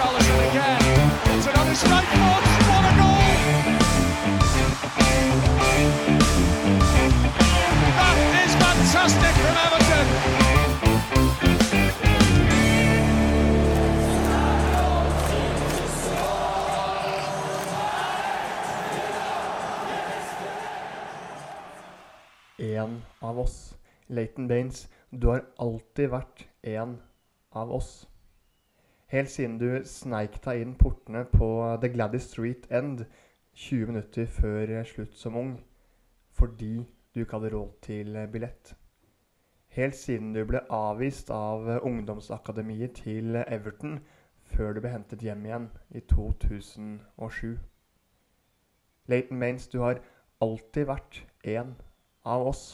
Richarlison 0.00 0.48
again. 0.48 0.80
It's 1.36 1.46
another 1.46 1.74
strike 1.74 2.04
force. 2.04 2.48
What 2.70 2.84
a 2.84 2.92
goal! 2.96 3.20
That 7.98 8.16
is 8.44 8.52
fantastic 8.64 9.34
from 9.42 9.56
Everton. 9.66 10.06
En 22.58 23.02
av 23.20 23.38
oss. 23.38 23.74
Leighton 24.06 24.48
Baines, 24.48 24.88
du 25.10 25.28
har 25.28 25.44
alltid 25.56 26.10
vært 26.10 26.46
en 26.62 26.98
av 27.52 27.70
oss. 27.72 28.09
Helt 29.10 29.30
siden 29.30 29.56
du 29.58 29.80
sneik 29.90 30.36
deg 30.44 30.60
inn 30.62 30.76
portene 30.78 31.24
på 31.26 31.46
The 31.82 31.88
Gladys 31.90 32.28
Street 32.30 32.68
End 32.70 33.00
20 33.58 33.88
minutter 33.90 34.28
før 34.30 34.70
slutt 34.86 35.16
som 35.18 35.34
ung, 35.36 35.56
fordi 36.30 36.84
du 37.14 37.24
ikke 37.24 37.40
hadde 37.40 37.50
råd 37.56 37.72
til 37.82 38.18
billett. 38.30 38.76
Helt 39.74 39.98
siden 39.98 40.30
du 40.34 40.44
ble 40.46 40.62
avvist 40.70 41.32
av 41.34 41.66
ungdomsakademiet 41.82 43.00
til 43.02 43.40
Everton 43.42 43.98
før 44.52 44.74
du 44.74 44.80
ble 44.84 44.94
hentet 44.94 45.26
hjem 45.26 45.42
igjen 45.46 45.66
i 45.90 46.04
2007. 46.06 47.58
Leighton 49.10 49.42
Baines, 49.42 49.66
du 49.68 49.80
har 49.82 49.98
alltid 50.40 50.86
vært 50.86 51.24
en 51.42 51.74
av 52.22 52.46
oss. 52.46 52.64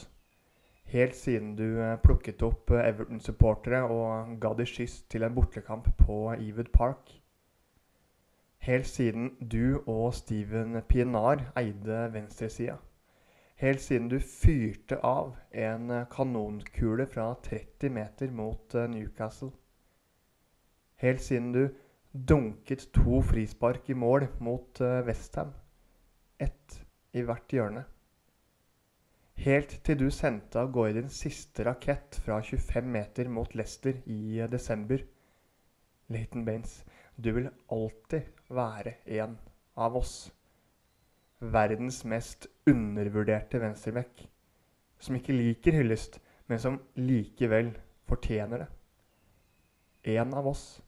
Helt 0.87 1.15
siden 1.15 1.55
du 1.55 1.81
eh, 1.83 1.97
plukket 1.99 2.41
opp 2.47 2.71
eh, 2.71 2.85
Everton-supportere 2.87 3.81
og 3.91 4.37
ga 4.39 4.53
de 4.55 4.63
skyss 4.67 5.01
til 5.11 5.25
en 5.27 5.33
bortekamp 5.35 5.89
på 5.99 6.19
Ewood 6.37 6.69
Park. 6.71 7.11
Helt 8.63 8.87
siden 8.87 9.33
du 9.41 9.81
og 9.83 10.13
Steven 10.15 10.79
Pienaar 10.87 11.43
eide 11.59 12.05
venstresida. 12.13 12.77
Helt 13.59 13.83
siden 13.83 14.07
du 14.07 14.15
fyrte 14.23 15.01
av 15.03 15.35
en 15.51 15.91
eh, 15.91 16.07
kanonkule 16.13 17.09
fra 17.11 17.33
30 17.49 17.91
meter 17.91 18.31
mot 18.31 18.79
Newcastle. 18.87 19.51
Helt 21.03 21.21
siden 21.21 21.51
du 21.51 21.65
dunket 22.15 22.87
to 22.95 23.19
frispark 23.27 23.91
i 23.91 23.99
mål 24.07 24.29
mot 24.39 24.79
Westham. 24.79 25.51
Ett 26.39 26.79
i 27.13 27.27
hvert 27.27 27.51
hjørne. 27.51 27.83
Helt 29.37 29.75
til 29.85 29.99
du 29.99 30.07
sendte 30.09 30.57
av 30.57 30.71
gårde 30.73 30.95
din 30.97 31.11
siste 31.13 31.61
rakett 31.67 32.17
fra 32.25 32.39
25 32.41 32.87
meter 32.89 33.27
mot 33.29 33.51
Leicester 33.53 33.99
i 34.09 34.41
desember. 34.49 35.03
Leighton 36.09 36.45
Baines, 36.45 36.79
du 37.15 37.29
vil 37.35 37.51
alltid 37.69 38.31
være 38.49 38.95
en 39.19 39.37
av 39.77 39.99
oss. 40.01 40.15
Verdens 41.39 42.01
mest 42.05 42.49
undervurderte 42.65 43.61
venstreback. 43.61 44.25
Som 44.97 45.19
ikke 45.19 45.37
liker 45.37 45.77
hyllest, 45.83 46.17
men 46.49 46.59
som 46.59 46.81
likevel 46.97 47.75
fortjener 48.09 48.65
det. 48.65 48.69
En 50.17 50.33
av 50.33 50.49
oss. 50.49 50.81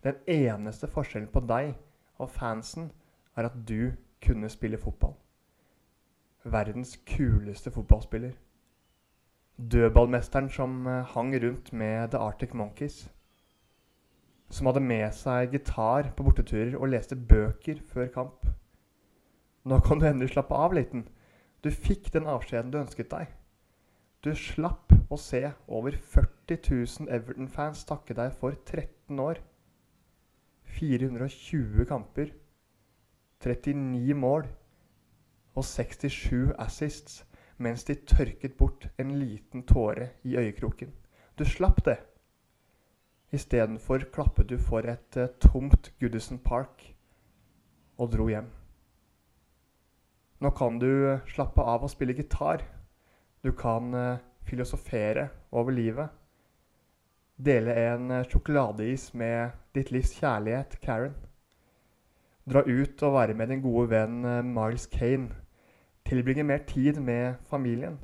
Den 0.00 0.16
eneste 0.24 0.88
forskjellen 0.88 1.28
på 1.28 1.44
deg 1.44 1.74
og 2.16 2.32
fansen 2.32 2.94
er 3.36 3.50
at 3.50 3.66
du 3.68 3.92
kunne 4.24 4.48
spille 4.48 4.80
fotball 4.80 5.18
verdens 6.44 6.96
kuleste 7.06 7.70
fotballspiller. 7.70 8.32
Dødballmesteren 9.72 10.48
som 10.50 10.86
eh, 10.86 11.04
hang 11.04 11.34
rundt 11.42 11.72
med 11.72 12.10
The 12.10 12.18
Arctic 12.18 12.54
Monkeys. 12.54 13.10
Som 14.50 14.66
hadde 14.66 14.80
med 14.80 15.12
seg 15.14 15.52
gitar 15.52 16.10
på 16.16 16.24
borteturer 16.24 16.78
og 16.78 16.88
leste 16.88 17.16
bøker 17.16 17.82
før 17.86 18.08
kamp. 18.14 18.46
Nå 19.64 19.78
kan 19.84 20.00
du 20.00 20.06
endelig 20.08 20.32
slappe 20.32 20.56
av, 20.56 20.72
Liten. 20.74 21.04
Du 21.64 21.70
fikk 21.70 22.12
den 22.12 22.26
avskjeden 22.26 22.72
du 22.72 22.80
ønsket 22.80 23.10
deg. 23.12 23.28
Du 24.24 24.32
slapp 24.36 24.92
å 25.12 25.16
se 25.20 25.42
over 25.68 25.92
40 25.92 26.56
000 27.04 27.12
Everton-fans 27.12 27.84
takke 27.88 28.16
deg 28.16 28.32
for 28.40 28.56
13 28.64 29.20
år. 29.20 29.42
420 30.78 31.84
kamper. 31.88 32.32
39 33.44 34.16
mål 34.16 34.48
og 35.54 35.64
67 35.66 36.52
assists 36.58 37.24
mens 37.60 37.84
de 37.84 37.94
tørket 38.08 38.56
bort 38.56 38.86
en 38.98 39.12
liten 39.20 39.64
tåre 39.68 40.14
i 40.24 40.36
øyekroken. 40.40 40.92
Du 41.38 41.44
slapp 41.44 41.84
det. 41.84 41.98
Istedenfor 43.32 44.06
klappet 44.12 44.48
du 44.50 44.56
for 44.58 44.86
et 44.88 45.16
uh, 45.16 45.28
tomt 45.40 45.92
Goodison 46.00 46.38
Park 46.38 46.94
og 47.98 48.10
dro 48.12 48.28
hjem. 48.28 48.48
Nå 50.40 50.50
kan 50.56 50.80
du 50.80 50.88
uh, 50.88 51.26
slappe 51.28 51.62
av 51.62 51.84
og 51.84 51.92
spille 51.92 52.16
gitar. 52.16 52.64
Du 53.44 53.52
kan 53.52 53.94
uh, 53.94 54.18
filosofere 54.48 55.28
over 55.52 55.76
livet. 55.76 56.08
Dele 57.40 57.76
en 57.76 58.10
sjokoladeis 58.28 59.12
med 59.16 59.52
ditt 59.74 59.92
livs 59.92 60.12
kjærlighet, 60.18 60.76
Karen. 60.82 61.14
Dra 62.44 62.64
ut 62.66 63.02
og 63.06 63.14
være 63.14 63.36
med 63.36 63.48
din 63.52 63.62
gode 63.64 63.86
venn 63.94 64.20
Miles 64.52 64.88
Kane 64.92 65.39
Tilbringe 66.10 66.42
mer 66.42 66.64
tid 66.66 66.96
med 67.00 67.34
familien. 67.46 68.00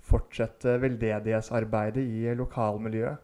Fortsette 0.00 0.78
veldedighetsarbeidet 0.80 2.00
i 2.00 2.32
lokalmiljøet. 2.32 3.18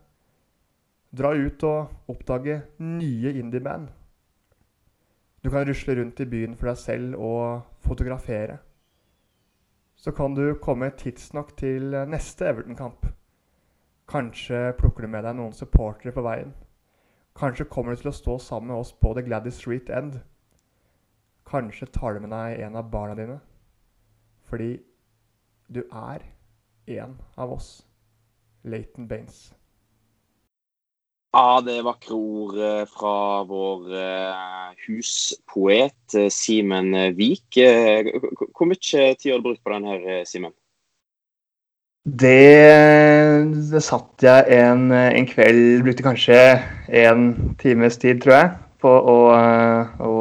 Dra 1.16 1.30
ut 1.32 1.64
og 1.64 2.12
oppdage 2.12 2.58
nye 2.84 3.32
indieband. 3.40 3.88
Du 5.40 5.48
kan 5.48 5.64
rusle 5.64 5.96
rundt 5.96 6.20
i 6.20 6.28
byen 6.28 6.58
for 6.60 6.68
deg 6.68 6.76
selv 6.76 7.16
og 7.16 7.62
fotografere. 7.80 8.58
Så 9.96 10.12
kan 10.12 10.36
du 10.36 10.58
komme 10.60 10.92
tidsnok 10.92 11.56
til 11.56 11.96
neste 12.12 12.52
Everton-kamp. 12.52 13.06
Kanskje 14.08 14.74
plukker 14.76 15.08
du 15.08 15.08
med 15.08 15.24
deg 15.24 15.40
noen 15.40 15.56
supportere 15.56 16.12
på 16.12 16.28
veien. 16.28 16.52
Kanskje 17.32 17.64
kommer 17.64 17.96
du 17.96 18.04
til 18.04 18.12
å 18.12 18.18
stå 18.20 18.38
sammen 18.44 18.74
med 18.74 18.84
oss 18.84 18.92
på 18.92 19.16
The 19.16 19.24
Gladys 19.24 19.56
Street 19.56 19.88
End. 19.88 20.20
Kanskje 21.48 21.88
tar 21.88 22.12
du 22.12 22.26
med 22.26 22.36
deg 22.36 22.60
en 22.66 22.76
av 22.76 22.92
barna 22.92 23.16
dine. 23.16 23.40
Fordi 24.50 24.74
du 25.70 25.84
er 25.86 26.26
en 26.90 27.16
av 27.38 27.52
oss. 27.54 27.86
Leighton 28.66 29.08
Baines. 29.08 29.52
Ja, 31.30 31.60
det 31.62 31.76
er 31.78 31.84
vakre 31.86 32.16
ord 32.18 32.56
eh, 32.58 32.86
fra 32.90 33.42
vår 33.46 33.92
eh, 33.94 34.72
huspoet 34.88 36.16
eh, 36.18 36.26
Simen 36.34 36.90
Vik. 37.14 37.60
Hvor 38.50 38.66
mye 38.66 38.80
tid 39.14 39.28
har 39.30 39.38
du 39.38 39.46
brukt 39.46 39.62
på 39.62 39.70
den 39.76 39.86
her, 39.86 40.24
Simen? 40.26 40.52
Det, 42.02 42.34
det 43.70 43.82
satt 43.84 44.24
jeg 44.24 44.56
en, 44.56 44.88
en, 44.90 45.26
kveld 45.28 45.84
Brukte 45.84 46.02
kanskje 46.02 46.38
en 46.88 47.54
times 47.60 48.00
tid, 48.00 48.22
tror 48.24 48.34
jeg, 48.34 48.52
på 48.82 48.90
å, 48.90 49.18
å 50.02 50.14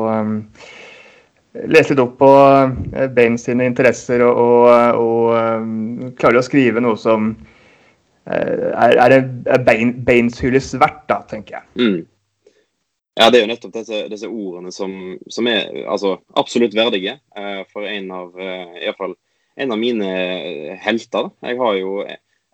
lese 1.53 1.93
litt 1.93 2.03
opp 2.03 2.17
på 2.19 2.29
Bain 2.29 3.13
Baines 3.15 3.47
sine 3.47 3.65
interesser 3.69 4.21
og, 4.25 4.37
og, 4.37 4.99
og 4.99 5.31
um, 5.33 6.11
klarer 6.19 6.41
å 6.41 6.45
skrive 6.45 6.83
noe 6.83 6.99
som 6.99 7.31
uh, 7.33 8.69
er, 8.85 9.17
er 9.17 9.63
Baines 9.65 10.39
hylles 10.43 10.71
verdt, 10.77 11.05
da, 11.09 11.21
tenker 11.29 11.59
jeg. 11.59 11.67
Mm. 11.79 11.99
Ja, 13.19 13.27
det 13.27 13.39
er 13.39 13.43
jo 13.43 13.51
nettopp 13.51 13.73
disse, 13.75 14.03
disse 14.11 14.29
ordene 14.29 14.71
som, 14.71 14.93
som, 15.27 15.49
er 15.51 15.81
altså, 15.91 16.19
absolutt 16.39 16.77
verdige 16.77 17.17
for 17.73 17.83
en 17.89 18.13
av, 18.15 18.29
uh, 18.37 18.93
fall, 18.95 19.17
en 19.59 19.75
av 19.75 19.81
mine 19.81 20.13
helter. 20.79 21.33
Jeg 21.43 21.59
har 21.59 21.79
jo 21.81 21.97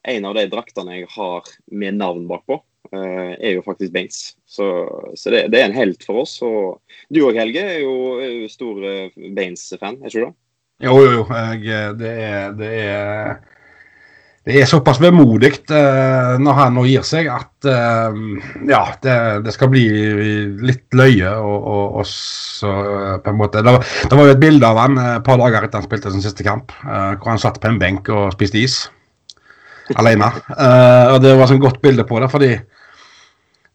en 0.06 0.26
av 0.30 0.38
de 0.38 0.48
draktene 0.50 1.02
jeg 1.02 1.12
har 1.14 1.52
med 1.70 2.00
navn 2.00 2.26
bakpå. 2.30 2.62
Eh, 2.94 3.34
er 3.40 3.58
jo 3.58 3.64
faktisk 3.66 3.94
Baines. 3.94 4.36
Så, 4.46 4.68
så 5.16 5.34
det, 5.34 5.48
det, 5.54 5.62
er 5.62 5.70
en 5.70 5.78
helt 5.78 6.06
for 6.06 6.24
oss. 6.26 6.38
Og 6.46 6.82
du 7.10 7.24
òg, 7.26 7.40
Helge, 7.40 7.64
er 7.64 7.84
jo, 7.84 8.46
stor 8.52 8.86
eh, 8.86 9.10
Baines-fan, 9.36 10.00
er 10.02 10.12
ikke 10.12 10.22
du 10.22 10.28
det? 10.28 10.34
Jo, 10.86 10.96
jo, 11.00 11.12
jo. 11.22 11.28
Jeg, 11.64 11.96
det, 12.00 12.16
er, 12.20 12.50
det, 12.60 12.72
er, 12.84 13.38
det 14.46 14.58
er 14.60 14.68
såpass 14.68 15.00
vemodig 15.00 15.54
uh, 15.72 16.36
når 16.44 16.58
han 16.58 16.76
nå 16.76 16.84
gir 16.90 17.06
seg, 17.08 17.30
at 17.32 17.70
uh, 17.72 18.18
ja, 18.68 18.82
det, 19.00 19.16
det, 19.46 19.54
skal 19.56 19.72
bli 19.72 19.86
litt 20.68 21.00
løye. 21.00 21.32
Og, 21.32 21.56
og, 21.56 22.02
og 22.02 22.10
så, 22.12 22.74
uh, 22.76 23.16
på 23.24 23.32
en 23.32 23.40
måte, 23.40 23.64
det 23.64 23.78
var, 23.78 23.88
det 24.04 24.20
var, 24.20 24.28
jo 24.28 24.36
et 24.36 24.44
bilde 24.44 24.68
av 24.68 24.82
han 24.84 25.00
et 25.00 25.26
par 25.26 25.40
dager 25.40 25.64
etter 25.64 25.80
han 25.80 25.88
spilte 25.88 26.12
sin 26.12 26.28
siste 26.28 26.44
kamp, 26.44 26.76
hvor 26.84 27.32
han 27.32 27.42
satt 27.42 27.62
på 27.64 27.72
en 27.72 27.80
benk 27.80 28.12
og 28.12 28.36
spiste 28.36 28.60
is 28.60 28.78
alene. 29.96 30.28
og 31.14 31.20
Det 31.22 31.36
var 31.38 31.52
et 31.54 31.62
godt 31.62 31.78
bilde 31.84 32.04
på 32.10 32.18
det, 32.20 32.30
fordi 32.34 32.56
Uh, 32.58 32.75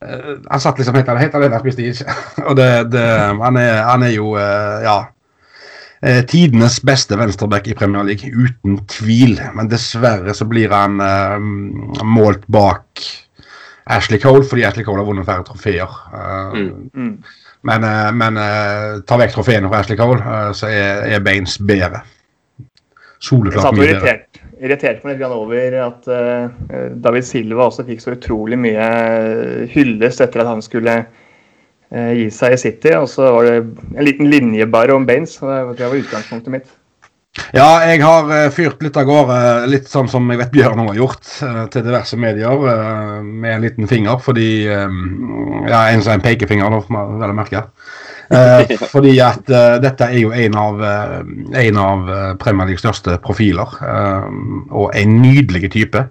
han 0.01 0.61
satt 0.61 0.79
liksom 0.79 0.97
helt, 0.97 1.09
helt 1.21 1.35
alene 1.37 1.59
og 1.59 1.65
spiste 1.65 1.85
is. 1.85 2.03
og 2.49 2.55
det, 2.57 2.69
det, 2.93 3.07
han, 3.41 3.57
er, 3.61 3.83
han, 3.85 4.05
er, 4.07 4.15
jo, 4.15 4.35
uh, 4.37 4.79
ja 4.85 4.99
uh, 5.05 6.21
Tidenes 6.29 6.79
beste 6.87 7.19
venstreback 7.21 7.69
i 7.69 7.77
Premier 7.77 8.07
League, 8.09 8.31
uten 8.33 8.81
tvil. 8.89 9.37
Men 9.57 9.69
dessverre 9.73 10.35
så 10.37 10.49
blir 10.49 10.73
han 10.73 10.97
målt 12.07 12.47
bak 12.49 13.05
Ashley 13.91 14.21
Cole, 14.23 14.47
fordi 14.47 14.65
Ashley 14.65 14.87
Cole 14.87 15.03
har 15.03 15.09
vunnet 15.09 15.29
færre 15.29 15.45
trofeer. 15.45 16.01
Mm. 16.55 16.91
Mm. 16.95 17.15
Men, 17.69 17.85
men 18.17 18.39
tar 19.05 19.21
vekk 19.21 19.35
trofeene 19.35 19.69
fra 19.69 19.83
Ashley 19.83 19.99
Cole, 19.99 20.39
så 20.57 20.71
er, 20.71 21.05
er 21.11 21.25
Baines 21.25 21.59
bedre. 21.59 22.05
Soleklart 23.21 23.77
mye 23.77 23.99
bedre 23.99 24.15
irriterte 24.61 25.07
meg 25.07 25.21
litt 25.21 25.33
over 25.35 25.77
at 25.87 26.09
uh, 26.11 26.51
David 27.01 27.27
Silva 27.27 27.69
også 27.69 27.87
fikk 27.89 28.03
så 28.05 28.15
utrolig 28.17 28.59
mye 28.61 28.91
hyllest 29.73 30.23
etter 30.25 30.43
at 30.43 30.51
han 30.51 30.65
skulle 30.65 30.97
uh, 31.05 32.13
gi 32.17 32.29
seg 32.35 32.57
i 32.57 32.61
City. 32.61 32.93
Og 32.99 33.09
så 33.13 33.31
var 33.37 33.49
det 33.49 33.57
en 33.63 34.05
liten 34.07 34.31
linje 34.31 34.69
bare 34.71 34.97
om 34.97 35.09
Baines. 35.09 35.39
og 35.43 35.75
Det 35.79 35.89
var 35.89 35.99
utgangspunktet 36.03 36.55
mitt. 36.57 36.77
Ja, 37.55 37.81
jeg 37.87 38.03
har 38.03 38.51
fyrt 38.53 38.81
litt 38.83 38.97
av 38.99 39.07
gårde, 39.07 39.37
litt 39.71 39.87
sånn 39.89 40.09
som 40.11 40.27
jeg 40.33 40.41
vet 40.41 40.51
Bjørn 40.51 40.81
har 40.83 40.97
gjort, 40.99 41.29
til 41.71 41.85
diverse 41.87 42.19
medier 42.19 42.65
med 43.23 43.53
en 43.55 43.63
liten 43.63 43.87
finger, 43.89 44.19
fordi 44.21 44.67
Ja, 44.67 45.85
en 45.93 46.03
en 46.03 46.25
pekefinger, 46.25 46.75
da, 46.75 47.05
vel 47.23 47.31
å 47.31 47.37
merke. 47.39 47.63
Fordi 48.93 49.17
at 49.25 49.49
dette 49.83 50.07
er 50.07 50.21
jo 50.21 50.31
en 50.31 50.55
av, 50.59 50.85
en 51.65 51.81
av 51.83 52.11
Premier 52.39 52.71
Leagues 52.71 52.85
største 52.85 53.17
profiler, 53.25 53.75
og 54.71 54.95
en 54.95 55.17
nydelig 55.23 55.73
type. 55.75 56.05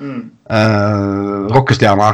Mm. 0.00 0.20
Rockestjerne. 1.54 2.10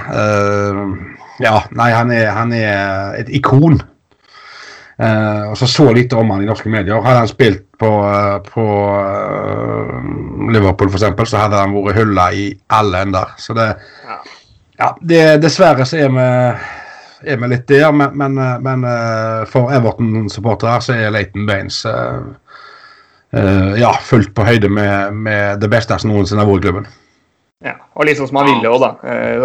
ja, 1.43 1.58
nei, 1.75 1.90
han 1.90 2.14
er, 2.14 2.31
han 2.38 2.55
er 2.55 3.19
et 3.19 3.34
ikon. 3.34 3.81
Og 5.50 5.58
så 5.58 5.67
så 5.69 5.90
lite 5.93 6.17
om 6.17 6.31
han 6.31 6.43
i 6.43 6.49
norske 6.49 6.70
medier. 6.73 7.02
Hadde 7.02 7.25
han 7.25 7.28
spilt 7.31 7.67
på, 7.78 7.90
på 8.52 8.64
Liverpool 10.52 10.90
f.eks., 10.90 11.31
så 11.31 11.43
hadde 11.43 11.61
han 11.61 11.75
vært 11.76 12.00
hylla 12.00 12.31
i 12.32 12.49
alle 12.73 13.05
ender. 13.06 13.37
Så 13.40 13.56
det 13.56 13.69
Ja, 14.06 14.19
ja 14.81 14.90
det, 15.00 15.23
dessverre 15.44 15.87
så 15.88 16.00
er 16.06 16.12
vi, 16.14 16.28
er 17.26 17.40
vi 17.43 17.50
litt 17.50 17.67
der, 17.69 17.88
men, 17.93 18.14
men, 18.17 18.38
men 18.62 18.87
for 19.50 19.73
Everton-supportere 19.75 20.78
så 20.84 20.94
er 20.94 21.14
Leighton 21.14 21.46
Baines 21.49 21.82
ja, 23.76 23.90
fullt 24.06 24.31
på 24.37 24.46
høyde 24.46 24.70
med, 24.73 25.19
med 25.26 25.61
det 25.61 25.69
beste 25.73 25.99
som 25.99 26.12
noensinne 26.12 26.44
har 26.44 26.49
vært 26.49 26.62
i 26.62 26.69
klubben. 26.69 26.87
Ja, 27.64 27.73
og 27.96 28.05
litt 28.05 28.19
sånn 28.19 28.28
som 28.28 28.37
han 28.43 28.50
ville 28.50 28.69
òg, 28.69 28.82
da. 28.82 28.90
Eh, 29.08 29.44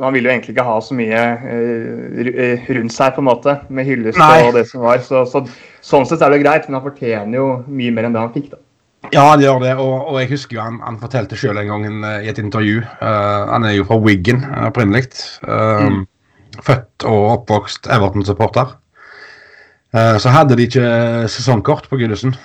han 0.00 0.14
ville 0.14 0.30
jo 0.30 0.32
egentlig 0.32 0.54
ikke 0.54 0.64
ha 0.64 0.78
så 0.80 0.96
mye 0.96 1.20
eh, 1.20 2.30
eh, 2.32 2.70
rundt 2.78 2.94
seg, 2.94 3.12
på 3.12 3.20
en 3.20 3.28
måte, 3.28 3.58
med 3.68 3.86
hyllest 3.86 4.20
og 4.20 4.56
det 4.56 4.64
som 4.70 4.86
var. 4.86 5.02
Så, 5.04 5.26
så, 5.28 5.44
sånn 5.84 6.08
sett 6.08 6.24
er 6.24 6.32
det 6.32 6.40
greit, 6.40 6.66
men 6.66 6.78
han 6.78 6.86
fortjener 6.86 7.36
jo 7.36 7.46
mye 7.68 7.92
mer 7.92 8.08
enn 8.08 8.16
det 8.16 8.24
han 8.24 8.32
fikk, 8.32 8.50
da. 8.54 8.62
Ja, 9.12 9.26
han 9.30 9.42
gjør 9.44 9.60
det, 9.62 9.74
og, 9.80 9.94
og 10.12 10.16
jeg 10.20 10.30
husker 10.32 10.58
jo 10.58 10.64
han, 10.64 10.80
han 10.84 10.98
fortalte 11.00 11.36
sjøl 11.38 11.60
en 11.60 11.70
gang 11.70 11.86
i 12.20 12.28
et 12.28 12.36
intervju 12.38 12.82
uh, 12.84 13.48
Han 13.48 13.64
er 13.64 13.72
jo 13.78 13.86
fra 13.88 13.96
Wiggen 13.96 14.42
opprinnelig. 14.60 15.08
Uh, 15.40 15.86
mm. 15.88 16.02
Født 16.58 17.06
og 17.08 17.26
oppvokst 17.36 17.88
Everton-supporter. 17.90 18.76
Uh, 19.94 20.16
så 20.22 20.32
hadde 20.34 20.58
de 20.58 20.68
ikke 20.68 20.86
sesongkort 21.30 21.88
på 21.90 21.98
Gudesen, 22.00 22.36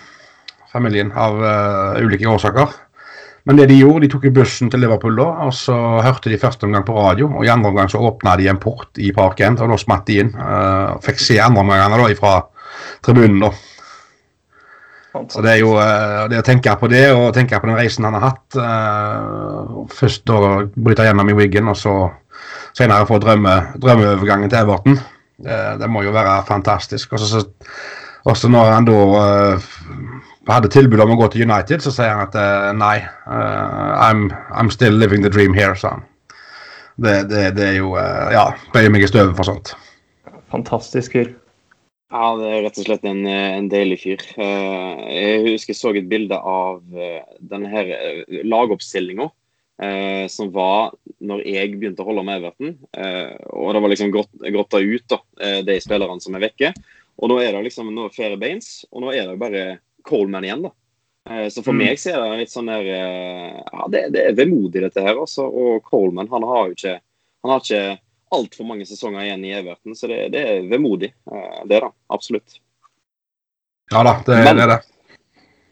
familien, 0.72 1.12
av 1.16 1.40
ulike 2.02 2.28
årsaker. 2.28 2.74
Men 3.46 3.60
det 3.60 3.68
de 3.69 3.78
gjorde, 3.78 4.02
de 4.04 4.10
tok 4.10 4.25
i 4.25 4.34
bussen 4.34 4.72
til 4.74 4.81
Liverpool 4.81 5.19
da, 5.19 5.28
og 5.46 5.54
så 5.54 5.75
hørte 6.02 6.31
de 6.34 6.40
første 6.42 6.66
omgang 6.66 6.84
på 6.88 6.96
radio. 6.98 7.30
og 7.30 7.46
I 7.46 7.52
andre 7.54 7.69
omgang 7.69 7.92
så 7.94 8.02
åpna 8.02 8.34
de 8.42 8.50
en 8.50 8.60
port 8.60 8.98
i 8.98 9.12
Park 9.13 9.44
End, 9.46 9.62
og 9.62 9.69
da 9.69 9.78
smatt 9.78 10.10
de 10.10 10.18
inn. 10.24 10.34
Uh, 10.34 10.98
fikk 11.06 11.22
se 11.22 11.38
andreomgangene 11.44 12.02
da 12.02 12.18
fra 12.18 12.36
tribunen. 13.06 13.46
da. 13.46 13.54
Så 15.30 15.42
det 15.46 15.54
er 15.54 15.62
jo 15.62 15.75
det 16.30 16.42
å 16.42 16.46
tenke 16.46 16.74
på 16.80 16.90
det, 16.92 17.06
og 17.16 17.34
tenke 17.36 17.60
på 17.62 17.69
den 17.69 17.78
reisen 17.78 18.04
han 18.07 18.18
har 18.18 18.34
hatt. 18.34 18.57
Først 19.96 20.25
da 20.28 20.40
bryte 20.75 21.06
gjennom 21.07 21.31
i 21.31 21.38
Wiggen, 21.38 21.69
og 21.72 21.78
så 21.80 21.94
senere 22.75 23.07
få 23.07 23.19
drømme, 23.24 23.56
drømmeovergangen 23.81 24.51
til 24.51 24.62
Everton. 24.62 25.00
det 25.80 25.89
må 25.92 26.01
jo 26.06 26.12
være 26.16 26.44
fantastisk. 26.48 27.13
Også, 27.13 27.44
så 28.36 28.48
når 28.48 28.72
han 28.72 28.86
da 30.45 30.54
hadde 30.54 30.69
tilbud 30.74 31.01
om 31.01 31.16
å 31.16 31.19
gå 31.24 31.30
til 31.33 31.45
United, 31.48 31.81
så 31.81 31.94
sier 31.94 32.12
han 32.13 32.27
at 32.27 32.36
uh, 32.38 32.69
nei, 32.77 33.00
uh, 33.25 33.94
I'm, 34.06 34.27
I'm, 34.54 34.69
still 34.74 34.94
living 34.94 35.25
the 35.25 35.31
dream 35.33 35.57
here, 35.57 35.74
sa 35.80 35.95
han. 35.95 36.06
Det, 37.01 37.16
det, 37.31 37.48
det 37.57 37.66
er 37.74 37.80
jo 37.80 37.95
uh, 37.98 38.30
Ja, 38.31 38.45
bøyer 38.72 38.94
meg 38.94 39.04
i 39.04 39.10
støvet 39.10 39.33
for 39.38 39.50
sånt. 39.50 39.74
Fantastisk 40.54 41.18
fyr. 41.18 41.33
Ja, 42.13 42.28
det 42.38 42.51
er 42.51 42.62
rett 42.68 42.78
og 42.80 42.86
slett 42.86 43.07
en, 43.10 43.25
en 43.28 43.66
deilig 43.71 43.98
fyr. 44.04 44.21
Jeg 44.38 45.42
husker 45.50 45.74
jeg 45.74 45.80
så 45.80 45.92
et 45.98 46.06
bilde 46.07 46.38
av 46.38 46.78
denne 47.42 47.71
her 47.74 47.89
lagoppstillinga. 48.45 49.25
Som 50.31 50.54
var 50.56 50.94
når 51.19 51.42
jeg 51.44 51.74
begynte 51.74 52.00
å 52.00 52.07
holde 52.07 52.22
med 52.24 52.38
Everton. 52.39 52.69
og 53.51 53.74
det 53.75 53.81
var 53.83 53.92
liksom 53.92 54.13
grotta 54.13 54.80
ut, 54.80 55.04
da, 55.12 55.18
de 55.68 55.75
spillerne 55.83 56.24
som 56.24 56.38
er 56.38 56.45
vekke. 56.45 56.69
Og 57.19 57.31
nå 57.31 57.42
er 57.44 57.51
det 57.51 57.66
liksom 57.68 57.92
nå 57.92 58.07
er 58.07 58.16
flere 58.16 58.39
beins, 58.39 58.86
og 58.92 59.04
nå 59.04 59.12
er 59.12 59.27
det 59.27 59.36
bare 59.42 59.66
Coleman 60.07 60.48
igjen, 60.48 60.63
da. 60.68 60.72
Eh, 61.30 61.50
så 61.50 61.63
for 61.63 61.74
mm. 61.74 61.81
meg 61.81 62.00
så 62.00 62.13
er 62.13 62.22
det 62.22 62.42
litt 62.44 62.54
sånn 62.54 62.69
der 62.69 62.89
eh, 62.94 63.62
Ja, 63.72 63.86
det, 63.89 64.01
det 64.13 64.25
er 64.30 64.36
vemodig, 64.38 64.83
dette 64.83 65.01
her, 65.01 65.18
altså. 65.18 65.48
Og 65.50 65.86
Coleman 65.88 66.30
han 66.30 66.45
har 66.45 66.68
jo 66.69 66.75
ikke 66.75 67.00
Han 67.00 67.54
har 67.54 67.63
ikke 67.63 67.95
altfor 68.36 68.68
mange 68.68 68.86
sesonger 68.89 69.24
igjen 69.24 69.45
i 69.48 69.54
Everton, 69.56 69.95
så 69.95 70.10
det, 70.12 70.19
det 70.33 70.42
er 70.50 70.68
vemodig. 70.68 71.13
Eh, 71.31 71.62
det, 71.69 71.80
da. 71.86 71.92
Absolutt. 72.13 72.60
Ja 73.94 74.01
da, 74.04 74.18
det, 74.25 74.38
Men, 74.44 74.60
det 74.60 74.66
er 74.66 74.74
det. 74.74 74.81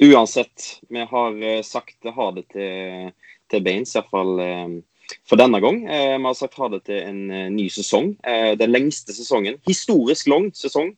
Uansett, 0.04 0.68
vi 0.90 1.04
har 1.10 1.38
sagt 1.66 2.10
ha 2.16 2.28
det 2.36 2.44
til, 2.54 3.10
til 3.54 3.64
beins, 3.66 3.94
iallfall 3.96 4.82
for 5.30 5.38
denne 5.38 5.60
gang. 5.62 5.84
Vi 5.86 6.26
har 6.26 6.36
sagt 6.38 6.58
ha 6.58 6.68
det 6.74 6.84
til 6.90 7.00
en 7.06 7.54
ny 7.54 7.68
sesong. 7.70 8.16
Den 8.58 8.74
lengste 8.74 9.14
sesongen. 9.14 9.60
Historisk 9.68 10.28
lang 10.32 10.50
sesong 10.58 10.94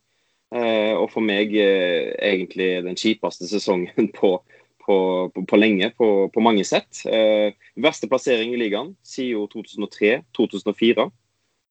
Eh, 0.53 0.93
og 0.95 1.09
for 1.11 1.25
meg 1.25 1.53
eh, 1.57 2.13
egentlig 2.21 2.69
den 2.85 2.97
kjipeste 2.99 3.47
sesongen 3.49 4.09
på, 4.19 4.37
på, 4.85 4.95
på, 5.33 5.45
på 5.49 5.59
lenge, 5.59 5.91
på, 5.97 6.43
mange 6.43 6.65
sett. 6.67 7.03
Eh, 7.09 7.51
verste 7.81 8.09
plassering 8.11 8.53
i 8.53 8.61
ligaen 8.61 8.93
siden 9.05 9.49
2003-2004 9.51 11.07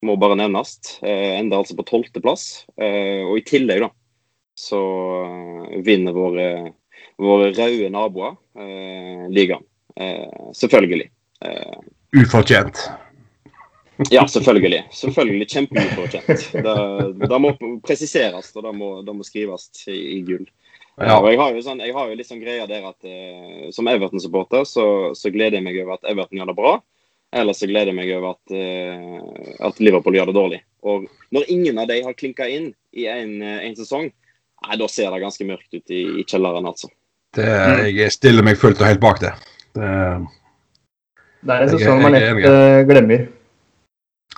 må 0.04 0.16
bare 0.20 0.38
nevnes. 0.40 0.76
Eh, 1.00 1.36
ender 1.38 1.62
altså 1.62 1.76
på 1.78 1.86
tolvteplass. 1.88 2.64
plass. 2.76 3.28
og 3.30 3.38
i 3.38 3.44
tillegg, 3.46 3.86
da, 3.86 3.92
så 4.58 4.80
vinner 5.86 6.16
våre, 6.16 6.48
våre 7.16 7.52
røde 7.56 7.92
naboer 7.94 8.36
eh, 8.58 9.30
ligaen. 9.32 9.64
Eh, 10.00 10.50
selvfølgelig. 10.56 11.10
Ufortjent. 12.14 12.78
Ja, 14.10 14.26
selvfølgelig. 14.26 14.84
Selvfølgelig 14.92 15.48
Kjempeufortjent. 15.48 16.52
Det, 16.52 16.74
det 17.28 17.40
må 17.40 17.54
presiseres, 17.86 18.50
og 18.56 18.66
det 18.66 18.74
må, 18.74 18.90
det 19.06 19.14
må 19.14 19.26
skrives 19.26 19.70
i, 19.86 19.98
i 20.18 20.20
gull. 20.26 20.46
Ja. 20.94 21.16
og 21.18 21.26
jeg 21.26 21.40
har, 21.40 21.54
jo 21.56 21.62
sånn, 21.64 21.80
jeg 21.82 21.90
har 21.90 22.06
jo 22.06 22.14
litt 22.14 22.28
sånn 22.28 22.42
greia 22.42 22.68
der 22.70 22.84
at 22.86 23.06
eh, 23.08 23.70
som 23.74 23.88
Everton-supporter 23.90 24.62
så, 24.62 24.84
så, 25.18 25.30
gleder 25.34 25.58
jeg 25.58 25.66
meg 25.66 25.78
over 25.82 25.96
at 25.96 26.06
Everton 26.06 26.38
gjør 26.38 26.52
det 26.52 26.58
bra. 26.58 26.74
Eller 27.34 27.56
så 27.58 27.66
gleder 27.66 27.90
jeg 27.90 27.98
meg 27.98 28.12
over 28.14 28.36
at, 28.36 28.52
eh, 28.54 29.56
at 29.66 29.80
Liverpool 29.82 30.14
gjør 30.14 30.30
det 30.30 30.36
dårlig. 30.36 30.60
Og 30.86 31.08
når 31.34 31.48
ingen 31.50 31.80
av 31.82 31.90
de 31.90 31.98
har 32.04 32.14
klinka 32.14 32.46
inn 32.46 32.70
i 32.94 33.08
en, 33.10 33.40
uh, 33.42 33.56
en 33.64 33.74
sesong, 33.74 34.06
nei, 34.12 34.76
da 34.78 34.86
ser 34.90 35.10
det 35.10 35.22
ganske 35.24 35.46
mørkt 35.48 35.74
ut 35.74 35.90
i, 35.90 36.04
i 36.20 36.26
kjelleren, 36.28 36.68
altså. 36.70 36.92
Det, 37.34 37.48
jeg 37.90 38.14
stiller 38.14 38.46
meg 38.46 38.60
fullt 38.60 38.78
og 38.78 38.86
helt 38.86 39.02
bak 39.02 39.18
det. 39.24 39.32
Det, 39.74 39.94
det 41.44 41.54
er 41.54 41.64
en 41.64 41.72
sesong 41.72 42.04
man 42.04 42.14
lett 42.14 42.86
glemmer. 42.88 43.26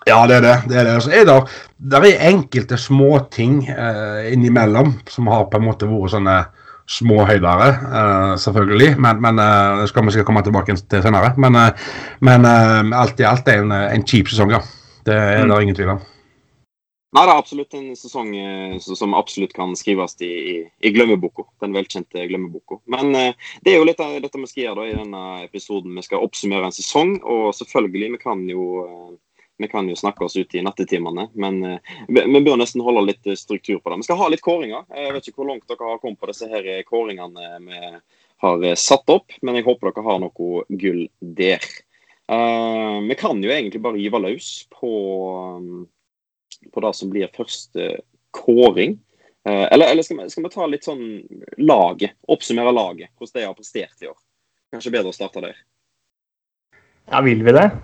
Ja, 0.07 0.21
det 0.31 0.37
er 0.37 0.45
det. 0.45 0.57
det, 0.71 0.76
er 0.78 0.85
det. 0.87 0.99
Så 1.02 1.11
er 1.11 1.25
det, 1.26 1.37
det 1.78 1.99
er 1.99 2.28
enkelte 2.28 2.78
småting 2.78 3.64
eh, 3.73 4.28
innimellom 4.33 4.95
som 5.11 5.26
har 5.33 5.49
på 5.50 5.59
en 5.59 5.66
måte 5.66 5.88
vært 5.90 6.14
sånne 6.14 6.37
småhøydere, 6.87 7.69
eh, 8.00 8.35
selvfølgelig. 8.38 8.93
Men, 9.02 9.23
men 9.25 9.43
eh, 9.43 9.81
det 9.81 9.88
skal 9.90 10.07
vi 10.07 10.14
skal 10.14 10.28
komme 10.28 10.45
tilbake 10.47 10.76
til 10.78 11.02
senere. 11.02 11.33
Men, 11.43 11.59
eh, 11.59 11.88
men 12.23 12.47
eh, 12.47 12.93
alt 13.00 13.19
i 13.19 13.26
alt 13.26 13.50
er 13.50 13.64
en, 13.64 13.75
en 13.75 14.07
kjip 14.07 14.31
sesong, 14.31 14.55
ja. 14.55 14.62
Det 15.07 15.14
er 15.16 15.43
mm. 15.43 15.50
det 15.50 15.62
ingen 15.64 15.78
tvil 15.81 15.97
om. 15.97 16.05
Nei, 17.14 17.22
det 17.22 17.32
er 17.32 17.38
absolutt 17.38 17.75
en 17.78 17.92
sesong 17.96 18.32
eh, 18.36 18.72
som 18.82 19.14
absolutt 19.16 19.54
kan 19.56 19.76
skrives 19.78 20.16
i, 20.26 20.30
i, 20.30 20.56
i 20.82 20.90
glemmeboka. 20.92 21.46
Den 21.62 21.76
velkjente 21.76 22.26
glemmeboka. 22.26 22.80
Men 22.92 23.14
eh, 23.14 23.52
det 23.62 23.72
er 23.72 23.78
jo 23.78 23.86
litt 23.86 24.02
av 24.02 24.16
dette 24.20 24.40
vi 24.42 24.50
skal 24.50 24.64
gjøre 24.64 24.80
da, 24.80 24.88
i 24.90 24.98
denne 24.98 25.22
episoden. 25.46 25.94
Vi 25.96 26.04
skal 26.04 26.26
oppsummere 26.26 26.68
en 26.68 26.76
sesong, 26.76 27.14
og 27.22 27.54
selvfølgelig, 27.56 28.10
vi 28.16 28.22
kan 28.26 28.42
jo 28.50 28.66
eh, 28.82 29.14
vi 29.58 29.68
kan 29.68 29.88
jo 29.88 29.96
snakke 29.96 30.25
oss 30.25 30.36
ut 30.36 30.54
i 30.54 30.62
nattetimene, 30.62 31.28
men 31.32 31.62
uh, 31.64 31.94
vi 32.08 32.42
bør 32.44 32.58
nesten 32.60 32.84
holde 32.84 33.06
litt 33.08 33.26
eh, 33.26 33.38
struktur 33.38 33.80
på 33.80 33.90
det. 33.90 34.02
Vi 34.02 34.08
skal 34.08 34.20
ha 34.20 34.28
litt 34.28 34.44
kåringer. 34.44 34.84
Jeg 34.92 35.14
vet 35.16 35.28
ikke 35.30 35.42
hvor 35.42 35.50
langt 35.50 35.66
dere 35.70 35.92
har 35.92 36.00
kommet 36.02 36.20
på 36.20 36.28
disse 36.30 36.48
her 36.50 36.68
eh, 36.68 36.84
kåringene 36.84 37.56
vi 37.64 37.80
har 38.44 38.64
satt 38.76 39.08
opp, 39.08 39.32
men 39.40 39.56
jeg 39.56 39.64
håper 39.64 39.90
dere 39.90 40.04
har 40.04 40.20
noe 40.20 40.64
gull 40.68 41.06
der. 41.20 41.64
Uh, 42.28 43.00
vi 43.06 43.16
kan 43.16 43.40
jo 43.40 43.52
egentlig 43.54 43.80
bare 43.80 44.00
gyve 44.02 44.20
løs 44.26 44.50
på, 44.75 44.90
um, 45.56 45.86
på 46.72 46.82
det 46.84 46.92
som 46.96 47.10
blir 47.12 47.32
første 47.36 47.96
kåring. 48.36 48.98
Uh, 49.46 49.66
eller, 49.70 49.92
eller 49.92 50.02
skal, 50.02 50.18
vi, 50.18 50.30
skal, 50.30 50.42
vi, 50.46 50.50
ta 50.50 50.66
litt 50.66 50.86
sånn 50.86 51.04
laget? 51.62 52.16
Oppsummere 52.32 52.75
laget, 52.75 53.12
hvordan 53.14 53.40
de 53.40 53.46
har 53.46 53.56
prestert 53.56 54.02
i 54.02 54.10
år. 54.10 54.18
Kanskje 54.75 54.92
bedre 54.96 55.12
å 55.12 55.16
starte 55.16 55.44
der. 55.44 55.56
Ja, 57.06 57.20
vil 57.22 57.44
vi 57.46 57.54
det? 57.54 57.68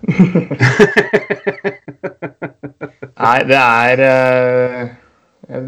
Nei, 3.22 3.36
det 3.46 3.58
er 3.60 4.00
uh, 4.02 4.88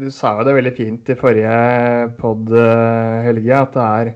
Du 0.01 0.09
sa 0.11 0.33
jo 0.35 0.43
det 0.47 0.57
veldig 0.57 0.73
fint 0.75 1.11
i 1.13 1.15
forrige 1.19 1.55
pod, 2.19 2.51
uh, 2.51 3.23
Helge, 3.23 3.61
at 3.61 3.77
det 3.77 3.85
er, 3.85 4.11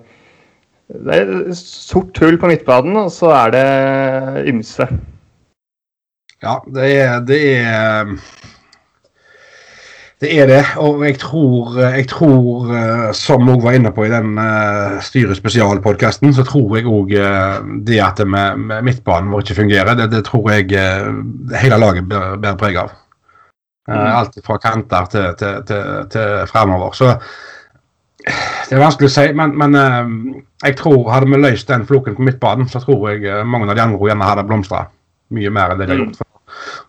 det 1.08 1.22
er 1.22 1.31
sort 1.55 2.19
hull 2.19 2.36
på 2.41 2.51
midtbanen, 2.51 3.00
og 3.05 3.13
så 3.15 3.31
er 3.38 3.55
det 3.55 3.63
ymse. 4.51 4.89
Ja, 6.43 6.60
det 6.75 6.91
er, 6.98 7.17
det 7.27 7.39
er 7.62 8.12
Det 10.20 10.30
er 10.36 10.50
det, 10.50 10.64
og 10.84 11.00
jeg 11.08 11.16
tror, 11.22 11.78
jeg 11.80 12.08
tror 12.12 12.72
eh, 12.76 13.12
som 13.16 13.46
vi 13.48 13.54
var 13.64 13.76
inne 13.78 13.92
på 13.96 14.04
i 14.04 14.10
den 14.12 14.34
uh, 14.36 14.98
Styre 15.00 15.36
spesialpodkasten, 15.38 16.34
så 16.36 16.44
tror 16.44 16.74
jeg 16.76 16.90
òg 16.92 17.14
uh, 17.16 17.62
det 17.88 18.02
at 18.04 18.20
det 18.20 18.26
med, 18.28 18.60
med 18.60 18.84
midtbanen 18.84 19.32
vår 19.32 19.46
ikke 19.46 19.62
fungerer, 19.62 19.96
det, 19.96 20.10
det 20.12 20.26
tror 20.28 20.50
jeg 20.52 20.76
hele 21.62 21.78
laget 21.80 22.10
bærer 22.12 22.58
preg 22.60 22.82
av. 22.82 22.92
Mm. 23.88 23.96
Alt 23.96 24.36
fra 24.44 24.58
kanter 24.60 25.08
til, 25.14 25.30
til, 25.40 25.62
til, 25.70 25.86
til 26.12 26.34
fremover. 26.52 26.92
Så 27.00 27.14
det 28.20 28.76
er 28.76 28.84
vanskelig 28.84 29.08
å 29.08 29.14
si, 29.14 29.24
men, 29.40 29.56
men 29.58 29.78
jeg 30.66 30.76
tror 30.82 31.08
hadde 31.14 31.32
vi 31.32 31.40
løst 31.40 31.72
den 31.72 31.88
floken 31.88 32.18
på 32.18 32.26
midtbanen, 32.28 32.68
så 32.68 32.84
tror 32.84 33.08
jeg 33.14 33.48
mange 33.48 33.72
av 33.72 33.80
de 33.80 33.86
andre 33.86 34.12
gjerne 34.12 34.28
hadde 34.28 34.44
blomstra 34.52 34.84
mye 35.32 35.54
mer 35.56 35.72
enn 35.72 35.80
det 35.80 35.88
de 35.88 35.96
har 35.96 36.04
mm. 36.04 36.12
gjort. 36.12 36.28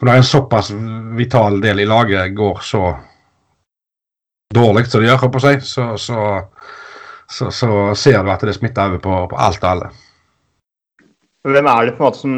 For 0.01 0.09
når 0.09 0.19
en 0.19 0.29
såpass 0.33 0.73
vital 1.15 1.63
del 1.63 1.85
i 1.85 1.89
laget 1.89 2.35
går 2.35 2.61
så 2.67 2.83
dårlig 4.55 4.87
som 4.91 5.03
det 5.03 5.11
gjør, 5.11 5.29
på 5.31 5.43
seg, 5.43 5.63
så, 5.63 5.87
så, 6.01 6.23
så, 7.31 7.51
så, 7.55 7.73
ser 7.99 8.23
du 8.25 8.31
at 8.33 8.47
det 8.47 8.57
smitter 8.57 8.91
over 8.91 9.03
på, 9.03 9.19
på, 9.31 9.39
alt 9.39 9.63
og 9.63 9.71
alle. 9.71 9.91
Hvem 11.47 11.69
er 11.73 11.87
det 11.87 11.95
på 11.97 12.03
en 12.03 12.09
måte 12.09 12.21
som 12.21 12.33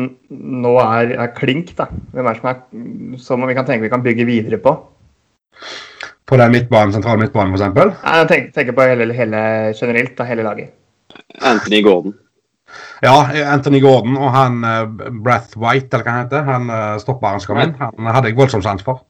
nå 0.63 0.73
er, 0.85 1.15
er 1.25 1.33
klink? 1.35 1.73
da? 1.79 1.89
Hvem 2.13 2.29
er 2.29 2.37
det 2.37 2.43
som, 2.43 2.51
er, 2.53 3.17
som 3.19 3.47
vi 3.49 3.57
kan 3.57 3.67
tenke 3.67 3.89
vi 3.89 3.93
kan 3.93 4.05
bygge 4.05 4.29
videre 4.29 4.61
på? 4.63 4.75
På 6.29 6.39
den 6.39 6.53
midtbanen, 6.55 6.93
sentrale 6.95 7.25
midtbanen, 7.25 7.57
f.eks.? 7.57 7.97
Jeg 8.05 8.29
tenker, 8.31 8.53
tenker 8.59 8.77
på 8.77 8.87
hele, 8.93 9.09
hele, 9.17 9.41
generelt, 9.75 10.13
da, 10.19 10.29
hele 10.29 10.45
laget. 10.47 10.77
Anthony 11.43 11.83
Gordon. 11.85 12.15
Ja, 13.03 13.17
Anthony 13.53 13.81
Gordon 13.83 14.15
og 14.17 14.31
han 14.33 14.63
uh, 14.65 14.85
Brath 15.25 15.59
White, 15.61 15.97
eller 15.97 16.07
hva 16.07 16.15
han 16.15 16.29
heter, 16.29 16.45
han 16.47 16.71
uh, 16.71 17.01
stopperen 17.03 17.43
som 17.43 17.53
kom 17.53 17.65
inn, 17.65 17.75
han 17.81 18.13
hadde 18.15 18.31
jeg 18.31 18.39
voldsomt 18.39 18.65
sans 18.69 18.85
for. 18.87 19.03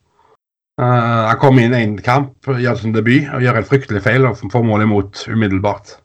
Uh, 0.80 1.28
han 1.28 1.40
kom 1.40 1.58
inn 1.60 1.74
i 1.76 1.82
en 1.84 1.98
kamp, 2.00 2.32
gjør 2.48 2.78
sin 2.80 2.94
debut 2.94 3.28
og 3.36 3.42
gjør 3.44 3.58
en 3.60 3.66
fryktelig 3.68 4.00
feil 4.06 4.24
og 4.24 4.40
får 4.40 4.64
mål 4.64 4.86
imot 4.86 5.26
umiddelbart. 5.28 5.98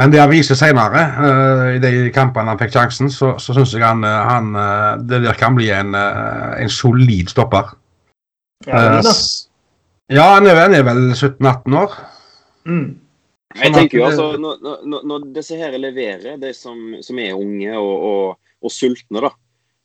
Men 0.00 0.12
det 0.12 0.20
han 0.20 0.32
viser 0.32 0.56
senere, 0.56 1.04
uh, 1.16 1.66
i 1.76 1.80
de 1.80 2.10
kampene 2.12 2.52
han 2.52 2.60
fikk 2.60 2.74
sjansen, 2.76 3.08
så, 3.12 3.34
så 3.40 3.56
syns 3.56 3.72
jeg 3.76 3.84
han, 3.84 4.04
eh, 4.04 4.18
han, 4.28 4.52
det 5.08 5.22
der 5.24 5.38
kan 5.40 5.56
bli 5.56 5.70
en, 5.72 5.96
en 5.96 6.72
solid 6.72 7.32
stopper. 7.32 7.72
Ja, 8.66 9.00
ja 10.12 10.26
han, 10.36 10.46
er, 10.46 10.60
han 10.66 10.76
er 10.76 10.84
vel 10.86 11.06
17-18 11.16 11.78
år. 11.80 11.96
Mm. 12.68 12.86
Jeg 13.52 13.68
sånn 13.68 13.76
tenker 13.76 13.98
jo 13.98 14.04
altså, 14.06 14.26
når, 14.40 14.60
når, 14.88 15.06
når, 15.08 15.24
disse 15.36 15.56
her 15.60 15.74
leverer, 15.80 16.36
de 16.40 16.52
som, 16.56 16.78
som 17.04 17.18
er 17.20 17.36
unge 17.36 17.72
og, 17.76 18.06
og, 18.08 18.52
og 18.64 18.72
sultne, 18.72 19.24
da, 19.24 19.32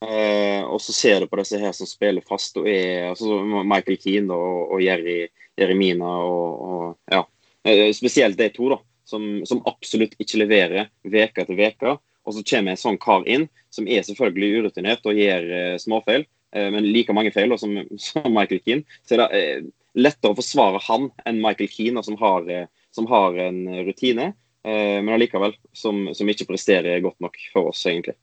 Eh, 0.05 0.61
og 0.61 0.81
så 0.81 0.93
ser 0.93 1.21
du 1.21 1.29
på 1.29 1.39
disse 1.39 1.57
her 1.57 1.73
som 1.73 1.89
spiller 1.89 2.25
fast, 2.25 2.57
og 2.59 2.67
er 2.69 3.09
altså 3.09 3.39
Michael 3.65 3.97
Keane 3.97 4.35
og, 4.35 4.75
og 4.75 4.83
Jerry, 4.83 5.23
Jerry 5.57 5.77
Mina 5.77 6.11
og, 6.21 6.67
og, 6.67 6.83
ja. 7.09 7.23
Eh, 7.67 7.89
spesielt 7.97 8.37
de 8.37 8.49
to, 8.53 8.69
da, 8.75 8.77
som, 9.09 9.25
som 9.49 9.63
absolutt 9.69 10.13
ikke 10.21 10.43
leverer 10.43 10.91
uke 11.07 11.41
etter 11.41 11.57
uke. 11.57 11.97
Og 12.27 12.35
så 12.35 12.43
kommer 12.43 12.75
en 12.75 12.79
sånn 12.79 12.99
kar 13.01 13.25
inn, 13.25 13.47
som 13.73 13.87
er 13.87 14.03
selvfølgelig 14.05 14.61
urutinert 14.61 15.05
og 15.07 15.17
gjør 15.17 15.49
eh, 15.57 15.77
småfeil, 15.81 16.27
eh, 16.53 16.69
men 16.75 16.89
like 16.91 17.15
mange 17.15 17.33
feil 17.33 17.55
som, 17.57 17.73
som, 18.07 18.29
Michael 18.35 18.61
Keane. 18.61 18.99
Så 19.07 19.17
er 19.17 19.23
det 19.23 19.29
eh, 19.39 19.69
lettere 19.97 20.35
å 20.35 20.37
forsvare 20.37 20.83
han 20.91 21.09
enn 21.25 21.41
Michael 21.41 21.71
Keane, 21.73 22.05
som 22.05 22.19
har, 22.21 22.45
eh, 22.53 22.67
som 22.93 23.09
har 23.09 23.39
en 23.47 23.63
rutine, 23.87 24.33
men 24.67 25.07
allikevel 25.13 25.53
som, 25.77 26.09
som 26.17 26.27
ikke 26.27 26.49
presterer 26.49 26.99
godt 26.99 27.21
nok 27.23 27.37
for 27.53 27.69
oss, 27.69 27.85
egentlig 27.87 28.17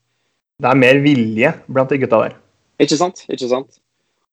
det 0.62 0.70
er 0.70 0.78
mer 0.78 1.00
vilje 1.02 1.50
blant 1.66 1.90
de 1.90 1.98
gutta 2.02 2.22
der. 2.26 2.36
Ikke 2.82 2.98
sant? 2.98 3.24
ikke 3.30 3.50
sant? 3.50 3.80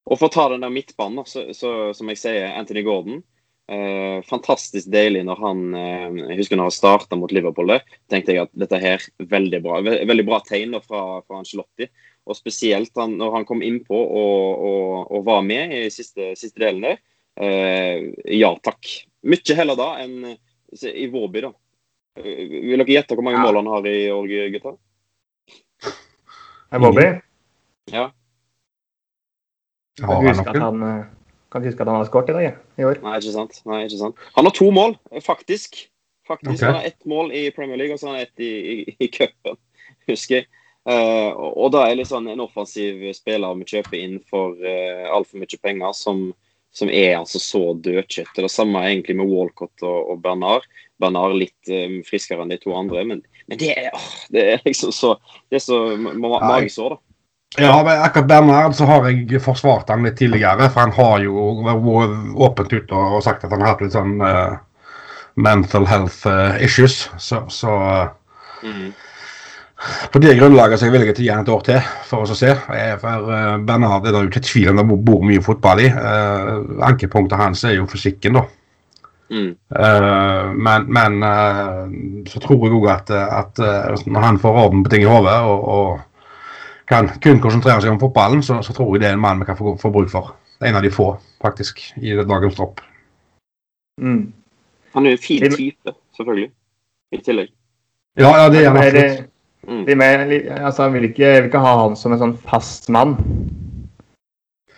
Og 0.09 0.17
for 0.17 0.27
å 0.27 0.33
ta 0.33 0.47
den 0.51 0.63
der 0.65 0.73
midtbanen, 0.73 1.25
så, 1.29 1.47
så, 1.55 1.91
som 1.97 2.09
jeg 2.11 2.19
sier, 2.21 2.49
Anthony 2.57 2.83
Gordon. 2.85 3.21
Eh, 3.71 4.19
fantastisk 4.27 4.89
deilig 4.91 5.21
når 5.23 5.37
han 5.39 5.59
eh, 5.77 6.07
Jeg 6.33 6.39
husker 6.41 6.57
når 6.59 6.67
han 6.67 6.73
starta 6.75 7.15
mot 7.15 7.31
Liverpool, 7.31 7.69
der, 7.71 7.85
tenkte 8.11 8.33
jeg 8.33 8.43
at 8.43 8.51
dette 8.57 8.79
her 8.81 9.05
veldig 9.31 9.61
bra. 9.63 9.79
Veldig 9.85 10.25
bra 10.27 10.41
tegn 10.45 10.75
fra, 10.83 11.21
fra 11.23 11.39
Ancelotti. 11.39 11.87
Og 12.27 12.37
spesielt 12.37 12.93
han, 12.99 13.15
når 13.21 13.37
han 13.37 13.47
kom 13.49 13.63
innpå 13.65 13.97
og, 13.97 14.65
og, 14.67 14.91
og 15.13 15.25
var 15.25 15.45
med 15.45 15.73
i 15.77 15.85
siste, 15.93 16.33
siste 16.39 16.61
delen 16.61 16.85
der. 16.89 17.01
Eh, 17.41 18.11
ja 18.41 18.51
takk. 18.65 18.93
Mye 19.25 19.57
heller 19.57 19.79
da 19.79 19.93
enn 20.01 20.33
i 20.91 21.07
Vårby, 21.11 21.45
da. 21.45 21.51
Eh, 22.19 22.45
vil 22.51 22.81
dere 22.81 22.97
gjette 22.97 23.17
hvor 23.17 23.25
mange 23.25 23.39
ja. 23.39 23.47
mål 23.47 23.61
han 23.61 23.71
har 23.77 23.89
i 23.89 23.99
år, 24.13 24.33
gutter? 24.57 24.77
Er 26.71 26.79
Bobby? 26.79 27.03
Ja. 27.91 28.11
Kan 29.99 30.23
du 30.23 30.29
huske 30.29 30.49
at 30.49 30.61
han, 30.61 30.83
eh, 30.83 31.05
kan 31.51 31.63
huske 31.63 31.83
at 31.83 31.87
han 31.87 31.99
har 31.99 32.07
skåret 32.07 32.29
i 32.31 32.35
dag 32.37 32.45
i 32.79 32.85
år? 32.87 33.01
Nei, 33.03 33.17
ikke 33.19 33.33
sant. 33.33 33.59
Nei, 33.67 33.83
ikke 33.87 33.99
sant. 33.99 34.21
Han 34.37 34.47
har 34.47 34.55
to 34.55 34.69
mål, 34.71 34.95
faktisk. 35.19 35.87
Faktisk, 36.27 36.63
okay. 36.63 36.65
Han 36.65 36.75
har 36.79 36.87
ett 36.87 37.05
mål 37.05 37.33
i 37.35 37.51
Premier 37.51 37.77
League 37.77 37.93
og 37.93 37.99
så 37.99 38.07
har 38.07 38.15
han 38.15 38.23
ett 38.23 38.39
i, 38.39 38.51
i, 38.71 38.95
i 39.03 39.07
cupen, 39.11 39.57
husker 40.07 40.35
jeg. 40.39 40.47
Uh, 40.87 41.35
og 41.35 41.73
da 41.75 41.83
er 41.85 41.99
liksom 41.99 42.25
en 42.31 42.41
offensiv 42.41 43.03
spiller 43.13 43.53
vi 43.59 43.67
kjøper 43.69 43.99
inn 43.99 44.15
for 44.31 44.55
uh, 44.57 45.11
altfor 45.13 45.43
mye 45.43 45.59
penger, 45.61 45.91
som, 45.93 46.23
som, 46.73 46.89
er 46.89 47.19
altså 47.19 47.41
så 47.41 47.61
dødkjøtt. 47.75 48.31
Det 48.37 48.49
samme 48.49 48.79
egentlig 48.87 49.17
med 49.19 49.29
Walcott 49.29 49.83
og, 49.83 50.13
og 50.13 50.23
Bernard. 50.23 50.65
Bernard 51.01 51.35
litt 51.35 51.69
um, 51.69 51.99
friskere 52.07 52.45
enn 52.45 52.53
de 52.53 52.57
to 52.63 52.73
andre. 52.77 53.03
Men, 53.11 53.25
men 53.47 53.57
det, 53.61 53.71
er, 53.77 53.89
åh, 53.95 54.09
det, 54.29 54.43
er, 54.53 54.61
liksom 54.65 54.91
så 54.95 55.15
Det 55.49 55.59
er 55.59 55.63
så 55.63 55.79
ma 55.97 56.37
år, 56.37 56.67
da. 56.67 56.99
Ja, 57.57 57.83
men 57.83 58.01
akkurat 58.01 58.27
Bernard 58.27 58.75
så 58.75 58.85
har 58.87 59.09
jeg 59.09 59.41
forsvart 59.43 59.89
han 59.91 60.05
litt 60.07 60.15
tidligere. 60.21 60.69
For 60.71 60.85
han 60.85 60.93
har 60.95 61.23
jo 61.25 61.47
vært 61.65 62.37
åpent 62.47 62.73
ute 62.73 62.95
og, 62.95 63.17
og 63.17 63.23
sagt 63.25 63.43
at 63.43 63.51
han 63.51 63.63
har 63.63 63.73
hatt 63.73 63.83
litt 63.83 63.95
sånn 63.95 64.21
uh, 64.23 64.55
mental 65.35 65.87
health 65.89 66.23
uh, 66.29 66.55
issues. 66.63 67.09
Så, 67.19 67.43
så 67.51 67.75
uh, 67.75 68.63
mm. 68.63 68.91
På 70.13 70.21
det 70.21 70.37
grunnlaget 70.37 70.79
så 70.79 70.85
er 70.85 70.91
jeg 70.91 70.95
villig 70.95 71.13
til 71.17 71.23
å 71.23 71.25
gi 71.25 71.33
ham 71.33 71.43
et 71.43 71.51
år 71.51 71.61
til 71.65 71.91
for 72.05 72.23
oss 72.23 72.31
å 72.35 72.37
se. 72.37 72.53
For 73.01 73.29
Bernhard 73.65 74.05
er 74.05 74.13
det 74.13 74.19
jo 74.19 74.29
ikke 74.29 74.43
tvil 74.45 74.69
om 74.71 74.77
det 74.77 74.99
bor 75.09 75.23
mye 75.25 75.41
fotball 75.41 75.81
i. 75.81 75.87
Ankepunktet 76.85 77.41
hans 77.41 77.65
er 77.65 77.79
jo 77.79 77.87
fysikken, 77.89 78.37
da. 78.37 78.43
Mm. 79.31 79.51
Uh, 79.79 80.51
men, 80.59 80.87
men 80.91 81.23
uh, 81.23 81.85
så 82.27 82.41
tror 82.43 82.65
jeg 82.65 82.75
òg 82.75 82.87
at, 82.91 83.11
at 83.15 83.61
uh, 83.63 84.01
når 84.11 84.25
han 84.25 84.39
får 84.43 84.57
orden 84.65 84.83
på 84.83 84.91
ting 84.91 85.05
i 85.05 85.07
hodet 85.07 85.37
og, 85.47 85.67
og, 85.71 86.01
kan 86.91 87.07
kun 87.23 87.39
konsentrere 87.39 87.79
seg 87.79 87.93
om 87.93 87.99
fotballen, 88.01 88.41
så, 88.43 88.57
så, 88.65 88.73
tror 88.75 88.89
jeg 88.91 89.05
det 89.05 89.07
er 89.07 89.15
en 89.15 89.21
mann 89.23 89.39
vi 89.39 89.47
kan 89.47 89.55
få, 89.55 89.77
få 89.79 89.93
bruk 89.93 90.09
for. 90.11 90.33
En 90.59 90.75
av 90.75 90.83
de 90.83 90.91
få, 90.91 91.13
faktisk, 91.39 91.79
i 92.03 92.17
dagens 92.19 92.57
tropp. 92.57 92.81
Mm. 94.01 94.33
Han 94.97 95.07
er 95.07 95.15
jo 95.15 95.19
en 95.21 95.23
fin 95.23 95.45
type, 95.55 95.93
selvfølgelig. 96.17 96.49
I 97.15 97.21
tillegg. 97.23 97.53
Ja, 98.19 98.33
ja 98.41 98.49
det 98.51 98.65
er 98.65 98.67
han 98.67 98.81
absolutt. 98.81 99.31
Mm. 99.71 100.03
Altså, 100.57 100.89
vil 100.89 101.07
ikke, 101.07 101.31
vil 101.37 101.47
ikke 101.47 101.63
ha 101.63 101.73
han 101.85 101.95
som 101.95 102.11
en 102.11 102.21
sånn 102.25 102.35
fast 102.43 102.91
mann. 102.91 103.15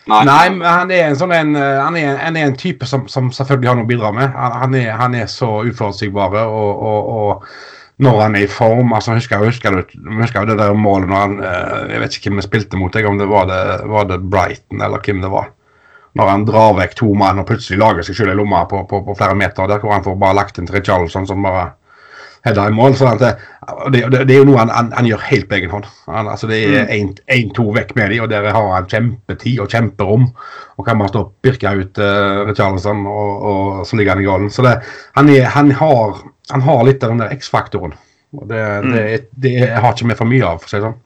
Nei, 0.10 0.50
men 0.51 0.65
han 0.67 0.91
er 0.91 1.05
en 1.07 1.15
sånn 1.15 1.31
en, 1.31 1.53
eh, 1.55 1.77
han 1.79 1.95
er, 1.95 2.17
han 2.19 2.36
er 2.36 2.50
en 2.50 2.57
type 2.60 2.88
som, 2.89 3.05
som, 3.12 3.29
selvfølgelig 3.31 3.69
har 3.69 3.77
noe 3.79 3.88
å 3.88 3.91
bidra 3.91 4.12
med. 4.15 4.36
Han, 4.36 4.75
er, 4.75 4.89
han 5.00 5.15
er, 5.15 5.29
så 5.31 5.62
uforutsigbar. 5.63 6.36
Og, 6.43 6.83
og, 6.89 7.13
og, 7.13 7.48
når 8.03 8.19
han 8.19 8.36
er 8.36 8.48
i 8.48 8.50
form 8.50 8.89
altså 8.98 9.13
Husker 9.13 9.38
jeg 9.38 9.51
husker, 9.51 9.75
husker 10.17 10.48
det 10.50 10.55
der 10.57 10.72
målet 10.74 11.12
når 11.12 11.19
han 11.19 11.36
eh, 11.45 11.91
Jeg 11.91 12.01
vet 12.01 12.15
ikke 12.17 12.31
hvem 12.31 12.39
vi 12.41 12.45
spilte 12.48 12.79
mot, 12.81 12.95
jeg, 12.98 13.05
om 13.05 13.19
det 13.22 13.27
var, 13.29 13.45
det 13.48 13.60
var 13.91 14.07
det 14.10 14.17
Brighton 14.33 14.81
eller 14.81 15.03
hvem 15.05 15.22
det 15.24 15.29
var. 15.31 15.51
Når 16.17 16.29
han 16.29 16.43
drar 16.50 16.75
vekk 16.77 16.98
to 17.00 17.13
mann 17.17 17.39
og 17.41 17.48
plutselig 17.50 17.79
lager 17.79 18.05
seg 18.05 18.17
selv 18.17 18.33
i 18.33 18.38
lomma 18.38 18.65
på, 18.69 18.83
på, 18.89 19.00
på, 19.05 19.15
flere 19.17 19.38
meter. 19.38 19.69
Der 19.69 19.79
hvor 19.81 19.95
han 19.95 20.03
får 20.05 20.19
bare 20.19 20.38
lagt 20.41 20.60
inn 20.60 20.67
til 20.69 20.77
Richarlison 20.77 21.29
som 21.29 21.45
bare 21.45 21.69
header 22.43 22.69
i 22.69 22.75
mål. 22.75 22.98
sånn 23.00 23.22
Så 23.22 23.31
det, 23.93 24.01
det, 24.12 24.22
det, 24.27 24.36
er 24.36 24.41
jo 24.41 24.48
noe 24.48 24.60
han, 24.60 24.72
han, 24.74 24.89
han, 24.96 25.08
gjør 25.08 25.25
helt 25.29 25.48
på 25.50 25.58
egen 25.58 25.72
hånd. 25.74 25.88
Han, 26.08 26.29
altså 26.32 26.50
det 26.50 26.60
er 26.65 26.89
én-to 26.91 27.65
mm. 27.67 27.75
vekk 27.77 27.93
med 28.00 28.13
dem, 28.13 28.24
og 28.25 28.32
der 28.32 28.48
har 28.50 28.70
han 28.74 28.89
kjempetid 28.89 29.62
og 29.63 29.74
kjemperom. 29.74 30.29
Og 30.77 30.88
kan 30.88 31.00
bare 31.00 31.12
stå 31.12 31.22
og 31.25 31.36
pirke 31.46 31.74
ut 31.77 32.01
uh, 32.01 32.43
Richarlison, 32.48 33.05
og, 33.10 33.46
og, 33.50 33.84
så 33.88 34.00
ligger 34.00 34.15
han 34.15 34.24
i 34.24 34.27
gålen. 34.27 34.51
Så 34.53 34.65
det, 34.65 34.77
han, 35.17 35.29
er, 35.29 35.46
han, 35.53 35.72
har, 35.79 36.24
han 36.51 36.65
har 36.65 36.84
litt 36.88 37.05
av 37.05 37.13
den 37.13 37.24
der 37.24 37.36
X-faktoren. 37.36 37.96
Og 38.34 38.48
det, 38.50 38.62
mm. 38.62 38.93
det, 38.93 39.05
det, 39.46 39.58
har 39.70 39.93
ikke 39.93 40.10
vi 40.10 40.20
for 40.24 40.34
mye 40.34 40.48
av, 40.48 40.62
for 40.62 40.70
å 40.70 40.74
si 40.74 40.79
det 40.79 40.88
sånn. 40.88 41.00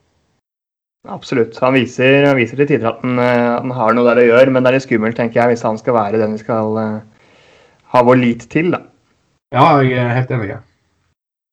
Absolutt. 1.08 1.60
Han 1.64 1.76
viser, 1.76 2.26
han 2.28 2.40
viser 2.40 2.60
til 2.60 2.68
tider 2.68 2.90
at 2.90 3.04
han, 3.04 3.20
eh, 3.24 3.50
han, 3.54 3.72
har 3.76 3.96
noe 3.96 4.08
der 4.10 4.24
å 4.24 4.28
gjøre, 4.28 4.52
men 4.52 4.64
det 4.64 4.72
er 4.72 4.76
litt 4.80 4.88
skummelt, 4.88 5.16
tenker 5.20 5.40
jeg, 5.40 5.54
hvis 5.54 5.64
han 5.68 5.80
skal 5.80 5.96
være 5.96 6.20
den 6.20 6.36
vi 6.36 6.42
skal 6.42 6.80
uh, 6.80 7.28
ha 7.94 8.02
vår 8.04 8.20
lit 8.20 8.48
til. 8.52 8.74
da. 8.76 8.82
Ja, 9.56 9.68
jeg 9.84 9.96
er 10.02 10.16
helt 10.18 10.34
enig. 10.36 10.50
Ja. 10.52 10.64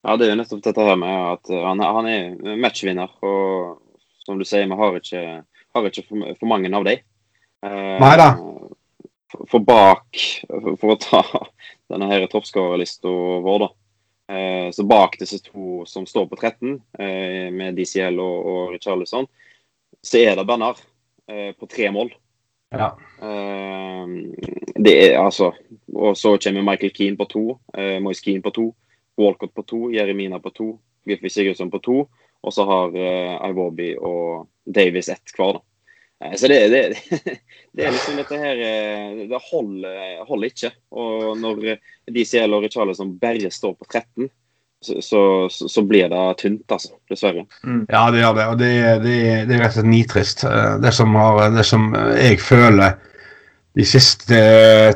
Ja, 0.05 0.17
det 0.21 0.27
er 0.27 0.35
jo 0.35 0.41
nettopp 0.43 0.61
dette 0.67 0.85
her 0.85 0.99
med 1.01 1.15
at 1.33 1.51
han, 1.65 1.81
han 1.81 2.09
er 2.11 2.59
matchvinner. 2.61 3.13
Og 3.25 3.79
som 4.25 4.41
du 4.41 4.45
sier, 4.45 4.67
vi 4.69 4.77
har 4.77 4.99
ikke, 4.99 5.23
har 5.77 5.89
ikke 5.89 6.05
for, 6.09 6.27
for, 6.37 6.49
mange 6.51 6.73
av 6.77 6.85
dem. 6.85 7.01
Eh, 7.65 7.95
Nei 8.03 8.13
da. 8.21 8.29
For, 9.33 9.47
for, 9.49 9.65
bak, 9.65 10.21
for 10.51 10.93
å 10.93 10.99
ta 11.01 11.23
denne 11.93 12.11
her 12.11 12.27
toppskårerlista 12.29 13.15
vår, 13.45 13.65
da. 13.65 13.71
Eh, 14.35 14.69
så 14.77 14.85
bak 14.89 15.17
disse 15.21 15.41
to 15.45 15.85
som 15.89 16.05
står 16.09 16.29
på 16.29 16.37
13, 16.41 16.77
eh, 17.01 17.49
med 17.53 17.81
DCL 17.81 18.21
og, 18.21 18.53
og 18.53 18.77
Richarlison, 18.77 19.29
så 20.05 20.21
er 20.21 20.37
det 20.37 20.47
Bernard 20.49 20.85
eh, 21.29 21.53
på 21.57 21.69
tre 21.69 21.89
mål. 21.93 22.13
Ja. 22.75 22.91
Det 24.83 24.93
er 24.99 25.21
altså 25.21 25.53
Og 25.95 26.17
så 26.19 26.33
kommer 26.43 26.65
Michael 26.67 26.91
Keane 26.91 27.17
på 27.17 27.29
to, 27.31 27.43
eh, 27.79 28.01
Moise 28.03 28.25
Keane 28.25 28.43
på 28.43 28.51
to, 28.51 28.65
Walcott 29.21 29.55
på 29.55 29.63
to, 29.63 29.81
Jeremina 29.95 30.41
på 30.43 30.51
to, 30.55 30.69
Gylfi 31.07 31.31
Sigurdsson 31.31 31.71
på 31.71 31.81
to, 31.85 32.01
og 32.45 32.53
så 32.53 32.65
har 32.69 32.97
uh, 32.97 33.49
Iwobi 33.49 33.95
og 33.97 34.49
Davies 34.65 35.09
ett 35.09 35.35
hver. 35.37 35.59
da. 35.59 35.63
Eh, 36.25 36.37
Så 36.37 36.49
det, 36.49 36.69
det, 36.69 36.83
det 37.73 37.85
er 37.85 37.93
liksom 37.93 38.17
dette 38.17 38.39
her 38.39 38.61
eh, 38.63 39.27
Det 39.29 39.41
holder, 39.51 40.25
holder 40.29 40.53
ikke. 40.53 40.73
Og 40.91 41.35
når 41.41 41.77
DCL 42.11 42.57
og 42.57 42.65
Richarlison 42.67 43.17
bare 43.19 43.51
står 43.51 43.75
på 43.75 43.89
13, 43.91 44.29
så, 44.85 45.01
så, 45.01 45.23
så 45.49 45.83
blir 45.83 46.11
det 46.13 46.25
tynt, 46.43 46.69
altså. 46.69 46.93
Dessverre. 47.09 47.47
Ja, 47.89 48.11
det 48.13 48.21
gjør 48.21 48.37
det. 48.37 48.47
Og 48.53 48.59
det, 48.61 48.71
det, 49.05 49.17
det 49.49 49.57
er 49.57 49.63
rett 49.63 49.73
og 49.73 49.79
slett 49.79 49.89
nitrist. 49.89 50.45
Det 50.85 50.93
som, 50.93 51.17
har, 51.17 51.47
det 51.55 51.65
som 51.65 51.89
jeg 52.21 52.41
føler 52.45 52.99
de 53.75 53.87
siste 53.89 54.39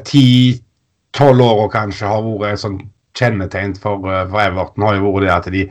ti-tolv 0.07 1.43
åra 1.43 1.71
kanskje 1.73 2.11
har 2.11 2.23
vært 2.27 2.59
et 2.59 2.63
sånn 2.67 2.79
kjennetegn 3.19 3.77
for, 3.83 4.07
eh, 4.09 4.27
for 4.31 4.43
Everton, 4.43 4.87
har 4.87 4.99
jo 4.99 5.13
vært 5.13 5.27
det 5.27 5.35
at 5.35 5.53
de 5.55 5.69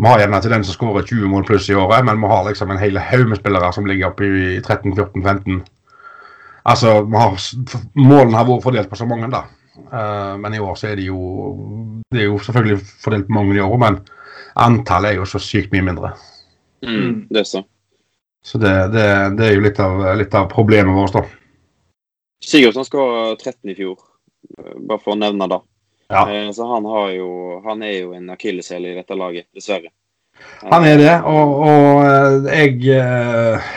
vi 0.00 0.08
har 0.08 0.22
gjerne 0.22 0.38
til 0.40 0.52
den 0.54 0.62
som 0.64 0.72
skårer 0.72 1.04
20 1.04 1.28
mål 1.28 1.42
pluss 1.44 1.66
i 1.68 1.76
året, 1.76 2.04
men 2.08 2.20
vi 2.22 2.28
har 2.30 2.46
liksom 2.46 2.70
en 2.72 2.80
hel 2.80 2.96
haug 2.96 3.26
med 3.28 3.36
spillere 3.36 3.68
som 3.76 3.84
ligger 3.84 4.08
oppe 4.08 4.24
i 4.24 4.60
13-14-15. 4.62 5.58
Altså, 6.72 7.02
vi 7.04 7.20
har, 7.20 7.36
Målene 8.00 8.38
har 8.38 8.46
vært 8.48 8.64
fordelt 8.64 8.88
på 8.88 8.96
så 8.96 9.08
mange, 9.08 9.28
da. 9.32 9.42
Uh, 9.92 10.38
men 10.40 10.56
i 10.56 10.60
år 10.60 10.74
så 10.76 10.90
er 10.90 10.98
det 10.98 11.06
jo 11.06 11.16
Det 12.10 12.20
er 12.20 12.26
jo 12.26 12.40
selvfølgelig 12.42 12.80
fordelt 13.00 13.28
på 13.28 13.36
mange 13.36 13.54
i 13.56 13.62
år, 13.64 13.76
men 13.80 14.00
antallet 14.56 15.12
er 15.12 15.20
jo 15.20 15.28
så 15.28 15.40
sykt 15.40 15.72
mye 15.72 15.84
mindre. 15.90 16.14
Mm, 16.80 17.28
det 17.28 17.44
er 17.44 17.48
så. 17.48 17.62
Så 18.42 18.58
det, 18.58 18.72
det, 18.94 19.04
det 19.36 19.46
er 19.46 19.54
jo 19.54 19.64
litt 19.64 19.80
av, 19.84 20.00
litt 20.16 20.34
av 20.34 20.48
problemet 20.52 20.96
vårt, 20.96 21.12
da. 21.12 21.24
Sigurdsson 22.40 22.88
skåra 22.88 23.34
13 23.36 23.68
i 23.68 23.76
fjor, 23.76 23.98
eh, 24.56 24.76
bare 24.88 25.02
for 25.02 25.12
å 25.12 25.20
nevne 25.20 25.48
det. 25.52 25.60
Ja. 26.10 26.24
Eh, 26.26 26.50
Så 26.52 26.66
han, 26.66 26.84
har 26.90 27.10
jo, 27.14 27.30
han 27.64 27.82
er 27.86 27.96
jo 28.00 28.12
en 28.18 28.30
akilleshæl 28.34 28.90
i 28.90 28.96
dette 28.98 29.16
laget, 29.18 29.48
dessverre. 29.54 29.92
Han 30.70 30.84
er 30.88 30.96
det, 31.00 31.14
og, 31.28 31.54
og 31.68 32.02
eh, 32.04 32.48
jeg 32.56 32.96
eh, 32.96 33.70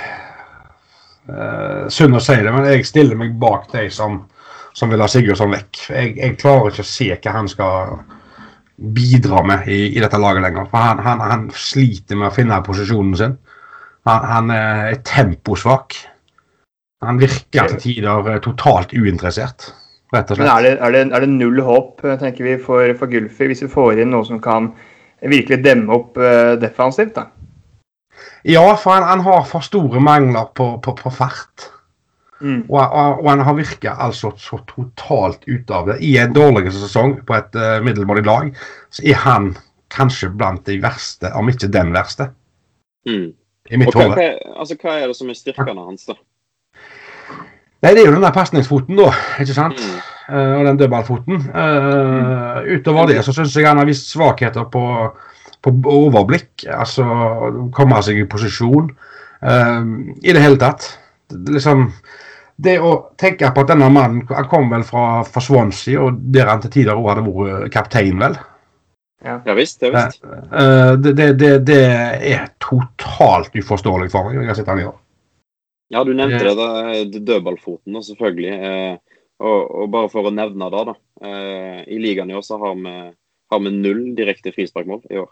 eh, 1.29 1.83
Synd 1.91 2.17
å 2.17 2.21
si 2.23 2.37
det, 2.39 2.53
men 2.53 2.67
jeg 2.71 2.87
stiller 2.87 3.19
meg 3.19 3.35
bak 3.39 3.67
de 3.73 3.85
som, 3.93 4.21
som 4.73 4.91
vil 4.91 5.03
ha 5.03 5.09
Sigurdsson 5.11 5.53
vekk. 5.53 5.83
Jeg, 5.89 6.15
jeg 6.19 6.37
klarer 6.41 6.71
ikke 6.71 6.85
å 6.85 6.91
se 6.93 7.09
hva 7.13 7.35
han 7.37 7.51
skal 7.51 7.97
bidra 8.95 9.43
med 9.45 9.67
i, 9.69 9.81
i 9.93 10.01
dette 10.01 10.19
laget 10.19 10.43
lenger. 10.47 10.65
For 10.71 10.81
han, 10.81 11.03
han, 11.03 11.21
han 11.23 11.45
sliter 11.55 12.17
med 12.19 12.31
å 12.31 12.35
finne 12.35 12.63
posisjonen 12.65 13.19
sin. 13.19 13.37
Han, 14.09 14.25
han 14.31 14.51
er 14.55 14.97
temposvak. 15.07 15.95
Han 17.03 17.19
virker 17.19 17.67
til 17.73 17.79
tider 17.83 18.39
totalt 18.43 18.95
uinteressert, 18.95 19.69
rett 20.13 20.31
og 20.33 20.39
Men 20.39 20.47
slett. 20.47 20.57
er 20.57 20.63
det, 20.63 20.73
er 20.79 20.95
det, 20.95 21.03
er 21.15 21.25
det 21.25 21.29
null 21.33 21.61
håp 21.65 22.03
eh, 22.05 22.17
tenker 22.21 22.47
vi, 22.47 22.57
for, 22.61 22.93
for 22.99 23.11
Gulfi 23.11 23.49
hvis 23.51 23.63
vi 23.65 23.71
får 23.71 24.01
inn 24.03 24.11
noe 24.13 24.25
som 24.27 24.41
kan 24.43 24.71
virkelig 25.23 25.61
demme 25.63 25.93
opp 25.95 26.17
uh, 26.19 26.53
defensivt? 26.59 27.15
da? 27.15 27.29
Ja, 28.43 28.65
for 28.75 28.91
han, 28.97 29.05
han 29.07 29.21
har 29.23 29.45
for 29.47 29.63
store 29.63 30.01
mangler 30.03 30.49
på, 30.55 30.73
på, 30.83 30.93
på 30.99 31.11
fart. 31.15 31.69
Mm. 32.43 32.65
Og, 32.67 32.79
og, 32.81 33.21
og 33.23 33.29
han 33.29 33.39
har 33.47 33.55
virka 33.55 33.93
altså 34.03 34.33
så 34.37 34.59
totalt 34.67 35.45
ute 35.47 35.71
av 35.73 35.87
det. 35.87 36.01
I 36.03 36.17
en 36.19 36.33
dårlig 36.35 36.73
sesong 36.75 37.21
på 37.23 37.37
et 37.37 37.55
uh, 37.55 37.77
middelmådig 37.85 38.25
lag, 38.27 38.49
så 38.91 39.05
er 39.07 39.21
han 39.23 39.53
kanskje 39.93 40.31
blant 40.33 40.65
de 40.67 40.75
verste, 40.83 41.31
om 41.37 41.49
ikke 41.51 41.71
den 41.71 41.93
verste, 41.95 42.31
Mm. 43.03 43.33
i 43.67 43.77
mitt 43.77 43.91
hode. 43.91 44.15
hva, 44.15 44.27
altså, 44.55 44.77
hva 44.79 44.93
er 44.95 45.09
det 45.11 45.15
som 45.17 45.27
er 45.27 45.35
styrkene 45.35 45.81
hans, 45.83 46.05
da? 46.07 46.13
Nei, 47.83 47.89
det 47.91 47.99
er 47.99 48.05
jo 48.07 48.13
den 48.15 48.23
der 48.23 48.31
pasningsfoten, 48.31 48.95
da. 48.95 49.09
ikke 49.43 49.55
sant? 49.57 49.79
Mm. 49.83 50.12
Eh, 50.29 50.53
og 50.57 50.65
den 50.65 50.79
dødballfoten. 50.79 51.45
Mm. 51.51 52.69
utover 52.77 53.09
det 53.11 53.23
så 53.25 53.35
syns 53.35 53.55
jeg 53.57 53.67
han 53.67 53.81
har 53.81 53.89
vist 53.89 54.11
svakheter 54.13 54.69
på, 54.71 54.83
på 55.63 55.73
overblikk. 55.91 56.67
Altså 56.71 57.05
komme 57.75 58.01
seg 58.05 58.21
i 58.21 58.29
posisjon. 58.29 58.91
Eh, 59.43 59.81
I 60.23 60.35
det 60.35 60.43
hele 60.43 60.59
tatt. 60.61 60.87
Det, 61.27 61.57
liksom, 61.57 61.89
det 62.55 62.77
å 62.79 62.95
tenke 63.19 63.49
på 63.51 63.63
at 63.63 63.71
denne 63.71 63.87
mannen 63.89 64.27
Han 64.29 64.49
kom 64.51 64.67
vel 64.69 64.83
fra, 64.85 65.23
fra 65.25 65.41
Swansea, 65.41 65.99
og 66.03 66.19
der 66.35 66.51
han 66.51 66.63
til 66.63 66.75
tider 66.77 66.99
òg 66.99 67.13
hadde 67.13 67.27
vært 67.27 67.71
kaptein, 67.73 68.19
vel. 68.21 68.37
Ja 69.23 69.39
visst, 69.55 69.79
ja 69.81 69.91
visst. 69.93 70.23
Eh, 70.23 70.93
det, 70.99 71.15
det, 71.19 71.31
det, 71.39 71.53
det 71.67 71.83
er 72.33 72.51
totalt 72.63 73.55
uforståelig 73.55 74.11
for 74.11 74.27
meg. 74.27 74.41
Jeg 74.41 74.51
har 74.51 74.59
sett 74.59 74.71
han 74.71 74.83
gjøre. 74.83 74.99
Ja, 75.93 76.01
du 76.03 76.13
nevnte 76.17 76.53
det, 76.57 76.67
det 77.13 77.21
dødballfoten, 77.27 77.95
og 77.99 78.05
selvfølgelig. 78.07 78.53
Eh, 79.43 79.47
og, 79.49 79.71
og 79.83 79.89
bare 79.91 80.09
for 80.11 80.29
å 80.29 80.33
nevne 80.33 80.69
det, 80.71 80.83
da. 80.89 80.95
Eh, 81.27 81.79
I 81.91 81.99
ligaen 81.99 82.31
i 82.31 82.35
år 82.37 82.43
så 82.47 82.57
har 82.61 82.75
vi, 82.79 82.93
har 83.51 83.59
vi 83.59 83.71
null 83.75 84.03
direkte 84.15 84.53
frisparkmål 84.55 85.03
i 85.11 85.19
år. 85.23 85.31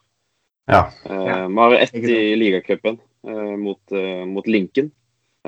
Ja. 0.71 0.89
Eh, 1.05 1.27
Ja. 1.27 1.47
Vi 1.47 1.55
har 1.55 1.73
ett 1.79 1.95
i 1.95 2.35
ligacupen 2.35 2.99
eh, 3.27 3.55
mot, 3.57 3.91
eh, 3.91 4.25
mot 4.25 4.47
Lincoln. 4.47 4.91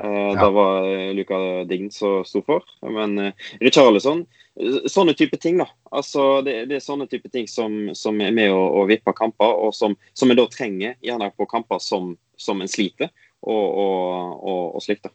Eh, 0.02 0.10
Ja. 0.34 0.34
Da 0.40 0.50
var 0.50 0.82
Luca 1.14 1.38
Luka 1.38 1.64
Dign 1.64 1.90
som 1.90 2.24
sto 2.24 2.42
for. 2.42 2.64
Men 2.82 3.18
eh, 3.18 3.32
Richarlison 3.60 4.24
eh, 4.60 4.88
Sånne 4.90 5.14
type 5.14 5.36
ting, 5.38 5.58
da. 5.58 5.68
Altså, 5.92 6.42
det, 6.42 6.66
det 6.68 6.76
er 6.76 6.82
sånne 6.82 7.06
type 7.06 7.28
ting 7.30 7.46
som, 7.48 7.94
som 7.94 8.18
er 8.20 8.32
med 8.34 8.50
å, 8.52 8.58
å 8.80 8.86
vippe 8.90 9.12
kamper, 9.14 9.54
og 9.54 9.74
som, 9.74 9.94
som 10.14 10.30
en 10.30 10.36
da 10.40 10.46
trenger 10.50 10.96
gjerne 11.04 11.30
på 11.36 11.46
kamper 11.46 11.78
som, 11.78 12.16
som 12.36 12.60
en 12.60 12.68
sliter, 12.70 13.10
og, 13.42 13.64
og, 13.84 14.40
og, 14.42 14.62
og 14.78 14.82
slikt. 14.82 15.04
da. 15.06 15.14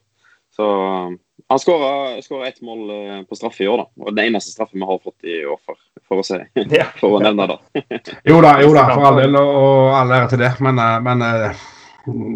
Så 0.56 0.68
eh, 0.70 1.18
han 1.50 1.60
skåra 1.60 2.48
ett 2.48 2.62
mål 2.62 2.90
eh, 2.90 3.22
på 3.24 3.36
straffe 3.36 3.64
i 3.64 3.68
år, 3.68 3.78
da. 3.78 4.06
Og 4.06 4.14
den 4.14 4.26
eneste 4.30 4.52
straffe 4.52 4.78
vi 4.78 4.86
har 4.86 5.00
fått 5.04 5.24
i 5.24 5.40
år, 5.46 5.58
for, 5.66 5.80
for 6.06 6.22
å 6.22 6.26
se. 6.26 6.44
For 7.00 7.18
å 7.18 7.22
nevne 7.24 7.48
det. 7.50 7.58
Jo 8.30 8.38
da, 8.46 8.60
jo 8.62 8.70
da, 8.76 8.86
for 8.94 9.08
all 9.10 9.18
del, 9.18 9.38
og, 9.40 9.90
all 9.98 10.14
ære 10.14 10.30
til 10.30 10.44
det. 10.44 10.52
Men, 10.62 10.82
eh, 10.84 11.00
men 11.08 11.24
eh, 11.26 11.64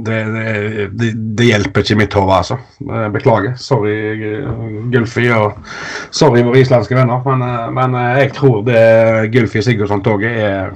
det, 0.07 0.17
det, 0.33 0.87
det, 0.97 1.11
det 1.37 1.49
hjelper 1.51 1.85
ikke 1.85 1.99
mitt 2.01 2.17
hode, 2.17 2.39
altså. 2.39 2.57
Beklager. 3.13 3.53
Sorry, 3.61 3.93
Gulfi, 4.93 5.27
og 5.37 5.61
sorry 6.09 6.41
våre 6.45 6.63
islandske 6.65 6.97
venner. 6.97 7.21
Men, 7.29 7.45
men 7.77 7.99
jeg 8.17 8.33
tror 8.39 8.65
det 8.65 8.81
Gulfi 9.33 9.61
Sigurdsson-toget 9.65 10.41
er, 10.41 10.73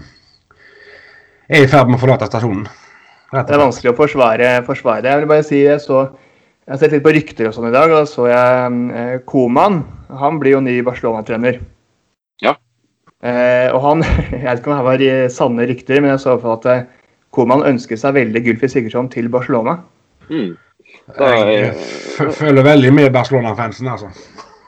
er 1.50 1.66
i 1.66 1.74
ferd 1.74 1.90
med 1.90 1.98
å 1.98 2.06
forlate 2.06 2.30
stasjonen. 2.30 2.70
Det 3.34 3.50
er 3.50 3.66
vanskelig 3.66 3.92
å 3.92 3.98
forsvare, 3.98 4.54
forsvare 4.70 5.04
det. 5.04 5.12
Jeg 5.12 5.24
vil 5.24 5.30
bare 5.34 5.46
si, 5.46 5.66
jeg, 5.66 5.82
så, 5.84 6.06
jeg 6.68 6.74
har 6.74 6.80
sett 6.82 6.94
litt 6.98 7.04
på 7.06 7.12
rykter 7.16 7.48
og 7.48 7.54
sånn 7.56 7.70
i 7.70 7.72
dag, 7.72 7.88
og 7.94 8.02
da 8.02 8.08
så 8.12 8.26
jeg 8.28 8.80
eh, 9.00 9.14
Koman. 9.24 9.78
Han 10.20 10.40
blir 10.42 10.58
jo 10.58 10.64
ny 10.66 10.74
Barcelona-trener. 10.84 11.62
Ja. 12.44 12.58
Eh, 13.24 13.72
og 13.72 13.80
han 13.86 14.04
Jeg 14.34 14.44
vet 14.44 14.60
ikke 14.60 14.74
om 14.74 14.76
det 14.76 14.88
var 14.90 15.32
sanne 15.32 15.68
rykter, 15.70 16.02
men 16.04 16.12
jeg 16.12 16.24
så 16.26 16.34
i 16.34 16.36
hvert 16.36 16.44
fall 16.44 16.58
at 16.58 16.68
eh, 16.74 17.14
Koman 17.32 17.64
ønsker 17.72 18.00
seg 18.00 18.18
veldig 18.20 18.42
Gylfi 18.44 18.68
Sigurdsson 18.74 19.08
til 19.14 19.32
Barcelona. 19.32 19.78
Mm. 20.28 20.58
Da, 21.16 21.32
Jeg 21.48 21.72
jeg 22.20 22.36
føler 22.36 22.68
veldig 22.68 22.92
med 23.00 23.14
Barcelona-fansen, 23.16 23.88
altså. 23.88 24.12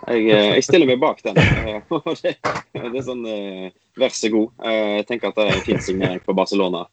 Jeg, 0.08 0.24
eh, 0.32 0.54
jeg 0.56 0.64
stiller 0.70 0.88
meg 0.88 1.04
bak 1.04 1.20
den. 1.26 1.36
Eh, 1.36 1.84
det, 2.24 2.36
det 2.80 2.96
er 2.96 3.06
sånn 3.06 3.28
eh, 3.28 3.70
Vær 4.00 4.14
så 4.16 4.30
god. 4.32 4.52
Eh, 4.66 4.96
Jeg 5.00 5.08
tenker 5.10 5.28
at 5.32 5.36
det 5.40 5.46
er 5.48 5.56
en 5.58 5.66
fin 5.66 5.82
signering 5.82 6.22
for 6.26 6.34
Barcelona. 6.38 6.86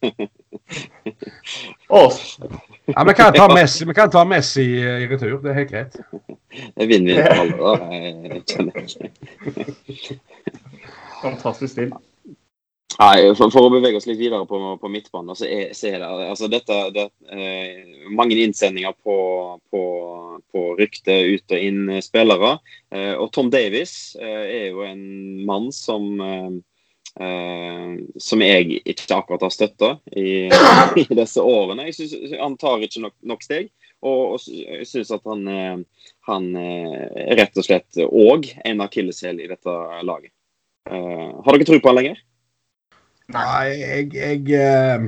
Ja, 1.90 3.04
Vi 3.06 3.14
kan 3.14 3.32
ta 3.34 3.46
Messi, 3.54 3.84
vi 3.84 3.94
kan 3.94 4.10
ta 4.10 4.24
Messi 4.24 4.62
i 4.62 4.80
i 5.04 5.06
retur, 5.10 5.38
det 5.42 5.50
er 5.52 5.58
helt 5.60 5.70
greit. 5.70 5.96
Det 6.76 6.88
vinner 6.88 7.14
vi 7.14 7.22
for 7.22 7.30
alle. 7.44 7.56
da. 7.62 8.40
Kjenner. 8.50 8.74
Fantastisk 11.22 11.72
stil. 11.72 11.94
Nei, 12.96 13.16
for, 13.36 13.50
for 13.52 13.66
å 13.66 13.70
bevege 13.74 13.98
oss 13.98 14.06
litt 14.08 14.16
videre 14.20 14.46
på, 14.48 14.58
på 14.80 14.88
midtbanen, 14.88 15.36
så 15.36 15.44
er, 15.44 15.72
så 15.76 15.90
er 15.90 15.98
det 16.00 16.08
altså 16.30 16.48
dette 16.48 16.76
det, 16.94 17.02
eh, 17.28 18.06
mange 18.16 18.38
innsendinger 18.40 18.94
på, 19.04 19.16
på, 19.68 19.82
på 20.54 20.62
rykte 20.78 21.12
ut 21.34 21.52
og 21.52 21.60
inn 21.66 21.90
eh, 21.92 22.00
spillere. 22.04 22.54
Eh, 22.94 23.12
og 23.20 23.28
Tom 23.36 23.50
Davies 23.52 24.14
eh, 24.16 24.46
er 24.62 24.64
jo 24.70 24.86
en 24.86 25.02
mann 25.44 25.68
som 25.76 26.08
eh, 26.24 26.46
eh, 26.46 26.56
som 27.16 28.42
jeg 28.44 28.80
ikke 28.84 29.16
akkurat 29.16 29.46
har 29.46 29.52
støtta 29.54 29.88
i, 30.12 30.50
i 31.00 31.04
disse 31.16 31.40
årene. 31.40 31.86
Jeg 31.88 31.94
synes, 31.96 32.34
Han 32.42 32.56
tar 32.60 32.84
ikke 32.84 33.06
nok, 33.06 33.14
nok 33.24 33.46
steg. 33.46 33.70
Og, 34.04 34.36
og 34.36 34.40
jeg 34.46 34.86
syns 34.88 35.12
at 35.14 35.24
han, 35.26 35.46
eh, 35.48 36.08
han 36.28 36.48
eh, 36.60 37.06
er 37.26 37.38
rett 37.40 37.56
og 37.58 37.66
slett 37.66 38.00
òg 38.06 38.50
en 38.68 38.82
akilleshæl 38.84 39.40
i 39.40 39.48
dette 39.50 39.76
laget. 40.06 40.32
Eh, 40.90 41.30
har 41.44 41.56
dere 41.56 41.68
tro 41.68 41.80
på 41.80 41.90
han 41.90 41.98
lenger? 42.00 42.20
Nei, 43.34 43.64
jeg 43.80 44.12
Jeg, 44.14 44.42
eh, 44.54 45.06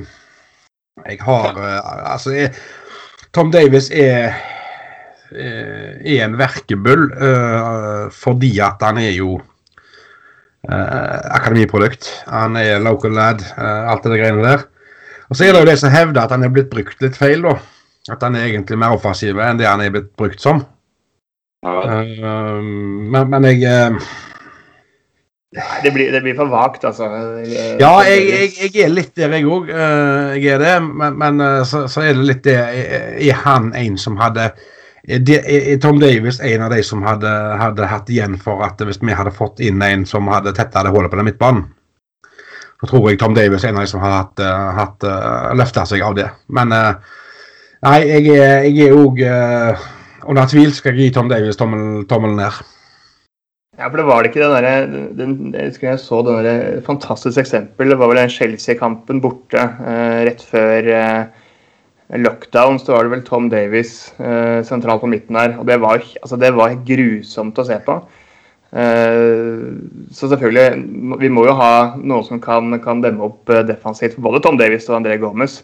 jeg 1.07 1.21
har 1.23 1.61
eh, 1.63 1.91
Altså, 2.15 2.33
jeg, 2.35 2.55
Tom 3.37 3.53
Davis 3.55 3.93
er 3.93 4.33
eh, 5.31 5.93
er 6.01 6.25
en 6.25 6.39
verkebyll 6.41 7.07
eh, 7.13 8.09
fordi 8.11 8.57
at 8.65 8.83
han 8.83 8.99
er 8.99 9.13
jo 9.13 9.37
eh, 9.39 9.47
akademiprodukt. 10.67 12.09
Han 12.27 12.57
er 12.61 12.81
local 12.83 13.15
lad, 13.15 13.45
eh, 13.57 13.91
alt 13.93 14.03
det 14.05 14.19
greiene 14.21 14.43
der. 14.45 14.65
Og 15.29 15.37
så 15.37 15.45
er 15.45 15.53
det 15.55 15.61
jo 15.63 15.69
de 15.71 15.77
som 15.77 15.93
hevder 15.93 16.23
at 16.25 16.33
han 16.35 16.45
er 16.45 16.53
blitt 16.53 16.71
brukt 16.73 17.03
litt 17.05 17.17
feil, 17.17 17.43
da. 17.45 17.59
At 18.11 18.23
han 18.25 18.37
er 18.37 18.47
egentlig 18.49 18.79
mer 18.81 18.97
offensiv 18.97 19.39
enn 19.45 19.59
det 19.61 19.69
han 19.69 19.83
er 19.85 19.93
blitt 19.95 20.15
brukt 20.17 20.41
som. 20.41 20.65
Ja, 21.65 21.75
Eh, 21.83 22.63
men, 22.63 23.31
men 23.33 23.45
jeg 23.49 23.65
eh, 23.67 23.97
det 25.83 25.91
blir, 25.95 26.13
det 26.13 26.21
blir 26.23 26.37
for 26.37 26.51
vagt, 26.53 26.85
altså. 26.85 27.09
Eh, 27.41 27.79
Ja, 27.81 27.93
jeg, 28.07 28.29
jeg, 28.29 28.53
jeg 28.75 28.85
er 28.85 28.93
litt 28.93 29.15
der, 29.17 29.33
jeg 29.35 29.47
òg. 29.49 29.71
jeg 29.73 30.53
er 30.55 30.59
det. 30.63 30.75
Men, 30.87 31.17
men 31.19 31.41
eh, 31.41 31.63
så, 31.67 31.87
så 31.91 32.05
er 32.05 32.15
det 32.19 32.27
litt 32.29 32.45
det 32.47 32.59
Er 32.59 33.41
han 33.45 33.73
en 33.75 33.97
som 33.99 34.19
hadde 34.21 34.51
det- 35.09 35.45
er 35.49 35.79
Tom 35.81 35.99
Davis 36.01 36.41
en 36.41 36.63
av 36.63 36.71
de 36.71 36.83
som 36.83 37.03
hadde, 37.03 37.31
hadde 37.59 37.87
hatt 37.87 38.11
igjen 38.11 38.37
for 38.37 38.63
at 38.65 38.79
hvis 38.79 39.01
vi 39.01 39.13
hadde 39.17 39.33
fått 39.33 39.61
inn 39.61 39.83
en 39.83 40.05
som 40.07 40.27
hadde 40.29 40.53
tetta 40.53 40.83
det 40.85 40.93
hullet 40.93 41.11
på 41.11 41.17
den 41.17 41.25
midtbanen? 41.31 41.65
Så 42.81 42.87
tror 42.87 43.09
jeg 43.11 43.19
Tom 43.19 43.35
Davis 43.35 43.65
er 43.65 43.69
en 43.69 43.77
av 43.77 43.83
de 43.87 43.91
som 43.91 44.01
har 44.01 44.13
hatt, 44.23 44.39
hatt 44.77 45.07
løfta 45.57 45.87
seg 45.87 46.03
av 46.03 46.15
det. 46.15 46.31
Men 46.49 46.73
eh, 46.73 46.95
nei, 47.83 48.01
jeg 48.07 48.27
jeg 48.29 48.89
er 48.89 48.95
òg 48.95 49.23
Under 50.29 50.45
tvil 50.47 50.73
skal 50.75 50.93
jeg 50.93 51.09
gi 51.09 51.15
Tom 51.15 51.29
Davis 51.29 51.57
tommel, 51.57 52.05
tommelen 52.07 52.37
ned. 52.37 52.53
Ja, 53.79 53.87
for 53.87 54.01
det 54.01 54.07
var 54.09 54.23
det 54.23 54.33
ikke 54.33 54.43
den 54.43 55.53
derre 55.55 55.69
Jeg 55.79 56.01
så 56.03 56.19
den 56.27 56.41
derre 56.41 56.81
fantastiske 56.83 57.45
eksempel. 57.45 57.93
Det 57.93 57.99
var 58.01 58.11
vel 58.11 58.19
den 58.19 58.33
Chelsea-kampen 58.35 59.21
borte 59.23 59.61
eh, 59.63 60.25
rett 60.27 60.43
før 60.43 60.89
eh, 60.91 61.45
lockdown. 62.17 62.79
Så 62.81 62.95
var 62.95 63.05
det 63.05 63.17
vel 63.17 63.27
Tom 63.27 63.51
Davis 63.53 64.13
eh, 64.21 64.61
sentralt 64.67 65.03
på 65.05 65.11
midten 65.11 65.37
her. 65.39 65.59
Og 65.59 65.67
det 65.69 65.81
var, 65.83 66.05
altså, 66.23 66.39
det 66.41 66.55
var 66.57 66.79
grusomt 66.89 67.59
å 67.59 67.67
se 67.69 67.79
på. 67.85 67.99
Eh, 68.69 69.69
så 70.13 70.29
selvfølgelig 70.29 71.17
Vi 71.23 71.29
må 71.33 71.47
jo 71.47 71.55
ha 71.57 71.97
noen 71.97 72.27
som 72.27 72.41
kan, 72.41 72.75
kan 72.85 73.01
demme 73.05 73.31
opp 73.31 73.49
eh, 73.49 73.65
defensivt 73.65 74.19
for 74.19 74.29
både 74.29 74.43
Tom 74.45 74.59
Davis 74.61 74.89
og 74.91 74.99
André 75.01 75.17
Gomez. 75.21 75.63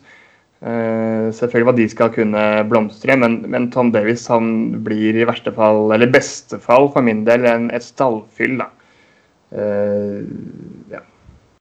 Eh, 0.65 1.29
selvfølgelig 1.37 1.69
hva 1.69 1.77
de 1.77 1.89
skal 1.93 2.13
kunne 2.15 2.45
blomstre, 2.71 3.17
men, 3.21 3.43
men 3.53 3.69
Tom 3.75 3.91
Davis 3.93 4.25
han 4.33 4.47
blir 4.87 5.19
i 5.19 5.27
verste 5.29 5.53
fall, 5.53 5.91
eller 5.93 6.13
beste 6.13 6.57
fall 6.63 6.89
for 6.95 7.05
min 7.05 7.27
del, 7.29 7.45
en, 7.49 7.69
et 7.75 7.85
stallfyll. 7.85 8.57
da. 8.63 8.71
Eh, 9.53 10.23
ja. 10.95 11.03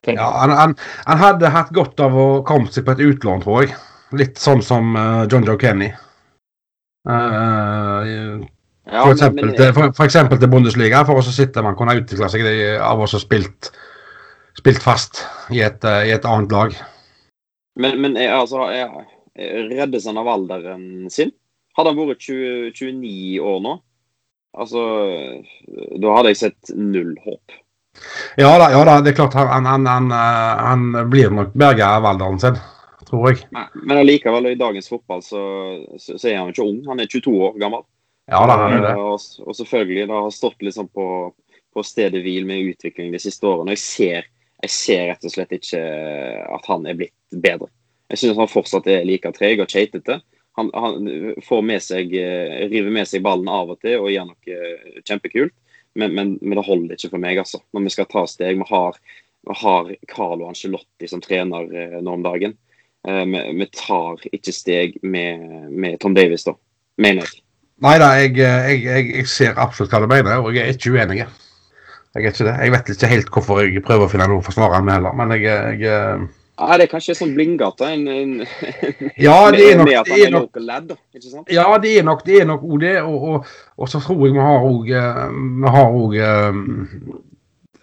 Ja, 0.04 0.28
han, 0.36 0.74
han 1.08 1.19
hadde 1.22 1.52
hatt 1.52 1.69
godt 1.76 2.00
av 2.04 2.15
å 2.19 2.28
komme 2.48 2.72
seg 2.72 2.84
på 2.88 2.96
et 2.96 3.04
utlån, 3.06 3.43
tror 3.43 3.63
jeg. 3.63 3.76
Litt 4.19 4.38
sånn 4.41 4.62
som 4.65 4.95
eh, 4.99 5.23
John 5.32 5.45
Joe 5.47 5.60
Kenny. 5.62 5.91
Uh, 7.10 8.43
Ja, 8.86 9.06
for, 9.06 9.13
eksempel, 9.13 9.45
men- 9.45 9.56
til, 9.56 9.73
for, 9.73 9.93
for 9.95 10.06
eksempel 10.06 10.39
til 10.39 10.49
Bundesliga, 10.52 11.06
for 11.08 11.21
å 11.21 11.23
sitte 11.23 11.63
man 11.63 11.76
kunne 11.80 11.95
utvikle 12.02 12.28
seg 12.30 12.43
av 12.84 12.99
å 12.99 13.08
ha 13.08 13.19
spilt, 13.21 13.71
spilt 14.60 14.84
fast 14.84 15.23
i 15.56 15.62
et, 15.63 15.84
eh, 15.88 16.10
i 16.10 16.12
et 16.12 16.26
annet 16.28 16.52
lag. 16.52 16.76
Men, 17.80 18.02
men 18.04 18.17
er, 18.19 18.36
altså, 18.36 18.67
jeg, 18.76 18.89
reddes 19.71 20.06
han 20.06 20.19
av 20.19 20.28
alderen 20.30 21.10
sin? 21.10 21.32
Hadde 21.78 21.93
han 21.93 22.12
vært 22.12 22.28
20, 22.28 22.73
29 22.76 23.39
år 23.41 23.63
nå? 23.65 23.78
Altså, 24.54 24.84
da 26.04 26.12
hadde 26.13 26.34
jeg 26.36 26.41
sett 26.43 26.76
null 26.78 27.15
håp. 27.23 27.56
Ja 28.38 28.52
da, 28.62 28.67
ja 28.73 28.84
da 28.86 28.99
det 29.02 29.13
er 29.13 29.17
klart 29.17 29.34
han, 29.38 29.65
han, 29.65 29.88
han, 29.88 30.12
han, 30.12 30.86
han 30.93 31.10
blir 31.10 31.34
nok 31.34 31.56
berga 31.58 31.95
av 31.97 32.06
alderen 32.10 32.38
sin, 32.41 32.60
tror 33.13 33.30
jeg. 33.30 33.45
Men 33.78 33.99
allikevel, 34.02 34.49
i 34.52 34.60
dagens 34.60 34.89
fotball 34.89 35.21
så, 35.26 35.43
så, 36.02 36.17
så 36.17 36.32
er 36.32 36.39
han 36.41 36.52
ikke 36.52 36.65
ung. 36.65 36.82
Han 36.89 37.04
er 37.04 37.10
22 37.12 37.34
år 37.47 37.58
gammel. 37.62 37.86
Ja 38.32 38.41
da, 38.47 38.58
han 38.65 38.78
er 38.78 38.86
det. 38.88 38.93
Og, 38.97 39.23
og 39.43 39.58
selvfølgelig, 39.58 40.08
det 40.10 40.19
har 40.26 40.34
stått 40.34 40.63
liksom 40.63 40.89
på, 40.95 41.08
på 41.76 41.86
stedet 41.86 42.23
hvil 42.23 42.47
med 42.49 42.73
utvikling 42.73 43.12
de 43.13 43.21
siste 43.21 43.47
årene. 43.47 43.76
Jeg 43.76 43.84
ser, 43.84 44.30
jeg 44.63 44.73
ser 44.73 45.08
rett 45.12 45.26
og 45.28 45.34
slett 45.34 45.56
ikke 45.58 45.82
at 46.58 46.69
han 46.71 46.88
er 46.88 46.99
blitt 46.99 47.41
bedre. 47.43 47.69
Jeg 48.12 48.21
synes 48.21 48.39
han 48.39 48.52
fortsatt 48.52 48.88
er 48.91 49.08
like 49.08 49.32
treg 49.36 49.62
og 49.63 49.71
keitete. 49.71 50.19
Han, 50.60 50.69
han 50.78 51.10
får 51.41 51.62
med 51.65 51.82
seg, 51.82 52.12
eh, 52.13 52.63
river 52.69 52.93
med 52.93 53.10
seg 53.10 53.23
ballen 53.26 53.49
av 53.49 53.71
og 53.73 53.80
til 53.82 53.97
og 54.04 54.12
gjør 54.13 54.28
noe 54.30 54.58
eh, 54.58 54.99
kjempekult. 55.02 55.56
Men, 55.97 56.13
men, 56.13 56.36
men 56.41 56.58
det 56.58 56.65
holder 56.65 56.97
ikke 56.97 57.12
for 57.13 57.21
meg, 57.21 57.39
altså. 57.41 57.60
Når 57.73 57.88
vi 57.88 57.93
skal 57.93 58.10
ta 58.10 58.23
steg. 58.30 58.60
Vi 58.62 58.67
har, 58.69 58.99
vi 59.49 59.56
har 59.62 59.89
Carlo 60.10 60.47
Ancelotti 60.49 61.10
som 61.10 61.21
trener 61.26 61.69
eh, 61.73 61.97
nå 62.02 62.19
om 62.19 62.26
dagen. 62.26 62.56
Eh, 63.08 63.24
Vi, 63.28 63.39
vi 63.60 63.70
tar 63.76 64.22
ikke 64.32 64.54
steg 64.56 65.00
med, 65.04 65.48
med 65.72 66.00
Tom 66.00 66.16
Davis, 66.16 66.46
da. 66.48 66.54
Mener 66.98 67.28
jeg. 67.28 67.42
Nei 67.84 67.98
da, 68.00 68.13
jeg, 68.16 68.38
jeg, 68.38 68.84
jeg, 68.86 69.10
jeg 69.18 69.28
ser 69.28 69.58
absolutt 69.60 69.92
hva 69.92 70.04
du 70.04 70.08
mener, 70.08 70.39
og 70.39 70.56
jeg 70.56 70.70
er 70.70 70.78
ikke 70.78 70.94
uenig. 70.94 71.26
Jeg 72.13 72.22
er 72.22 72.30
ikke 72.30 72.46
det. 72.46 72.54
Jeg 72.62 72.72
vet 72.72 72.94
ikke 72.94 73.10
helt 73.12 73.34
hvorfor 73.34 73.60
jeg 73.63 73.84
prøver 73.84 74.08
å 74.08 74.12
finne 74.12 74.30
noe 74.30 74.39
å 74.39 74.46
forsvare 74.46 74.80
med 74.86 75.00
heller, 75.00 75.18
men 75.18 75.34
jeg, 75.36 75.44
jeg 75.82 76.30
Ja, 76.54 76.78
det 76.78 76.86
er 76.86 76.92
kanskje 76.92 77.16
sånn 77.18 77.34
blindgate. 77.36 77.89
En, 77.89 78.06
en, 78.08 78.34
Ja, 79.26 79.36
det 79.52 79.66
er 79.72 79.82
nok 79.82 79.89
med 79.89 80.00
at 80.00 80.08
det 80.08 80.13
han 80.13 80.26
er 80.28 80.34
nok, 80.38 80.48
local 80.48 80.70
lad. 80.70 80.96
Ikke 81.18 81.26
sant? 81.26 81.52
ja, 81.52 81.66
det 81.82 81.98
er 81.98 82.08
nok 82.08 82.24
det. 82.28 82.39
er 82.39 82.50
nok 82.54 82.66
det, 82.86 82.96
og, 83.02 83.28
og, 83.34 83.54
og 83.76 83.92
så 83.92 84.00
tror 84.06 84.28
jeg 84.28 84.38
vi 84.38 84.46
har 84.46 84.68
òg 84.70 84.89
Vi 84.94 85.76
har 85.76 86.00
òg 86.00 86.18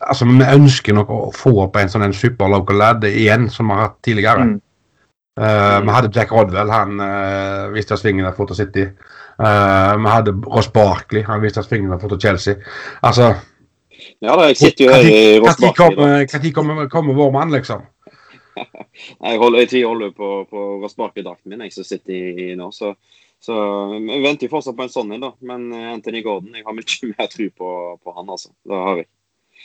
Altså, 0.01 0.25
vi 0.25 0.47
ønsker 0.49 0.97
nok 0.97 1.11
å 1.13 1.23
få 1.37 1.51
opp 1.67 1.75
en 1.77 1.91
sånn 1.93 2.07
en 2.07 2.17
super 2.17 2.49
local 2.49 2.79
lad 2.81 3.03
igjen, 3.05 3.51
som 3.53 3.69
vi 3.69 3.77
har 3.77 3.91
hatt 3.91 3.99
tidligere. 4.07 4.47
Mm. 4.49 4.55
Eh, 5.39 5.81
vi 5.81 5.95
hadde 5.95 6.11
Jack 6.13 6.33
Rodwell, 6.33 6.71
han 6.71 7.01
uh, 7.01 7.71
viste 7.73 7.95
oss 7.95 8.03
fingrene 8.03 8.33
for 8.35 8.55
City. 8.55 8.83
i. 8.83 9.97
vi 10.03 10.11
hadde 10.11 10.35
Ross 10.47 10.73
Barkley, 10.73 11.23
han 11.23 11.41
viste 11.41 11.61
oss 11.61 11.69
svingen 11.69 12.01
for 12.01 12.19
Chelsea. 12.21 12.55
Altså 13.01 13.35
Ja 14.21 14.35
da, 14.37 14.49
jeg 14.51 14.57
sitter 14.57 14.85
jo 14.85 14.91
her 14.93 15.07
i 15.07 15.39
Ross 15.41 15.57
Barkley. 15.61 15.73
kommer, 15.77 16.27
når 16.27 16.53
kommer, 16.53 16.89
kom 16.89 17.09
vår 17.17 17.33
mann, 17.33 17.55
liksom? 17.55 17.87
Jeg 19.25 19.39
holder, 19.39 19.65
jeg 19.73 19.87
holder 19.87 20.11
på, 20.13 20.29
på 20.51 20.63
Rossbakk-drakten 20.83 21.49
min, 21.49 21.63
jeg 21.65 21.73
som 21.73 21.87
sitter 21.87 22.13
i, 22.13 22.55
nå. 22.59 22.67
Så, 22.75 22.91
så 23.41 23.55
jeg 23.95 24.21
venter 24.21 24.49
jo 24.49 24.53
fortsatt 24.53 24.77
på 24.77 24.85
en 24.85 24.93
sånn 24.93 25.15
en, 25.15 25.23
da. 25.23 25.31
Men 25.47 25.71
eh, 25.73 25.87
Anthony 25.95 26.21
Gordon, 26.27 26.57
jeg 26.59 26.67
har 26.67 26.77
mye 26.77 27.09
mer 27.15 27.31
tro 27.33 27.47
på, 27.49 27.71
på 28.03 28.17
han, 28.17 28.29
altså. 28.29 28.53
Det 28.67 28.83
har 28.85 29.01
jeg. 29.01 29.09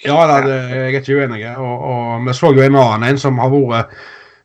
Ja, 0.06 0.16
det, 0.46 0.56
jeg 0.72 0.86
er 0.86 1.00
ikke 1.02 1.18
uenig. 1.20 1.42
Og, 1.56 1.84
og 1.90 2.24
vi 2.28 2.38
så 2.38 2.52
jo 2.56 2.64
en 2.64 2.80
annen 2.80 3.10
en 3.10 3.20
som 3.20 3.42
har 3.42 3.52
vært 3.52 3.98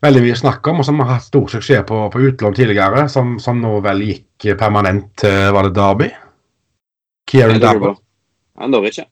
veldig 0.03 0.23
mye 0.25 0.37
snakk 0.39 0.67
om, 0.73 0.81
og 0.81 0.85
som 0.89 0.99
har 1.03 1.15
hatt 1.15 1.27
stor 1.27 1.47
suksess 1.53 1.85
på, 1.89 2.01
på 2.13 2.23
utlån 2.31 2.55
tidligere, 2.57 3.09
som, 3.13 3.39
som 3.43 3.61
nå 3.61 3.81
vel 3.85 4.01
gikk 4.07 4.47
permanent 4.59 5.11
til 5.21 5.53
Var 5.53 5.69
det 5.69 5.75
Derby? 5.77 6.11
Kieran 7.31 7.61
Derby. 7.63 7.93
Ja, 8.59 8.67
Norwich, 8.67 8.99
ikke. 8.99 9.09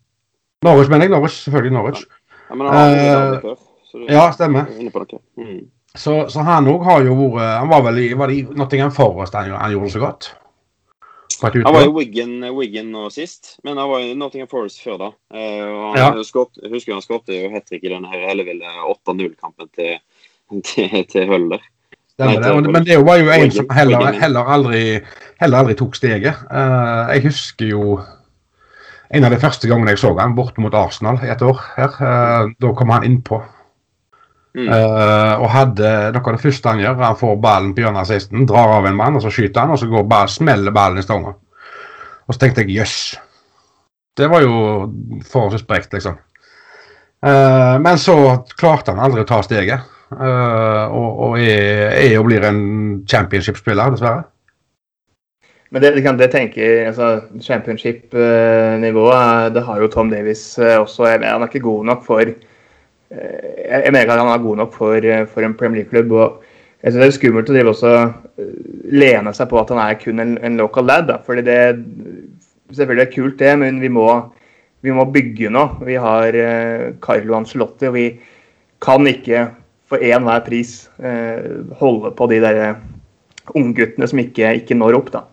Norwich, 0.66 0.88
mener 0.90 1.07
jeg. 1.07 1.11
Norwich, 1.14 1.37
selvfølgelig 1.44 1.72
Norwich. 1.77 2.01
Ja, 2.48 2.55
men 2.57 2.66
han 2.66 2.77
har 2.77 3.35
Eh, 3.35 3.40
før. 3.42 3.57
Så 3.90 3.98
du- 3.98 4.07
Ja, 4.12 4.31
stemmer. 4.33 4.66
er. 4.68 5.20
Mm. 5.38 5.70
Så, 5.94 6.29
så 6.29 6.42
han 6.44 6.66
òg 6.66 6.83
har 6.85 7.01
jo 7.03 7.14
vært 7.14 7.40
Han 7.40 7.68
var 7.68 7.83
vel 7.83 7.98
i, 7.98 8.12
var 8.14 8.27
det 8.29 8.37
i 8.37 8.42
Nottingham 8.55 8.90
Forest 8.92 9.33
han, 9.35 9.51
han 9.51 9.72
gjorde 9.72 9.85
det 9.87 9.92
så 9.92 10.01
godt? 10.01 10.33
Han 11.40 11.62
var 11.62 11.83
i 11.85 11.88
Wiggen, 11.88 12.40
Wigan, 12.42 12.57
Wigan 12.59 12.90
nå 12.90 13.11
sist, 13.12 13.59
men 13.64 13.77
han 13.79 13.88
var 13.88 14.01
i 14.01 14.14
Nottingham 14.14 14.48
Forest 14.48 14.81
før 14.83 14.98
da. 14.98 15.09
Eh, 15.33 15.62
og 15.64 15.96
han 15.96 16.16
Ja. 16.18 16.22
skott, 16.24 16.59
husker 16.70 16.92
han 16.92 17.03
skåret 17.03 17.29
jo 17.29 17.51
hat 17.55 17.66
trick 17.66 17.85
i 17.85 17.88
denne 17.88 18.09
her 18.11 18.29
elleville 18.33 18.66
8-0-kampen 18.88 19.68
til, 19.72 19.98
til. 21.12 21.58
Stemmer 22.18 22.40
det. 22.42 22.72
Men 22.74 22.87
det 22.87 23.00
var 23.06 23.20
jo 23.20 23.32
en 23.34 23.50
som 23.54 23.68
heller, 23.74 24.12
heller, 24.18 24.54
aldri, 24.54 24.84
heller 25.42 25.64
aldri 25.64 25.76
tok 25.78 25.98
steget. 25.98 26.46
Uh, 26.50 27.11
jeg 27.14 27.28
husker 27.28 27.70
jo 27.74 27.98
en 29.08 29.24
av 29.24 29.32
de 29.32 29.40
første 29.40 29.68
gangene 29.70 29.94
jeg 29.94 30.02
så 30.02 30.11
han 30.18 30.34
borte 30.37 30.61
mot 30.61 30.74
Arsenal 30.74 31.20
i 31.24 31.30
et 31.32 31.44
år. 31.44 31.62
her. 31.76 31.94
Uh, 32.00 32.50
da 32.61 32.74
kom 32.76 32.92
han 32.96 33.06
innpå. 33.06 33.40
Mm. 34.58 34.68
Eh, 34.72 35.34
og 35.38 35.50
hadde 35.52 35.90
noe 36.14 36.22
av 36.24 36.34
det 36.34 36.42
første 36.42 36.72
han 36.72 36.80
gjør, 36.82 36.96
han 37.02 37.18
får 37.20 37.34
ballen 37.42 37.74
på 37.76 37.84
hjørnet 37.84 38.02
av 38.02 38.08
16, 38.16 38.46
drar 38.48 38.72
av 38.78 38.88
en 38.88 38.96
mann, 38.96 39.18
og 39.18 39.22
så 39.22 39.30
skyter 39.30 39.62
han, 39.62 39.74
og 39.74 39.78
så 39.78 39.87
går 39.90 40.08
ballen, 40.08 40.32
smeller 40.32 40.74
ballen 40.74 40.98
i 40.98 41.04
stanga. 41.04 41.34
Og 42.26 42.34
så 42.34 42.40
tenkte 42.42 42.64
jeg 42.64 42.80
jøss. 42.80 42.96
Det 44.18 44.26
var 44.30 44.42
jo 44.42 44.56
forholdsvis 45.28 45.62
sprekt, 45.62 45.94
liksom. 45.94 46.18
Uh, 47.22 47.76
men 47.82 47.98
så 48.02 48.16
klarte 48.58 48.94
han 48.94 49.02
aldri 49.04 49.22
å 49.22 49.28
ta 49.28 49.40
steget. 49.46 49.94
Eh, 50.12 50.84
og, 50.88 51.20
og 51.26 51.32
er, 51.40 51.88
er 51.98 52.18
og 52.18 52.26
blir 52.28 52.42
en 52.48 52.60
championship-spiller, 53.08 53.90
dessverre. 53.94 54.22
Men 55.70 55.82
det, 55.84 55.90
det, 56.00 56.30
tenker 56.32 56.86
altså, 56.88 57.20
Championship-nivået, 57.44 59.54
det 59.54 59.62
har 59.66 59.80
jo 59.80 59.88
Tom 59.92 60.10
Davis 60.10 60.58
eh, 60.58 60.80
også. 60.80 61.04
Han 61.12 61.42
er 61.42 61.46
ikke 61.46 61.60
god 61.60 61.84
nok 61.84 62.04
for 62.06 62.20
eh, 62.24 62.36
Jeg 63.68 63.92
mener 63.92 64.12
at 64.12 64.20
han 64.20 64.32
er 64.32 64.44
god 64.44 64.56
nok 64.56 64.74
for, 64.74 64.94
eh, 64.96 65.26
for 65.28 65.40
en 65.44 65.54
Premier 65.54 65.82
League-klubb. 65.82 66.12
og 66.12 66.42
jeg 66.82 66.92
synes 66.92 67.04
Det 67.04 67.08
er 67.08 67.18
skummelt 67.18 67.50
å 67.50 67.52
drive 67.52 67.68
også 67.74 67.92
eh, 68.38 68.52
lene 68.94 69.34
seg 69.34 69.48
på 69.50 69.60
at 69.60 69.70
han 69.74 69.82
er 69.82 69.94
kun 70.00 70.20
en, 70.24 70.38
en 70.40 70.56
local 70.56 70.84
lad. 70.88 71.06
Da. 71.10 71.16
Fordi 71.26 71.42
det 71.42 71.84
Selvfølgelig 72.68 73.06
er 73.06 73.14
kult, 73.14 73.38
det, 73.40 73.58
men 73.58 73.80
vi 73.80 73.88
må, 73.88 74.04
vi 74.84 74.92
må 74.92 75.06
bygge 75.08 75.48
nå. 75.48 75.62
Vi 75.88 75.94
har 75.96 76.36
eh, 76.36 76.92
Carlo 77.00 77.38
Ancelotti, 77.38 77.88
og 77.88 77.94
vi 77.94 78.20
kan 78.84 79.08
ikke 79.08 79.46
for 79.88 80.05
enhver 80.05 80.44
pris 80.46 80.83
eh, 81.01 81.64
holde 81.81 82.12
på 82.16 82.29
de 82.31 82.40
der 82.44 82.62
ungguttene 83.57 84.09
som 84.09 84.20
ikke, 84.22 84.53
ikke 84.61 84.77
når 84.77 84.98
opp. 85.01 85.12
da. 85.14 85.24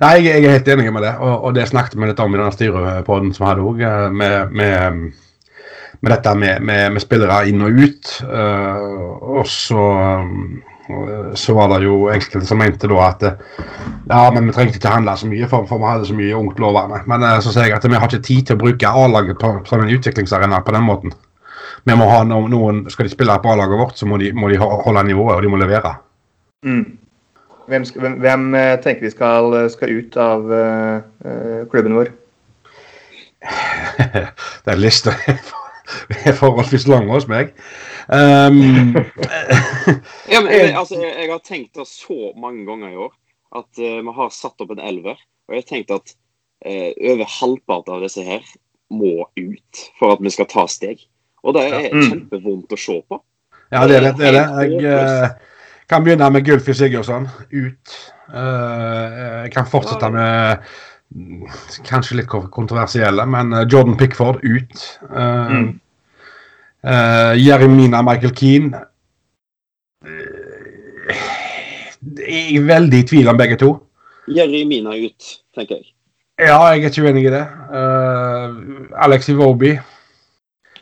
Nei, 0.00 0.14
jeg, 0.24 0.40
jeg 0.40 0.48
er 0.48 0.56
helt 0.56 0.70
enig 0.72 0.92
med 0.94 1.04
det, 1.04 1.16
og, 1.20 1.34
og 1.44 1.56
det 1.56 1.68
snakket 1.68 1.98
vi 1.98 2.08
litt 2.08 2.22
om 2.22 2.34
i 2.34 2.38
denne 2.38 2.54
styrepodden 2.54 3.34
som 3.36 3.44
vi 3.44 3.50
hadde 3.50 3.66
òg, 3.66 3.82
med, 4.16 4.54
med, 4.56 5.00
med 6.00 6.14
dette 6.14 6.34
med, 6.38 6.64
med, 6.64 7.00
spillere 7.02 7.42
inn 7.50 7.66
og 7.66 7.82
ut. 7.84 8.12
eh, 8.24 8.90
og 9.36 9.46
så 9.50 9.86
eh, 10.00 10.66
så 11.38 11.54
var 11.54 11.68
det 11.70 11.84
jo 11.84 12.08
enkelte 12.10 12.46
som 12.48 12.58
mente 12.58 12.88
da 12.90 12.96
at 13.04 13.20
eh, 13.22 13.42
ja, 14.10 14.24
men 14.34 14.48
vi 14.48 14.54
trengte 14.56 14.80
ikke 14.80 14.90
handle 14.90 15.14
så 15.18 15.28
mye, 15.30 15.46
for, 15.50 15.68
for 15.68 15.78
vi 15.78 15.90
hadde 15.90 16.08
så 16.08 16.16
mye 16.18 16.38
ungt 16.38 16.58
lovende. 16.62 17.02
Men 17.10 17.26
eh, 17.26 17.38
så 17.44 17.52
sier 17.54 17.68
jeg 17.68 17.76
at 17.76 17.86
vi 17.86 18.00
har 18.00 18.08
ikke 18.08 18.26
tid 18.26 18.48
til 18.48 18.58
å 18.58 18.62
bruke 18.64 18.94
A-laget 19.04 19.44
som 19.68 19.84
en 19.84 19.92
utviklingsarena 19.94 20.62
på 20.66 20.74
den 20.74 20.88
måten. 20.88 21.14
Vi 21.84 21.96
må 21.96 22.08
ha 22.10 22.22
no, 22.28 22.42
noen, 22.50 22.82
Skal 22.92 23.08
de 23.08 23.12
spille 23.12 23.36
på 23.40 23.52
A-laget 23.52 23.80
vårt, 23.80 23.98
så 23.98 24.08
må 24.08 24.18
de, 24.20 24.32
må 24.36 24.50
de 24.50 24.58
holde 24.60 25.04
nivået, 25.08 25.36
og 25.36 25.44
de 25.44 25.52
må 25.52 25.60
levere. 25.60 25.94
Mm. 26.66 26.98
Hvem, 27.70 27.84
hvem, 27.94 28.18
hvem 28.20 28.54
eh, 28.58 28.74
tenker 28.82 29.06
vi 29.06 29.12
skal, 29.12 29.54
skal 29.70 29.92
ut 29.94 30.16
av 30.18 30.48
uh, 30.50 30.96
eh, 31.22 31.60
klubben 31.70 31.94
vår? 31.94 32.10
Den 34.66 34.80
lista 34.82 35.14
er 36.26 36.34
forholdsvis 36.36 36.88
lang 36.90 37.08
hos 37.12 37.28
meg. 37.30 37.54
Um, 38.10 38.96
Ja, 40.32 40.40
men 40.42 40.50
jeg, 40.50 40.74
altså, 40.74 40.98
jeg, 40.98 41.14
jeg 41.14 41.30
har 41.30 41.42
tenkt 41.46 41.78
det 41.78 41.86
så 41.90 42.32
mange 42.38 42.66
ganger 42.66 42.90
i 42.90 42.98
år 43.06 43.14
at 43.56 43.70
uh, 43.82 44.00
vi 44.02 44.16
har 44.18 44.34
satt 44.34 44.62
opp 44.62 44.74
en 44.74 44.82
elver. 44.82 45.18
Og 45.48 45.54
jeg 45.54 45.64
har 45.64 45.70
tenkt 45.70 45.94
at 45.94 46.12
uh, 46.66 46.90
over 47.12 47.32
halvparten 47.38 47.96
av 47.96 48.04
disse 48.06 48.26
her 48.26 48.44
må 48.90 49.28
ut 49.38 49.82
for 49.98 50.14
at 50.14 50.22
vi 50.22 50.34
skal 50.34 50.50
ta 50.50 50.66
steg. 50.70 51.02
Og 51.44 51.54
det 51.56 51.62
er 51.68 51.88
Mm. 51.94 52.02
kjempevondt 52.10 52.72
å 52.72 52.78
se 52.78 53.02
på. 53.08 53.20
ja, 53.72 53.86
det 53.86 53.96
er 53.96 54.00
det. 54.00 54.16
det, 54.18 54.26
er 54.26 54.32
det. 54.32 54.82
Jeg 54.82 54.84
eh, 55.24 55.28
kan 55.88 56.04
begynne 56.04 56.30
med 56.32 56.44
Gulfi 56.44 56.74
Sigurdsson. 56.74 57.28
Ut. 57.52 57.96
Eh, 58.34 59.44
jeg 59.44 59.52
kan 59.52 59.66
fortsette 59.66 60.10
med 60.12 60.58
mm, 61.14 61.46
kanskje 61.88 62.16
litt 62.20 62.28
kontroversielle, 62.28 63.26
men 63.26 63.52
eh, 63.52 63.66
Jordan 63.72 63.96
Pickford 63.96 64.42
ut. 64.44 64.98
Uh, 65.10 65.50
Mm. 65.50 65.80
Jeremina 67.36 68.00
Michael 68.02 68.32
Keane. 68.32 68.78
Eh, 70.06 71.16
jeg 72.16 72.56
er 72.56 72.64
veldig 72.64 73.00
i 73.02 73.06
tvil 73.10 73.28
om 73.28 73.36
begge 73.36 73.58
to. 73.60 73.74
Jeremina 74.30 74.94
ut, 74.96 75.32
tenker 75.56 75.76
jeg. 75.80 75.90
Ja, 76.40 76.56
jeg 76.72 76.84
er 76.86 76.88
ikke 76.88 77.04
uenig 77.04 77.26
i 77.28 77.32
det. 77.34 77.42
Uh, 77.68 78.86
Alex 79.04 79.28
Iwobi. 79.28 79.74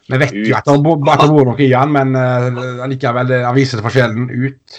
Vi 0.09 0.19
vet 0.21 0.37
jo 0.37 0.55
at 0.57 0.69
han, 0.71 0.87
at 1.13 1.21
han 1.25 1.35
bor 1.35 1.51
noe 1.51 1.61
i 1.61 1.73
han, 1.75 1.91
men 1.93 2.15
uh, 2.17 2.87
likevel, 2.89 3.35
han 3.45 3.57
viser 3.57 3.81
det 3.81 3.85
for 3.85 3.95
sjelden 3.95 4.31
ut. 4.33 4.79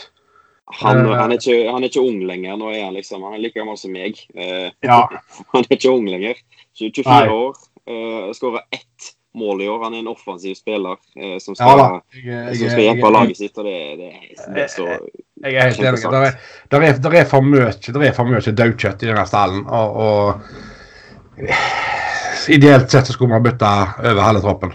Han, 0.79 0.97
Eh. 1.05 1.17
han, 1.17 1.31
er 1.31 1.37
ikke, 1.37 1.71
han 1.71 1.83
er 1.83 1.89
ikke 1.89 2.01
ung 2.05 2.19
lenger. 2.29 2.57
Nå 2.57 2.69
er 2.73 2.83
han 2.85 2.93
liksom, 2.93 3.23
han 3.25 3.33
er 3.37 3.41
like 3.41 3.57
gammel 3.57 3.77
som 3.77 3.93
meg. 3.93 4.19
Uh, 4.37 4.69
Ja. 4.85 5.07
han 5.53 5.63
er 5.65 5.77
ikke 5.77 5.93
ung 5.93 6.05
lenger. 6.09 6.35
24 6.77 7.07
Nei. 7.09 7.27
år. 7.33 7.57
Uh, 7.89 8.29
Skåra 8.37 8.61
ett 8.71 9.13
mål 9.33 9.63
i 9.63 9.69
år. 9.69 9.83
Han 9.83 9.93
er 9.97 10.03
en 10.03 10.11
offensiv 10.11 10.53
spiller 10.57 10.97
uh, 10.99 11.37
som 11.41 11.57
skal, 11.57 11.79
ja, 11.79 12.01
Jeg, 12.13 12.57
som 12.57 12.65
jeg, 12.65 12.71
skal 12.73 12.83
hjelpe 12.85 13.05
jeg, 13.07 13.15
laget 13.17 13.37
sitt. 13.41 13.57
og 13.57 13.65
det, 13.65 13.77
det, 13.97 14.11
det 14.55 14.65
er 14.65 14.71
så 14.73 14.85
jeg 15.39 15.55
er 15.55 15.69
helt 15.69 15.79
enig. 15.79 16.01
Der 16.03 16.25
er, 16.27 16.33
der 16.71 16.81
er, 16.83 16.89
er 16.89 16.99
der 16.99 17.13
er 17.15 17.25
for 17.31 18.27
mye 18.27 18.41
daukjøtt 18.61 19.03
i 19.05 19.09
denne 19.09 19.25
stallen. 19.25 19.63
Og, 19.65 19.87
og 19.95 20.15
ideelt 22.51 22.91
sett 22.91 23.07
så 23.07 23.15
skulle 23.15 23.33
man 23.33 23.45
bytte 23.45 23.69
over 24.03 24.21
halve 24.25 24.43
troppen. 24.43 24.73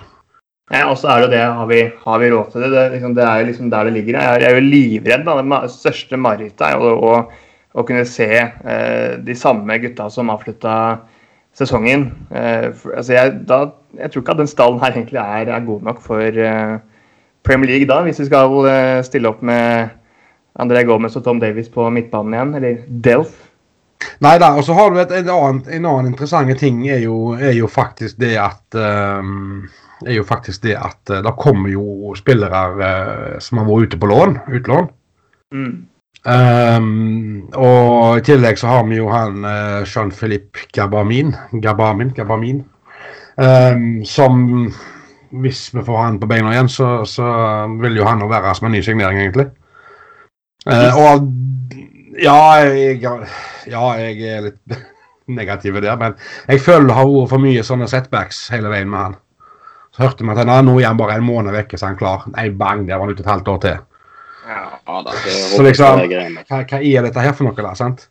Ja, 0.72 0.86
og 0.88 0.96
så 0.96 1.10
er 1.12 1.24
det 1.24 1.34
det, 1.34 1.42
har 1.44 1.66
vi, 1.68 1.80
har 2.06 2.20
vi 2.22 2.28
råd 2.32 2.52
til 2.52 2.62
det? 2.64 2.70
Det, 2.72 2.84
liksom, 2.94 3.16
det 3.16 3.24
er 3.28 3.42
liksom 3.44 3.72
der 3.72 3.84
det 3.84 3.96
ligger. 3.98 4.16
Jeg 4.16 4.24
er, 4.24 4.40
jeg 4.40 4.50
er 4.50 4.54
jo 4.56 4.68
livredd. 4.70 5.26
Da. 5.26 5.34
Det 5.60 5.72
største 5.74 6.16
marerittet 6.16 6.64
er 6.64 6.78
jo 6.80 6.94
å, 6.94 7.18
å 7.74 7.84
kunne 7.84 8.06
se 8.08 8.30
eh, 8.40 9.18
de 9.20 9.36
samme 9.36 9.76
gutta 9.82 10.08
som 10.12 10.32
avslutta 10.32 10.76
sesongen. 11.58 12.08
Eh, 12.32 12.70
for, 12.72 12.96
altså 12.96 13.16
jeg, 13.18 13.36
da, 13.50 13.60
jeg 14.00 14.10
tror 14.10 14.24
ikke 14.24 14.36
at 14.38 14.40
den 14.40 14.50
stallen 14.50 14.80
her 14.80 14.96
egentlig 14.96 15.20
er, 15.20 15.52
er 15.52 15.68
god 15.68 15.84
nok 15.90 16.00
for 16.04 16.44
eh, 16.48 16.78
Premier 17.44 17.74
League 17.74 17.90
da, 17.90 18.00
hvis 18.06 18.24
vi 18.24 18.30
skal 18.30 18.56
eh, 18.70 19.04
stille 19.04 19.28
opp 19.28 19.44
med 19.44 19.92
André 20.64 20.86
Gomez 20.88 21.16
og 21.18 21.26
Tom 21.26 21.42
Davies 21.42 21.68
på 21.68 21.90
midtbanen 21.92 22.34
igjen, 22.34 22.54
eller 22.56 22.80
Delf. 23.04 23.36
Nei 24.24 24.36
da, 24.40 24.54
og 24.56 24.64
så 24.66 24.74
har 24.76 24.92
du 24.92 25.00
et, 25.00 25.12
en, 25.12 25.30
annen, 25.32 25.62
en 25.68 25.88
annen 25.90 26.12
interessant 26.12 26.50
ting 26.60 26.84
er 26.88 27.04
jo, 27.04 27.34
er 27.36 27.54
jo 27.56 27.68
faktisk 27.70 28.18
det 28.22 28.34
at 28.40 28.76
ehm, 28.78 29.64
er 30.06 30.18
jo 30.18 30.26
faktisk 30.28 30.62
det 30.66 30.76
at 30.78 31.10
uh, 31.10 31.22
det 31.24 31.34
kommer 31.40 31.72
jo 31.72 32.14
spillere 32.18 32.62
eh, 32.88 33.34
som 33.42 33.60
har 33.60 33.68
vært 33.68 33.90
ute 33.90 34.00
på 34.00 34.10
lån, 34.10 34.38
utlån. 34.60 34.88
Mm. 35.54 35.74
Um, 36.24 37.50
og 37.52 38.16
i 38.16 38.24
tillegg 38.24 38.56
så 38.56 38.70
har 38.70 38.86
vi 38.88 38.96
jo 38.96 39.10
han 39.12 39.44
uh, 39.44 39.84
Jean-Philippe 39.84 40.70
Gabamin, 40.72 41.34
Gabamin, 41.60 42.14
Gabamin 42.16 42.62
um, 43.36 44.00
som 44.08 44.70
hvis 45.42 45.74
vi 45.74 45.82
får 45.84 45.98
han 45.98 46.20
på 46.20 46.28
beina 46.30 46.52
igjen, 46.54 46.70
så, 46.70 46.88
så 47.08 47.26
vil 47.82 47.98
jo 47.98 48.06
han 48.06 48.22
jo 48.22 48.30
være 48.30 48.54
som 48.56 48.68
en 48.68 48.76
ny 48.76 48.82
signering, 48.84 49.20
egentlig. 49.20 49.48
Eh, 50.70 50.96
og 50.96 51.26
ja 52.22 52.36
jeg, 52.62 53.00
ja, 53.68 53.82
jeg 54.00 54.28
er 54.30 54.46
litt 54.48 54.76
negativ 55.40 55.80
der, 55.82 55.96
men 56.00 56.16
jeg 56.48 56.62
føler 56.64 56.88
det 56.88 56.98
har 56.98 57.10
vært 57.10 57.32
for 57.32 57.42
mye 57.42 57.66
sånne 57.66 57.88
setbacks 57.90 58.46
hele 58.54 58.72
veien 58.72 58.90
med 58.92 59.00
han. 59.00 59.18
Så 59.94 60.02
hørte 60.02 60.26
vi 60.26 60.32
at 60.32 60.40
han, 60.42 60.66
nå 60.66 60.78
er 60.80 60.88
han 60.90 60.98
bare 60.98 61.20
en 61.20 61.26
måned 61.26 61.54
vekke, 61.54 61.78
så 61.78 61.86
er 61.86 61.92
han 61.92 62.00
klar. 62.00 62.24
Nei, 62.34 62.48
bang, 62.50 62.82
der 62.88 62.98
var 62.98 63.06
han 63.06 63.14
ute 63.14 63.22
et 63.22 63.30
halvt 63.30 63.50
år 63.52 63.60
til. 63.62 63.76
Ja, 64.44 64.64
da, 64.86 65.04
det 65.06 65.36
Så 65.54 65.62
liksom- 65.62 66.02
hva, 66.02 66.64
hva 66.66 66.80
er 66.82 67.06
dette 67.06 67.20
her 67.20 67.32
for 67.32 67.44
noe, 67.44 67.62
da? 67.62 67.74
sant? 67.78 68.08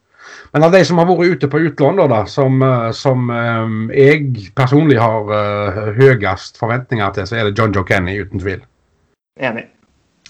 Men 0.54 0.63
av 0.63 0.72
de 0.72 0.84
som 0.86 0.98
har 0.98 1.06
vært 1.10 1.34
ute 1.34 1.48
på 1.50 1.60
utlån, 1.67 1.98
da, 1.98 2.08
da 2.08 2.26
som, 2.30 2.62
eh, 2.62 2.91
som 2.91 3.30
um, 3.30 3.89
jeg 3.93 4.52
personlig 4.56 5.00
har 5.02 5.30
uh, 5.30 5.93
høyest 5.98 6.60
forventninger 6.62 7.13
til, 7.15 7.28
så 7.28 7.39
er 7.39 7.50
det 7.50 7.58
John 7.58 7.74
Joe 7.74 7.84
Kenny, 7.84 8.19
uten 8.22 8.39
tvil. 8.39 8.62
Enig. 9.41 9.65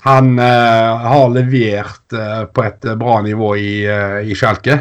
Han 0.04 0.40
uh, 0.40 1.04
har 1.04 1.30
levert 1.36 2.16
uh, 2.16 2.46
på 2.46 2.64
et 2.64 2.88
bra 3.00 3.22
nivå 3.22 3.56
i, 3.60 3.74
uh, 3.88 4.20
i 4.24 4.36
Schalke. 4.36 4.80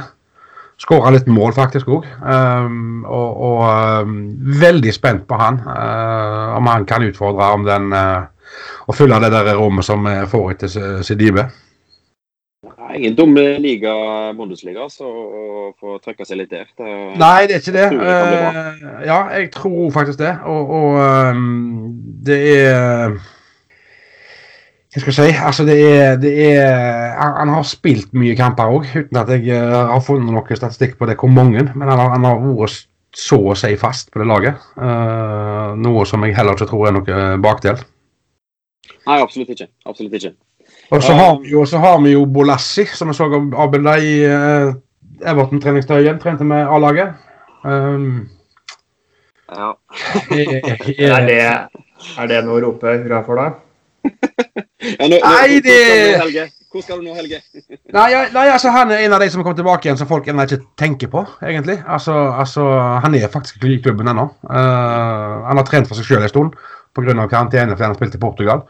Skåra 0.83 1.13
litt 1.15 1.29
mål, 1.31 1.53
faktisk 1.55 1.91
òg. 1.95 2.07
Um, 2.27 3.05
og 3.07 3.43
og 3.49 3.61
um, 4.03 4.17
veldig 4.59 4.93
spent 4.95 5.27
på 5.31 5.39
han. 5.39 5.61
Uh, 5.63 6.57
om 6.59 6.67
han 6.67 6.87
kan 6.91 7.05
utfordre 7.07 7.53
om 7.55 7.67
den 7.69 7.93
uh, 7.95 8.25
Å 8.91 8.93
fylle 8.97 9.21
det 9.23 9.31
der 9.33 9.55
rommet 9.57 9.87
som 9.87 10.03
vi 10.05 10.17
får 10.29 10.49
etter 10.57 10.73
S- 10.73 11.07
Sidibe. 11.07 11.47
Ingen 12.93 13.15
dum 13.17 13.33
liga, 13.35 13.93
Bundesliga, 14.37 14.85
så 14.93 15.07
å 15.09 15.71
få 15.81 15.95
trøkke 16.03 16.27
seg 16.29 16.43
litt 16.43 16.51
der. 16.53 16.67
Det, 16.77 16.91
Nei, 17.19 17.47
det 17.49 17.57
er 17.57 17.63
ikke 17.63 17.77
det. 17.79 17.87
Det 17.95 18.11
Eh, 18.43 19.07
ja, 19.07 19.21
jeg 19.39 19.49
tror 19.55 19.87
faktisk 19.95 20.19
det. 20.21 20.35
Og, 20.51 20.75
og 20.77 20.99
um, 21.33 21.95
det 22.27 22.39
er 22.59 23.17
Hva 24.93 25.01
skal 25.01 25.13
jeg 25.13 25.33
si? 25.33 25.41
Altså, 25.41 25.65
det 25.65 25.77
er, 25.89 26.17
det 26.21 26.33
er 26.53 27.15
han, 27.17 27.37
han 27.39 27.53
har 27.55 27.65
spilt 27.65 28.11
mye 28.13 28.37
kamper 28.37 28.69
òg, 28.75 28.91
uten 28.93 29.21
at 29.23 29.31
jeg 29.33 29.49
eh, 29.55 29.77
har 29.89 30.03
funnet 30.05 30.29
noe 30.35 30.59
statistikk 30.59 30.99
på 30.99 31.09
det 31.09 31.17
hvor 31.21 31.33
mange. 31.33 31.65
Men 31.73 31.89
han 31.89 31.97
har, 31.97 32.13
han 32.13 32.29
har 32.29 32.43
vært 32.45 32.85
så 33.17 33.39
å 33.53 33.57
si 33.57 33.73
fast 33.81 34.13
på 34.13 34.21
det 34.21 34.29
laget. 34.29 34.61
Uh, 34.77 35.73
noe 35.81 36.05
som 36.09 36.23
jeg 36.25 36.37
heller 36.37 36.57
ikke 36.57 36.69
tror 36.71 36.89
er 36.89 36.97
noe 36.97 37.25
bakdel. 37.45 37.81
Nei, 39.09 39.19
absolutt 39.19 39.53
ikke. 39.53 39.69
Absolutt 39.89 40.17
ikke. 40.21 40.33
Og 40.93 41.05
så 41.05 41.17
har 41.17 41.35
vi 41.41 41.53
jo, 41.53 41.65
så 41.69 41.81
har 41.81 41.99
vi 42.05 42.13
jo 42.13 42.27
Bolassi, 42.29 42.85
som 42.93 43.09
vi 43.09 43.17
så 43.17 43.29
avbilda 43.33 43.97
i 44.01 44.15
uh, 44.29 44.77
Everton-treningstøyen. 45.25 46.21
Trente 46.21 46.45
med 46.49 46.69
A-laget. 46.69 47.17
Um, 47.65 48.29
Ja. 49.53 49.75
er, 50.31 51.13
Er 51.13 51.27
det, 51.27 51.41
er 52.19 52.29
det 52.31 52.39
noe 52.47 52.57
å 52.57 52.63
rope 52.65 52.95
hurra 53.03 53.21
for, 53.27 53.41
da? 53.41 53.51
Ja, 54.83 55.07
nå, 55.09 55.17
nå, 55.17 55.21
Nei, 55.23 55.61
det- 55.65 56.51
Hvor 56.73 56.83
skal 56.83 57.01
du 57.01 57.05
nå, 57.07 57.15
Helge? 57.15 57.39
Nei, 57.97 58.09
nei, 58.33 58.45
altså 58.49 58.73
Han 58.73 58.91
er 58.91 59.05
en 59.05 59.13
av 59.13 59.21
de 59.21 59.29
som 59.31 59.43
kommer 59.45 59.59
tilbake 59.59 59.87
igjen 59.89 59.99
som 60.01 60.09
folk 60.09 60.27
ennå 60.29 60.47
ikke 60.49 60.63
tenker 60.81 61.11
på, 61.13 61.25
egentlig. 61.45 61.79
Altså, 61.87 62.15
altså 62.43 62.65
Han 63.05 63.15
er 63.15 63.29
faktisk 63.33 63.65
i 63.69 63.81
klubben 63.85 64.09
ennå. 64.09 64.29
Uh, 64.49 65.43
han 65.49 65.61
har 65.61 65.67
trent 65.69 65.91
for 65.91 65.99
seg 65.99 66.09
sjøl 66.09 66.23
en 66.25 66.33
stund 66.33 66.55
pga. 66.97 67.27
karantene 67.29 67.73
fordi 67.77 67.85
han 67.87 67.93
har 67.93 68.01
spilt 68.01 68.17
i 68.17 68.23
Portugal. 68.23 68.65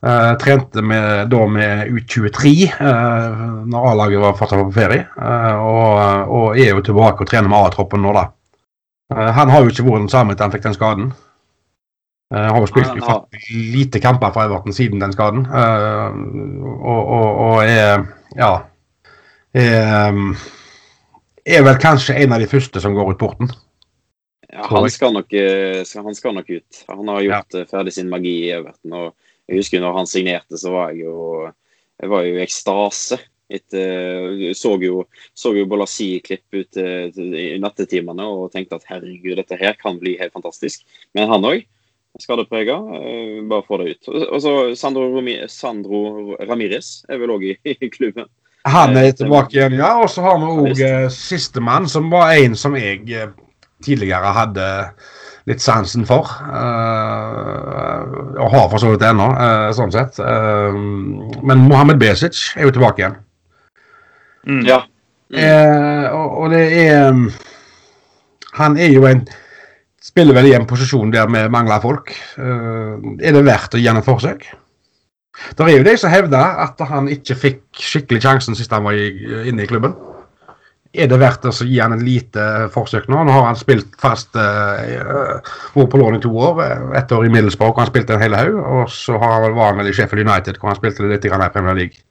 Uh, 0.00 0.32
trente 0.40 0.80
med, 0.80 1.28
da 1.32 1.46
med 1.46 1.88
U23 1.92 2.52
uh, 2.80 3.64
når 3.68 3.88
A-laget 3.90 4.20
var 4.22 4.36
fortsatt 4.38 4.62
på 4.68 4.76
ferie. 4.76 5.06
uh, 5.20 5.56
og, 5.60 6.36
og 6.36 6.60
er 6.60 6.74
jo 6.74 6.84
tilbake 6.84 7.24
og 7.24 7.28
trener 7.32 7.48
med 7.52 7.66
A-troppen 7.66 8.04
nå, 8.04 8.12
da. 8.16 8.28
Eh, 9.10 9.30
han 9.34 9.50
har 9.50 9.64
jo 9.64 9.72
ikke 9.72 9.84
vært 9.86 10.04
den 10.04 10.12
samme 10.12 10.34
etter 10.34 10.46
han 10.46 10.52
fikk 10.54 10.68
den 10.68 10.76
skaden. 10.76 11.08
Uh, 12.30 12.46
har 12.46 12.60
jo 12.62 12.68
spilt 12.70 13.02
har- 13.02 13.24
lite 13.50 13.98
kamper 14.00 14.30
for 14.30 14.46
Everton 14.46 14.72
siden 14.72 15.00
den 15.02 15.12
skaden. 15.12 15.46
Eh, 15.46 16.18
og, 16.78 17.00
og, 17.16 17.40
og 17.46 17.64
er 17.64 18.04
ja 18.38 18.50
er, 19.50 20.12
um, 20.12 20.36
er 21.42 21.64
vel 21.66 21.80
kanskje 21.82 22.14
en 22.22 22.36
av 22.36 22.38
de 22.38 22.46
første 22.46 22.82
som 22.82 22.94
går 22.94 23.10
ut 23.10 23.18
porten. 23.18 23.50
Ja, 24.50 24.62
han, 24.66 24.86
skal 24.90 25.14
nok, 25.14 25.32
eh, 25.34 25.82
han 25.82 26.14
skal 26.14 26.36
nok 26.36 26.50
ut. 26.50 26.84
Han 26.86 27.10
har 27.10 27.26
gjort 27.26 27.58
ja. 27.58 27.64
ferdig 27.70 27.94
sin 27.94 28.10
magi 28.10 28.36
i 28.44 28.52
Everton. 28.54 28.94
og 28.94 29.50
Jeg 29.50 29.64
husker 29.64 29.82
når 29.82 29.98
han 29.98 30.10
signerte, 30.10 30.58
så 30.58 30.70
var 30.70 30.94
jeg 30.94 31.08
jo 31.08 31.50
jeg 32.00 32.08
var 32.08 32.24
jo 32.24 32.38
i 32.38 32.44
ekstase. 32.44 33.18
Etter, 33.50 34.52
så 34.54 34.76
jo, 34.78 35.00
så 35.34 35.50
jo 35.56 35.66
Bolasi-klipp 35.66 36.54
ut 36.54 36.78
i 36.78 37.58
nattetimene 37.58 38.22
og 38.22 38.52
tenkte 38.54 38.78
at 38.78 38.86
herregud, 38.86 39.34
dette 39.40 39.58
her 39.58 39.74
kan 39.74 39.98
bli 39.98 40.14
helt 40.20 40.32
fantastisk. 40.36 40.86
Men 41.18 41.26
han 41.32 41.48
òg. 41.48 41.66
Skadeprega. 42.22 42.76
Uh, 42.80 43.40
bare 43.50 43.66
få 43.66 43.80
det 43.82 43.96
ut. 43.96 44.12
Og 44.26 44.38
så 44.44 44.54
Sandro, 44.78 45.08
Romi, 45.16 45.38
Sandro 45.50 46.36
Ramires 46.40 47.00
er 47.08 47.22
vel 47.22 47.34
òg 47.36 47.48
i, 47.52 47.56
i, 47.76 47.90
klubben. 47.92 48.28
Han 48.68 48.96
er 49.00 49.14
tilbake 49.16 49.56
igjen, 49.56 49.78
ja. 49.80 49.94
Og 50.02 50.10
så 50.12 50.24
har 50.26 50.40
vi 50.42 50.52
òg 50.66 50.84
uh, 50.84 51.08
sistemann, 51.14 51.88
som 51.88 52.12
var 52.12 52.36
en 52.36 52.58
som 52.58 52.76
jeg 52.76 53.06
tidligere 53.80 54.36
hadde 54.36 54.68
litt 55.48 55.62
sansen 55.62 56.06
for. 56.08 56.28
Uh, 56.50 58.36
og 58.40 58.52
har 58.52 58.68
for 58.72 58.82
så 58.82 58.92
vidt 58.92 59.04
ennå, 59.06 59.28
uh, 59.34 59.68
sånn 59.76 59.92
sett. 59.94 60.20
Uh, 60.20 60.76
men 61.46 61.66
Mohammed 61.66 62.00
Besic 62.02 62.50
er 62.56 62.68
jo 62.68 62.74
tilbake 62.76 63.04
igjen. 63.04 63.18
Mm. 64.46 64.64
Ja. 64.68 64.82
Mm. 65.30 66.06
Og, 66.10 66.30
og, 66.42 66.46
det 66.50 66.64
er 66.74 67.12
Han 68.58 68.74
er 68.82 68.88
jo 68.90 69.04
en 69.06 69.20
Spiller 70.10 70.34
vel 70.36 70.50
i 70.50 70.56
en 70.58 70.66
posisjon 70.68 71.12
der 71.14 71.30
vi 71.30 71.44
mangler 71.52 71.82
folk. 71.82 72.12
er 72.36 73.36
det 73.36 73.46
verdt 73.46 73.76
å 73.76 73.80
gi 73.80 73.86
ham 73.86 74.00
et 74.00 74.08
forsøk? 74.08 74.48
Det 75.56 75.64
er 75.64 75.76
jo 75.78 75.86
de 75.86 75.96
som 75.96 76.12
hevder 76.12 76.58
at 76.66 76.80
han 76.90 77.08
ikke 77.08 77.38
fikk 77.38 77.62
skikkelig 77.80 78.24
sjansen 78.24 78.58
sist 78.58 78.74
han 78.74 78.84
var 78.84 78.98
inne 78.98 79.64
i 79.64 79.70
klubben 79.70 79.94
er 80.90 81.06
det 81.06 81.18
verdt 81.22 81.46
å 81.46 81.52
gi 81.54 81.78
han 81.78 81.94
en 81.94 82.02
lite 82.02 82.44
forsøk 82.74 83.06
nå? 83.10 83.22
Nå 83.26 83.34
har 83.34 83.46
han 83.46 83.58
spilt 83.58 83.94
fast 84.00 84.34
uh, 84.34 85.38
på 85.74 86.00
lån 86.00 86.18
i 86.18 86.22
to 86.24 86.32
år. 86.34 86.62
Ett 86.98 87.12
år 87.14 87.26
i 87.26 87.32
Middlesbrough, 87.32 87.74
hvor 87.74 87.84
han 87.84 87.90
spilte 87.90 88.16
en 88.16 88.24
hel 88.24 88.34
haug. 88.34 88.58
Og 88.58 88.94
så 88.94 89.18
han 89.20 89.46
var 89.54 89.70
han 89.70 89.80
vel 89.80 89.92
i 89.92 89.94
Sheffield 89.94 90.26
United, 90.26 90.58
hvor 90.58 90.72
han 90.72 90.80
spilte 90.80 91.06
litt 91.06 91.26
i 91.26 91.30
Premier 91.30 91.78
League. 91.78 92.02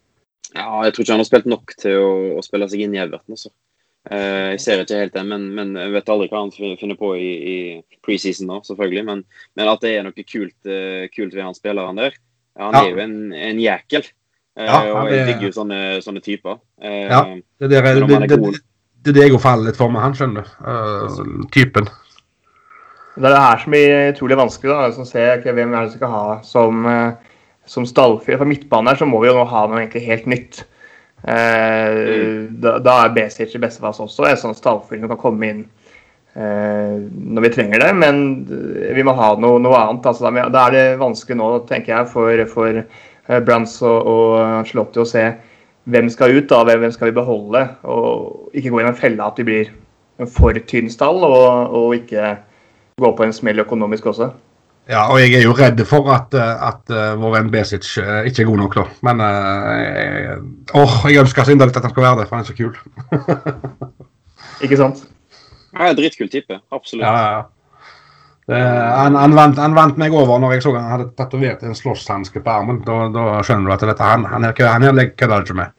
Ja, 0.56 0.70
jeg 0.86 0.96
tror 0.96 1.04
ikke 1.04 1.18
han 1.18 1.22
har 1.22 1.28
spilt 1.28 1.50
nok 1.50 1.76
til 1.78 2.00
å, 2.00 2.14
å 2.40 2.46
spille 2.46 2.70
seg 2.72 2.86
inn 2.86 2.96
i 2.96 3.02
Everton. 3.04 3.36
Altså. 3.36 3.52
Uh, 4.08 4.56
jeg 4.56 4.62
ser 4.64 4.82
ikke 4.82 5.02
helt 5.02 5.14
det, 5.14 5.26
men, 5.28 5.50
men, 5.58 5.74
jeg 5.78 5.92
vet 5.94 6.10
aldri 6.10 6.30
hva 6.32 6.46
han 6.46 6.54
finner 6.56 6.98
på 6.98 7.12
i, 7.20 7.32
i 7.36 7.98
preseason 8.06 8.48
nå, 8.50 8.62
selvfølgelig. 8.66 9.04
Men, 9.10 9.26
men, 9.60 9.72
at 9.72 9.84
det 9.84 9.92
er 9.98 10.08
noe 10.08 10.24
kult, 10.24 10.56
uh, 10.70 11.06
kult 11.14 11.36
ved 11.36 11.44
han 11.44 11.58
spilleren 11.58 12.00
der. 12.00 12.16
Ja, 12.56 12.70
han 12.70 12.80
ja. 12.80 12.86
er 12.86 12.96
jo 12.96 13.04
en, 13.04 13.20
en 13.36 13.62
jækel. 13.62 14.08
Ja, 14.60 14.80
og 14.92 15.08
jeg 15.08 15.24
digger 15.28 15.48
jo 15.48 15.56
sånne, 15.56 15.78
sånne 16.04 16.20
typer. 16.20 16.58
ja, 16.84 17.22
det, 17.62 17.70
der, 17.72 17.86
det, 17.96 18.18
det, 18.28 18.40
det 19.06 19.14
er 19.14 19.16
det 19.16 19.28
jeg 19.30 19.40
faller 19.40 19.70
litt 19.70 19.80
for 19.80 19.92
med 19.94 20.04
han, 20.04 20.16
skjønner 20.18 20.44
du. 20.44 20.56
Uh, 20.66 21.46
typen. 21.54 21.88
Det 23.16 23.28
er 23.28 23.36
det 23.36 23.44
her 23.44 23.62
som 23.62 23.74
blir 23.76 23.94
utrolig 24.14 24.40
vanskelig. 24.40 24.74
da, 24.74 24.90
som 24.96 25.08
ser 25.08 25.38
okay, 25.38 25.54
Hvem 25.56 25.74
er 25.74 25.86
det 25.86 25.94
som 25.94 26.02
skal 26.02 26.12
ha 26.14 26.26
som, 26.48 26.84
uh, 26.88 27.46
som 27.68 27.88
stallfyr? 27.88 28.38
For 28.40 28.50
midtbanen 28.50 28.92
her 28.92 29.00
så 29.00 29.08
må 29.08 29.22
vi 29.24 29.32
jo 29.32 29.38
nå 29.38 29.46
ha 29.48 29.64
noe 29.68 29.82
egentlig 29.82 30.04
helt 30.08 30.28
nytt. 30.30 30.62
Mm. 31.20 32.62
da, 32.64 32.78
da, 32.80 32.94
er 33.04 33.12
Besic 33.12 33.52
i 33.52 33.60
beste 33.60 33.84
fall 33.84 33.92
også 33.92 34.24
en 34.24 34.38
sånn 34.40 34.56
stallfyr 34.56 35.02
som 35.02 35.12
kan 35.12 35.20
komme 35.20 35.50
inn 35.50 35.66
når 36.40 37.44
vi 37.44 37.50
trenger 37.52 37.82
det. 37.84 37.90
Men 38.00 38.22
vi 38.96 39.04
må 39.04 39.12
ha 39.18 39.34
noe, 39.42 39.58
noe 39.60 39.76
annet. 39.76 40.06
Altså, 40.08 40.30
da, 40.30 40.62
er 40.62 40.76
det 40.76 40.84
vanskelig 41.02 41.36
nå, 41.36 41.50
tenker 41.68 41.98
jeg, 41.98 42.10
for, 42.14 42.44
for 42.54 43.42
Brands 43.44 43.76
og, 43.84 44.08
og 44.14 44.70
Slotti 44.70 45.04
å 45.04 45.08
se 45.10 45.26
hvem 45.90 46.10
skal 46.12 46.36
ut, 46.38 46.50
da, 46.50 46.64
hvem 46.64 46.92
skal 46.94 47.10
vi 47.10 47.18
beholde? 47.18 47.64
Og 47.90 48.54
ikke 48.58 48.74
gå 48.74 48.82
i 48.82 48.88
en 48.88 48.98
felle 48.98 49.26
at 49.26 49.40
vi 49.40 49.48
blir 49.48 49.72
en 50.20 50.30
for 50.30 50.58
tynn 50.70 50.90
stall, 50.92 51.24
og, 51.24 51.76
og, 51.76 51.96
ikke 51.98 52.36
gå 53.00 53.12
på 53.16 53.26
en 53.26 53.36
smell 53.36 53.64
økonomisk 53.64 54.10
også. 54.12 54.30
Ja, 54.90 55.04
og 55.14 55.20
jeg 55.22 55.36
er 55.38 55.44
jo 55.46 55.54
redd 55.54 55.82
for 55.86 56.10
at, 56.16 56.34
at 56.34 56.90
uh, 56.90 57.14
vår 57.22 57.36
venn 57.36 57.52
Besic 57.54 57.86
uh, 58.02 58.24
ikke 58.26 58.42
er 58.42 58.50
god 58.50 58.62
nok, 58.64 58.78
da. 58.80 58.86
Men 59.06 59.22
åh, 59.22 59.76
jeg, 59.84 60.40
oh, 60.82 60.98
jeg 61.06 61.22
ønsker 61.22 61.46
så 61.46 61.54
inderlig 61.54 61.78
at 61.78 61.86
han 61.86 61.94
skal 61.94 62.08
være 62.08 62.24
det, 62.24 62.28
for 62.30 62.40
han 62.40 62.46
er 62.46 62.50
så 62.50 62.58
kul. 62.58 62.74
ikke 64.66 64.80
sant? 64.82 65.06
Ja, 65.78 65.94
dritkul 65.94 66.32
type. 66.34 66.58
Absolutt. 66.74 67.06
Ja, 67.06 67.14
ja. 67.38 67.48
Det, 68.50 68.58
han, 68.58 69.14
han, 69.14 69.36
vant, 69.38 69.60
han, 69.62 69.76
vant, 69.78 70.00
meg 70.02 70.14
over 70.18 70.40
når 70.42 70.56
jeg 70.56 70.64
så 70.66 70.72
han 70.74 70.88
hadde 70.90 71.12
tatovert 71.20 71.62
en 71.62 71.78
slåsshanske 71.78 72.42
på 72.42 72.50
armen. 72.50 72.80
Da, 72.88 73.04
da, 73.14 73.26
skjønner 73.46 73.70
du 73.70 73.76
at 73.76 73.86
dette, 73.92 74.08
han, 74.10 74.26
han, 74.26 74.48
han, 74.50 74.88
han 74.88 75.12
kødder 75.20 75.46
ikke 75.46 75.58
med. 75.60 75.76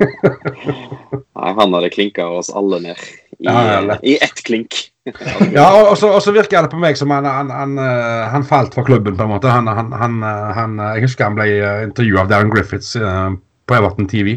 Nei, 1.38 1.52
han 1.60 1.76
hadde 1.76 1.92
klinka 1.94 2.26
oss 2.40 2.50
alle 2.50 2.80
ned 2.88 3.04
i, 3.38 3.46
ja, 3.46 4.00
i 4.02 4.16
ett 4.18 4.42
klink. 4.42 4.89
ja, 5.56 5.66
og, 5.88 5.98
så, 5.98 6.10
og, 6.12 6.20
så, 6.22 6.32
virker 6.36 6.66
det 6.66 6.72
på 6.72 6.80
meg 6.80 6.98
som 6.98 7.12
han, 7.14 7.24
han, 7.24 7.78
han, 7.80 8.44
falt 8.44 8.74
for 8.76 8.84
klubben, 8.84 9.16
på 9.16 9.24
en 9.24 9.32
måte. 9.32 9.48
Han, 9.48 10.28
jeg 10.28 11.04
husker 11.06 11.30
han 11.30 11.38
ble 11.38 11.48
eh, 11.56 11.84
intervjua 11.88 12.24
av 12.24 12.32
Darren 12.32 12.52
Griffiths 12.52 12.92
uh, 13.00 13.32
på 13.64 13.78
Everton 13.78 14.08
TV. 14.10 14.36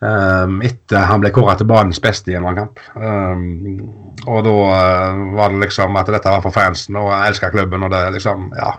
Um, 0.00 0.62
etter 0.64 1.04
han 1.04 1.20
ble 1.20 1.28
kåra 1.36 1.58
til 1.60 1.68
banens 1.68 2.00
beste 2.00 2.32
i 2.32 2.38
en 2.38 2.48
kamp. 2.56 2.80
Um, 2.96 3.90
og 4.24 4.46
da 4.46 4.54
uh, 4.72 5.24
var 5.36 5.52
det 5.52 5.66
liksom 5.66 5.98
at 6.00 6.08
dette 6.08 6.32
var 6.32 6.44
for 6.46 6.56
fansen, 6.56 6.96
og 6.96 7.12
jeg 7.12 7.34
elska 7.34 7.52
klubben. 7.52 7.84
Og 7.84 7.92
det 7.92 8.06
liksom, 8.16 8.48
ja 8.56 8.78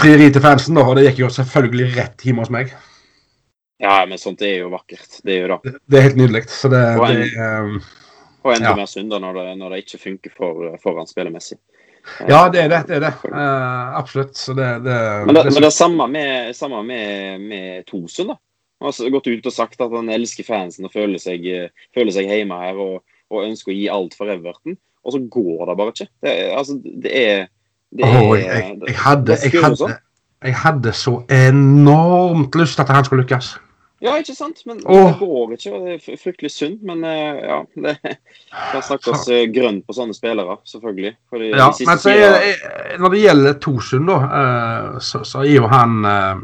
Frieri 0.00 0.30
til 0.32 0.40
fansen, 0.40 0.78
da, 0.78 0.86
og 0.88 0.96
det 0.96 1.10
gikk 1.10 1.26
jo 1.26 1.28
selvfølgelig 1.28 1.90
rett 1.98 2.22
hjemme 2.24 2.40
hos 2.40 2.52
meg. 2.54 2.70
Ja, 3.82 3.98
men 4.08 4.16
sånt 4.16 4.40
er 4.46 4.62
jo 4.62 4.70
vakkert. 4.72 5.18
Det 5.20 5.34
er 5.34 5.42
jo 5.42 5.58
det. 5.66 5.74
Det 5.90 5.98
er 5.98 6.06
helt 6.06 6.16
nydelig. 6.16 6.46
Så 6.48 6.70
det, 6.72 6.80
det, 7.02 7.26
um, 7.36 7.82
og 8.42 8.54
enda 8.54 8.72
ja. 8.72 8.76
mer 8.78 8.90
synder 8.90 9.22
når 9.22 9.38
det, 9.38 9.46
når 9.60 9.74
det 9.74 9.84
ikke 9.84 10.02
funker 10.02 10.34
for, 10.36 10.76
for 10.82 10.98
han 10.98 11.10
spillemessig. 11.10 11.58
Ja, 12.26 12.48
det 12.50 12.64
er 12.64 12.70
det. 12.70 12.80
det, 12.88 12.96
er 12.98 13.04
det. 13.04 13.12
Uh, 13.30 13.98
absolutt. 13.98 14.36
Så 14.36 14.54
det, 14.58 14.68
det, 14.84 14.96
men, 15.26 15.36
det, 15.36 15.44
men 15.44 15.62
det 15.62 15.68
er 15.68 15.76
samme 15.76 16.08
med, 16.10 16.54
samme 16.58 16.82
med, 16.86 17.40
med 17.40 17.86
Tosun, 17.86 18.32
da. 18.32 18.38
Han 18.82 18.90
har 18.90 19.12
gått 19.14 19.30
ut 19.30 19.46
og 19.46 19.54
sagt 19.54 19.82
at 19.84 19.92
han 19.94 20.10
elsker 20.10 20.46
fansen 20.46 20.88
og 20.88 20.94
føler 20.94 21.20
seg, 21.22 21.44
føler 21.94 22.14
seg 22.14 22.26
hjemme 22.26 22.56
her 22.58 22.78
og, 22.82 22.96
og, 23.30 23.44
ønsker 23.44 23.70
å 23.70 23.76
gi 23.76 23.84
alt 23.94 24.16
for 24.18 24.32
Everton. 24.32 24.74
Og 25.06 25.14
så 25.14 25.20
går 25.22 25.68
det 25.68 25.76
bare 25.78 25.94
ikke. 25.94 26.08
Det, 26.22 26.32
altså, 26.56 26.78
det 26.82 27.12
er, 27.12 27.44
det 27.94 28.08
er 28.08 28.18
oh, 28.18 28.32
jeg, 28.38 28.48
jeg, 28.88 28.96
hadde, 28.98 29.38
jeg, 29.38 29.54
hadde, 29.62 29.90
jeg 30.42 30.56
hadde 30.64 30.94
så 30.98 31.14
enormt 31.30 32.58
lyst 32.58 32.78
til 32.78 32.82
at 32.82 32.94
han 32.96 33.06
skulle 33.06 33.22
lykkes. 33.22 33.54
Ja, 34.02 34.16
ikke 34.18 34.34
sant? 34.34 34.64
Men 34.66 34.80
oh. 34.90 35.04
det 35.06 35.18
går 35.20 35.52
ikke. 35.54 35.72
og 35.76 35.84
Det 35.86 35.94
er 35.94 36.18
fryktelig 36.18 36.50
synd. 36.50 36.80
Men 36.86 37.04
uh, 37.06 37.38
ja, 37.38 37.58
det 37.84 37.94
kan 38.72 38.82
snakkes 38.82 39.28
grønn 39.54 39.78
på 39.86 39.94
sånne 39.96 40.16
spillere, 40.16 40.58
selvfølgelig. 40.68 41.12
Ja, 41.52 41.68
de 41.70 41.86
men 41.86 42.02
så 42.02 42.14
er, 42.16 42.40
er, 42.48 42.96
Når 43.02 43.14
det 43.14 43.22
gjelder 43.22 43.60
Torsund, 43.62 44.10
da, 44.10 44.18
uh, 44.26 44.98
så, 44.98 45.22
så, 45.28 45.44
er 45.44 45.54
jo 45.54 45.70
han 45.70 46.02
uh, 46.02 46.42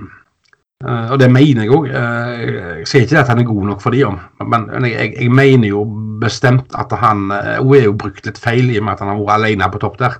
Og 1.10 1.16
det 1.18 1.30
mener 1.34 1.66
jeg 1.66 1.74
òg. 1.74 1.88
jeg 1.90 2.86
sier 2.86 3.08
ikke 3.08 3.18
at 3.24 3.32
han 3.32 3.42
er 3.42 3.48
god 3.48 3.64
nok 3.72 3.82
for 3.82 3.90
de 3.90 4.04
men 4.46 4.68
jeg, 4.86 5.10
jeg 5.16 5.32
mener 5.34 5.72
jo 5.72 5.82
bestemt 6.22 6.70
at 6.78 6.94
han 7.00 7.26
Hun 7.58 7.74
er 7.74 7.88
jo 7.88 7.96
brukt 7.98 8.26
litt 8.26 8.38
feil 8.38 8.70
i 8.70 8.78
og 8.78 8.86
med 8.86 8.94
at 8.94 9.02
han 9.02 9.10
har 9.10 9.18
vært 9.18 9.40
alene 9.40 9.70
på 9.74 9.80
topp 9.82 9.98
der. 9.98 10.14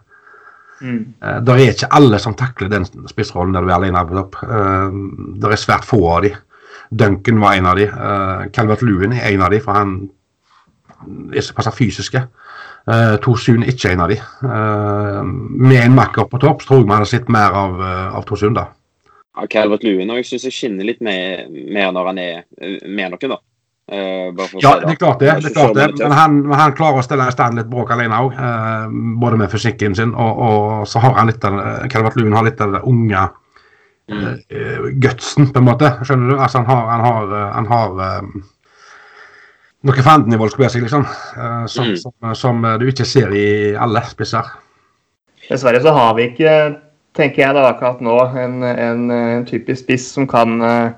Mm. 0.82 0.98
Det 1.46 1.54
er 1.54 1.62
ikke 1.70 1.92
alle 1.94 2.18
som 2.22 2.34
takler 2.38 2.70
den 2.70 2.84
spissrollen 3.10 3.54
der 3.54 3.62
du 3.62 3.70
er 3.70 3.76
alene 3.78 4.02
på 4.10 4.18
topp. 4.18 4.40
Det 5.38 5.52
er 5.52 5.62
svært 5.62 5.86
få 5.86 6.02
av 6.10 6.26
de. 6.26 6.34
Duncan 6.90 7.40
var 7.40 7.58
en 7.58 7.66
av 7.66 7.76
de. 7.76 7.88
Uh, 7.88 8.46
Calvert 8.54 8.82
Lewin 8.82 9.16
er 9.16 9.32
en 9.32 9.44
av 9.44 9.52
de, 9.52 9.60
for 9.64 9.76
han 9.76 9.98
er 11.34 11.44
såpass 11.44 11.70
fysiske. 11.76 12.22
Uh, 12.88 13.18
Torsund 13.20 13.66
er 13.66 13.74
ikke 13.74 13.92
en 13.92 14.02
av 14.04 14.12
de. 14.12 14.16
Uh, 14.40 15.20
med 15.24 15.82
en 15.82 15.96
makker 15.96 16.28
på 16.30 16.40
topp 16.40 16.64
så 16.64 16.70
tror 16.70 16.80
jeg 16.80 16.88
vi 16.88 16.96
hadde 16.96 17.10
sett 17.10 17.28
mer 17.32 17.56
av, 17.64 17.76
uh, 17.82 18.16
av 18.16 18.24
Torsund. 18.28 18.56
da. 18.56 18.70
Ja, 19.36 19.44
Calvert 19.50 19.84
Lewin 19.84 20.10
og 20.10 20.22
jeg 20.22 20.30
syns 20.30 20.48
jeg 20.48 20.56
skinner 20.56 20.88
litt 20.88 21.02
mer, 21.04 21.44
mer 21.48 21.92
når 21.92 22.10
han 22.12 22.22
er 22.22 22.40
med 22.88 23.12
noen, 23.12 23.34
da. 23.34 23.40
Uh, 23.88 24.32
ja, 24.60 24.72
det 24.82 24.94
er 24.94 24.98
klart 25.00 25.20
det. 25.20 25.28
det, 25.40 25.50
er 25.50 25.54
klart 25.54 25.76
det. 25.76 25.90
Men 26.00 26.16
han, 26.16 26.40
han, 26.52 26.74
klarer 26.76 27.00
å 27.00 27.04
stelle 27.04 27.28
i 27.28 27.32
stand 27.32 27.56
litt 27.60 27.70
bråk 27.72 27.92
alene 27.94 28.18
òg. 28.24 28.40
Både 29.20 29.38
med 29.40 29.52
fysikken 29.52 29.96
sin 29.96 30.16
og, 30.16 30.42
og, 30.48 30.88
så 30.88 31.00
har 31.04 31.16
han 31.20 31.30
litt 31.30 31.44
av 31.44 31.60
Calvert 31.92 32.16
Lewin 32.16 32.36
har 32.36 32.48
litt 32.48 32.60
av 32.64 32.74
det 32.76 32.82
unge. 32.88 33.28
Gutsen, 34.08 35.50
på 35.52 35.60
en 35.60 35.66
måte. 35.68 35.90
Skjønner 36.06 36.32
du? 36.32 36.38
Altså, 36.38 36.62
han 36.62 36.70
har, 36.70 36.86
han 36.92 37.04
har, 37.04 37.34
eh, 37.36 37.50
han 37.54 37.68
har 37.68 38.22
um, 38.22 38.32
noe 39.88 40.04
seg, 40.68 40.82
liksom. 40.82 41.04
Uh, 41.36 41.66
som, 41.66 41.90
mm. 41.90 41.96
som, 42.02 42.34
som, 42.34 42.66
du 42.80 42.88
ikke 42.88 43.06
ser 43.08 43.34
i 43.36 43.74
alle 43.76 44.02
spisser. 44.08 44.48
Dessverre 45.48 45.80
så 45.84 45.94
har 45.96 46.16
vi 46.16 46.28
ikke, 46.32 46.56
tenker 47.16 47.44
jeg 47.44 47.56
da 47.56 47.68
akkurat 47.70 48.02
nå, 48.04 48.16
en, 48.36 48.58
en, 48.62 49.06
en 49.10 49.46
typisk 49.48 49.84
spiss 49.84 50.10
som 50.16 50.28
kan 50.28 50.58
uh, 50.60 50.90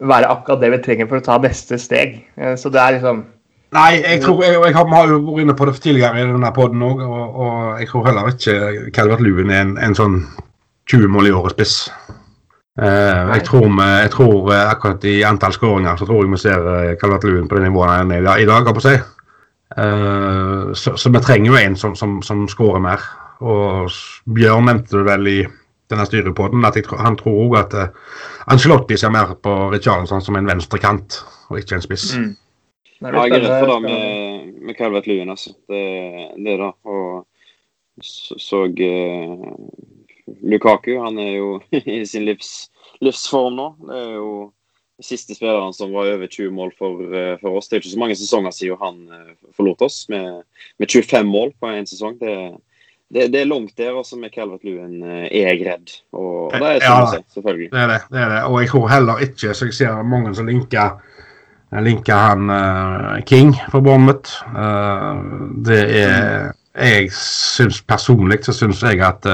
være 0.00 0.30
akkurat 0.30 0.62
det 0.62 0.72
vi 0.76 0.84
trenger 0.84 1.10
for 1.10 1.20
å 1.20 1.26
ta 1.26 1.36
neste 1.42 1.78
steg. 1.80 2.22
Uh, 2.40 2.54
så 2.60 2.72
det 2.72 2.80
er 2.80 2.98
liksom 2.98 3.26
Nei, 3.70 4.00
jeg 4.02 4.24
tror, 4.24 4.40
jeg, 4.42 4.56
jeg, 4.58 4.74
har 4.74 5.06
jo 5.06 5.18
vært 5.22 5.44
inne 5.44 5.54
på 5.54 5.66
det 5.68 5.76
tidligere 5.78 6.18
i 6.18 6.26
denne 6.26 6.48
poden 6.50 6.80
òg, 6.82 7.04
og, 7.06 7.36
og, 7.38 7.58
jeg 7.78 7.86
tror 7.86 8.08
heller 8.08 8.32
ikke 8.32 8.88
Calvert 8.96 9.22
Lewin 9.22 9.52
er 9.54 9.60
en, 9.62 9.76
en 9.78 9.94
sånn 9.94 10.16
20 10.90 11.12
mål 11.14 11.28
i 11.28 11.34
året 11.38 11.54
spiss. 11.54 11.76
Uh, 11.86 12.19
jeg, 12.78 13.42
tror 13.44 13.66
vi, 13.66 13.86
jeg 14.02 14.10
tror 14.14 14.36
uh, 14.46 14.58
akkurat 14.70 15.04
i 15.04 15.22
antall 15.26 15.52
skåringer 15.52 15.96
så 15.98 16.06
tror 16.06 16.22
jeg 16.22 16.30
vi 16.32 16.38
ser 16.40 16.62
uh, 16.64 16.92
Calvert 17.00 17.24
Lewin 17.26 17.48
på 17.48 17.58
det 17.58 17.66
nivået 17.66 17.90
han 17.90 18.12
er 18.14 18.22
i 18.38 18.46
dag. 18.46 18.74
på 18.74 18.84
seg. 18.84 19.02
Uh, 19.78 20.72
så, 20.74 20.96
så, 20.96 21.10
vi 21.10 21.22
trenger 21.22 21.50
jo 21.50 21.58
en 21.58 21.76
som, 21.76 21.96
som, 21.96 22.22
som 22.22 22.46
skårer 22.48 22.82
mer. 22.82 23.02
Og 23.40 23.90
Bjørn 24.34 24.68
nevnte 24.68 24.98
det 24.98 25.06
vel 25.06 25.28
i 25.30 25.38
denne 25.90 26.06
styrepoden 26.06 26.64
at 26.64 26.78
tror, 26.84 27.02
han 27.02 27.16
tror 27.18 27.40
òg 27.46 27.58
at 27.58 27.74
uh, 27.74 28.14
Angelotti 28.50 28.96
ser 28.98 29.12
mer 29.14 29.34
på 29.42 29.56
Richarlison 29.72 30.22
som 30.22 30.38
en 30.38 30.48
venstrekant 30.48 31.20
og 31.50 31.58
ikke 31.58 31.78
en 31.78 31.84
spiss. 31.84 32.14
Mm. 32.16 32.36
Ja, 33.00 33.24
jeg 33.24 33.38
er 33.38 33.44
redd 33.46 33.62
for 33.64 33.72
det 33.72 33.78
med, 33.86 34.48
med 34.66 34.76
Calvert 34.76 35.06
Lewin, 35.08 35.30
altså. 35.32 35.54
Det, 35.68 35.84
det 36.36 36.58
da. 36.60 36.70
Og 36.84 37.26
så, 38.02 38.36
så 38.38 38.66
Lukaku 40.42 40.94
han 41.00 41.18
er 41.18 41.34
jo 41.36 41.52
i 41.80 42.04
sin 42.06 42.26
livs, 42.28 42.70
livsform 43.04 43.58
nå. 43.58 43.68
Det 43.88 44.00
er 44.00 44.16
jo 44.18 44.32
siste 45.02 45.34
spilleren 45.34 45.72
som 45.72 45.92
var 45.92 46.12
over 46.14 46.26
20 46.26 46.50
mål 46.50 46.72
for, 46.78 47.00
uh, 47.00 47.36
for, 47.40 47.56
oss. 47.56 47.68
Det 47.68 47.76
er 47.76 47.82
ikke 47.82 47.94
så 47.94 48.00
mange 48.00 48.16
sesonger 48.18 48.54
siden 48.54 48.80
han 48.80 48.98
uh, 49.08 49.52
forlot 49.56 49.82
oss 49.86 50.02
med, 50.12 50.42
med 50.78 50.90
25 50.90 51.28
mål 51.28 51.54
på 51.60 51.72
én 51.72 51.88
sesong. 51.88 52.18
Det, 52.20 52.34
det, 53.10 53.30
det, 53.32 53.40
er 53.40 53.48
langt 53.50 53.76
der 53.78 53.96
også 53.96 54.20
med 54.20 54.34
Calvert 54.34 54.64
Lewin 54.64 55.00
uh, 55.02 55.26
er 55.26 55.56
gredd. 55.60 55.94
Og, 56.12 56.50
og 56.50 56.58
det 56.58 56.74
er 56.76 56.84
sånn 56.84 57.06
ja, 57.06 57.14
si, 57.14 57.22
selvfølgelig. 57.38 57.70
Det 57.72 57.84
er 57.84 57.94
det, 57.94 58.00
det 58.10 58.22
er 58.24 58.34
det. 58.34 58.42
Og 58.50 58.60
jeg 58.60 58.72
tror 58.74 58.92
heller 58.92 59.24
ikke, 59.28 59.54
så 59.54 59.70
jeg 59.70 59.80
ser 59.80 60.04
mange 60.04 60.34
som 60.36 60.50
linker 60.50 61.00
linker 61.70 62.16
han 62.18 63.22
King 63.30 63.52
for 63.70 63.78
Bournemouth. 63.78 64.40
det 65.62 65.84
er 66.00 66.48
Jeg 66.74 67.12
syns 67.14 67.78
personlig 67.86 68.40
så 68.42 68.52
syns 68.56 68.82
jeg 68.82 68.98
at 69.06 69.28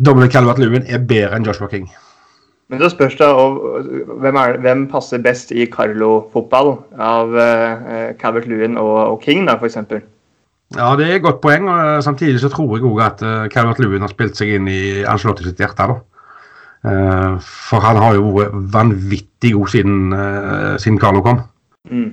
Dominic 0.00 0.32
Calvert 0.32 0.60
Lewin 0.60 0.86
er 0.88 1.02
bedre 1.04 1.36
enn 1.36 1.44
Joshua 1.44 1.68
King. 1.68 1.90
Men 2.70 2.78
så 2.78 2.92
spørs 2.92 3.16
det 3.18 3.26
hvem, 4.22 4.36
er, 4.38 4.56
hvem, 4.62 4.86
passer 4.90 5.18
best 5.22 5.50
i 5.50 5.66
Carlo-fotball 5.66 6.76
av 7.02 7.34
uh, 7.34 8.12
Calvert 8.20 8.46
Lewin 8.46 8.78
og, 8.78 8.94
og 9.10 9.18
King, 9.24 9.48
da, 9.48 9.56
f.eks.? 9.58 9.80
Ja, 10.76 10.92
det 10.94 11.08
er 11.08 11.16
et 11.16 11.24
godt 11.24 11.40
poeng. 11.42 11.66
og 11.66 11.80
eh, 11.80 12.02
Samtidig 12.02 12.40
så 12.40 12.48
tror 12.52 12.76
jeg 12.76 12.86
òg 12.86 13.02
at 13.02 13.24
uh, 13.26 13.48
Calvert 13.50 13.80
Lewin 13.82 14.06
har 14.06 14.12
spilt 14.12 14.38
seg 14.38 14.54
inn 14.54 14.70
i 14.70 15.02
Angelotti 15.02 15.48
sitt 15.48 15.58
hjerte. 15.58 15.88
da. 15.90 15.98
Uh, 16.80 17.42
for 17.42 17.82
han 17.84 17.98
har 18.00 18.14
jo 18.16 18.30
vært 18.38 18.54
vanvittig 18.72 19.52
god 19.56 19.74
siden, 19.74 20.14
uh, 20.14 20.76
siden 20.78 21.00
Carlo 21.02 21.24
kom. 21.26 21.42
Mm. 21.90 22.10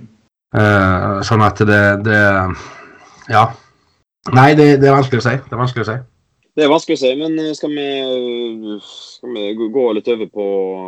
Sånn 1.28 1.44
at 1.44 1.60
det, 1.68 1.82
det 2.08 2.20
Ja. 3.30 3.50
Nei, 4.34 4.54
det, 4.56 4.80
det, 4.82 4.88
er 4.88 4.96
vanskelig 4.96 5.20
å 5.22 5.26
si. 5.28 5.34
Det 5.44 5.54
er 5.54 5.60
vanskelig 5.60 5.84
å 5.84 5.90
si. 5.90 5.98
Det 6.58 6.64
er 6.66 6.72
vanskelig 6.72 6.96
å 6.98 7.00
si, 7.04 7.10
men 7.14 7.36
eh, 7.38 7.52
skal 7.54 7.70
vi, 7.70 8.78
skal 8.82 9.36
vi 9.36 9.68
gå 9.70 9.82
litt 9.94 10.08
over 10.10 10.30
på, 10.34 10.46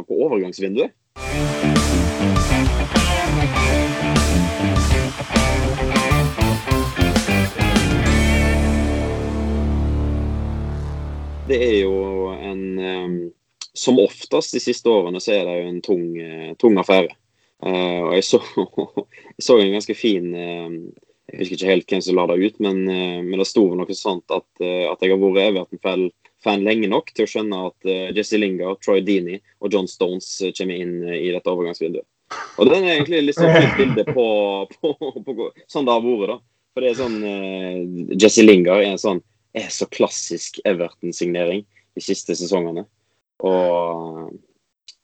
på 0.09 0.15
overgangsvinduet? 0.25 0.95
Det 11.45 11.59
er 11.67 11.75
jo 11.83 12.31
en 12.33 12.63
um, 12.81 13.13
Som 13.77 14.01
oftest 14.01 14.57
de 14.57 14.63
siste 14.63 14.89
årene 14.89 15.21
så 15.21 15.35
er 15.35 15.45
det 15.45 15.59
jo 15.59 15.67
en 15.69 15.83
tung, 15.85 16.07
tung 16.57 16.81
affære. 16.81 17.13
Og 17.61 18.09
jeg 18.17 18.25
så, 18.25 18.41
jeg 19.37 19.45
så 19.45 19.59
en 19.61 19.77
ganske 19.77 19.95
fin 19.95 20.33
jeg 21.29 21.39
husker 21.41 21.57
ikke 21.57 21.69
helt 21.69 21.91
hvem 21.93 22.01
som 22.03 22.17
la 22.17 22.25
det 22.31 22.37
ut, 22.41 22.59
men, 22.63 22.81
eh, 22.89 23.21
men 23.25 23.41
det 23.41 23.47
sto 23.49 23.63
noe 23.77 23.97
sånt 23.97 24.33
at, 24.33 24.47
eh, 24.63 24.85
at 24.89 25.01
jeg 25.03 25.13
har 25.13 25.21
vært 25.21 25.41
Everton-fan 25.45 26.65
lenge 26.65 26.89
nok 26.91 27.11
til 27.13 27.25
å 27.25 27.29
skjønne 27.29 27.59
at 27.67 27.89
uh, 27.89 28.11
Jesse 28.15 28.39
Lingard, 28.39 28.79
Troy 28.79 29.01
Dini 29.03 29.35
og 29.59 29.73
John 29.73 29.89
Stones 29.91 30.29
kommer 30.57 30.79
inn 30.79 30.93
i 31.03 31.33
dette 31.33 31.51
overgangsvinduet. 31.51 32.07
Og 32.61 32.69
den 32.69 32.85
er 32.85 32.95
egentlig 32.95 33.25
litt 33.25 33.39
sånn 33.39 33.51
fint 33.51 33.75
bilde 33.75 34.05
på, 34.07 34.27
på, 34.79 34.93
på, 35.01 35.25
på, 35.27 35.49
sånn 35.67 35.89
det 35.89 35.97
har 35.97 36.05
vært. 36.05 36.31
da. 36.31 36.39
For 36.73 36.85
det 36.85 36.93
er 36.93 36.99
sånn 37.01 38.15
Jesse 38.15 38.45
Lingard 38.45 38.85
er 38.85 38.93
en 38.93 39.01
sånn 39.01 39.21
er 39.57 39.67
så 39.73 39.87
klassisk 39.91 40.61
Everton-signering 40.69 41.65
de 41.97 42.05
siste 42.05 42.37
sesongene. 42.37 42.85
Og 43.43 44.29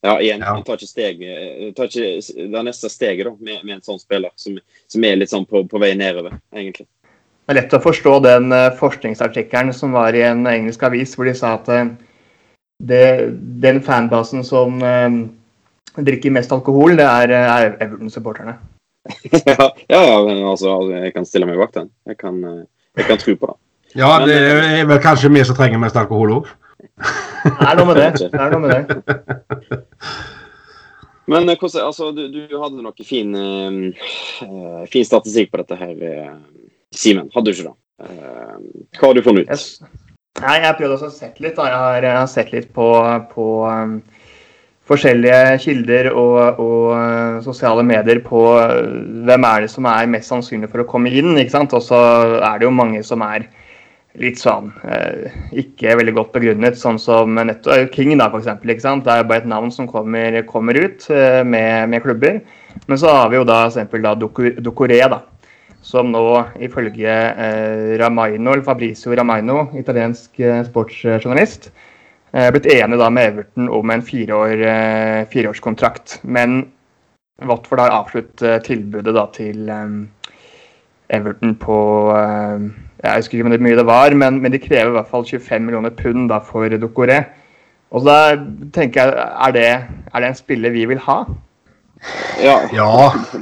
ja, 0.05 0.21
igjen, 0.21 0.43
ja. 0.45 0.55
tar 0.65 0.77
ikke, 0.79 0.89
steg, 0.89 1.21
eh, 1.25 1.69
tar 1.75 1.89
ikke 1.89 2.47
det 2.51 2.63
neste 2.67 2.89
steget 2.91 3.27
da, 3.27 3.33
med, 3.39 3.61
med, 3.63 3.77
en 3.77 3.86
sånn 3.86 4.01
spiller, 4.01 4.33
som, 4.39 4.57
som 4.91 5.07
er 5.07 5.17
litt 5.17 5.31
sånn 5.31 5.47
på, 5.49 5.63
på, 5.69 5.81
vei 5.81 5.93
nedover, 5.97 6.38
egentlig. 6.55 6.88
Det 7.45 7.53
er 7.53 7.59
lett 7.59 7.73
å 7.77 7.81
forstå 7.81 8.13
den 8.25 8.53
uh, 8.53 8.73
forskningsartikkelen 8.79 9.73
som 9.77 9.93
var 9.93 10.17
i 10.17 10.23
en 10.25 10.45
engelsk 10.49 10.86
avis, 10.88 11.13
hvor 11.17 11.29
de 11.29 11.36
sa 11.38 11.55
at 11.59 11.69
uh, 11.69 11.91
det, 12.81 13.03
den 13.63 13.81
fanbasen 13.86 14.41
som 14.43 14.81
eh, 14.83 15.19
drikker 15.95 16.33
mest 16.33 16.51
alkohol, 16.51 16.97
det 16.99 17.05
er, 17.05 17.33
er 17.38 17.77
Everton-supporterne. 17.79 18.57
ja, 19.53 19.69
ja, 19.88 20.01
men 20.25 20.41
altså, 20.43 20.73
jeg 20.91 21.13
kan 21.15 21.29
stille 21.29 21.47
meg 21.47 21.61
bak 21.61 21.71
den. 21.77 21.88
Jeg 22.09 22.17
kan, 22.19 22.41
jeg 22.97 23.07
kan 23.07 23.21
tro 23.21 23.38
på 23.39 23.53
det. 23.53 23.57
Ja, 23.95 24.09
det 24.25 24.36
er 24.36 24.89
vel 24.89 24.99
kanskje 24.99 25.31
vi 25.31 25.45
som 25.47 25.55
trenger 25.55 25.79
mest 25.79 25.95
alkohol 25.95 26.41
òg. 26.41 26.49
Det 26.95 27.67
er 27.67 27.77
noe 27.77 27.87
med 27.89 27.99
det. 27.99 28.09
det, 28.31 28.45
noe 28.53 28.61
med 28.63 28.71
det. 28.71 29.19
Men 31.31 31.49
eh, 31.49 31.57
altså, 31.81 32.11
du, 32.15 32.27
du, 32.29 32.55
hadde 32.61 32.83
noe 32.85 33.05
fin, 33.05 33.33
uh, 33.33 34.85
fin 34.91 35.07
statistikk 35.07 35.51
på 35.51 35.61
dette 35.61 35.77
her, 35.79 35.93
uh, 35.97 36.35
Simen. 36.95 37.31
Hadde 37.33 37.51
du 37.51 37.55
ikke 37.55 37.71
det? 37.71 37.77
Uh, 38.05 38.83
hva 38.99 39.09
har 39.09 39.17
du 39.17 39.23
funnet 39.25 39.45
ut? 39.45 39.51
Yes. 39.51 40.03
Nei, 40.41 40.57
Jeg 40.59 40.67
har 40.67 40.77
prøvd 40.77 40.95
å 40.95 41.09
sette 41.09 41.43
litt. 41.43 41.55
Da. 41.57 41.69
Jeg 41.71 41.81
har, 41.81 42.05
jeg 42.05 42.19
har 42.19 42.29
sett 42.31 42.53
litt 42.53 42.69
på, 42.75 42.87
på 43.31 43.47
um, 43.65 43.97
forskjellige 44.85 45.57
kilder 45.63 46.11
og, 46.13 46.61
og, 46.61 46.89
sosiale 47.45 47.85
medier 47.87 48.19
på 48.23 48.41
hvem 49.25 49.47
er 49.49 49.65
det 49.65 49.71
som 49.73 49.87
er 49.89 50.11
mest 50.11 50.29
sannsynlig 50.29 50.69
for 50.71 50.83
å 50.83 50.89
komme 50.89 51.09
inn. 51.09 51.33
ikke 51.41 51.55
sant? 51.55 51.73
Og 51.73 51.83
så 51.83 51.99
er 52.37 52.59
det 52.59 52.67
jo 52.67 52.75
mange 52.75 53.01
som 53.07 53.23
er 53.25 53.47
litt 54.22 54.39
sånn 54.39 54.70
eh, 54.88 55.32
ikke 55.61 55.95
veldig 55.99 56.13
godt 56.16 56.34
begrunnet, 56.36 56.78
sånn 56.80 56.99
som 57.01 57.36
netto, 57.38 57.72
eh, 57.74 57.88
King, 57.93 58.13
da, 58.20 58.30
for 58.32 58.41
eksempel, 58.41 58.72
ikke 58.74 58.86
sant? 58.86 59.05
Det 59.07 59.13
er 59.13 59.28
bare 59.28 59.43
et 59.43 59.49
navn 59.51 59.72
som 59.74 59.89
kommer, 59.89 60.38
kommer 60.49 60.78
ut 60.80 61.07
eh, 61.13 61.41
med, 61.43 61.89
med, 61.91 62.03
klubber. 62.05 62.39
Men 62.86 63.01
så 63.01 63.11
har 63.11 63.32
vi 63.32 63.39
jo 63.39 63.47
da 63.47 63.66
f.eks. 63.70 64.59
Docoré, 64.63 65.01
da, 65.11 65.22
som 65.86 66.11
nå 66.13 66.24
ifølge 66.66 67.11
eh, 67.11 67.95
Ramaino, 68.01 68.53
eller 68.53 68.66
Fabrizio 68.66 69.16
Ramaino, 69.16 69.68
italiensk 69.80 70.39
eh, 70.39 70.63
sportsjournalist, 70.70 71.70
eh, 72.34 72.49
blitt 72.55 72.72
enig 72.78 73.01
da 73.01 73.11
med 73.13 73.34
Everton 73.34 73.70
om 73.70 73.93
en 73.93 74.05
fireår, 74.05 74.66
eh, 74.72 75.22
fireårskontrakt. 75.32 76.20
Men 76.24 76.63
Watford 77.45 77.84
har 77.84 77.97
avsluttet 77.99 78.63
tilbudet 78.63 79.11
da 79.16 79.28
til 79.36 79.68
Everton 81.11 81.57
på 81.59 81.80
jeg 83.05 83.23
husker 83.23 83.37
ikke 83.37 83.47
hvor 83.49 83.65
mye 83.67 83.79
det 83.79 83.87
var, 83.87 84.15
men, 84.17 84.41
men, 84.43 84.53
de 84.53 84.61
krever 84.61 84.91
i 84.91 84.97
hvert 84.97 85.09
fall 85.11 85.25
25 85.27 85.65
millioner 85.65 85.93
pund 85.95 86.29
da, 86.31 86.41
for 86.43 86.77
Dokoré. 86.81 87.23
Og 87.95 88.03
så 88.03 88.11
da 88.11 88.35
tenker 88.75 89.01
jeg, 89.01 89.27
er 89.47 89.55
det, 89.55 89.67
er 90.11 90.23
det 90.23 90.29
en 90.29 90.37
spiller 90.37 90.73
vi 90.73 90.85
vil 90.89 91.01
ha? 91.05 91.21
Ja, 92.43 92.57
ja, 92.75 92.89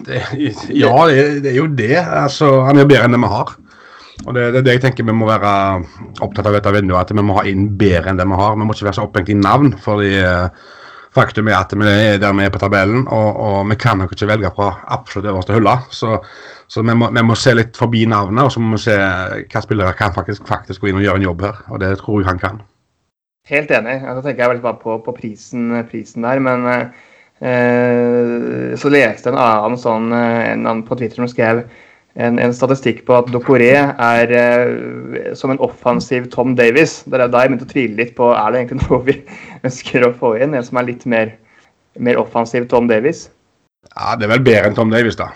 det, 0.05 0.21
ja 0.69 0.93
det, 1.09 1.49
er 1.49 1.57
jo 1.57 1.67
det. 1.67 1.97
Altså, 1.97 2.61
han 2.67 2.79
er 2.79 2.89
bedre 2.89 3.09
enn 3.09 3.17
det 3.17 3.23
vi 3.23 3.31
har. 3.33 3.55
Og 4.23 4.35
det, 4.35 4.45
det 4.53 4.61
er 4.61 4.67
det 4.67 4.75
jeg 4.77 4.83
tenker 4.85 5.07
vi 5.07 5.15
må 5.17 5.27
være 5.27 5.55
opptatt 6.23 6.47
av 6.47 6.55
dette 6.55 6.71
vinduet, 6.75 7.01
at 7.01 7.17
vi 7.17 7.25
må 7.25 7.39
ha 7.39 7.47
inn 7.49 7.65
bedre 7.79 8.13
enn 8.13 8.21
det 8.21 8.29
vi 8.29 8.39
har. 8.39 8.55
Vi 8.55 8.67
må 8.67 8.75
ikke 8.75 8.87
være 8.87 8.99
så 8.99 9.07
opphengt 9.07 9.33
i 9.33 9.39
navn. 9.39 9.73
fordi 9.83 10.13
uh, 10.21 10.47
Faktum 11.13 11.49
er 11.49 11.59
at 11.59 11.73
vi 11.77 11.85
er 11.85 12.17
der 12.21 12.33
vi 12.33 12.45
er 12.45 12.53
på 12.53 12.61
tabellen, 12.61 13.03
og, 13.05 13.35
og 13.37 13.57
vi 13.69 13.77
kan 13.77 13.99
nok 14.01 14.15
ikke 14.15 14.31
velge 14.31 14.49
fra 14.55 14.71
absolutt 14.95 15.29
øverste 15.29 15.53
hylle. 15.53 15.75
Så, 15.93 16.17
så 16.73 16.81
vi, 16.81 16.93
må, 16.97 17.05
vi, 17.13 17.21
må, 17.21 17.35
se 17.37 17.51
litt 17.53 17.77
forbi 17.77 18.07
navnet, 18.09 18.47
og 18.47 18.51
så 18.53 18.61
må 18.61 18.73
vi 18.73 18.85
se 18.87 18.95
hva 18.97 19.61
spillere 19.61 19.93
kan 19.97 20.13
faktisk, 20.15 20.47
faktisk 20.49 20.81
gå 20.81 20.89
inn 20.89 20.97
og 20.97 21.03
gjøre 21.05 21.19
en 21.21 21.27
jobb 21.27 21.41
her. 21.45 21.55
Og 21.69 21.77
det 21.83 21.91
tror 21.99 22.15
jeg 22.17 22.27
han 22.31 22.41
kan. 22.41 22.57
Helt 23.51 23.69
enig. 23.77 23.95
Da 24.01 24.21
tenker 24.23 24.41
jeg 24.41 24.51
veldig 24.55 24.73
på, 24.81 24.91
på 25.05 25.11
prisen, 25.13 25.63
prisen, 25.91 26.25
der. 26.25 26.37
Men 26.41 26.59
eh, 26.73 28.73
så 28.79 28.87
leste 28.89 29.29
jeg 29.29 29.35
en 29.35 29.43
annen 29.43 29.77
sånn, 29.77 30.07
en 30.17 30.63
annen 30.63 30.85
på 30.87 30.97
Twitter 30.97 31.17
som 31.21 31.29
skrev 31.29 31.61
en, 32.15 32.39
en, 32.41 32.53
statistikk 32.57 33.05
på 33.05 33.13
at 33.19 33.29
Docoré 33.33 33.73
er 33.77 34.27
eh, 34.39 35.29
som 35.37 35.53
en 35.53 35.61
offensiv 35.61 36.25
Tom 36.33 36.57
Davies. 36.57 37.03
Det 37.05 37.19
er 37.19 37.29
da 37.29 37.43
jeg 37.43 37.49
begynte 37.53 37.69
å 37.69 37.73
tvile 37.75 37.99
litt 38.01 38.17
på 38.17 38.25
er 38.33 38.49
det 38.49 38.57
egentlig 38.63 38.85
noe 38.87 39.01
vi 39.11 39.15
ønsker 39.61 40.07
å 40.07 40.15
få 40.17 40.29
inn. 40.41 40.57
En 40.57 40.65
som 40.65 40.81
er 40.81 40.89
litt 40.89 41.05
mer, 41.05 41.37
mer 42.01 42.17
offensiv 42.23 42.65
Tom 42.73 42.89
Davies. 42.89 43.27
Ja, 43.91 44.15
Det 44.17 44.25
er 44.25 44.39
vel 44.39 44.47
bedre 44.49 44.65
enn 44.71 44.79
Tom 44.79 44.89
Davies, 44.89 45.21
da. 45.21 45.29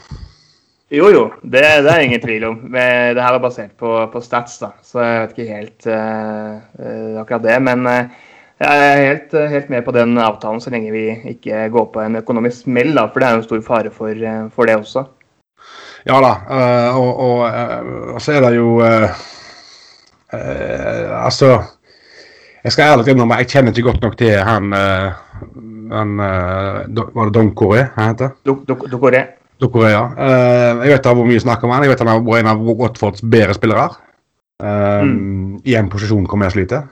Jo, 0.88 1.10
jo. 1.12 1.24
Det, 1.44 1.62
det 1.84 1.92
er 1.92 2.06
ingen 2.06 2.22
tvil 2.24 2.46
om. 2.48 2.60
Det 2.72 3.20
her 3.20 3.36
er 3.36 3.44
basert 3.44 3.74
på, 3.80 3.92
på 4.12 4.22
stats, 4.24 4.56
da. 4.62 4.72
så 4.88 5.04
jeg 5.04 5.20
vet 5.20 5.34
ikke 5.36 5.56
helt 5.58 5.88
uh, 5.92 7.18
akkurat 7.20 7.44
det. 7.44 7.56
Men 7.66 7.84
uh, 7.84 8.28
jeg 8.64 8.84
er 8.86 9.02
helt, 9.04 9.34
helt, 9.52 9.70
med 9.74 9.84
på 9.84 9.92
den 9.98 10.16
avtalen 10.24 10.62
så 10.64 10.72
lenge 10.72 10.94
vi 10.96 11.10
ikke 11.34 11.66
går 11.74 11.90
på 11.92 12.06
en 12.06 12.16
økonomisk 12.22 12.64
smell, 12.64 12.94
da, 12.96 13.04
for 13.12 13.20
det 13.20 13.28
er 13.28 13.36
jo 13.36 13.42
en 13.42 13.48
stor 13.50 13.66
fare 13.68 13.92
for, 13.92 14.24
for 14.56 14.70
det 14.70 14.78
også. 14.80 15.04
Ja 16.08 16.22
da, 16.24 16.32
uh, 16.48 17.00
og, 17.02 17.20
og, 17.20 17.42
og, 18.14 18.22
så 18.24 18.38
er 18.38 18.46
det 18.46 18.54
jo 18.56 18.78
Altså 20.28 21.50
Jeg 22.64 22.72
skal 22.72 22.92
ærlig 22.94 23.12
innrømme 23.12 23.38
jeg 23.42 23.50
kjenner 23.52 23.72
ikke 23.72 23.90
godt 23.90 24.04
nok 24.04 24.18
til 24.20 24.34
han, 24.44 24.72
han 25.92 26.14
Var 26.20 27.28
det 27.28 27.34
Don 27.36 27.52
Coré 27.56 27.86
han 27.96 28.12
heter? 28.12 28.36
Coré. 28.96 29.24
Coré, 29.66 29.90
ja. 29.90 30.04
jeg 30.84 30.92
vet 30.94 31.06
da 31.08 31.14
hvor 31.18 31.26
mye 31.26 31.42
snakker 31.42 31.66
om 31.66 31.74
han. 31.74 31.86
Jeg 31.86 31.96
vet 31.96 32.04
han 32.04 32.12
er 32.14 32.40
en 32.40 32.50
av 32.52 32.62
Watfords 32.62 33.24
bedre 33.26 33.56
spillere. 33.58 33.88
Mm. 34.62 35.58
I 35.66 35.76
en 35.78 35.90
posisjon 35.90 36.28
hvor 36.30 36.44
jeg 36.46 36.54
sliter. 36.54 36.86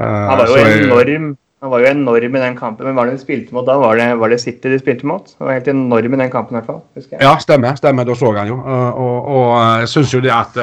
han 0.00 0.40
var 0.40 0.48
jo 0.48 0.60
enorm 0.60 1.32
han 1.60 1.68
var 1.68 1.82
jo 1.82 1.90
enorm 1.90 2.36
i 2.36 2.40
den 2.40 2.54
kampen, 2.56 2.86
men 2.86 2.94
hva 2.94 3.02
var 3.02 3.10
det 3.10 3.18
de 3.18 3.22
spilte 3.22 3.52
mot 3.52 3.66
da? 3.68 3.74
Var 3.76 3.98
det, 4.00 4.06
var 4.16 4.32
det 4.32 4.38
City 4.40 4.70
de 4.72 4.78
spilte 4.80 5.04
mot? 5.08 5.26
Han 5.38 5.50
var 5.50 5.58
helt 5.58 5.68
enorm 5.68 6.14
i 6.16 6.20
den 6.22 6.30
kampen 6.32 6.56
i 6.56 6.58
hvert 6.58 6.70
fall. 6.70 6.80
husker 6.96 7.18
jeg. 7.18 7.24
Ja, 7.26 7.34
stemmer. 7.42 7.76
stemmer, 7.76 8.08
Da 8.08 8.16
så 8.16 8.30
han 8.32 8.48
jo. 8.48 8.56
Og, 8.56 9.00
og, 9.04 9.28
og 9.34 9.50
jeg 9.82 9.90
syns 9.92 10.14
jo 10.14 10.22
det 10.24 10.32
at 10.32 10.56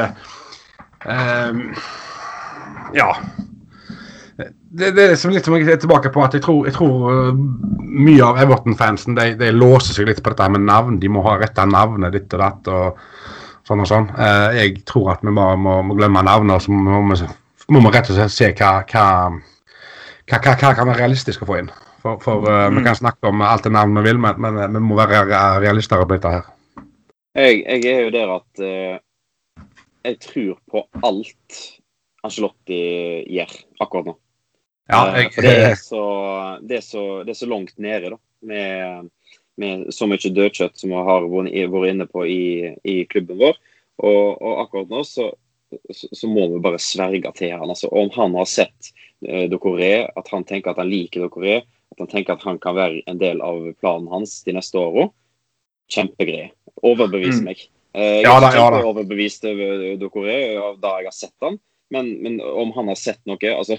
uh, 1.06 1.92
Ja. 2.98 3.12
Det, 4.70 4.92
det 4.92 5.08
som 5.20 5.32
litt 5.32 5.46
som 5.48 5.56
jeg 5.56 5.68
er 5.72 5.80
tilbake 5.82 6.12
på 6.14 6.24
at 6.26 6.36
jeg 6.36 6.44
tror, 6.44 6.66
jeg 6.68 6.76
tror 6.76 7.08
uh, 7.08 7.40
mye 7.78 8.24
av 8.26 8.40
Everton-fansen 8.44 9.16
de, 9.18 9.32
de, 9.40 9.52
låser 9.56 9.96
seg 9.96 10.10
litt 10.10 10.22
på 10.24 10.34
dette 10.34 10.50
med 10.54 10.66
navn. 10.68 11.00
De 11.02 11.12
må 11.12 11.24
ha 11.26 11.38
retta 11.40 11.66
navnet 11.70 12.16
ditt 12.16 12.36
og 12.36 12.44
datt 12.44 12.72
og 12.74 13.02
sånn 13.68 13.84
og 13.84 13.90
sånn. 13.90 14.10
Uh, 14.18 14.52
jeg 14.58 14.82
tror 14.88 15.14
at 15.16 15.24
vi 15.26 15.34
bare 15.36 15.56
må, 15.62 15.80
må 15.88 15.98
glemme 16.00 16.26
navnet, 16.28 16.58
og 16.58 16.66
så 16.66 16.74
må 16.74 17.02
vi, 17.14 17.30
må 17.76 17.84
vi 17.86 17.94
rett 17.96 18.12
og 18.12 18.20
slett 18.20 18.36
se 18.36 18.52
hva, 18.60 18.74
hva, 18.92 19.08
hva, 20.28 20.42
hva, 20.42 20.58
hva 20.60 20.74
kan 20.76 20.92
være 20.92 21.00
realistisk 21.04 21.46
å 21.46 21.50
få 21.52 21.62
inn. 21.64 21.72
For, 22.04 22.20
for 22.24 22.46
uh, 22.50 22.68
mm. 22.68 22.80
vi 22.82 22.86
kan 22.90 23.00
snakke 23.00 23.32
om 23.32 23.48
alt 23.48 23.66
det 23.68 23.74
navnet 23.76 24.04
vi 24.04 24.12
vil, 24.12 24.22
men, 24.24 24.44
men 24.44 24.78
vi 24.78 24.84
må 24.84 25.00
være 25.00 25.26
realister 25.64 26.04
på 26.04 26.12
dette 26.16 26.36
her. 26.38 26.54
Jeg, 27.38 27.64
jeg, 27.64 27.90
er 27.94 28.08
jo 28.08 28.14
der 28.16 28.32
at 28.34 28.64
jeg 30.08 30.16
tror 30.24 30.56
på 30.72 30.88
alt 31.06 31.58
Angelotti 32.26 32.80
gjør 33.30 33.52
akkurat 33.84 34.08
nå. 34.10 34.16
Ja, 34.88 35.02
eh, 35.12 35.22
jeg, 35.22 35.34
For 35.36 35.48
det 35.48 35.56
er, 35.64 35.76
så, 35.80 36.04
det, 36.64 36.80
er 36.80 36.86
så, 36.86 37.06
det 37.28 37.34
er 37.34 37.40
så 37.42 37.50
langt 37.50 37.78
nede, 37.82 38.14
da. 38.14 38.20
Med, 38.48 39.10
med 39.58 39.88
så 39.94 40.08
mye 40.08 40.32
dødkjøtt 40.32 40.78
som 40.78 40.94
vi 40.94 41.08
har 41.10 41.28
vært 41.28 41.90
inne 41.90 42.08
på 42.10 42.24
i, 42.30 42.44
i 42.88 43.02
klubben 43.10 43.42
vår. 43.42 43.58
Og, 43.98 44.38
og 44.38 44.62
akkurat 44.62 44.92
nå 44.94 45.02
så, 45.08 45.32
så, 45.90 46.28
må 46.30 46.46
vi 46.54 46.62
bare 46.64 46.82
sverge 46.82 47.32
til 47.38 47.56
han. 47.56 47.70
Altså, 47.70 47.90
om 47.90 48.12
han 48.16 48.38
har 48.38 48.50
sett 48.50 48.92
uh, 49.28 49.48
Dokoré, 49.52 50.06
at 50.08 50.30
han 50.34 50.46
tenker 50.48 50.74
at 50.74 50.82
han 50.84 50.92
liker 50.92 51.26
Dokoré, 51.26 51.64
at 51.66 52.04
han 52.04 52.12
tenker 52.12 52.38
at 52.38 52.46
han 52.46 52.62
kan 52.62 52.78
være 52.78 53.02
en 53.10 53.22
del 53.22 53.42
av 53.44 53.66
planen 53.82 54.10
hans 54.12 54.42
de 54.46 54.56
neste 54.56 54.80
åra, 54.80 55.10
kjempegreie. 55.92 56.52
Overbevis 56.86 57.42
mm. 57.42 57.48
meg. 57.50 57.66
Uh, 57.98 58.22
jeg 58.22 58.28
er 58.28 58.30
ja, 58.30 58.38
da, 58.44 58.52
ja, 58.54 58.84
overbevist 58.86 59.48
over 59.50 59.88
Dokoré 60.00 60.38
av 60.62 60.78
da 60.84 61.00
jeg 61.02 61.10
har 61.10 61.18
sett 61.18 61.36
han. 61.48 61.58
Men, 61.90 62.10
men, 62.24 62.42
om 62.42 62.72
han 62.76 62.90
har 62.92 63.00
sett 63.00 63.22
noe 63.30 63.54
altså, 63.56 63.78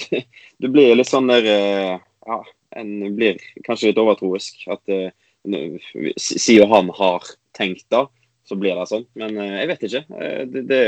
Det 0.62 0.70
blir 0.70 0.96
litt 0.98 1.10
sånn 1.10 1.30
der 1.30 1.46
eh, 1.46 1.92
Ja, 2.26 2.40
en 2.74 3.14
blir 3.14 3.38
kanskje 3.66 3.92
litt 3.92 4.00
overtroisk. 4.00 4.64
At 4.72 4.82
uh, 4.90 5.10
siden 6.18 6.70
han 6.70 6.88
har 6.96 7.26
tenkt 7.56 7.86
det, 7.92 8.00
så 8.48 8.58
blir 8.58 8.74
det 8.78 8.88
sånn. 8.90 9.04
Men 9.20 9.36
uh, 9.38 9.58
jeg 9.60 9.70
vet 9.70 9.84
ikke. 9.88 10.02
Uh, 10.10 10.40
det, 10.50 10.64
det, 10.70 10.80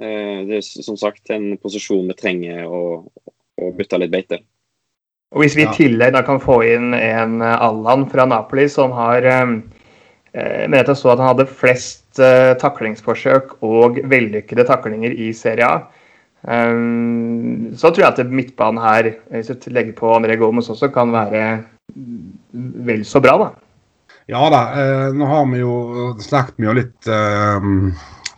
det, 0.00 0.56
er 0.58 0.64
som 0.64 0.96
sagt 0.98 1.30
en 1.30 1.52
posisjon 1.60 2.08
vi 2.10 2.16
trenger 2.18 2.64
å, 2.66 2.82
å 3.60 3.70
bytte 3.76 4.00
litt 4.00 4.14
beite. 4.14 4.40
Og 5.30 5.44
Hvis 5.44 5.54
vi 5.54 5.62
i 5.62 5.74
tillegg 5.76 6.16
da 6.16 6.24
kan 6.26 6.40
få 6.42 6.58
inn 6.66 6.96
en 6.96 7.38
Allan 7.44 8.08
fra 8.10 8.24
Napoli 8.26 8.64
som 8.72 8.90
har 8.96 9.22
med 10.32 10.74
jeg 10.74 10.96
så 10.98 11.12
at 11.12 11.20
han 11.20 11.28
hadde 11.28 11.46
flest 11.46 12.18
taklingsforsøk 12.58 13.60
og 13.66 14.00
vellykkede 14.10 14.66
taklinger 14.66 15.14
i 15.14 15.28
Serie 15.36 15.68
A. 15.68 15.99
Um, 16.40 17.72
så 17.76 17.90
tror 17.90 18.06
jeg 18.06 18.14
at 18.14 18.30
midtbanen 18.32 18.80
her, 18.80 19.10
hvis 19.34 19.50
jeg 19.52 19.74
legger 19.74 19.98
på 19.98 20.14
André 20.16 20.38
Gomez 20.40 20.70
også, 20.72 20.88
kan 20.88 21.12
være 21.12 21.42
vel 22.86 23.04
så 23.04 23.20
bra, 23.20 23.36
da. 23.40 23.50
Ja 24.30 24.46
da. 24.52 24.62
Eh, 24.78 25.06
nå 25.16 25.26
har 25.26 25.46
vi 25.50 25.60
jo 25.60 25.74
snakket 26.22 26.60
mye 26.62 26.76
litt 26.78 27.08
eh, 27.10 27.64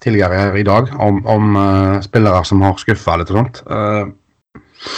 tidligere 0.02 0.58
i 0.58 0.64
dag 0.66 0.88
om, 0.98 1.20
om 1.28 1.56
uh, 1.56 1.98
spillere 2.02 2.42
som 2.48 2.62
har 2.64 2.78
skuffa 2.80 3.18
litt 3.20 3.30
og 3.30 3.38
sånt. 3.38 3.60
Uh, 3.68 4.88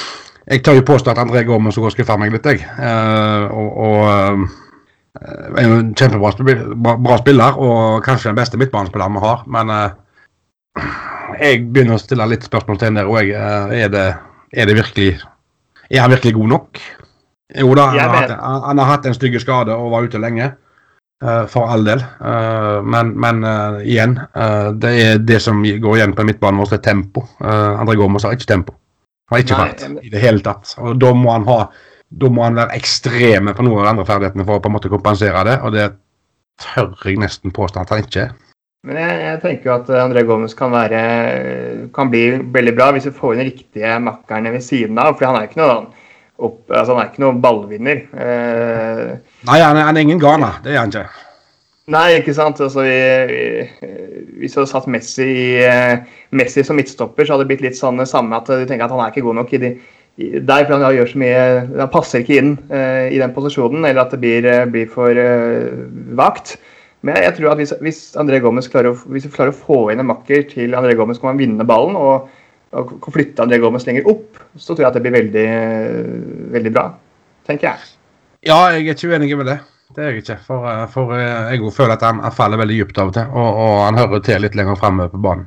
jeg 0.46 0.62
tør 0.64 0.78
jo 0.78 0.86
påstå 0.86 1.12
at 1.12 1.20
André 1.20 1.42
Gomez 1.48 1.76
og 1.80 1.90
skuffer 1.92 2.20
meg 2.20 2.32
litt, 2.32 2.46
jeg. 2.46 2.64
Og, 3.48 3.68
og 3.80 4.48
er 5.16 5.64
jo 5.64 5.76
en 5.78 5.92
kjempebra 5.96 6.32
bra, 7.00 7.16
spiller, 7.20 7.56
og 7.56 8.04
kanskje 8.04 8.28
den 8.28 8.36
beste 8.36 8.60
midtbanespilleren 8.60 9.16
vi 9.16 9.22
har. 9.24 9.44
Men 9.48 9.72
jeg 11.38 11.62
begynner 11.70 11.96
å 11.96 12.02
stille 12.02 12.26
litt 12.30 12.46
spørsmål 12.46 12.80
til 12.80 12.98
der 12.98 13.08
òg. 13.10 13.30
Eh, 13.30 13.78
er, 13.84 13.88
det, 13.92 14.04
er 14.52 14.68
det 14.68 14.76
virkelig 14.80 15.14
Er 15.90 16.02
han 16.02 16.12
virkelig 16.14 16.34
god 16.34 16.52
nok? 16.54 16.82
Jo 17.60 17.74
da, 17.76 17.88
han 17.92 18.00
har, 18.00 18.14
hatt, 18.16 18.36
han 18.64 18.80
har 18.80 18.88
hatt 18.88 19.06
en 19.06 19.16
stygg 19.16 19.36
skade 19.42 19.74
og 19.76 19.92
var 19.92 20.06
ute 20.08 20.20
lenge. 20.22 20.54
Uh, 21.24 21.46
for 21.48 21.70
all 21.70 21.86
del. 21.86 22.02
Uh, 22.20 22.82
men, 22.84 23.14
men 23.16 23.44
uh, 23.46 23.78
igjen, 23.80 24.18
det 24.82 24.90
er 25.00 25.20
det 25.22 25.38
som 25.40 25.62
går 25.62 25.96
igjen 25.96 26.12
på 26.16 26.26
midtbanen 26.26 26.60
vår, 26.60 26.72
det 26.74 26.80
er 26.80 26.86
tempo. 26.90 27.22
André 27.40 27.94
Gormos 27.96 28.26
har 28.26 28.34
ikke 28.36 28.50
tempo. 28.50 28.74
Han 29.30 29.38
har 29.38 29.44
ikke 29.44 29.60
fart 29.60 29.84
i 30.02 30.10
det 30.12 30.20
hele 30.20 30.44
tatt. 30.44 30.74
Og 30.82 30.98
da 31.00 31.14
må 31.16 31.32
han 31.32 31.46
ha 31.48 31.58
da 32.14 32.30
må 32.30 32.44
han 32.44 32.58
være 32.58 32.76
ekstreme 32.76 33.54
på 33.56 33.64
noen 33.64 33.80
av 33.80 33.86
de 33.86 33.92
andre 33.94 34.06
ferdighetene 34.06 34.44
for 34.46 34.58
å 34.58 34.62
på 34.62 34.70
en 34.70 34.74
måte 34.76 34.90
kompensere 34.92 35.40
det, 35.48 35.54
og 35.66 35.72
det 35.74 35.86
tør 36.62 36.92
jeg 37.08 37.18
nesten 37.22 37.54
påstå 37.54 37.82
at 37.82 37.94
han 37.94 38.04
ikke 38.04 38.26
er. 38.26 38.34
Men 38.84 38.98
jeg, 39.00 39.20
jeg, 39.22 39.40
tenker 39.40 39.70
jo 39.70 39.74
at 39.78 39.90
André 39.96 40.24
Gomez 40.28 40.54
kan, 40.56 40.72
være, 40.74 41.02
kan 41.96 42.10
bli 42.12 42.24
veldig 42.52 42.74
bra 42.76 42.90
hvis 42.92 43.08
vi 43.08 43.14
får 43.16 43.36
inn 43.36 43.46
riktige 43.48 43.98
makkerne 44.04 44.52
ved 44.52 44.64
siden 44.64 45.00
av. 45.00 45.16
For 45.16 45.30
han 45.30 45.38
er 45.38 45.48
ikke 45.48 45.62
noe, 45.62 45.78
opp, 46.36 46.58
altså 46.68 46.92
han 46.92 47.00
er 47.00 47.12
ikke 47.12 47.24
noen 47.24 47.40
ballvinner. 47.44 48.02
Eh, 48.12 49.14
Nei, 49.48 49.60
han 49.62 49.80
er, 49.80 49.88
han 49.88 49.96
er 49.96 50.04
ingen 50.04 50.20
Ghana. 50.20 50.58
Det 50.64 50.74
er 50.74 50.82
han 50.82 50.92
ikke. 50.92 51.06
Nei, 51.94 52.06
ikke 52.18 52.36
sant. 52.36 52.60
Altså, 52.64 52.84
vi, 52.84 53.00
vi, 53.30 53.88
hvis 54.40 54.54
vi 54.54 54.60
hadde 54.60 54.70
satt 54.70 54.88
Messi, 54.90 55.30
Messi, 56.36 56.64
som 56.64 56.76
midtstopper, 56.80 57.24
så 57.24 57.34
hadde 57.34 57.44
det 57.44 57.52
blitt 57.54 57.64
litt 57.64 57.80
sånn 57.80 58.00
det 58.00 58.08
samme 58.10 58.36
at 58.36 58.48
du 58.48 58.64
tenker 58.68 58.86
at 58.86 58.94
han 58.94 59.02
er 59.04 59.12
ikke 59.12 59.24
god 59.26 59.40
nok 59.40 59.52
i 59.56 59.62
de, 59.64 59.72
i, 60.20 60.30
der, 60.38 60.68
for 60.68 60.76
han 60.76 60.94
gjør 60.94 61.10
så 61.10 61.18
mye 61.18 61.40
Han 61.72 61.90
passer 61.90 62.22
ikke 62.22 62.36
inn 62.38 62.52
uh, 62.70 63.08
i 63.08 63.18
den 63.20 63.32
posisjonen, 63.36 63.84
eller 63.84 64.04
at 64.04 64.14
det 64.14 64.20
blir, 64.22 64.48
blir 64.72 64.92
for 64.92 65.16
uh, 65.16 65.84
vagt. 66.20 66.56
Men 67.04 67.20
jeg 67.20 67.36
tror 67.36 67.52
at 67.52 67.60
hvis, 67.60 67.74
hvis, 67.84 68.00
André 68.20 68.40
Gomez 68.40 68.68
klarer 68.72 68.96
hvis 69.12 69.28
klarer 69.32 69.52
å 69.52 69.58
få 69.58 69.78
inn 69.92 70.00
en 70.00 70.08
makker 70.08 70.46
til 70.48 70.76
André 70.76 70.94
Gomez, 70.96 71.20
kan 71.20 71.34
man 71.34 71.40
vinne 71.40 71.66
ballen 71.68 71.98
og, 72.00 72.30
og 72.72 73.10
flytte 73.12 73.44
André 73.44 73.60
Gomez 73.60 73.84
lenger 73.88 74.08
opp, 74.10 74.40
så 74.56 74.72
tror 74.72 74.86
jeg 74.86 74.90
at 74.90 74.96
det 74.96 75.04
blir 75.04 75.18
veldig, 75.18 75.46
veldig 76.54 76.72
bra. 76.72 76.88
Tenker 77.44 77.70
jeg. 77.70 77.92
Ja, 78.48 78.58
jeg 78.72 78.86
er 78.86 78.96
ikke 78.96 79.12
uenig 79.12 79.36
med 79.36 79.52
det. 79.52 79.60
Det 79.94 80.02
er 80.02 80.10
jeg 80.10 80.24
ikke. 80.24 80.38
For, 80.46 80.66
for 80.90 81.14
jeg 81.20 81.72
føler 81.76 81.94
at 81.94 82.04
han, 82.08 82.24
han, 82.24 82.34
faller 82.34 82.60
veldig 82.60 82.80
dypt 82.80 82.98
av 82.98 83.12
og 83.12 83.16
til, 83.16 83.30
og, 83.30 83.62
og 83.64 83.74
han 83.84 84.00
hører 84.00 84.24
til 84.24 84.42
litt 84.42 84.56
lenger 84.58 84.80
framme 84.80 85.06
på 85.12 85.20
banen. 85.22 85.46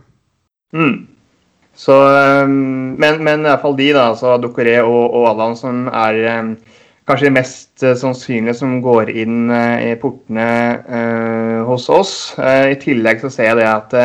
Mm. 0.78 0.96
Så, 1.78 1.94
men, 2.48 3.20
men 3.22 3.44
i 3.44 3.50
hvert 3.50 3.62
fall 3.66 3.76
de, 3.78 3.92
da, 3.94 4.08
altså 4.14 4.38
Ducoré 4.42 4.80
og, 4.82 5.04
og 5.14 5.28
Allan, 5.34 5.58
som 5.58 5.86
er 5.90 6.22
kanskje 7.08 7.30
de 7.30 7.36
mest 7.38 7.86
uh, 7.86 7.94
sannsynlige 7.98 8.58
som 8.60 8.80
går 8.84 9.12
inn 9.16 9.52
uh, 9.52 9.80
i 9.84 9.94
portene 10.00 10.50
uh, 10.88 11.62
hos 11.68 11.88
oss. 11.94 12.16
I 12.38 12.76
tillegg 12.82 13.24
så 13.24 13.32
ser 13.34 13.52
jeg 13.52 13.62
det 13.62 13.70
at 13.70 13.96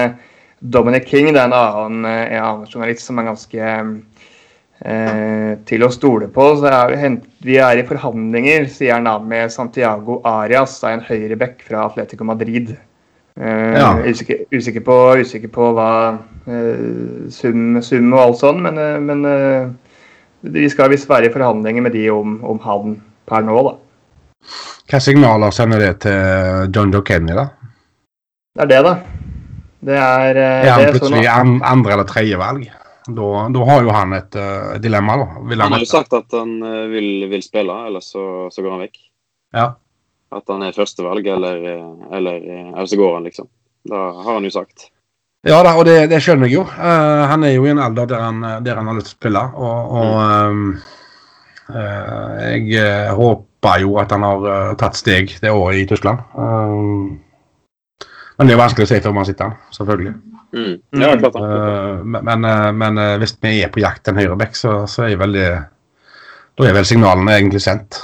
Dominic 0.62 1.09
King 1.11 1.32
det 1.32 1.40
er 1.40 1.50
en 1.50 1.57
annen, 1.59 2.07
en 2.07 2.38
annen 2.38 2.70
journalist 2.70 3.09
som 3.09 3.18
er 3.18 3.30
ganske 3.32 3.74
til 5.62 5.84
å 5.86 5.88
stole 5.94 6.26
på. 6.34 6.44
Så 6.59 6.66
er 6.66 6.90
vi, 6.90 7.11
vi, 7.46 7.59
er 7.62 7.78
i 7.78 7.84
forhandlinger, 7.86 8.64
sier 8.70 8.96
han 8.96 9.07
da, 9.07 9.12
med 9.22 9.53
Santiago 9.55 10.16
Arias, 10.26 10.74
da 10.82 10.90
en 10.90 11.05
høyreback 11.07 11.62
fra 11.62 11.84
Atletico 11.86 12.26
Madrid. 12.26 12.72
Ja. 13.38 13.92
Usikker, 14.03 14.42
usikker, 14.50 14.82
på, 14.86 14.96
usikker, 15.22 15.53
på, 15.55 15.68
hva 15.76 15.92
sum, 17.30 17.78
sum, 17.78 18.11
og 18.11 18.24
alt 18.24 18.42
sånn, 18.42 18.59
men, 18.66 18.82
men 19.07 19.22
vi 20.43 20.68
skal 20.70 20.90
visst 20.93 21.09
være 21.11 21.28
i 21.28 21.32
forhandlinger 21.32 21.86
med 21.86 21.95
de 21.95 22.09
om, 22.11 22.38
om 22.45 22.61
han 22.64 22.97
per 23.28 23.45
nå, 23.47 23.57
da. 23.68 23.74
Hva 24.90 25.01
signaler 25.01 25.55
sender 25.55 25.80
det 25.80 25.93
til 26.05 26.72
John 26.74 26.93
Joe 26.93 27.05
Kenny, 27.07 27.34
da? 27.38 27.47
Det 28.53 28.64
er 28.66 28.70
det, 28.72 28.80
da. 28.84 28.95
Det 29.82 29.99
er 29.99 30.38
Er 30.38 30.68
han 30.68 30.82
sånn 30.82 30.97
plutselig 30.99 31.26
sånn 31.26 31.55
andre 31.66 31.95
eller 31.97 32.09
tredje 32.09 32.38
valg? 32.38 32.66
Da, 33.03 33.28
da, 33.51 33.62
har 33.66 33.80
jo 33.82 33.95
han 33.95 34.14
et 34.14 34.36
uh, 34.38 34.74
dilemma, 34.82 35.16
da. 35.18 35.40
Vil 35.49 35.59
han, 35.59 35.72
han 35.72 35.78
har 35.78 35.82
jo 35.82 35.90
sagt 35.90 36.12
at 36.14 36.36
han 36.36 36.53
uh, 36.62 36.84
vil, 36.93 37.24
vil, 37.32 37.43
spille, 37.43 37.78
eller 37.88 38.05
så, 38.05 38.47
så, 38.53 38.62
går 38.62 38.76
han 38.76 38.84
vekk. 38.84 39.01
Ja. 39.57 39.64
At 40.32 40.53
han 40.53 40.62
er 40.62 40.76
førstevalg, 40.76 41.26
eller, 41.34 41.64
eller, 42.14 42.47
eller 42.68 42.86
så 42.88 42.99
går 43.01 43.16
han, 43.16 43.26
liksom. 43.26 43.51
Da 43.90 44.05
har 44.20 44.36
han 44.36 44.47
jo 44.47 44.53
sagt. 44.55 44.91
Ja 45.43 45.57
da, 45.66 45.72
og 45.74 45.88
det, 45.88 45.97
det 46.12 46.20
skjønner 46.22 46.47
jeg 46.47 46.61
jo. 46.61 46.62
Uh, 46.70 47.24
han 47.26 47.43
er 47.43 47.57
jo 47.57 47.64
i 47.66 47.72
en 47.72 47.82
alder 47.82 48.07
der 48.12 48.20
han, 48.22 48.45
der 48.62 48.78
han 48.78 48.86
har 48.86 48.95
lyst 48.99 49.09
til 49.11 49.16
å 49.16 49.18
spille. 49.18 49.43
Og, 49.59 49.97
og 49.99 50.12
um, 50.22 50.61
uh, 51.66 52.28
jeg 52.47 52.62
uh, 52.78 53.11
håper 53.18 53.82
jo 53.82 53.97
at 53.99 54.14
han 54.14 54.26
har 54.26 54.78
tatt 54.78 54.99
steg 54.99 55.34
det 55.43 55.51
året 55.51 55.82
i 55.82 55.88
Tyskland. 55.90 56.22
men 58.38 58.49
det 58.49 58.55
er 58.55 58.59
vanskelig 58.59 58.88
å 58.88 58.90
si 58.90 59.03
før 59.03 59.14
man 59.14 59.26
sitter 59.28 59.51
her, 59.51 59.59
selvfølgelig. 59.74 60.14
Mm. 60.53 60.72
Ja, 60.99 61.12
klart 61.16 61.36
men, 62.05 62.49
men 62.76 62.99
hvis 63.22 63.36
vi 63.40 63.61
er 63.62 63.70
på 63.72 63.80
jakt 63.84 64.11
en 64.11 64.18
høyreback, 64.18 64.59
så, 64.59 64.82
så 64.90 65.07
er 65.07 65.20
veldig, 65.20 65.47
da 66.59 66.66
er 66.66 66.74
vel 66.74 66.88
signalene 66.90 67.38
egentlig 67.38 67.62
sendt. 67.62 68.03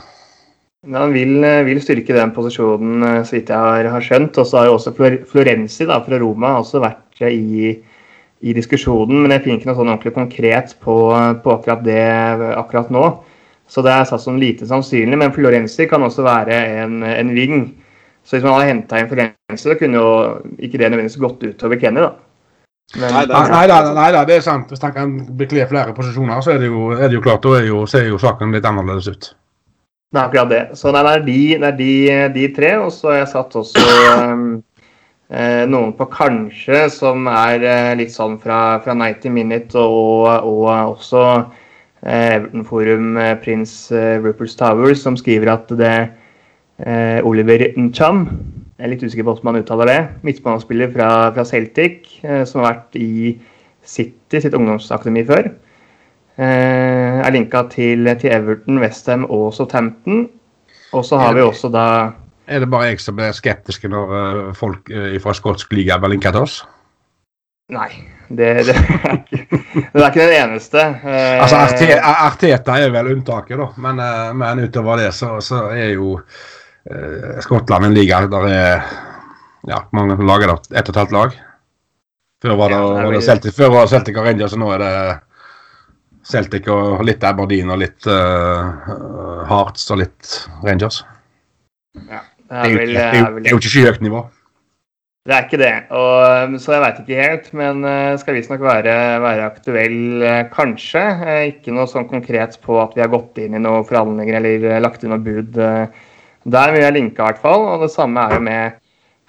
Ja, 0.86 1.02
han 1.02 1.12
vil, 1.16 1.42
vil, 1.66 1.82
styrke 1.82 2.14
den 2.14 2.30
posisjonen, 2.36 3.02
så 3.26 3.34
vidt 3.34 3.50
jeg 3.50 3.58
har, 3.58 3.90
har 3.96 4.06
skjønt. 4.06 4.38
Og 4.38 4.46
så 4.46 4.60
har 4.60 4.70
jo 4.70 4.78
også 4.78 4.94
Florenzi 4.94 5.90
da, 5.90 5.98
fra 6.06 6.22
Roma 6.22 6.54
også 6.62 6.82
vært 6.86 7.07
i, 7.26 7.72
i 8.40 8.54
diskusjonen, 8.54 9.24
men 9.24 9.34
jeg 9.34 9.42
finner 9.44 9.58
ikke 9.58 9.70
noe 9.72 9.78
sånn 9.80 9.90
ordentlig 9.90 10.14
konkret 10.14 10.76
på, 10.84 10.94
på, 11.42 11.56
akkurat 11.56 11.82
det 11.86 12.04
akkurat 12.54 12.92
nå. 12.94 13.02
Så 13.68 13.82
det 13.84 13.92
er 13.92 14.06
satt 14.08 14.22
som 14.22 14.38
lite 14.40 14.64
sannsynlig. 14.64 15.18
Men 15.20 15.34
Florenzi 15.34 15.84
kan 15.90 16.02
også 16.06 16.22
være 16.24 16.54
en, 16.84 17.02
en 17.04 17.34
ving. 17.36 17.66
Så 18.24 18.36
hvis 18.38 18.44
man 18.46 18.54
hadde 18.56 18.70
henta 18.70 19.02
inn 19.02 19.10
Florenzi, 19.10 19.58
så 19.66 19.76
kunne 19.80 19.98
jo 20.00 20.08
ikke 20.56 20.78
det 20.78 20.88
nødvendigvis 20.92 21.18
gått 21.20 21.44
utover 21.50 21.80
Kenny, 21.82 22.00
da. 22.06 22.14
Men, 22.96 23.12
Nei, 23.12 23.24
det 23.28 23.34
Nei, 23.36 23.64
er- 23.68 23.90
nei, 23.92 24.06
nei, 24.14 24.22
det 24.24 24.36
er 24.38 24.46
sant. 24.46 24.70
Hvis 24.72 24.80
han 24.80 24.94
kan 24.94 25.10
bekle 25.36 25.66
flere 25.68 25.92
posisjoner, 25.92 26.40
så 26.40 26.54
er 26.54 26.62
det 26.62 26.70
jo, 26.70 26.86
er 26.96 27.10
det 27.10 27.18
jo 27.18 27.24
klart, 27.26 27.42
da 27.44 27.58
er 27.58 27.66
jo, 27.68 27.82
ser 27.90 28.06
jo 28.08 28.16
saken 28.22 28.54
litt 28.56 28.64
annerledes 28.64 29.10
ut. 29.12 29.28
Det 30.08 30.16
er 30.16 30.24
akkurat 30.24 30.48
det. 30.48 30.62
Så 30.80 30.88
det 30.96 31.02
er 31.04 31.20
de, 31.26 31.40
det 31.60 31.68
er 31.68 31.76
de, 31.76 31.92
de 32.32 32.46
tre, 32.56 32.70
og 32.80 32.88
så 32.96 33.10
har 33.12 33.18
jeg 33.18 33.28
satt 33.34 33.56
også 33.60 33.84
um, 34.32 34.46
noen 35.28 35.90
på 35.92 36.06
kanskje, 36.08 36.86
som 36.92 37.26
er 37.28 37.64
eh, 37.66 37.94
litt 38.00 38.14
sånn 38.14 38.38
fra, 38.40 38.78
fra 38.84 38.94
90 38.96 39.34
Minute, 39.34 39.76
og, 39.76 40.24
og 40.48 40.94
også 40.94 41.24
eh, 41.36 42.38
Everton 42.38 42.64
Forum 42.64 43.18
eh, 43.20 43.34
prins 43.42 43.74
eh, 43.92 44.16
Rupert 44.24 44.56
Tower, 44.56 44.94
som 44.96 45.18
skriver 45.20 45.52
at 45.52 45.74
det 45.76 45.92
eh, 46.80 47.20
Oliver 47.28 47.68
Ncham 47.76 48.24
jeg 48.78 48.86
er 48.86 48.92
litt 48.92 49.00
usikker 49.02 49.24
på 49.26 49.32
hvordan 49.32 49.46
man 49.48 49.56
uttaler 49.58 49.88
det. 49.90 50.02
Midtbanespiller 50.22 50.92
fra, 50.94 51.06
fra 51.34 51.44
Celtic, 51.48 52.12
eh, 52.22 52.44
som 52.46 52.62
har 52.62 52.76
vært 52.76 52.98
i 53.02 53.32
City, 53.82 54.38
sitt 54.38 54.54
ungdomsakademi 54.54 55.24
før. 55.26 55.48
Eh, 56.38 57.18
er 57.18 57.34
linka 57.34 57.64
til, 57.72 58.06
til 58.22 58.30
Everton, 58.36 58.78
Westham 58.78 59.24
og 59.26 59.50
Southampton. 59.56 60.28
Og 60.94 61.02
så 61.04 61.18
har 61.18 61.34
vi 61.34 61.42
også 61.42 61.72
da 61.74 61.88
Er 62.48 62.62
det 62.64 62.70
bare 62.72 62.90
jeg 62.90 63.00
som 63.04 63.16
blir 63.18 63.34
skeptisk 63.36 63.84
når 63.92 64.12
eh, 64.18 64.42
folk 64.56 64.88
uh, 64.94 65.14
fra 65.20 65.34
skotsk 65.36 65.72
liga 65.76 65.98
blir 66.00 66.14
linka 66.16 66.32
til 66.32 66.46
oss? 66.46 66.62
Nei, 67.68 67.90
det, 68.32 68.46
det, 68.64 68.72
er, 68.72 69.18
ikke, 69.18 69.58
det 69.92 70.00
er 70.00 70.06
ikke 70.06 70.22
den 70.22 70.36
eneste. 70.38 70.84
Eh, 71.04 71.42
Altså, 71.42 71.58
Arte- 71.60 71.98
Arteta 72.00 72.78
er 72.80 72.94
vel 72.94 73.10
unntaket, 73.12 73.58
da. 73.60 73.66
Men, 73.84 74.00
eh, 74.00 74.30
men 74.40 74.62
utover 74.64 75.02
det 75.02 75.10
så, 75.12 75.34
så 75.44 75.66
er 75.76 75.90
jo 75.92 76.14
eh, 76.88 77.36
Skottland 77.44 77.90
en 77.90 77.96
liga 77.98 78.22
der 78.32 78.48
er 78.48 78.88
ja, 79.68 79.82
mange 79.92 80.16
lag 80.24 80.46
er 80.46 80.54
det. 80.54 80.72
Ett 80.80 80.88
og 80.88 80.94
et 80.94 81.00
halvt 81.02 81.12
lag. 81.18 81.36
Før 82.40 82.56
var 82.56 82.72
det, 82.72 82.78
Ja, 82.80 82.88
det 82.88 83.02
er 83.02 83.04
var 83.10 83.18
det 83.18 83.22
Celtic, 83.26 83.56
før 83.58 83.74
var 83.74 83.84
det 83.84 83.92
Celtic 83.92 84.16
og 84.16 84.30
Rangers, 84.30 84.56
og 84.56 84.62
nå 84.62 84.72
er 84.72 84.84
det 84.86 84.94
Celtic 86.32 86.68
og 86.72 87.04
litt 87.04 87.24
Aberdeen 87.26 87.72
og 87.74 87.80
litt 87.82 88.06
uh, 88.08 89.44
Hearts 89.50 89.84
og 89.92 90.00
litt 90.00 90.34
Rangers. 90.64 91.02
det 91.98 92.20
Det 92.48 92.58
er 92.64 92.72
jo, 92.72 92.80
vel, 92.80 92.94
det 92.96 93.06
er 93.20 93.32
vel 93.36 93.48
jo 93.50 93.60
ikke 93.60 93.72
skyhøyt 93.74 94.04
nivå. 94.04 94.24
Det 95.28 95.34
er 95.36 95.44
ikke 95.44 95.58
det. 95.60 95.74
Og, 95.92 96.54
så 96.62 96.72
jeg 96.72 96.82
veit 96.86 97.00
ikke 97.02 97.20
helt. 97.20 97.48
Men 97.60 97.82
eh, 97.84 98.16
skal 98.20 98.38
visstnok 98.38 98.62
være, 98.64 98.94
være 99.20 99.48
aktuell, 99.50 99.98
eh, 100.24 100.44
kanskje. 100.54 101.02
Eh, 101.28 101.40
Ikke 101.50 101.74
noe 101.76 101.84
sånn 101.90 102.08
konkret 102.08 102.56
på 102.64 102.78
at 102.80 102.96
vi 102.96 103.04
har 103.04 103.12
gått 103.12 103.36
inn 103.42 103.58
i 103.58 103.60
noen 103.60 103.84
forhandlinger 103.84 104.38
eller 104.40 104.64
eh, 104.70 104.80
lagt 104.80 105.04
inn 105.04 105.12
noe 105.12 105.20
bud 105.20 105.58
eh, 105.60 106.06
der. 106.48 106.72
Men 106.72 106.80
jeg 106.80 106.94
linke 106.94 106.96
linka 106.96 107.26
i 107.26 107.26
hvert 107.28 107.42
fall. 107.44 107.66
Og 107.74 107.84
det 107.84 107.90
samme 107.92 108.24
er 108.24 108.38
jo 108.38 108.46
med 108.48 108.78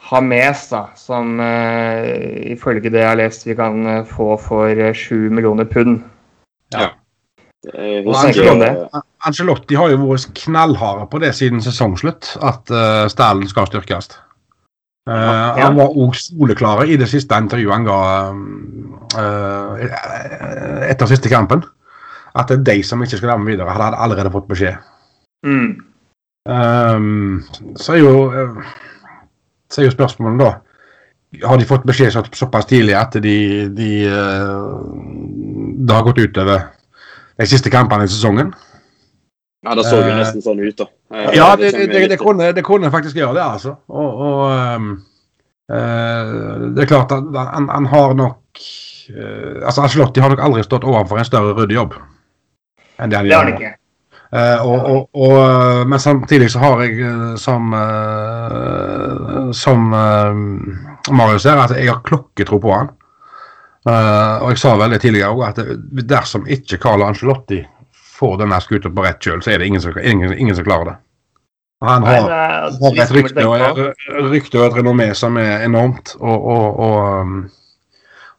Hames, 0.07 0.63
da, 0.71 0.85
som 0.95 1.35
eh, 1.43 2.53
ifølge 2.55 2.87
det 2.87 3.03
jeg 3.03 3.09
har 3.09 3.19
lest, 3.19 3.43
vi 3.49 3.57
kan 3.59 3.83
eh, 3.83 4.05
få 4.07 4.37
for 4.39 4.71
eh, 4.71 4.95
sju 4.95 5.27
millioner 5.27 5.67
pund. 5.67 5.99
Ja. 6.71 6.93
Hva 7.67 8.21
tenker 8.23 8.45
du 8.45 8.53
om 8.53 8.63
det? 8.63 8.71
Angelotti 9.27 9.75
har 9.75 9.91
jo 9.91 9.99
vært 10.05 10.31
knallharde 10.45 11.07
på 11.11 11.19
det 11.19 11.33
siden 11.35 11.59
sesongslutt, 11.63 12.37
at 12.45 12.71
uh, 12.71 13.07
Stallen 13.11 13.49
skal 13.51 13.67
styrkes. 13.67 14.13
Uh, 15.09 15.15
Ja. 15.15 15.65
Han 15.65 15.75
var 15.79 15.95
òg 15.97 16.15
soleklar 16.15 16.85
i 16.85 16.95
det 16.99 17.09
siste 17.09 17.35
intervjuet 17.41 17.73
han 17.73 17.87
ga 17.87 17.99
uh, 19.17 19.71
etter 20.87 21.09
siste 21.09 21.31
kampen. 21.31 21.65
At 22.37 22.51
det 22.51 22.59
er 22.59 22.65
de 22.67 22.83
som 22.85 23.01
ikke 23.01 23.17
skal 23.17 23.31
være 23.33 23.41
med 23.41 23.51
videre. 23.55 23.73
Hadde 23.73 23.97
allerede 23.97 24.31
fått 24.31 24.47
beskjed. 24.51 24.77
Mm. 25.47 25.71
Um, 26.49 27.41
så 27.75 27.97
er 27.97 28.03
jo, 28.03 28.13
så 29.71 29.81
er 29.81 29.87
jo 29.89 29.93
spørsmålet 29.93 30.39
da 30.39 30.49
Har 31.45 31.59
de 31.59 31.67
fått 31.67 31.85
beskjed 31.87 32.13
så, 32.15 32.23
såpass 32.33 32.65
tidlig 32.69 32.95
at 32.97 33.13
de, 33.21 33.67
de 33.75 33.89
Det 34.07 35.93
har 35.95 36.07
gått 36.07 36.21
utover 36.23 36.63
de 37.39 37.47
siste 37.47 37.71
kampene 37.71 38.07
i 38.07 38.11
sesongen? 38.11 38.53
Ja, 39.65 39.75
det 39.75 39.83
så 39.85 39.97
jo 39.99 40.07
Eh, 40.07 40.17
nesten 40.17 40.43
sånn 40.43 40.59
ut, 40.63 40.77
da. 40.77 40.85
Eh, 41.13 41.33
Ja, 41.35 41.55
det, 41.59 41.71
det, 41.75 41.87
det, 41.91 42.07
det, 42.13 42.17
kunne, 42.21 42.51
det 42.55 42.63
kunne 42.63 42.91
faktisk 42.91 43.17
gjøre 43.19 43.35
det, 43.35 43.43
altså. 43.43 43.75
Og, 43.87 44.21
og 44.27 44.75
um, 44.75 44.91
uh, 45.71 46.69
det 46.75 46.85
er 46.85 46.91
klart 46.93 47.11
at 47.11 47.27
han, 47.35 47.67
han 47.69 47.89
har 47.91 48.15
nok 48.15 48.39
uh, 49.11 49.65
Altså, 49.65 49.81
Ancelotti 49.83 50.23
har 50.23 50.31
nok 50.31 50.45
aldri 50.47 50.63
stått 50.63 50.87
overfor 50.87 51.19
en 51.19 51.27
større 51.27 51.57
ryddig 51.57 51.75
jobb 51.75 51.97
enn 52.99 53.11
det 53.11 53.19
han 53.19 53.27
Det 53.27 53.35
har 53.35 53.43
gjør 53.43 53.45
han 53.45 53.51
nå. 53.53 53.59
ikke. 53.59 53.75
Eh, 54.29 54.61
og, 54.61 54.79
og, 54.85 55.07
og, 55.17 55.87
men 55.89 55.99
samtidig 56.03 56.51
så 56.53 56.59
har 56.61 56.81
jeg 56.83 57.37
som 57.41 57.71
Som 59.55 59.87
Marius 61.09 61.41
ser, 61.47 61.57
at 61.57 61.73
jeg 61.73 61.89
har 61.89 62.03
klokketro 62.05 62.59
på 62.61 62.73
han. 62.75 62.91
Eh, 63.89 64.35
og 64.43 64.51
jeg 64.51 64.59
sa 64.61 64.75
veldig 64.77 64.99
tidligere 65.01 65.31
òg, 65.33 65.41
at 65.47 65.57
dersom 66.11 66.45
ikke 66.51 66.77
Carlo 66.83 67.07
Ancelotti 67.07 67.63
får 68.19 68.37
denne 68.41 68.59
skuta 68.61 68.89
på 68.91 69.05
rett 69.05 69.21
kjøl, 69.23 69.41
så 69.43 69.53
er 69.53 69.61
det 69.61 69.69
ingen 69.71 69.81
som, 69.83 69.95
ingen, 70.03 70.33
ingen 70.37 70.55
som 70.57 70.67
klarer 70.67 70.91
det. 70.91 70.97
Han 71.81 72.03
Nei, 72.03 72.17
har, 72.19 72.25
det 72.27 72.35
er 72.35 72.81
har 72.83 72.97
et 73.05 73.11
rykte 73.15 73.45
og, 73.47 73.93
rykte 74.33 74.59
og 74.59 74.65
et 74.65 74.77
renommé 74.81 75.05
som 75.15 75.37
er 75.39 75.63
enormt, 75.63 76.11
og, 76.19 76.47
og, 76.51 76.79
og 76.83 77.21
um, 77.23 77.37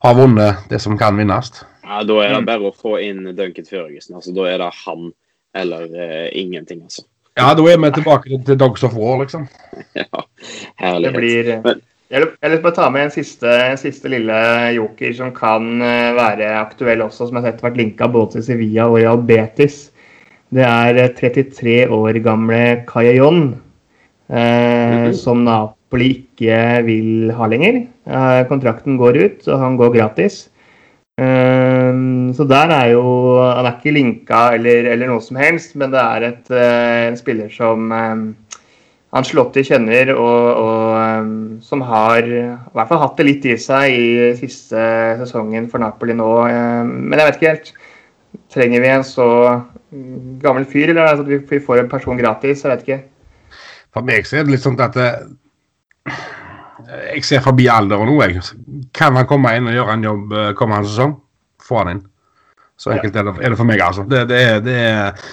har 0.05 0.19
vunnet 0.19 0.67
det 0.69 0.81
som 0.85 0.99
kan 1.01 1.17
vinnes. 1.17 1.49
Ja, 1.87 2.03
Da 2.05 2.19
er 2.23 2.35
det 2.35 2.43
Mm. 2.43 2.47
bare 2.51 2.69
å 2.69 2.75
få 2.77 2.99
inn 3.03 3.25
Duncan 3.37 3.65
Førgesen. 3.67 4.15
Altså, 4.21 4.35
da 4.37 4.45
er 4.47 4.59
det 4.61 4.69
han 4.85 5.09
eller 5.57 5.89
uh, 5.89 6.29
ingenting, 6.37 6.83
altså. 6.85 7.03
Ja, 7.39 7.55
da 7.57 7.65
er 7.73 7.79
vi 7.81 7.91
tilbake 7.97 8.43
til, 8.45 8.59
Dogs 8.61 8.85
of 8.85 8.93
War, 8.95 9.17
liksom. 9.25 9.49
Ja, 9.97 10.23
herlighet. 10.77 11.15
Det 11.15 11.17
blir 11.17 11.51
Men- 11.65 11.83
Jeg 12.11 12.27
vil- 12.43 12.63
bare 12.63 12.75
ta 12.75 12.89
med 12.91 13.05
en 13.05 13.11
siste, 13.11 13.47
en 13.47 13.77
siste 13.79 14.09
lille 14.11 14.75
joker 14.75 15.13
som 15.15 15.31
kan 15.33 15.81
eh, 15.81 16.13
være 16.17 16.49
aktuell 16.59 17.03
også, 17.03 17.29
som 17.29 17.37
jeg 17.37 17.43
har 17.45 17.53
sett 17.53 17.63
vært 17.63 17.77
linka 17.77 18.09
både 18.11 18.33
til 18.33 18.43
Sevilla 18.43 18.89
og 18.89 18.97
Real 18.99 19.17
Betis. 19.23 19.91
Det 20.53 20.65
er 20.67 20.97
eh, 20.99 21.09
33 21.15 21.87
år 21.89 22.19
gamle 22.25 22.85
Cayayon, 22.89 23.55
eh, 24.29 25.07
Mhm. 25.07 25.15
som 25.15 25.45
Napoli 25.45 26.27
ikke 26.27 26.85
vil 26.85 27.31
ha 27.31 27.47
lenger. 27.47 27.87
Eh, 28.07 28.45
kontrakten 28.51 28.99
går 28.99 29.17
ut, 29.25 29.47
og 29.49 29.59
han 29.61 29.77
går 29.79 29.95
gratis. 29.95 30.49
Eh, 31.17 31.93
så 32.35 32.45
der 32.49 32.71
er 32.71 32.91
jo 32.93 33.05
Han 33.55 33.67
er 33.67 33.73
ikke 33.79 33.93
linka 33.95 34.55
eller, 34.55 34.87
eller 34.91 35.07
noe 35.07 35.21
som 35.21 35.37
helst, 35.37 35.77
men 35.77 35.91
det 35.93 36.01
er 36.01 36.23
et, 36.25 36.51
eh, 36.51 37.09
en 37.09 37.17
spiller 37.17 37.49
som 37.51 37.93
eh, 37.93 38.35
Ancelotti 39.19 39.65
kjenner, 39.67 40.13
og, 40.15 40.45
og 40.61 41.23
um, 41.27 41.31
som 41.67 41.83
har 41.83 42.23
i 42.23 42.45
hvert 42.47 42.91
fall 42.91 43.01
hatt 43.03 43.17
det 43.19 43.27
litt 43.27 43.49
i 43.51 43.57
seg 43.59 43.91
i 43.91 44.11
siste 44.39 44.85
sesongen 45.19 45.67
for 45.73 45.83
Napoli 45.83 46.15
nå. 46.15 46.29
Um, 46.47 46.93
men 47.09 47.19
jeg 47.19 47.27
vet 47.27 47.41
ikke 47.41 47.55
helt. 47.55 47.73
Trenger 48.55 48.85
vi 48.85 48.93
en 48.93 49.07
så 49.07 49.27
mm, 49.91 50.39
gammel 50.45 50.67
fyr, 50.71 50.93
eller 50.93 51.09
altså, 51.09 51.27
at 51.27 51.51
vi, 51.51 51.63
får 51.67 51.83
en 51.83 51.91
person 51.91 52.21
gratis? 52.21 52.63
Jeg 52.63 52.71
vet 52.71 52.87
ikke. 52.87 53.01
For 53.91 54.07
meg 54.07 54.29
så 54.29 54.39
er 54.39 54.47
det 54.47 54.55
litt 54.55 54.63
sånn 54.63 54.79
at 54.79 54.99
jeg 57.11 57.25
ser 57.27 57.43
forbi 57.45 57.67
alderen 57.71 58.09
nå, 58.09 58.17
jeg. 58.25 58.43
Kan 58.97 59.19
han 59.19 59.29
komme 59.31 59.53
inn 59.57 59.69
og 59.71 59.75
gjøre 59.75 59.97
en 59.97 60.07
jobb 60.07 60.33
eh, 60.35 60.53
kommende 60.59 60.91
sesong, 60.91 61.19
få 61.63 61.83
han 61.83 61.93
inn. 61.95 62.05
Så 62.81 62.95
enkelt 62.95 63.17
er 63.21 63.27
det, 63.29 63.35
er 63.45 63.53
det 63.53 63.59
for 63.61 63.69
meg, 63.69 63.81
altså. 63.85 64.07
Det, 64.09 64.23
det 64.31 64.39
er, 64.41 64.61
det 64.65 64.75
er, 64.81 65.25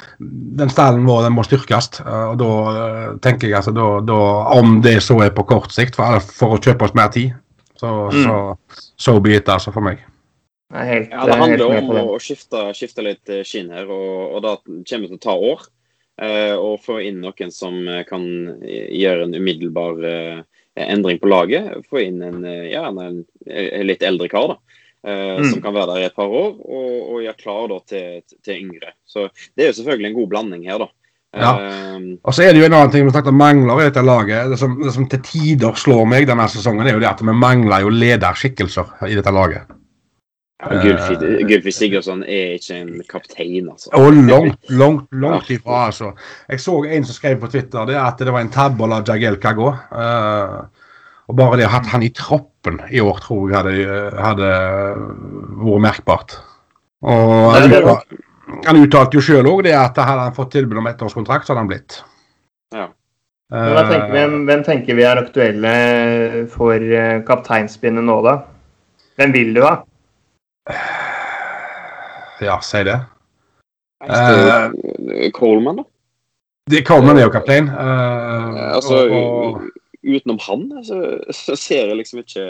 den 0.60 0.72
stallen 0.74 1.06
vår 1.08 1.22
den 1.30 1.36
må 1.38 1.46
styrkes. 1.48 2.02
eh, 2.04 2.26
Og 2.34 2.36
da 2.42 2.50
eh, 2.74 3.14
tenker 3.24 3.48
jeg 3.48 3.56
altså 3.62 3.72
da, 3.76 3.86
da, 4.04 4.18
Om 4.58 4.82
det 4.84 4.98
så 5.06 5.16
er 5.24 5.32
på 5.36 5.46
kort 5.48 5.72
sikt, 5.72 5.96
for, 5.96 6.20
for 6.20 6.58
å 6.58 6.60
kjøpe 6.60 6.90
oss 6.90 6.96
mer 6.98 7.08
tid, 7.14 7.32
så, 7.80 7.94
Mm. 8.12 8.24
så, 8.26 8.84
så 8.98 9.16
be 9.24 9.38
it, 9.38 9.48
altså, 9.54 9.72
for 9.72 9.86
meg. 9.86 10.04
Helt, 10.74 11.08
Ja, 11.14 11.24
Det 11.24 11.34
er 11.38 11.40
handler 11.40 11.78
om 11.78 11.90
å, 11.96 12.20
skifte, 12.20 12.66
skifte 12.76 13.06
litt 13.06 13.30
eh, 13.32 13.46
skinn 13.48 13.72
her, 13.72 13.88
og, 13.88 14.36
og 14.36 14.44
det 14.44 14.56
kommer 14.90 15.08
til 15.08 15.16
å 15.16 15.24
ta 15.24 15.36
år. 15.54 15.64
Eh, 16.20 16.56
og 16.58 16.82
få 16.84 16.98
inn 17.06 17.22
noen 17.22 17.52
som 17.54 17.76
eh, 17.88 18.04
kan 18.10 18.24
gjøre 18.66 19.28
en 19.28 19.36
umiddelbar 19.38 20.04
eh, 20.04 20.40
endring 20.76 21.20
på 21.22 21.30
laget. 21.32 21.70
Få 21.88 22.02
inn 22.04 22.20
en, 22.26 22.42
eh, 22.44 22.72
ja, 22.74 22.88
en, 22.90 23.22
en 23.48 23.88
litt 23.88 24.04
eldre 24.04 24.28
kar 24.34 24.50
da, 24.52 24.58
eh, 25.08 25.38
Mm. 25.40 25.50
som 25.54 25.62
kan 25.64 25.74
være 25.74 25.88
der 25.94 26.04
i 26.04 26.06
et 26.10 26.16
par 26.16 26.28
år, 26.28 26.54
og, 26.60 26.94
og 27.14 27.22
gjøre 27.24 27.40
klar 27.42 27.68
da, 27.72 27.80
til, 27.88 28.22
til 28.44 28.62
yngre. 28.62 28.92
Så 29.08 29.30
Det 29.56 29.64
er 29.64 29.72
jo 29.72 29.78
selvfølgelig 29.80 30.10
en 30.12 30.20
god 30.20 30.30
blanding 30.36 30.66
her, 30.70 30.78
da. 30.84 30.90
Ja. 31.38 31.52
Eh, 31.60 32.18
Og 32.24 32.34
så 32.34 32.44
er 32.44 32.54
det 32.54 32.62
jo 32.62 32.66
en 32.68 32.74
annen 32.74 32.92
ting 32.92 33.06
vi 33.06 33.12
snakket 33.16 33.34
om 33.34 33.38
mangler 33.42 33.82
i 33.82 33.88
dette 33.90 34.04
laget. 34.06 34.50
Det 34.52 34.60
som, 34.60 34.78
det 34.84 34.94
som 34.96 35.08
til 35.12 35.20
tider 35.28 35.76
slår 35.80 36.06
meg 36.10 36.28
denne 36.30 36.48
sesongen, 36.50 36.88
er 36.88 36.96
jo 36.96 37.02
det 37.04 37.10
at 37.10 37.22
vi 37.26 37.34
mangler 37.36 37.84
jo 37.86 37.90
lederskikkelser 37.94 39.08
i 39.10 39.16
dette 39.20 39.34
laget. 39.36 39.68
ja, 40.58 40.80
Gulfi 40.82 41.44
Gylfi 41.46 41.72
Sigurdsson 41.72 42.24
er 42.24 42.56
ikke 42.58 42.76
en 42.82 43.04
kaptein, 43.10 43.68
altså. 43.70 43.92
Og 43.94 44.16
langt, 44.26 44.58
langt, 44.74 45.06
langt 45.14 45.52
ifra, 45.54 45.84
altså. 45.92 46.14
Jeg 46.50 46.60
så 46.64 46.80
en 46.84 47.06
som 47.06 47.14
skrev 47.14 47.38
på 47.44 47.52
Twitter 47.54 47.86
det 47.86 47.96
at 48.02 48.18
det 48.18 48.34
var 48.34 48.42
en 48.42 48.50
tabbe 48.50 48.84
å 48.84 48.90
la 48.90 49.04
Jagielka 49.06 49.54
gå. 49.54 49.68
Eh, 50.02 50.58
og 51.28 51.36
bare 51.36 51.60
det 51.60 51.68
å 51.68 51.72
ha 51.72 51.80
hatt 51.80 51.90
han 51.92 52.06
i 52.06 52.12
troppen 52.16 52.80
i 52.88 53.02
år, 53.04 53.20
tror 53.24 53.52
jeg 53.52 53.58
hadde, 53.58 53.96
hadde 54.16 54.52
vært 55.64 55.84
merkbart. 55.88 56.38
Og 57.08 57.34
han, 57.54 57.68
uttalte, 57.68 58.22
han 58.66 58.80
uttalte 58.82 59.20
jo 59.20 59.24
sjøl 59.24 59.50
òg 59.52 59.66
det 59.68 59.76
at 59.78 60.00
hadde 60.00 60.30
han 60.30 60.38
fått 60.38 60.56
tilbud 60.56 60.80
om 60.82 60.88
ettårskontrakt, 60.90 61.46
så 61.46 61.54
hadde 61.54 61.66
han 61.66 61.72
blitt. 61.74 62.00
Ja. 62.76 62.88
Men 63.52 63.78
tenker, 63.88 64.08
Eh, 64.08 64.12
hvem, 64.12 64.40
hvem 64.48 64.64
tenker 64.68 64.98
vi 64.98 65.04
er 65.08 65.20
aktuelle 65.22 65.74
for 66.52 66.76
eh, 66.76 67.20
kapteinspinnet 67.28 68.04
nå, 68.04 68.18
da? 68.26 68.42
Hvem 69.20 69.36
vil 69.36 69.54
du 69.56 69.64
ha? 69.68 69.78
Ja, 72.38 72.60
si 72.62 72.84
det. 72.86 73.00
Uh, 74.06 74.70
Coleman, 75.34 75.80
da? 75.80 75.86
Det 76.70 76.84
Coleman 76.86 77.18
er 77.18 77.26
jo 77.26 77.32
kaptein. 77.34 77.66
Uh, 77.72 78.76
altså, 78.76 79.00
og, 79.08 79.16
og, 79.16 79.64
utenom 80.08 80.40
han, 80.48 80.66
så, 80.88 80.98
så, 81.36 81.56
ser 81.60 81.92
jeg 81.92 82.00
liksom 82.02 82.24
ikke 82.24 82.48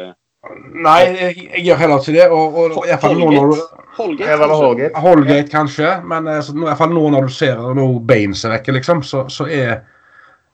Nei, 0.78 1.00
jeg, 1.12 1.34
jeg 1.50 1.64
gjør 1.66 1.80
heller 1.82 2.04
ikke 2.04 2.14
det. 2.16 2.26
Og, 2.32 2.58
og, 2.62 2.76
i 2.86 2.92
hvert 2.92 3.02
fall 3.04 3.18
nå 3.20 3.26
når 3.34 3.50
du 3.52 3.56
Holgate, 3.98 4.48
Holgate, 4.52 5.02
Holgate 5.02 5.52
kanskje. 5.52 5.90
Men 6.08 6.30
altså, 6.32 6.54
i 6.56 6.64
hvert 6.64 6.80
fall 6.80 6.94
nå 6.94 7.04
når 7.12 7.28
du 7.28 7.34
ser 7.34 7.60
noe 7.76 7.98
Baines 8.08 8.46
er 8.46 8.54
vekke, 8.54 8.78
liksom, 8.78 9.02
så, 9.04 9.26
så 9.34 9.48
er, 9.52 9.82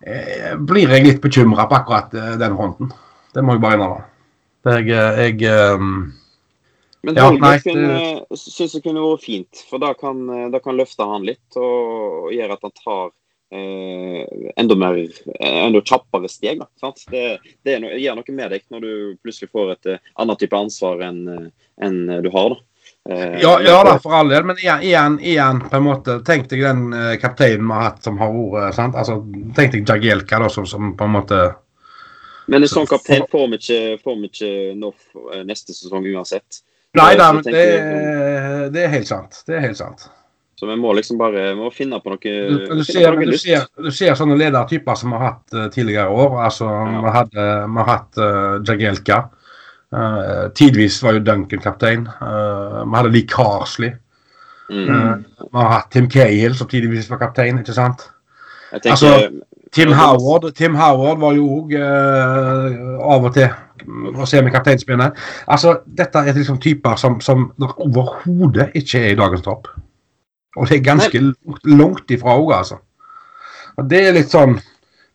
er, 0.01 0.55
blir 0.57 0.89
jeg 0.95 1.05
litt 1.05 1.21
bekymra 1.21 1.67
på 1.69 1.77
akkurat 1.77 2.15
den 2.41 2.57
fronten. 2.57 2.89
Det 3.35 3.43
må 3.43 3.57
jeg 3.57 3.65
bare 3.67 3.77
innrømme. 3.77 4.01
Jeg, 4.71 4.87
jeg 4.95 5.53
um, 5.75 5.93
men 7.03 7.19
ja, 7.19 7.27
Holgate 7.27 7.73
syns 8.39 8.77
jeg 8.77 8.83
kunne 8.85 9.03
vært 9.03 9.25
fint, 9.25 9.65
for 9.67 9.83
da 9.83 9.91
kan, 9.99 10.23
da 10.53 10.61
kan 10.63 10.77
løfte 10.79 11.03
han 11.03 11.25
litt 11.27 11.57
og 11.59 12.31
gjøre 12.31 12.55
at 12.55 12.63
han 12.63 12.75
tar 12.79 13.09
eh, 13.09 13.17
enda 13.53 14.75
mer 14.79 14.97
enda 15.39 15.81
kjappere 15.85 16.29
steg. 16.31 16.61
Det, 17.11 17.23
det 17.65 17.79
gjør 18.01 18.19
noe 18.19 18.35
med 18.35 18.53
deg 18.55 18.67
når 18.73 18.85
du 18.85 18.93
plutselig 19.21 19.51
får 19.53 19.73
et 19.75 19.91
uh, 19.93 20.13
annet 20.23 20.41
type 20.41 20.57
ansvar 20.57 21.03
enn 21.05 21.23
en 21.83 21.99
du 22.23 22.29
har. 22.33 22.55
da. 22.55 22.61
Eh, 23.09 23.41
ja, 23.41 23.61
ja 23.61 23.83
da, 23.83 23.99
for 23.99 24.15
all 24.15 24.29
del, 24.29 24.45
men 24.47 24.59
igjen, 24.59 25.19
igjen, 25.19 25.59
på 25.69 25.75
en 25.75 25.83
måte 25.83 26.13
Tenk 26.23 26.45
deg 26.51 26.61
den 26.63 26.85
uh, 26.95 27.15
kapteinen 27.19 27.65
vi 27.67 27.75
har 27.75 27.89
hatt 27.89 28.05
som 28.05 28.19
har 28.21 28.31
vært 28.31 28.77
sant? 28.77 28.95
Altså, 28.95 29.17
Tenk 29.57 29.75
deg 29.75 29.89
Jagielka, 29.91 30.39
da, 30.39 30.47
som, 30.51 30.67
som, 30.67 30.93
på 30.95 31.07
en 31.09 31.15
måte 31.17 31.39
Men 32.47 32.63
en 32.63 32.71
sånn 32.71 32.87
kaptein 32.87 33.25
får 33.31 33.49
vi 33.51 33.59
ikke, 33.59 33.81
får 34.05 34.21
vi 34.21 34.29
ikke 34.31 34.53
nå 34.79 34.93
neste 35.47 35.75
sesong 35.75 36.07
uansett. 36.11 36.63
Nei 36.95 37.13
da, 37.19 37.29
men 37.35 37.43
det, 37.45 37.61
det, 38.75 38.83
er 38.83 38.91
helt 38.91 39.07
sant. 39.07 39.39
Det 39.47 39.55
er 39.57 39.63
helt 39.63 39.79
sant. 39.79 40.03
Så 40.63 40.67
vi 40.69 40.75
må 40.79 40.93
liksom 40.95 41.17
bare 41.19 41.49
må 41.59 41.67
finne 41.75 41.97
på 41.99 42.13
noe 42.13 42.19
Du, 42.23 42.59
du, 42.79 42.83
ser, 42.87 43.17
du, 43.19 43.33
ser, 43.35 43.65
du 43.83 43.89
ser, 43.91 44.13
sånne 44.15 44.37
ledertyper 44.39 44.95
som 44.95 45.11
vi 45.11 45.17
har 45.19 45.33
hatt 45.33 45.57
uh, 45.57 45.65
tidligere 45.73 46.07
år. 46.07 46.37
Altså, 46.45 46.69
ja. 46.71 47.01
Vi 47.03 47.11
hadde 47.17 47.47
vi 47.65 47.81
har 47.81 47.89
hatt 47.89 48.21
uh, 48.21 48.53
Jagielka. 48.63 49.17
Uh, 49.91 50.47
tidvis 50.55 51.01
var 51.03 51.17
jo 51.17 51.25
Duncan 51.27 51.65
kaptein. 51.65 52.07
Uh, 52.21 52.79
vi 52.79 52.95
hadde 52.95 53.11
Lee 53.11 53.27
Carsley. 53.27 53.91
Mm. 54.71 55.25
vi 55.43 55.59
har 55.59 55.69
hatt 55.73 55.91
Tim 55.91 56.07
Cahill, 56.09 56.55
som 56.55 56.71
tidvis 56.71 57.11
var 57.11 57.19
kaptein, 57.25 57.59
ikke 57.59 57.75
sant? 57.75 58.07
Tenker, 58.71 58.93
altså, 58.95 59.67
Tim 59.75 59.91
Howard, 59.91 60.47
Tim 60.55 60.79
Howard 60.79 61.19
var 61.19 61.35
jo 61.35 61.49
òg 61.59 61.75
av 61.75 63.27
og 63.27 63.35
til 63.35 63.51
å 64.15 64.31
se 64.31 64.39
med 64.39 64.55
kapteinspinnet. 64.55 65.19
Altså, 65.51 65.81
dette 65.99 66.23
er 66.23 66.39
liksom 66.39 66.63
typer 66.63 66.95
som, 66.95 67.19
som 67.21 67.49
overhodet 67.59 68.71
ikke 68.79 69.03
er 69.03 69.11
i 69.11 69.19
dagens 69.19 69.43
tropp. 69.43 69.67
Og 70.57 70.69
det 70.69 70.77
er 70.77 70.85
ganske 70.85 71.21
langt, 71.21 71.65
langt 71.65 72.13
ifra 72.13 72.37
òg, 72.37 72.53
altså. 72.59 72.79
Og 73.77 73.89
Det 73.89 74.03
er 74.05 74.13
litt 74.13 74.33
sånn 74.33 74.59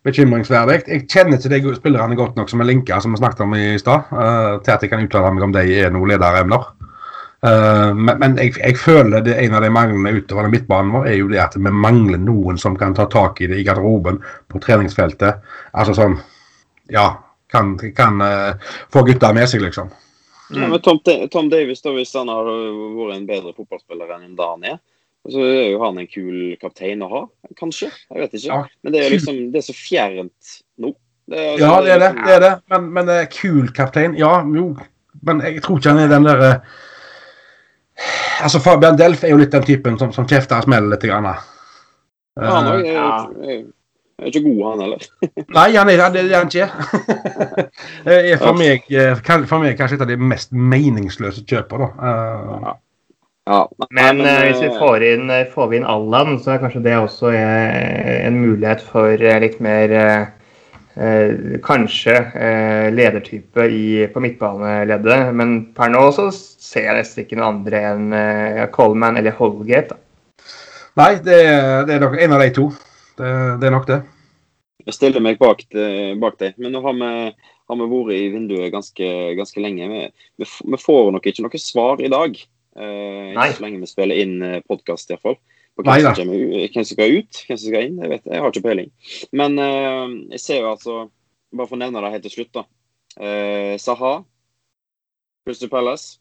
bekymringsverdig. 0.07 0.81
Jeg 0.87 1.05
kjenner 1.11 1.39
ikke 1.39 1.69
de 1.69 1.75
spillerne 1.77 2.17
godt 2.19 2.37
nok 2.39 2.51
som 2.51 2.63
er 2.63 2.69
linka, 2.69 2.99
som 3.03 3.13
vi 3.13 3.21
snakket 3.21 3.45
om 3.45 3.55
i 3.55 3.77
stad, 3.79 4.11
uh, 4.11 4.59
til 4.63 4.73
at 4.73 4.83
jeg 4.83 4.91
kan 4.91 5.03
uttale 5.03 5.31
meg 5.35 5.47
om 5.47 5.55
de 5.55 5.63
er 5.79 5.93
noen 5.95 6.11
lederemner. 6.13 6.67
Uh, 7.39 7.95
men, 7.95 8.17
men 8.19 8.35
jeg, 8.39 8.57
jeg, 8.59 8.75
føler 8.79 9.23
det 9.23 9.37
en 9.39 9.55
av 9.55 9.63
de 9.63 9.71
manglene 9.71 10.11
utover 10.17 10.49
midtbanen 10.51 10.91
vår 10.91 11.07
er 11.07 11.15
jo 11.21 11.29
det 11.31 11.39
at 11.39 11.55
vi 11.55 11.71
mangler 11.71 12.19
noen 12.19 12.59
som 12.59 12.75
kan 12.79 12.95
ta 12.95 13.05
tak 13.11 13.39
i 13.39 13.47
det 13.47 13.61
i 13.61 13.65
garderoben, 13.67 14.19
på 14.47 14.59
treningsfeltet. 14.63 15.39
Altså 15.71 15.95
sånn 15.95 16.19
Ja, 16.89 17.07
kan, 17.51 17.75
kan 17.95 18.19
uh, 18.23 18.75
få 18.91 19.05
gutta 19.07 19.31
med 19.35 19.47
seg, 19.51 19.63
liksom. 19.63 19.91
Ja, 20.49 20.65
men 20.65 20.79
Tom, 20.81 20.97
Tom 21.29 21.51
Davis, 21.51 21.83
da, 21.85 21.93
hvis 21.93 22.15
han 22.17 22.31
har 22.31 22.47
vært 22.47 23.19
en 23.19 23.27
bedre 23.27 23.53
fotballspiller 23.53 24.15
enn 24.15 24.33
det 24.33 24.47
han 24.47 24.63
er, 24.65 24.79
så 25.27 25.43
er 25.43 25.65
jo 25.73 25.81
han 25.83 25.99
en 25.99 26.07
kul 26.09 26.55
kaptein 26.61 27.03
å 27.03 27.09
ha, 27.11 27.21
kanskje. 27.59 27.89
Jeg 28.09 28.23
vet 28.23 28.37
ikke. 28.39 28.49
Ja. 28.53 28.59
Men 28.83 28.95
det 28.95 29.01
er 29.03 29.13
liksom 29.13 29.41
det 29.53 29.61
er 29.61 29.65
så 29.67 29.75
fjernt 29.75 30.53
nå. 30.79 30.93
Det 31.29 31.37
er, 31.37 31.57
ja, 31.61 31.73
det 31.85 31.91
er 31.93 31.99
det. 32.01 32.13
det, 32.17 32.35
er 32.37 32.45
det. 32.45 32.53
Men, 32.71 32.87
men 32.95 33.11
uh, 33.11 33.25
kul 33.33 33.67
kaptein, 33.75 34.15
ja, 34.17 34.39
jo. 34.55 34.71
Men 35.27 35.43
jeg 35.45 35.61
tror 35.65 35.81
ikke 35.81 35.91
han 35.93 36.01
er 36.05 36.13
den 36.13 36.25
derre 36.25 36.53
uh, 36.55 36.77
Altså, 38.43 38.59
Fabian 38.63 38.97
Delf 38.97 39.23
er 39.23 39.33
jo 39.33 39.39
litt 39.41 39.51
den 39.51 39.65
typen 39.67 39.97
som, 39.99 40.13
som 40.15 40.27
kjefter 40.27 40.61
og 40.61 40.67
smeller 40.67 40.93
litt. 40.93 41.03
Grann. 41.09 41.27
Ja, 42.39 42.53
han 42.55 42.69
òg. 42.71 42.85
Er, 42.87 43.63
er 44.19 44.29
ikke 44.31 44.43
god, 44.45 44.61
han 44.69 44.83
heller. 44.85 45.07
Nei, 45.57 45.65
han 45.75 45.91
er, 45.91 46.03
det 46.15 46.23
er 46.23 46.37
han 46.37 46.51
ikke. 46.51 46.69
for, 48.43 48.59
meg, 48.59 48.87
for 49.49 49.63
meg 49.63 49.75
kanskje 49.79 49.99
et 49.99 50.05
av 50.05 50.11
de 50.11 50.19
mest 50.31 50.55
meningsløse 50.55 51.43
kjøpene. 51.49 51.91
Uh, 51.99 52.55
ja, 52.69 52.77
men, 53.49 53.89
men 53.97 54.19
uh, 54.25 54.41
hvis 54.45 54.59
vi 54.61 54.73
får 54.77 55.05
inn, 55.07 55.31
får 55.53 55.71
vi 55.71 55.79
inn 55.79 55.87
Allan, 55.89 56.37
så 56.41 56.53
er 56.53 56.61
kanskje 56.63 56.83
det 56.85 56.97
også 56.99 57.31
en 57.33 58.37
mulighet 58.41 58.83
for 58.85 59.29
litt 59.45 59.57
mer 59.63 59.95
Kanskje 61.63 62.13
ledertype 62.91 63.63
i, 63.71 64.03
på 64.11 64.19
midtbaneleddet. 64.19 65.29
Men 65.37 65.53
per 65.77 65.93
nå 65.93 66.01
så 66.11 66.25
ser 66.33 66.89
jeg 66.89 66.97
nesten 66.97 67.23
ikke 67.23 67.37
noen 67.39 67.61
andre 67.61 67.83
enn 67.93 68.17
Coleman 68.75 69.15
eller 69.21 69.37
Holgate. 69.37 69.95
Da. 69.95 70.01
Nei, 70.99 71.13
det, 71.23 71.39
det 71.87 71.95
er 71.95 72.03
nok 72.03 72.17
en 72.19 72.35
av 72.35 72.43
de 72.43 72.49
to. 72.57 72.65
Det, 73.15 73.31
det 73.61 73.69
er 73.69 73.75
nok 73.77 73.87
det. 73.87 74.01
Jeg 74.87 74.95
stiller 74.95 75.23
meg 75.23 75.39
bak, 75.39 75.61
bak 76.19 76.39
deg. 76.41 76.55
Men 76.59 76.73
nå 76.75 76.81
har 76.83 76.95
vi, 76.97 77.09
har 77.69 77.79
vi, 77.79 77.89
vært 77.93 78.15
i 78.15 78.21
vinduet 78.33 78.73
ganske, 78.73 79.09
ganske 79.37 79.63
lenge. 79.63 79.89
Vi, 79.91 80.05
vi, 80.41 80.47
vi, 80.47 80.79
får 80.81 81.11
nok 81.15 81.29
ikke 81.29 81.45
noe 81.45 81.61
svar 81.61 82.03
i 82.03 82.11
dag. 82.11 82.39
Eh, 82.77 83.31
ikke 83.33 83.57
så 83.57 83.65
lenge 83.65 83.81
vi 83.81 83.89
spiller 83.89 84.21
inn 84.21 84.35
eh, 84.45 84.61
podkast, 84.69 85.09
iallfall. 85.09 85.39
På 85.77 85.85
hvem 85.85 86.03
som, 86.03 86.17
kommer, 86.17 86.55
hvem 86.67 86.83
som 86.83 86.89
skal 86.91 87.15
ut, 87.15 87.41
hvem 87.47 87.57
som 87.57 87.71
skal 87.71 87.85
inn, 87.87 87.99
jeg 88.03 88.11
vet 88.11 88.27
jeg 88.27 88.43
har 88.43 88.51
ikke 88.51 88.65
peiling. 88.65 88.89
Men 89.31 89.55
uh, 89.61 90.07
jeg 90.35 90.41
ser 90.43 90.59
jo 90.59 90.73
altså 90.73 90.95
Bare 91.55 91.65
for 91.65 91.79
å 91.79 91.81
nevne 91.81 92.01
det 92.03 92.09
helt 92.13 92.25
til 92.27 92.33
slutt, 92.35 92.49
da. 92.53 92.61
Uh, 93.17 93.73
Saha, 93.81 94.11
Crystal 95.47 95.71
Palace, 95.71 96.19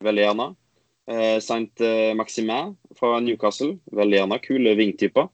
veldig 0.00 0.22
gjerne. 0.22 0.46
Uh, 1.10 1.36
Saint 1.44 1.82
Maximin 2.16 2.70
fra 2.96 3.18
Newcastle, 3.20 3.74
veldig 3.92 4.22
gjerne. 4.22 4.38
Kule 4.46 4.72
vingtyper. 4.78 5.28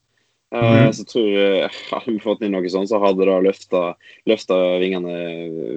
Mm. 0.50 0.90
Så 0.90 1.04
tror 1.06 1.26
jeg 1.30 1.68
Hadde 1.92 2.10
vi 2.10 2.16
fått 2.18 2.40
inn 2.42 2.56
noe 2.56 2.70
sånt, 2.72 2.90
så 2.90 2.98
hadde 2.98 3.22
det 3.22 3.52
løfta, 4.26 4.58
vingene 4.82 5.16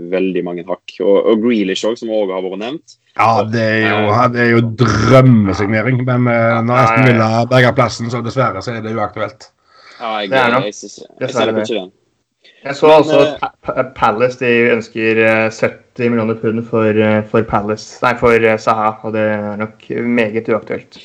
veldig 0.09 0.43
mange 0.45 0.65
hakk. 0.65 0.95
Og, 1.03 1.17
og 1.29 1.43
Grealish 1.43 1.85
òg, 1.85 1.97
som 1.99 2.13
òg 2.13 2.33
har 2.33 2.45
vært 2.45 2.61
nevnt. 2.63 2.95
Ja, 3.13 3.43
det 3.45 3.63
er 3.63 3.83
jo, 3.85 4.13
det 4.33 4.41
er 4.41 4.53
jo 4.55 4.61
drømmesignering. 4.81 6.01
Men 6.07 6.29
uh, 6.29 6.61
når 6.65 6.85
Aston 6.85 7.09
Villa 7.11 7.43
berger 7.49 7.75
plassen, 7.77 8.09
så 8.09 8.23
dessverre 8.25 8.63
så 8.65 8.73
er 8.73 8.81
det 8.85 8.95
uaktuelt. 8.97 9.51
Ja, 9.99 10.15
jeg, 10.23 10.31
jeg, 10.33 10.39
jeg, 10.41 10.73
jeg, 10.73 11.11
jeg 11.21 11.35
ser 11.35 11.53
ikke 11.53 11.67
den. 11.75 11.93
Jeg 12.63 12.75
så 12.79 12.89
altså 12.95 13.19
at 13.75 13.87
Palace 13.95 14.39
de 14.39 14.51
ønsker 14.71 15.19
70 15.51 16.09
millioner 16.09 16.39
pund 16.39 16.63
for, 16.67 16.99
for, 17.31 17.45
Palace, 17.47 17.99
nei, 18.03 18.15
for 18.19 18.49
Saha, 18.57 18.95
og 19.03 19.15
det 19.15 19.25
er 19.35 19.57
nok 19.59 19.89
meget 20.07 20.49
uaktuelt. 20.49 21.01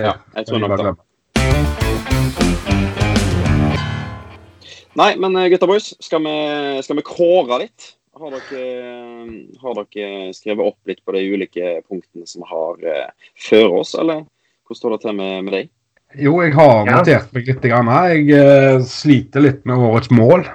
Ja, 0.00 0.16
jeg 0.36 0.46
tror 0.48 0.64
nok 0.64 0.78
det. 0.80 2.73
Nei, 4.94 5.14
men 5.18 5.36
eh, 5.36 5.48
gutta 5.50 5.66
boys, 5.66 5.92
skal 6.02 6.22
vi, 6.22 6.34
skal 6.86 6.98
vi 6.98 7.06
kåre 7.06 7.58
litt? 7.64 7.94
Har 8.14 8.30
dere, 8.30 8.66
har 9.58 9.78
dere, 9.80 10.28
skrevet 10.36 10.68
opp 10.68 10.86
litt 10.86 11.00
på 11.02 11.16
de 11.16 11.22
ulike 11.34 11.80
punktene 11.82 12.28
som 12.30 12.44
vi 12.44 12.50
har 12.52 12.84
uh, 12.86 13.30
før 13.48 13.80
oss, 13.80 13.96
eller 13.98 14.20
hvordan 14.62 14.78
står 14.78 14.94
det 14.94 14.98
til 15.02 15.16
med, 15.18 15.32
med 15.48 15.56
deg? 15.56 15.72
Jo, 16.22 16.36
jeg 16.44 16.54
har 16.54 16.86
notert 16.86 17.34
meg 17.34 17.50
litt. 17.50 17.66
Grann. 17.66 17.90
Jeg 18.06 18.38
uh, 18.38 18.84
sliter 18.86 19.42
litt 19.42 19.66
med 19.66 19.82
årets 19.82 20.12
mål. 20.14 20.46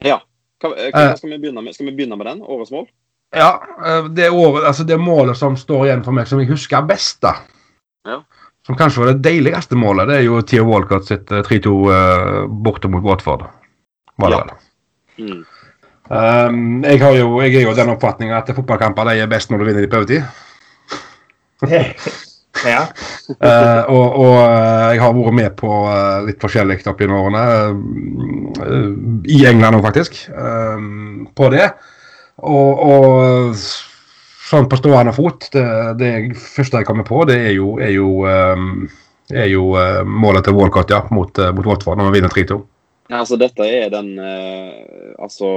Ja. 0.00 0.22
Hva, 0.64 0.72
hva 0.72 1.04
skal, 1.18 1.34
vi 1.34 1.52
med? 1.52 1.74
skal 1.76 1.90
vi 1.90 1.96
begynne 1.98 2.16
med 2.16 2.30
den? 2.30 2.40
Årets 2.40 2.72
mål? 2.72 2.88
Ja. 3.36 3.52
Det, 4.16 4.30
året, 4.32 4.64
altså 4.70 4.88
det 4.88 4.96
målet 4.96 5.36
som 5.36 5.60
står 5.60 5.90
igjen 5.90 6.06
for 6.06 6.16
meg, 6.16 6.24
som 6.30 6.40
jeg 6.40 6.48
husker 6.54 6.88
best, 6.88 7.20
da. 7.20 7.36
Ja 8.08 8.22
som 8.66 8.78
kanskje 8.78 9.02
var 9.02 9.10
det 9.10 9.24
deiligste 9.24 9.78
målet, 9.78 10.08
det 10.08 10.20
er 10.20 10.26
jo 10.28 10.42
Theo 10.46 10.66
Walcott 10.68 11.08
sitt 11.08 11.30
3-2 11.30 11.72
uh, 11.72 11.94
eh, 11.96 12.42
borte 12.46 12.90
mot 12.90 13.02
Watford. 13.02 13.48
Var 14.22 14.30
det 14.30 14.38
ja. 14.38 14.44
vel. 14.44 14.52
Mm. 15.22 15.40
Um, 16.12 16.82
jeg, 16.84 17.00
jo, 17.00 17.40
jeg, 17.40 17.54
er 17.56 17.64
jo 17.66 17.74
den 17.74 17.90
oppfatninga 17.94 18.42
at 18.42 18.50
fotballkamper 18.54 19.08
de 19.08 19.22
er 19.22 19.30
best 19.30 19.50
når 19.50 19.62
du 19.62 19.68
vinner 19.68 19.86
i 19.86 19.90
prøvetid. 19.90 20.22
ja. 22.72 22.82
uh, 23.40 23.82
og, 23.96 24.06
og, 24.06 24.36
eh, 24.44 24.88
jeg 24.92 25.02
har 25.02 25.16
vært 25.18 25.38
med 25.40 25.56
på 25.58 25.70
uh, 25.88 26.22
litt 26.28 26.42
forskjellig 26.42 26.82
opp 26.90 27.02
gjennom 27.02 27.26
årene. 27.26 27.44
Uh, 28.62 28.90
I 29.26 29.42
England 29.50 29.80
òg, 29.80 29.86
faktisk. 29.88 30.22
på 31.34 31.50
det. 31.54 31.72
Og, 32.42 32.86
og 32.86 33.56
sånn 34.52 34.68
på 34.70 34.78
stående 34.80 35.14
fot, 35.16 35.48
det, 35.54 35.64
det 36.00 36.10
første 36.38 36.82
jeg 36.82 36.88
kommer 36.88 37.06
på, 37.08 37.22
det 37.28 37.38
er 37.48 37.54
jo, 37.56 37.76
er 37.82 37.94
jo, 37.94 38.10
um, 38.26 38.84
er 39.32 39.48
jo 39.50 39.70
uh, 39.78 40.02
målet 40.04 40.46
til 40.46 40.56
Walcott 40.58 40.92
ja, 40.92 41.02
mot, 41.14 41.32
uh, 41.40 41.50
mot 41.56 41.68
Watford 41.70 42.00
når 42.00 42.10
vi 42.10 42.20
vinner 42.20 42.34
3-2. 42.34 42.60
Ja, 43.10 43.18
altså 43.20 43.36
Dette 43.36 43.66
er 43.66 43.90
den 43.92 44.14
uh, 44.16 45.16
Altså 45.20 45.48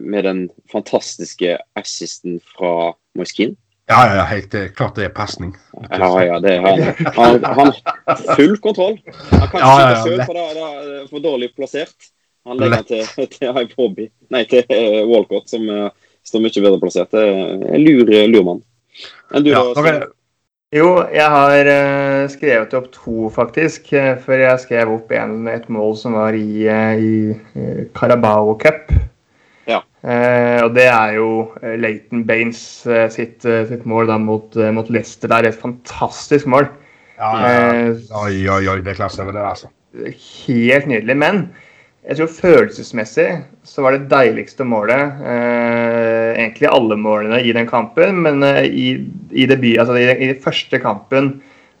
med 0.00 0.24
den 0.24 0.38
fantastiske 0.72 1.58
assisten 1.78 2.38
fra 2.54 2.92
Moiskin. 3.18 3.52
Ja, 3.90 4.00
ja, 4.06 4.14
ja, 4.20 4.24
helt 4.30 4.54
klart 4.78 4.96
det 4.98 5.08
er 5.08 5.12
pasning. 5.14 5.52
Ja, 5.90 6.08
ja, 6.22 6.38
det 6.42 6.56
er 6.56 6.64
han. 6.64 7.44
Han 7.44 7.44
har 7.44 8.22
full 8.38 8.56
kontroll. 8.62 8.96
Han 9.30 9.48
kan 9.50 9.58
ikke 9.58 9.66
Ja, 9.66 9.76
ja, 9.82 9.90
ja, 9.90 10.26
for 10.26 10.38
da 10.38 10.44
er 10.46 10.58
det 10.58 11.00
for 11.10 11.24
dårlig 11.26 11.50
plassert. 11.56 12.10
Han 12.48 12.58
legger 12.62 12.86
lett. 12.86 13.14
til, 13.14 13.30
til 13.34 13.74
Hobby, 13.76 14.08
Nei, 14.32 14.44
til 14.50 14.64
Walcott, 15.10 15.50
som 15.50 15.66
eh, 16.20 16.28
står 16.28 16.42
mye 16.44 16.62
bedre 16.64 16.80
plassert. 16.80 17.10
Det 17.12 17.20
er 17.26 17.74
en 17.74 17.84
lur, 17.84 18.04
lur 18.30 18.46
mann. 18.46 18.62
Enn 19.32 19.44
du, 19.46 19.50
Ja, 19.52 19.62
da? 19.74 20.08
Jo, 20.70 21.02
jeg 21.10 21.26
har 21.26 21.66
eh, 21.66 22.28
skrevet 22.30 22.74
opp 22.78 22.92
to, 22.94 23.28
faktisk. 23.34 23.92
eh, 23.92 24.16
For 24.22 24.38
jeg 24.38 24.60
skrev 24.62 24.92
opp 24.94 25.10
en, 25.12 25.48
et 25.50 25.66
mål 25.68 25.96
som 25.98 26.14
var 26.14 26.36
i, 26.38 26.66
eh, 26.70 27.00
i 27.02 27.88
Carabao 27.96 28.54
Cup. 28.60 28.92
Ja. 29.66 29.80
Eh, 30.02 30.62
og 30.62 30.74
det 30.74 30.86
er 30.86 31.16
jo 31.16 31.50
Leighton 31.62 32.22
Baines 32.26 32.86
sitt, 33.10 33.42
sitt 33.42 33.82
mål 33.86 34.06
da 34.12 34.18
mot, 34.18 34.54
mot 34.74 34.88
Leicester. 34.90 35.28
Det 35.28 35.40
er 35.40 35.50
et 35.50 35.58
fantastisk 35.58 36.46
mål. 36.46 36.68
Ja, 37.18 37.32
ja, 37.34 37.50
ja. 37.50 37.72
Eh, 37.90 38.22
Oi, 38.22 38.36
oi, 38.48 38.62
oi, 38.70 38.78
det 38.80 38.94
er 38.94 39.00
klasse 39.02 39.22
over 39.22 39.34
det, 39.34 39.42
altså. 39.42 39.68
helt 40.46 40.86
nydelig. 40.86 41.16
Men 41.18 41.42
jeg 42.10 42.18
tror 42.18 42.30
følelsesmessig 42.34 43.28
så 43.62 43.84
var 43.84 43.94
det 43.94 44.08
deiligste 44.10 44.64
målet 44.66 45.20
eh, 45.22 46.32
egentlig 46.34 46.66
alle 46.66 46.96
målene 46.98 47.38
i 47.46 47.52
den 47.54 47.68
kampen, 47.70 48.24
men 48.24 48.42
eh, 48.42 48.64
i, 48.66 48.86
i, 49.30 49.46
debut, 49.46 49.76
altså 49.78 49.94
i, 49.94 50.08
i 50.16 50.30
den 50.32 50.40
første 50.42 50.80
kampen 50.82 51.36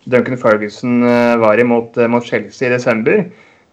Duncan 0.06 0.38
Ferguson 0.38 1.02
eh, 1.02 1.34
var 1.42 1.58
i 1.58 1.66
mot, 1.66 1.98
eh, 1.98 2.06
mot 2.06 2.22
Chelsea 2.22 2.68
i 2.68 2.76
desember, 2.76 3.24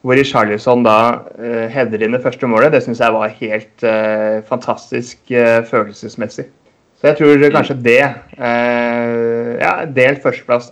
hvor 0.01 0.23
Charlison 0.25 0.81
da 0.85 0.97
eh, 1.37 1.67
header 1.73 2.01
inn 2.01 2.17
det 2.17 2.23
første 2.25 2.49
målet, 2.49 2.73
det 2.73 2.81
syns 2.87 3.03
jeg 3.05 3.13
var 3.13 3.37
helt 3.37 3.85
eh, 3.85 4.41
fantastisk 4.49 5.29
eh, 5.29 5.61
følelsesmessig. 5.69 6.49
Så 6.97 7.11
jeg 7.11 7.19
tror 7.19 7.49
kanskje 7.53 7.77
det 7.85 8.01
eh, 8.01 9.53
Ja, 9.61 9.85
delt 9.85 10.25
førsteplass. 10.25 10.71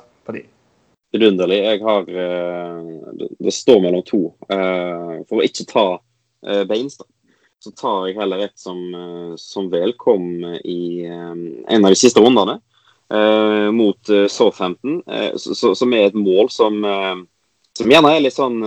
Vidunderlig. 1.15 1.61
Jeg 1.63 1.79
har 1.79 2.09
eh, 2.11 2.87
det, 3.39 3.51
står 3.55 3.79
mellom 3.85 4.01
to. 4.03 4.25
Eh, 4.51 5.13
for 5.29 5.39
å 5.39 5.45
ikke 5.45 5.63
ta 5.69 5.85
eh, 6.43 6.65
Baines, 6.67 6.97
da, 6.99 7.07
så 7.63 7.71
tar 7.71 8.09
jeg 8.09 8.17
heller 8.17 8.43
et 8.43 8.55
som, 8.59 8.81
som 9.39 9.69
velkom 9.71 10.27
i 10.59 11.07
en 11.07 11.79
av 11.79 11.93
de 11.93 11.97
siste 11.97 12.21
rundene. 12.21 12.59
mot 13.73 14.11
Southampton, 14.29 14.99
som 15.37 15.93
er 15.93 16.07
et 16.07 16.15
mål 16.17 16.49
som 16.49 16.77
som 17.77 17.91
gjerne 17.91 18.11
er 18.11 18.21
litt 18.21 18.35
sånn 18.35 18.59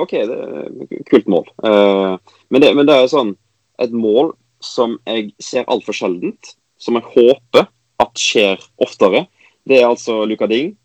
OK, 0.00 0.12
det 0.28 0.36
er 0.36 0.68
et 0.68 1.08
kult 1.10 1.28
mål. 1.28 1.48
Men, 1.60 2.60
det, 2.62 2.72
men 2.76 2.88
det 2.88 2.94
er 2.94 3.10
sånn 3.10 3.34
et 3.80 3.92
mål 3.92 4.32
som 4.64 4.96
jeg 5.08 5.32
ser 5.40 5.68
altfor 5.68 5.96
sjeldent, 5.96 6.54
som 6.80 6.96
jeg 6.96 7.08
håper 7.16 7.68
at 8.00 8.20
skjer 8.20 8.64
oftere. 8.80 9.26
Det 9.68 9.82
er 9.82 9.90
altså 9.90 10.22
Luka 10.28 10.48
Ding 10.48 10.76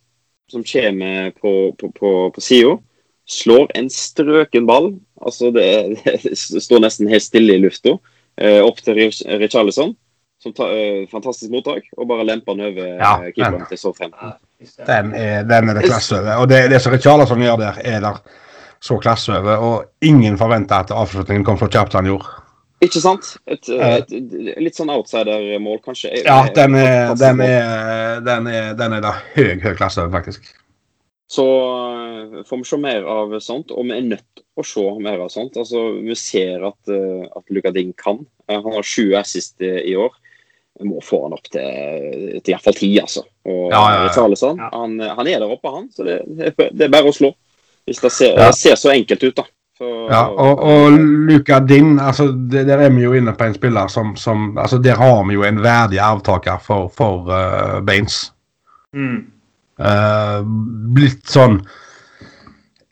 som 0.51 0.63
kommer 0.63 1.31
på, 1.31 1.53
på, 1.79 1.91
på, 1.99 2.11
på 2.35 2.41
sida. 2.41 2.77
Slår 3.29 3.69
en 3.79 3.89
strøken 3.89 4.65
ball. 4.67 4.93
Altså 5.23 5.51
det, 5.55 5.63
er- 5.63 6.17
det 6.23 6.63
står 6.63 6.83
nesten 6.83 7.07
helt 7.11 7.23
stille 7.23 7.55
i 7.55 7.61
lufta. 7.63 7.95
Eh, 8.41 8.59
opp 8.65 8.79
til 8.83 8.97
Richarlison, 9.39 9.93
som 10.41 10.53
tar 10.57 10.71
eh, 10.73 11.03
fantastisk 11.11 11.51
mottak, 11.53 11.85
og 11.97 12.07
bare 12.09 12.25
lemper 12.27 12.57
den 12.57 12.65
over 12.71 12.87
Ja, 12.97 13.13
eh, 13.23 13.31
keeperen 13.35 13.67
til 13.69 13.77
til 13.79 13.93
frem. 13.97 14.13
Den 14.87 15.13
er, 15.15 15.43
den 15.47 15.69
er 15.69 15.77
det 15.79 15.85
klasse 15.87 16.17
over. 16.19 16.41
Og 16.43 16.49
det, 16.49 16.63
det 16.73 16.81
som 16.81 16.93
Richarlison 16.95 17.43
gjør 17.45 17.59
der, 17.61 17.79
er 17.85 17.99
der 18.03 18.19
så 18.83 18.97
klasse 18.99 19.37
over. 19.37 19.55
Og 19.63 19.85
ingen 20.03 20.37
forventa 20.37 20.81
at 20.83 20.91
avslutningen 20.91 21.45
kom 21.47 21.57
så 21.61 21.69
kjapt 21.71 21.93
som 21.95 22.03
han 22.03 22.11
gjorde. 22.11 22.42
Ikke 22.83 23.01
sant? 23.03 23.29
Et, 23.47 23.69
et, 23.69 24.11
et, 24.11 24.33
litt 24.61 24.75
sånn 24.77 24.91
outsider-mål, 24.93 25.79
kanskje. 25.85 26.11
Ja, 26.25 26.41
den 26.55 26.75
er, 26.79 27.13
den 27.19 27.41
er, 27.45 28.19
den 28.25 28.49
er, 28.51 28.73
den 28.79 28.97
er 28.97 29.05
da 29.05 29.13
høy, 29.35 29.55
høy 29.63 29.73
klasse 29.79 30.05
faktisk. 30.13 30.49
Så 31.33 31.45
eh, 31.45 32.41
får 32.45 32.59
vi 32.59 32.67
se 32.69 32.77
mer 32.81 33.05
av 33.09 33.31
sånt, 33.41 33.71
og 33.73 33.87
vi 33.87 33.95
er 33.95 34.03
nødt 34.05 34.25
til 34.35 34.43
å 34.59 34.65
se 34.67 34.83
mer 35.01 35.23
av 35.23 35.31
sånt. 35.33 35.55
Altså, 35.57 35.85
Vi 36.03 36.17
ser 36.19 36.65
at, 36.67 36.91
eh, 36.91 37.23
at 37.25 37.55
Luka 37.55 37.71
Ding 37.73 37.93
kan. 37.97 38.19
Eh, 38.49 38.59
Han 38.59 38.75
har 38.75 38.85
sju 38.85 39.15
assist 39.17 39.61
i 39.63 39.95
år. 39.97 40.13
Vi 40.79 40.89
må 40.89 41.01
få 41.05 41.23
han 41.27 41.35
opp 41.37 41.47
til, 41.53 42.39
til 42.41 42.53
iallfall 42.53 42.77
ti, 42.77 42.91
altså. 43.01 43.23
Og 43.45 43.71
Ja, 43.71 43.81
ja, 43.93 44.05
ja. 44.09 44.27
Ja. 44.57 44.69
han, 44.73 44.99
han 44.99 45.27
er 45.29 45.39
der 45.39 45.49
oppe, 45.53 45.69
han. 45.69 45.89
Så 45.93 46.05
det, 46.05 46.21
det 46.25 46.87
er 46.87 46.93
bare 46.93 47.09
å 47.09 47.15
slå. 47.15 47.33
Hvis 47.85 48.01
det 48.01 48.11
ser, 48.11 48.33
Ja. 48.37 48.47
det 48.49 48.57
ser 48.57 48.75
så 48.79 48.93
enkelt 48.93 49.23
ut, 49.23 49.35
da. 49.35 49.45
Så, 49.83 49.93
Ja, 50.11 50.23
og, 50.27 50.59
og 50.59 50.97
Luka 51.27 51.59
Din, 51.59 51.99
altså, 51.99 52.27
det, 52.31 52.65
der 52.67 52.81
er 52.85 52.89
vi 52.91 53.05
jo 53.05 53.13
inne 53.17 53.33
på 53.35 53.47
en 53.47 53.55
spiller 53.55 53.87
som, 53.91 54.15
som 54.19 54.57
altså, 54.57 54.77
Der 54.77 54.99
har 54.99 55.23
vi 55.27 55.37
jo 55.37 55.43
en 55.47 55.61
verdig 55.63 55.99
arvtaker 55.99 56.59
for, 56.63 56.91
for 56.97 57.29
uh, 57.31 57.79
Baines. 57.85 58.33
Mm. 58.93 59.23
Uh, 59.79 60.43
blitt 60.93 61.23
sånn 61.29 61.63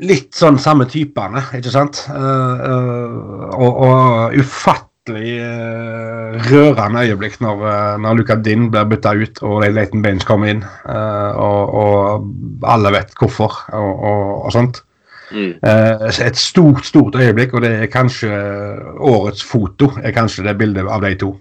Litt 0.01 0.33
sånn 0.33 0.57
samme 0.57 0.87
typene, 0.89 1.43
ikke 1.53 1.69
sant? 1.69 1.99
Uh, 2.09 2.61
eh, 2.65 3.51
og, 3.53 3.75
og 3.85 4.39
ufattelig 4.41 5.35
eh, 5.37 6.39
rørende 6.47 7.03
øyeblikk 7.05 7.37
når, 7.45 7.61
når 8.01 8.17
Luka 8.17 8.39
Din 8.41 8.71
blir 8.73 8.87
bytta 8.89 9.13
ut 9.13 9.43
og 9.45 9.61
Leighton 9.61 10.01
Baines 10.01 10.25
kommer 10.25 10.55
inn. 10.55 10.63
Eh, 10.89 11.37
og, 11.37 11.75
og 11.83 12.65
alle 12.65 12.95
vet 12.97 13.13
hvorfor 13.13 13.61
og, 13.77 14.01
og 14.47 14.49
sånt. 14.57 14.81
Mm. 15.31 15.51
Eh, 15.63 16.27
et 16.27 16.37
stort, 16.37 16.85
stort 16.85 17.15
øyeblikk, 17.15 17.53
og 17.53 17.61
det 17.65 17.71
er 17.71 17.91
kanskje 17.91 18.29
årets 18.99 19.43
foto. 19.43 19.91
er 20.03 20.11
kanskje 20.15 20.45
det 20.47 20.57
bildet 20.57 20.87
av 20.87 21.01
de 21.01 21.15
to. 21.15 21.35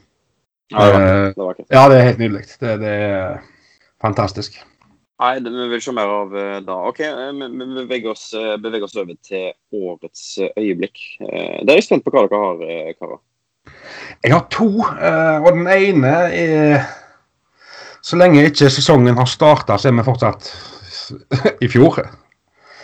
ja, 0.70 0.84
det 0.86 0.94
var, 0.94 1.00
Eh, 1.00 1.26
det 1.34 1.44
var 1.44 1.56
ja, 1.70 1.88
det 1.88 1.98
er 1.98 2.08
helt 2.08 2.18
nydelig. 2.18 2.44
Det, 2.60 2.80
det 2.80 2.88
er 2.88 3.40
fantastisk. 4.02 4.60
Nei, 5.20 5.34
vi 5.44 5.66
vil 5.68 5.82
se 5.84 5.92
mer 5.92 6.08
av 6.08 6.36
eh, 6.36 6.60
da. 6.64 6.76
OK, 6.88 7.00
eh, 7.04 7.32
vi 7.36 7.48
vi 7.52 7.66
beveger 7.82 8.14
oss, 8.14 8.30
eh, 8.34 8.54
beveger 8.56 8.86
oss 8.86 8.96
over 8.96 9.18
til 9.26 9.50
årets 9.76 10.38
eh, 10.38 10.54
øyeblikk. 10.56 11.02
Eh, 11.20 11.58
Der 11.66 11.74
er 11.74 11.80
jeg 11.80 11.84
spent 11.84 12.06
på 12.06 12.14
hva 12.14 12.24
dere 12.24 12.40
har, 12.40 12.62
eh, 12.64 12.94
karer. 12.96 13.20
Jeg 14.24 14.32
har 14.32 14.46
to, 14.50 14.70
eh, 14.80 15.42
og 15.44 15.52
den 15.52 15.68
ene 15.68 16.14
er 16.32 16.88
Så 18.02 18.16
lenge 18.16 18.46
ikke 18.48 18.70
sesongen 18.72 19.18
har 19.18 19.26
starta, 19.28 19.76
så 19.76 19.88
er 19.88 19.92
vi 19.92 20.02
fortsatt 20.06 20.46
i 21.64 21.68
fjor. 21.68 21.98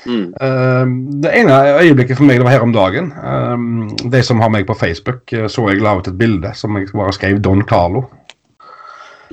Mm. 0.07 0.27
Uh, 0.39 0.85
Det 1.23 1.33
ene 1.41 1.57
øyeblikket 1.83 2.19
for 2.19 2.27
meg 2.29 2.39
det 2.39 2.47
var 2.47 2.55
her 2.55 2.63
om 2.67 2.73
dagen. 2.75 3.09
Eh, 3.13 3.57
De 4.13 4.23
som 4.23 4.41
har 4.41 4.53
meg 4.55 4.67
på 4.69 4.77
Facebook, 4.79 5.33
eh, 5.33 5.49
så 5.51 5.65
jeg 5.71 5.83
la 5.83 5.97
ut 5.99 6.09
et 6.09 6.19
bilde 6.19 6.53
som 6.55 6.77
jeg 6.79 6.93
bare 6.95 7.15
skrev 7.17 7.41
Don 7.43 7.65
Carlo. 7.67 8.05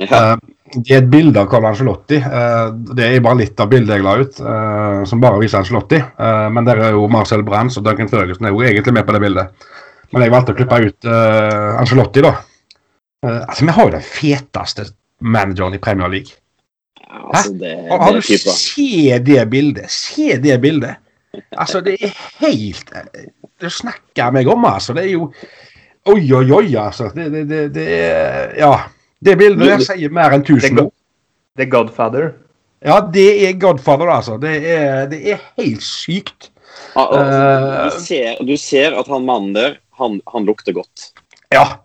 Ja. 0.02 0.34
Uh, 0.34 0.38
Det 0.74 0.90
er 0.90 1.04
et 1.04 1.10
bilde 1.12 1.38
av 1.38 1.52
Carl 1.52 1.68
Ancelotti. 1.70 2.18
Uh, 2.18 2.72
Det 2.98 3.06
er 3.06 3.22
bare 3.22 3.38
litt 3.44 3.60
av 3.62 3.70
bildet 3.70 3.94
jeg 3.94 4.04
la 4.04 4.16
ut, 4.18 4.40
eh, 4.42 5.04
som 5.06 5.22
bare 5.22 5.40
viser 5.40 5.60
Ancelotti. 5.60 6.00
Eh, 6.02 6.50
Men 6.50 6.66
der 6.66 6.82
er 6.82 6.92
jo 6.98 7.08
Marcel 7.08 7.44
Brands 7.44 7.78
og 7.78 7.86
Duncan 7.86 8.10
Ferguson 8.10 8.46
er 8.46 8.56
jo 8.56 8.66
egentlig 8.66 8.94
med 8.94 9.06
på 9.06 9.14
det 9.14 9.22
bildet. 9.22 9.70
Men 10.12 10.24
jeg 10.24 10.32
valgte 10.32 10.54
å 10.54 10.58
klippe 10.58 10.82
ut 10.88 11.06
eh, 11.06 11.80
Ancelotti, 11.80 12.22
da. 12.22 12.34
Altså, 13.24 13.66
Vi 13.66 13.72
har 13.72 13.86
jo 13.86 13.92
den 13.92 14.02
feteste 14.02 14.84
manageren 15.22 15.74
i 15.74 15.80
Premier 15.80 16.10
League. 16.10 16.36
Altså, 17.10 17.54
det, 17.54 17.74
det 17.90 18.00
har 18.02 18.14
du. 18.14 18.22
Se 18.22 19.20
det 19.20 19.50
bildet! 19.52 19.92
Se 19.92 20.38
det 20.42 20.60
bildet! 20.62 21.00
Altså, 21.58 21.82
det 21.82 21.96
er 22.06 22.12
helt 22.44 22.92
Det 23.62 23.72
snakker 23.74 24.34
meg 24.36 24.48
om, 24.52 24.66
altså. 24.70 24.94
Det 24.94 25.08
er 25.08 25.16
jo 25.16 25.32
Oi, 26.12 26.20
oi, 26.36 26.46
oi, 26.52 26.76
altså. 26.76 27.10
Det, 27.16 27.30
det, 27.32 27.46
det, 27.50 27.62
det 27.76 27.88
er 28.02 28.58
Ja. 28.60 28.74
Det 29.24 29.38
bildet 29.40 29.70
der 29.70 29.84
sier 29.86 30.12
mer 30.12 30.34
enn 30.36 30.44
tusen 30.44 30.82
ord. 30.82 30.92
Det 31.56 31.64
er 31.64 31.70
Godfather. 31.72 32.34
Ja, 32.84 32.98
det 33.14 33.30
er 33.48 33.54
Godfather, 33.62 34.10
altså. 34.12 34.36
Det 34.42 34.58
er, 34.68 35.06
det 35.08 35.22
er 35.32 35.40
helt 35.62 35.86
sykt. 35.86 36.50
Ah, 36.96 37.08
altså, 37.08 37.22
Eh, 37.24 37.86
du, 37.86 38.04
ser, 38.04 38.42
du 38.44 38.54
ser 38.60 38.98
at 39.00 39.08
han 39.08 39.24
mannen 39.26 39.54
der, 39.56 39.78
han, 40.00 40.20
han 40.34 40.50
lukter 40.50 40.76
godt. 40.76 41.14
Ja. 41.54 41.80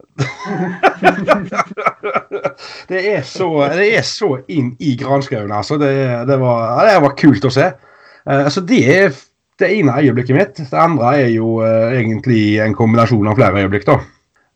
Det, 2.89 3.01
er 3.15 3.23
så, 3.27 3.49
det 3.75 3.89
er 3.99 4.05
så 4.07 4.31
inn 4.51 4.73
i 4.83 4.97
granskauen, 4.99 5.53
altså. 5.55 5.79
Det, 5.81 5.93
det, 6.29 6.39
var, 6.41 6.85
det 6.89 6.99
var 7.05 7.17
kult 7.19 7.45
å 7.47 7.53
se. 7.55 7.67
Uh, 8.27 8.45
altså, 8.45 8.65
det 8.67 8.81
er 8.93 9.13
det 9.59 9.73
ene 9.75 9.99
øyeblikket 10.03 10.37
mitt. 10.37 10.57
Det 10.59 10.79
andre 10.79 11.15
er 11.23 11.31
jo 11.35 11.59
uh, 11.63 11.91
egentlig 11.95 12.59
en 12.63 12.77
kombinasjon 12.79 13.31
av 13.31 13.39
flere 13.39 13.65
øyeblikk, 13.65 13.87
da. 13.89 13.97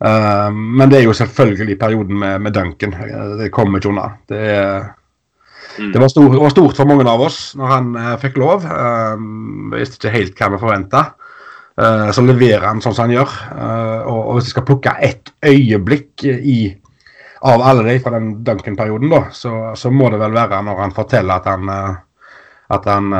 Uh, 0.02 0.50
men 0.50 0.90
det 0.90 0.98
er 1.00 1.06
jo 1.06 1.14
selvfølgelig 1.14 1.78
perioden 1.78 2.18
med, 2.18 2.34
med 2.42 2.58
Duncan. 2.58 2.94
Det 3.38 3.52
kommer 3.54 3.78
ikke 3.78 3.94
unna. 3.94 4.10
Det, 4.28 4.42
Mm. 5.72 5.88
det, 5.88 6.00
var 6.02 6.10
stort, 6.12 6.34
det 6.34 6.40
var 6.42 6.50
stort 6.52 6.76
for 6.76 6.84
mange 6.84 7.04
av 7.08 7.22
oss 7.24 7.54
når 7.56 7.70
han 7.70 7.94
fikk 8.20 8.34
lov. 8.42 8.60
Uh, 8.68 9.16
visste 9.72 9.96
ikke 9.96 10.12
helt 10.12 10.36
hva 10.36 10.50
vi 10.52 10.58
forventa. 10.60 11.00
Eh, 11.80 12.10
så 12.12 12.22
leverer 12.24 12.66
han 12.68 12.82
sånn 12.84 12.94
som 12.94 13.06
han 13.06 13.14
gjør. 13.16 13.34
Uh, 13.56 14.00
og, 14.10 14.20
og 14.20 14.32
hvis 14.36 14.50
du 14.50 14.52
skal 14.52 14.66
plukke 14.68 14.96
ett 15.00 15.32
øyeblikk 15.46 16.26
i 16.28 16.58
av 17.48 17.62
alle 17.66 17.86
de 17.88 17.94
fra 18.04 18.12
den 18.14 18.34
Duncan-perioden, 18.46 19.10
da, 19.10 19.22
så, 19.34 19.72
så 19.78 19.90
må 19.90 20.12
det 20.12 20.20
vel 20.20 20.36
være 20.36 20.60
når 20.62 20.82
han 20.84 20.92
forteller 20.94 21.40
at 21.40 21.48
han 21.50 21.70
uh, 21.72 21.94
at 22.72 22.86
han 22.88 23.10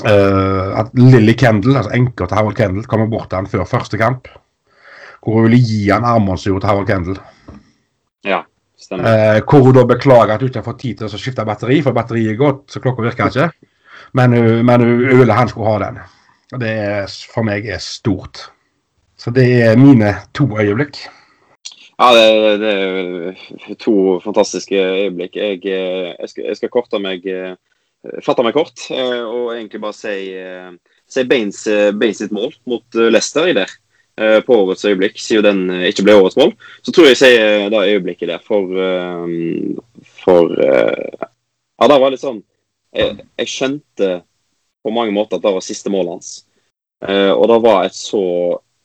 At 0.00 0.94
Lilly 0.96 1.34
Kendall, 1.36 1.74
altså 1.76 1.90
enka 1.92 2.24
til 2.24 2.38
Harold 2.38 2.56
Kendall, 2.56 2.86
kommer 2.88 3.10
bort 3.12 3.28
til 3.28 3.36
han 3.36 3.48
før 3.50 3.66
første 3.68 3.98
kamp. 4.00 4.30
Hvor 5.20 5.36
hun 5.36 5.44
ville 5.44 5.58
gi 5.60 5.90
han 5.90 6.06
armbåndsur 6.08 6.54
til 6.62 6.68
Harold 6.70 6.88
Kendall. 6.88 7.18
Ja, 8.24 8.38
stemmer. 8.80 9.42
Hvor 9.44 9.66
hun 9.66 9.76
da 9.76 9.84
beklager 9.90 10.32
at 10.32 10.40
hun 10.40 10.48
ikke 10.48 10.62
har 10.62 10.70
fått 10.70 10.80
tid 10.80 11.02
til 11.02 11.10
å 11.10 11.20
skifte 11.20 11.44
batteri, 11.44 11.82
for 11.84 11.98
batteriet 11.98 12.32
er 12.32 12.40
gått, 12.40 12.64
så 12.72 12.80
klokka 12.80 13.04
virker 13.04 13.28
ikke. 13.28 13.68
Men, 14.16 14.38
men 14.64 14.86
hun 14.86 15.20
ville 15.20 15.36
han 15.36 15.52
skulle 15.52 15.74
ha 15.74 15.84
den. 15.84 16.00
Og 16.52 16.60
det 16.62 16.70
er, 16.70 17.06
for 17.30 17.46
meg 17.46 17.68
er 17.70 17.82
stort. 17.82 18.48
Så 19.20 19.30
det 19.34 19.46
er 19.62 19.78
mine 19.78 20.14
to 20.34 20.48
øyeblikk. 20.58 20.98
Ja, 22.00 22.08
det, 22.16 22.60
det 22.62 22.70
er 23.68 23.74
to 23.78 24.18
fantastiske 24.24 24.74
øyeblikk. 24.74 25.36
Jeg, 25.36 25.60
eh, 25.68 26.14
jeg, 26.16 26.28
skal, 26.32 26.44
jeg 26.48 26.56
skal 26.56 26.72
korte 26.72 27.02
meg 27.02 27.26
eh, 27.28 27.52
Fatte 28.24 28.40
meg 28.40 28.54
kort 28.56 28.86
eh, 28.88 29.20
og 29.20 29.50
egentlig 29.52 29.82
bare 29.82 29.92
si, 29.92 30.14
si 31.04 31.24
Baines, 31.28 31.58
Baines 32.00 32.22
sitt 32.22 32.30
mål 32.32 32.54
mot 32.64 32.96
Leicester 32.96 33.50
i 33.50 33.52
der. 33.58 33.74
På 34.46 34.56
årets 34.64 34.84
øyeblikk, 34.84 35.20
siden 35.20 35.66
den 35.68 35.84
ikke 35.88 36.06
ble 36.06 36.16
årets 36.16 36.36
mål. 36.36 36.54
Så 36.84 36.92
tror 36.92 37.06
jeg 37.06 37.14
jeg 37.14 37.20
sier 37.20 37.68
det 37.72 37.82
øyeblikket 37.92 38.32
der 38.32 38.40
for 38.44 38.72
For 40.24 40.56
Ja, 40.60 41.88
det 41.88 42.00
var 42.00 42.12
litt 42.12 42.24
sånn 42.24 42.42
Jeg, 42.96 43.20
jeg 43.40 43.52
skjønte 43.52 44.10
på 44.84 44.92
mange 44.94 45.12
måter 45.14 45.38
at 45.38 45.44
det 45.44 45.52
var 45.54 45.64
siste 45.64 45.92
målet 45.92 46.18
hans. 46.18 46.30
Eh, 47.04 47.32
Og 47.32 47.48
det 47.48 47.58
var 47.64 47.84
et 47.84 47.96
så 47.96 48.22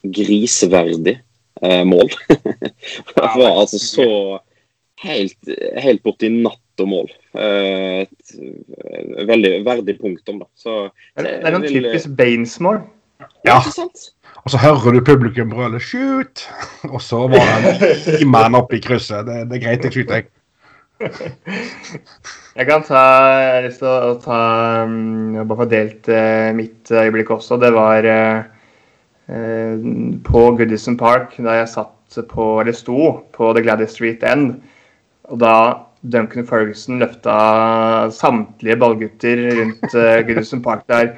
griseverdig 0.06 1.20
eh, 1.64 1.84
mål. 1.88 2.12
det 2.30 3.32
var 3.36 3.62
altså 3.62 3.80
så 3.80 4.10
helt, 5.04 5.38
helt 5.82 6.04
borti 6.04 6.30
natt 6.32 6.84
og 6.84 6.92
mål. 6.92 7.10
Eh, 7.36 8.04
Et 8.06 9.28
veldig 9.28 9.52
verdig 9.66 9.98
punktum, 10.00 10.40
da. 10.44 10.50
Så 10.56 10.90
Det 11.16 11.26
er 11.26 11.42
det 11.42 11.48
er 11.48 11.56
noen 11.56 11.68
typisk 11.72 12.16
Baines-mål. 12.18 12.84
Ja. 13.48 13.62
Og 14.46 14.52
så 14.52 14.60
hører 14.62 14.94
du 14.94 15.02
publikum 15.02 15.50
brøle 15.50 15.80
'shoot', 15.80 16.44
og 16.94 17.02
så 17.02 17.28
var 17.32 17.62
det 17.64 18.22
en 18.22 18.30
mann 18.30 18.56
oppe 18.56 18.78
i 18.78 18.84
krysset. 18.84 19.26
Det, 19.26 19.50
det 19.50 19.58
er 19.58 19.64
greit, 19.64 19.84
jeg 19.88 19.94
skyter, 19.96 20.16
jeg. 20.20 20.28
Jeg 22.56 22.68
kan 22.70 22.84
ta 22.88 23.00
Jeg 23.36 23.50
har 23.52 23.66
lyst 23.66 23.82
til 23.82 23.90
å, 23.90 24.14
å 24.14 24.20
ta 24.24 24.40
um, 24.88 25.36
Bare 25.42 25.60
få 25.60 25.68
delt 25.72 26.08
eh, 26.12 26.52
mitt 26.56 26.92
øyeblikk 26.92 27.34
også. 27.36 27.58
Det 27.62 27.72
var 27.76 28.08
eh, 28.08 28.46
eh, 29.28 29.90
på 30.26 30.46
Goodison 30.56 30.96
Park, 31.00 31.36
da 31.44 31.60
jeg 31.60 31.74
satt 31.74 32.20
på, 32.32 32.46
eller 32.62 32.76
sto 32.76 33.10
på 33.36 33.52
The 33.58 33.66
Gladys 33.66 33.96
Street 33.98 34.24
End. 34.24 34.56
Og 35.28 35.42
da 35.42 35.56
Duncan 36.06 36.46
Ferguson 36.48 37.02
løfta 37.02 37.36
samtlige 38.14 38.78
ballgutter 38.80 39.42
rundt 39.60 39.98
uh, 39.98 40.22
Goodison 40.28 40.62
Park 40.64 40.86
der. 40.92 41.16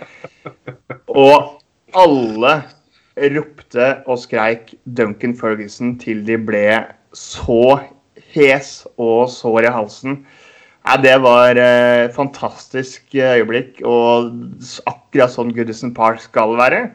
Og 1.11 1.59
alle 1.97 2.55
ropte 3.35 3.91
og 4.07 4.21
skreik 4.21 4.73
Duncan 4.97 5.35
Ferguson 5.37 5.95
til 6.01 6.23
de 6.25 6.37
ble 6.49 6.65
så 7.17 7.77
hes 8.37 8.71
og 8.95 9.27
sår 9.33 9.67
i 9.67 9.73
halsen. 9.73 10.21
Ja, 10.87 10.95
det 11.03 11.17
var 11.19 11.57
et 11.59 12.15
fantastisk 12.15 13.11
eh, 13.17 13.41
øyeblikk, 13.41 13.81
og 13.83 14.31
akkurat 14.87 15.33
sånn 15.33 15.51
Goodison 15.55 15.91
Park 15.97 16.21
skal 16.23 16.55
være. 16.59 16.85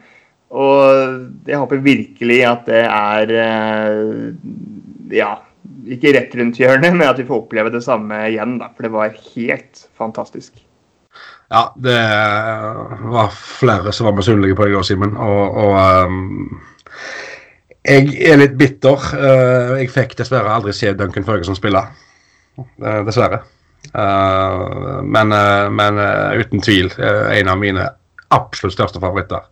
Og 0.52 1.48
jeg 1.48 1.60
håper 1.60 1.84
virkelig 1.84 2.40
at 2.44 2.66
det 2.68 2.82
er 2.84 3.32
eh, 3.40 4.32
Ja, 5.12 5.30
ikke 5.92 6.12
rett 6.16 6.34
rundt 6.38 6.60
hjørnet, 6.60 6.92
men 6.96 7.08
at 7.08 7.20
vi 7.20 7.28
får 7.28 7.44
oppleve 7.44 7.72
det 7.74 7.84
samme 7.84 8.24
igjen, 8.30 8.58
da. 8.62 8.70
For 8.72 8.88
det 8.88 8.94
var 8.94 9.16
helt 9.34 9.86
fantastisk. 9.98 10.54
Ja, 11.52 11.66
det 11.76 11.98
var 13.12 13.32
flere 13.36 13.92
som 13.92 14.08
var 14.08 14.16
misunnelige 14.16 14.56
på 14.56 14.68
deg 14.68 14.78
òg, 14.78 14.86
Simen. 14.88 15.12
Og, 15.20 15.58
og 15.66 15.74
ehm, 15.76 16.62
jeg 17.82 18.12
er 18.30 18.38
litt 18.38 18.54
bitter. 18.58 19.08
Eh, 19.18 19.72
jeg 19.82 19.90
fikk 19.92 20.14
dessverre 20.20 20.52
aldri 20.54 20.74
se 20.76 20.92
Duncan 20.94 21.26
Ferguson 21.26 21.58
spille. 21.58 21.82
Eh, 22.58 23.00
dessverre. 23.06 23.42
Eh, 23.90 24.60
men 25.02 25.34
men 25.74 25.98
uten 26.38 26.62
tvil 26.62 26.92
en 26.98 27.50
av 27.50 27.58
mine 27.58 27.88
absolutt 28.32 28.76
største 28.76 29.02
favoritter. 29.02 29.48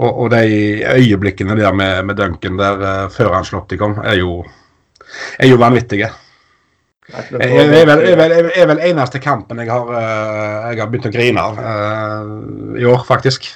Og, 0.00 0.08
og 0.08 0.30
de 0.32 0.80
øyeblikkene 0.88 1.58
der 1.58 1.74
med, 1.76 2.06
med 2.08 2.16
Duncan 2.16 2.56
der 2.56 3.10
før 3.12 3.34
han 3.36 3.44
slått 3.44 3.76
kom, 3.78 3.98
er 4.00 4.16
jo, 4.22 4.40
er 5.38 5.50
jo 5.50 5.60
vanvittige. 5.60 6.08
Det 7.10 7.42
er 7.42 7.68
vel, 7.84 8.04
er 8.06 8.16
vel, 8.16 8.32
er 8.54 8.68
vel 8.70 8.80
eneste 8.86 9.18
kampen 9.18 9.58
jeg 9.58 9.66
har, 9.66 9.88
jeg 10.70 10.78
har 10.78 10.90
begynt 10.92 11.08
å 11.08 11.10
grine 11.10 11.42
av 11.42 11.58
i 12.78 12.86
år, 12.86 13.02
faktisk. 13.04 13.50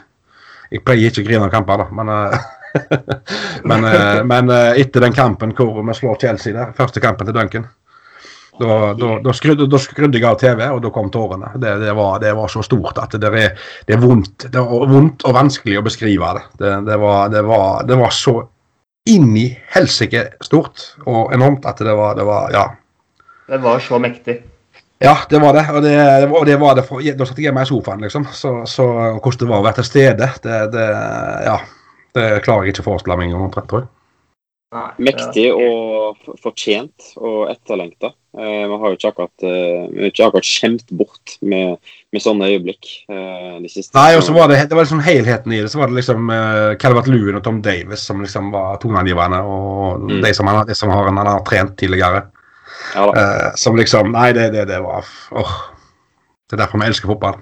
Jeg 0.74 0.82
pleier 0.84 1.08
ikke 1.08 1.22
å 1.22 1.28
grine 1.28 1.46
av 1.46 1.54
kamper, 1.54 1.84
da, 1.84 1.86
men 1.94 2.12
Men, 3.68 3.84
eh, 3.84 4.20
men 4.26 4.50
eh, 4.50 4.80
etter 4.82 5.00
den 5.06 5.14
kampen 5.16 5.54
hvor 5.56 5.78
vi 5.78 5.94
slår 5.96 6.18
Chelsea 6.20 6.52
der, 6.52 6.72
første 6.76 7.00
kampen 7.00 7.28
til 7.28 7.36
Duncan, 7.36 7.66
da, 8.58 8.94
da, 8.98 9.10
da, 9.24 9.32
skrudde, 9.34 9.66
da 9.70 9.78
skrudde 9.82 10.18
jeg 10.18 10.26
av 10.28 10.38
TV, 10.38 10.62
og 10.70 10.80
da 10.84 10.90
kom 10.94 11.10
tårene. 11.10 11.52
Det, 11.58 11.72
det, 11.82 11.94
var, 11.96 12.20
det 12.22 12.34
var 12.36 12.50
så 12.52 12.62
stort 12.62 13.00
at 13.02 13.16
det 13.18 13.30
er, 13.30 13.68
det 13.88 13.96
er 13.96 14.02
vondt, 14.02 14.46
det 14.52 14.62
var 14.62 14.90
vondt 14.90 15.26
og 15.26 15.34
vanskelig 15.34 15.80
å 15.80 15.84
beskrive 15.86 16.34
det. 16.38 16.44
Det, 16.60 16.72
det, 16.86 16.98
var, 17.02 17.32
det, 17.34 17.42
var, 17.48 17.82
det 17.88 17.98
var 17.98 18.14
så 18.14 18.36
inn 19.10 19.34
i 19.36 19.48
helsike 19.74 20.28
stort 20.44 20.94
og 21.04 21.34
enormt 21.34 21.66
at 21.68 21.82
det 21.84 21.94
var, 21.98 22.16
det 22.18 22.26
var 22.28 22.54
Ja. 22.54 22.66
Det 23.44 23.58
var 23.60 23.82
så 23.84 23.98
mektig. 24.00 24.38
Ja, 25.04 25.18
det 25.28 25.38
var 25.42 25.52
det. 25.52 25.64
Og 25.68 25.82
det, 25.84 25.96
og 26.30 26.46
det 26.48 26.54
var 26.56 26.78
det 26.78 26.86
for, 26.88 27.02
da 27.04 27.26
satt 27.28 27.36
jeg 27.36 27.50
hjemme 27.50 27.64
i 27.64 27.68
sofaen, 27.68 28.04
liksom. 28.06 28.24
Så, 28.32 28.54
så 28.70 28.86
hvordan 29.18 29.40
det 29.42 29.48
var 29.50 29.60
å 29.60 29.66
være 29.66 29.78
til 29.82 29.88
stede, 29.90 30.30
det, 30.46 30.60
det 30.72 30.86
Ja. 31.44 31.58
Det 32.14 32.28
klarer 32.46 32.66
jeg 32.68 32.74
ikke 32.74 32.84
å 32.84 32.90
forestille 32.92 33.18
meg 33.20 33.34
tror 33.68 33.84
jeg. 33.84 33.90
Nei, 34.74 34.90
Mektig 35.06 35.46
og 35.54 36.24
fortjent 36.42 37.12
og 37.20 37.46
etterlengta. 37.52 38.10
Eh, 38.34 38.64
vi 38.66 38.78
har 38.80 38.90
jo 38.90 38.96
ikke 38.96 39.10
akkurat, 39.12 39.44
eh, 39.46 40.08
ikke 40.08 40.24
akkurat 40.26 40.48
skjemt 40.48 40.88
bort 40.98 41.36
med, 41.46 41.76
med 42.10 42.22
sånne 42.22 42.48
øyeblikk 42.50 42.88
eh, 43.06 43.60
de 43.62 43.70
siste 43.70 43.94
Nei, 43.94 44.16
og 44.18 44.24
så 44.26 44.34
var 44.34 44.50
det, 44.50 44.64
det 44.66 44.74
var 44.74 44.88
liksom 44.88 45.04
helheten 45.06 45.54
i 45.54 45.60
det. 45.62 45.70
Så 45.70 45.78
var 45.78 45.92
det 45.92 46.00
liksom 46.00 46.26
uh, 46.32 46.74
Calvert 46.82 47.06
Lewin 47.06 47.38
og 47.38 47.44
Tom 47.46 47.60
Davis 47.62 48.02
som 48.08 48.24
liksom 48.24 48.50
var 48.54 48.80
toneangiverne, 48.82 49.42
Og 49.46 50.02
Mm. 50.04 50.22
de, 50.22 50.34
som 50.34 50.50
han, 50.50 50.66
de 50.66 50.74
som 50.74 50.90
har, 50.90 51.06
han 51.06 51.26
har 51.26 51.44
trent 51.46 51.76
tidligere. 51.78 52.24
Ja, 52.94 53.06
eh, 53.14 53.50
som 53.54 53.76
liksom 53.76 54.12
Nei, 54.12 54.32
det, 54.32 54.50
det, 54.52 54.66
det 54.68 54.82
var 54.82 55.06
åh. 55.30 55.54
Det 56.50 56.58
er 56.58 56.64
derfor 56.64 56.82
vi 56.82 56.86
elsker 56.90 57.08
fotball. 57.08 57.38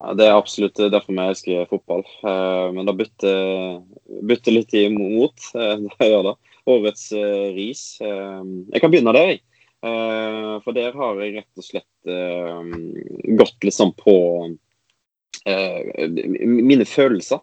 Det 0.00 0.24
er 0.24 0.32
absolutt 0.32 0.78
derfor 0.80 1.12
vi 1.12 1.24
elsker 1.26 1.66
fotball. 1.68 2.06
Eh, 2.24 2.68
men 2.72 2.88
det 2.88 2.96
bytter, 3.02 3.82
bytter 4.30 4.56
litt 4.56 4.72
imot. 4.80 5.50
Eh, 5.52 5.76
det 5.84 6.08
gjør 6.08 6.24
det. 6.30 6.34
Årets 6.72 7.04
eh, 7.16 7.50
ris. 7.56 7.82
Jeg 8.00 8.80
kan 8.80 8.92
begynne 8.92 9.14
der, 9.16 9.34
jeg. 9.34 9.44
For 9.80 10.76
der 10.76 10.96
har 10.96 11.20
jeg 11.24 11.38
rett 11.38 11.60
og 11.60 11.64
slett 11.64 12.10
gått 13.40 13.64
liksom 13.64 13.94
på 13.96 14.16
mine 15.48 16.84
følelser 16.84 17.40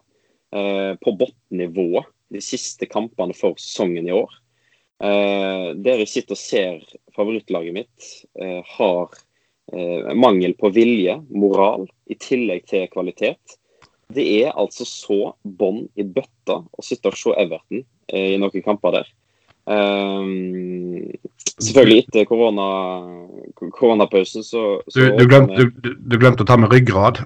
på 1.02 1.14
bunnivået 1.18 2.06
de 2.30 2.42
siste 2.46 2.86
kampene 2.86 3.34
for 3.34 3.58
sesongen 3.58 4.06
i 4.06 4.14
år. 4.14 4.38
Der 5.02 6.04
jeg 6.04 6.12
sitter 6.12 6.38
og 6.38 6.42
ser 6.44 6.86
favorittlaget 7.18 7.74
mitt 7.74 8.06
har 8.78 9.18
eh, 9.72 10.10
mangel 10.14 10.54
på 10.58 10.70
vilje, 10.74 11.18
moral, 11.30 11.86
i 12.10 12.16
tillegg 12.20 12.66
til 12.70 12.86
kvalitet. 12.92 13.58
Det 14.08 14.24
er 14.42 14.54
altså 14.56 14.86
så 14.88 15.18
bånn 15.44 15.84
i 16.00 16.04
bøtta 16.04 16.62
å 16.64 16.84
sitte 16.84 17.10
og 17.12 17.16
se 17.20 17.34
Everton 17.36 17.82
eh, 18.08 18.34
i 18.34 18.38
noen 18.40 18.62
kamper 18.64 19.00
der. 19.00 19.10
Um, 19.68 21.10
selvfølgelig 21.60 22.06
etter 22.06 22.24
korona, 22.24 22.64
koronapausen 23.76 24.40
så, 24.46 24.62
Du, 24.86 24.94
så 24.94 25.10
du, 25.18 25.26
glemte, 25.28 25.58
du, 25.60 25.74
du- 25.84 25.98
du 26.08 26.16
glemte 26.22 26.40
å 26.46 26.48
ta 26.48 26.56
med 26.56 26.72
ryggrad. 26.72 27.20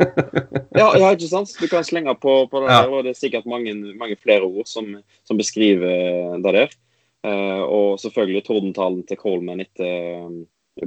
ja, 0.80 0.88
ja, 0.98 1.12
ikke 1.14 1.28
sant? 1.30 1.52
Du 1.60 1.68
kan 1.70 1.86
slenge 1.86 2.16
på, 2.18 2.34
på 2.50 2.64
det 2.64 2.72
Ja. 2.72 2.80
der, 2.82 2.90
og 2.96 3.04
det 3.06 3.14
er 3.14 3.20
sikkert 3.20 3.46
mange, 3.46 3.74
mange 4.00 4.18
flere 4.18 4.48
ord 4.50 4.66
som, 4.66 4.96
som 5.28 5.38
beskriver 5.38 6.40
det 6.42 6.54
der. 6.58 6.74
Uh, 7.22 7.62
og 7.68 7.88
selvfølgelig 8.02 8.42
tordentalen 8.48 9.02
til 9.06 9.18
Coleman 9.20 9.60
etter 9.62 10.26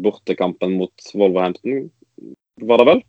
bortekampen 0.01 0.77
mot 0.79 1.09
Wolverhampton, 1.13 1.89
var 2.61 2.81
det 2.81 2.87
vel? 2.89 3.03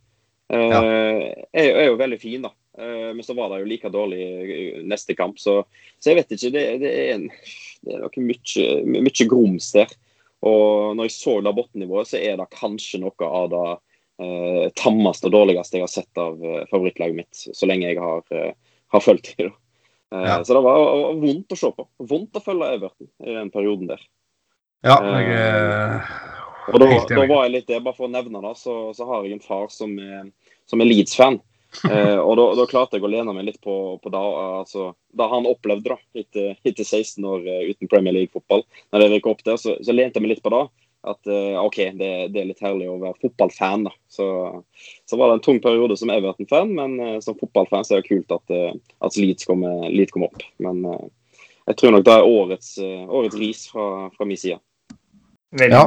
Eh, 0.53 1.33
er, 1.53 1.69
er 1.71 1.87
jo 1.89 1.97
veldig 1.99 2.19
fin, 2.21 2.45
da. 2.45 2.51
Eh, 2.77 3.11
men 3.15 3.23
så 3.25 3.33
var 3.37 3.49
det 3.49 3.63
jo 3.63 3.69
like 3.69 3.89
dårlig 3.89 4.83
neste 4.85 5.15
kamp, 5.17 5.39
så, 5.41 5.61
så 5.99 6.11
jeg 6.11 6.19
vet 6.21 6.35
ikke. 6.35 6.51
Det, 6.53 6.65
det, 6.83 6.91
er, 6.91 7.13
en, 7.15 7.27
det 7.85 7.95
er 7.95 8.03
noe 8.03 8.25
mye, 8.27 9.01
mye 9.07 9.27
grums 9.31 9.71
der. 9.77 9.91
Og 10.45 10.93
når 10.97 11.07
jeg 11.09 11.15
så 11.15 11.39
det 11.41 11.55
bunnivået, 11.57 12.11
så 12.11 12.21
er 12.21 12.37
det 12.37 12.51
kanskje 12.53 13.01
noe 13.01 13.29
av 13.29 13.49
det 13.53 13.67
eh, 14.21 14.65
tammeste 14.77 15.29
og 15.31 15.37
dårligste 15.37 15.79
jeg 15.79 15.87
har 15.87 15.93
sett 15.93 16.21
av 16.21 16.41
eh, 16.43 16.65
favorittlaget 16.69 17.17
mitt, 17.17 17.45
så 17.47 17.69
lenge 17.69 17.89
jeg 17.89 18.01
har, 18.03 18.21
eh, 18.35 18.51
har 18.93 19.05
fulgt 19.05 19.33
det. 19.37 19.49
Eh, 19.49 19.61
Ja. 20.15 20.43
Så 20.45 20.53
det 20.53 20.61
var 20.61 20.77
var 20.85 21.17
vondt 21.19 21.51
å 21.51 21.57
se 21.57 21.71
på. 21.73 21.87
Vondt 22.07 22.37
å 22.37 22.43
følge 22.43 22.69
Everton 22.77 23.09
i 23.25 23.33
den 23.33 23.49
perioden 23.51 23.89
der. 23.89 24.03
Ja, 24.85 24.99
jeg 25.01 26.34
Og 26.73 26.79
da, 26.81 26.87
da 27.09 27.25
var 27.29 27.45
jeg 27.45 27.53
litt 27.53 27.67
det, 27.69 27.81
bare 27.85 27.97
for 27.97 28.07
å 28.07 28.13
nevne 28.13 28.41
det, 28.41 28.55
så, 28.57 28.77
så 28.97 29.05
har 29.09 29.25
jeg 29.25 29.37
en 29.37 29.43
far 29.43 29.67
som 29.73 29.91
er, 30.01 30.31
som 30.69 30.81
er 30.81 30.89
Leeds-fan. 30.89 31.41
Eh, 31.83 32.17
og 32.17 32.37
da, 32.39 32.45
da, 32.55 32.65
klarte 32.69 32.97
jeg 32.97 33.05
å 33.05 33.11
lene 33.11 33.33
meg 33.35 33.49
litt 33.49 33.59
på, 33.63 33.75
på 34.01 34.11
da, 34.13 34.21
altså, 34.61 34.93
da 35.17 35.27
han 35.31 35.47
opplevde 35.49 35.91
da, 35.91 35.97
etter, 36.17 36.55
etter 36.63 36.85
16 36.85 37.25
år 37.27 37.43
uh, 37.43 37.61
uten 37.71 37.91
Premier 37.91 38.15
League-fotball. 38.15 38.63
Når 38.93 39.05
jeg 39.05 39.23
opp 39.27 39.43
der, 39.45 39.59
så, 39.61 39.75
så, 39.83 39.95
lente 39.95 40.19
jeg 40.19 40.25
meg 40.25 40.35
litt 40.35 40.43
på 40.45 40.53
da. 40.53 40.65
At 41.05 41.29
eh, 41.29 41.53
OK, 41.61 41.75
det, 41.99 42.11
det, 42.33 42.39
er 42.41 42.47
litt 42.49 42.63
herlig 42.65 42.87
å 42.89 42.97
være 42.97 43.19
fotballfan, 43.21 43.83
da. 43.85 43.91
Så, 44.09 44.25
så 45.05 45.19
var 45.19 45.29
det 45.29 45.35
en 45.37 45.43
tung 45.45 45.59
periode 45.61 45.97
som 46.01 46.09
Everton-fan, 46.09 46.71
men 46.79 46.95
eh, 46.97 47.19
som 47.21 47.37
fotballfan 47.37 47.85
så 47.85 47.97
er 47.97 48.01
det 48.01 48.09
kult 48.09 48.33
at, 48.33 48.55
at 49.05 49.19
Leeds 49.19 49.45
kommer 49.45 49.85
kom 50.15 50.25
opp. 50.25 50.41
Men 50.57 50.81
jeg 51.67 51.77
tror 51.77 51.93
nok 51.93 52.07
det 52.07 52.15
er 52.15 52.31
årets, 52.31 52.71
årets 52.81 53.37
ris 53.37 53.67
fra, 53.69 54.07
fra 54.17 54.25
min 54.25 54.39
side. 54.41 54.57
Vel, 55.55 55.71
ja. 55.71 55.85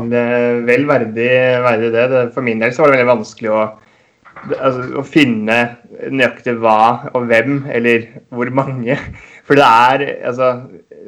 vel 0.65 0.87
verdig, 0.89 1.29
verdig 1.65 1.91
det. 1.93 2.07
For 2.33 2.47
min 2.47 2.63
del 2.63 2.73
så 2.73 2.85
var 2.85 2.93
det 2.93 3.01
veldig 3.01 3.13
vanskelig 3.19 3.51
å 3.53 3.63
altså, 4.57 4.87
å 4.99 5.05
finne 5.07 5.59
nøyaktig 6.11 6.57
hva 6.63 7.11
og 7.13 7.29
hvem, 7.31 7.63
eller 7.75 8.07
hvor 8.35 8.51
mange. 8.55 8.97
For 9.49 9.59
det 9.59 9.67
er 9.67 10.05
altså, 10.29 10.51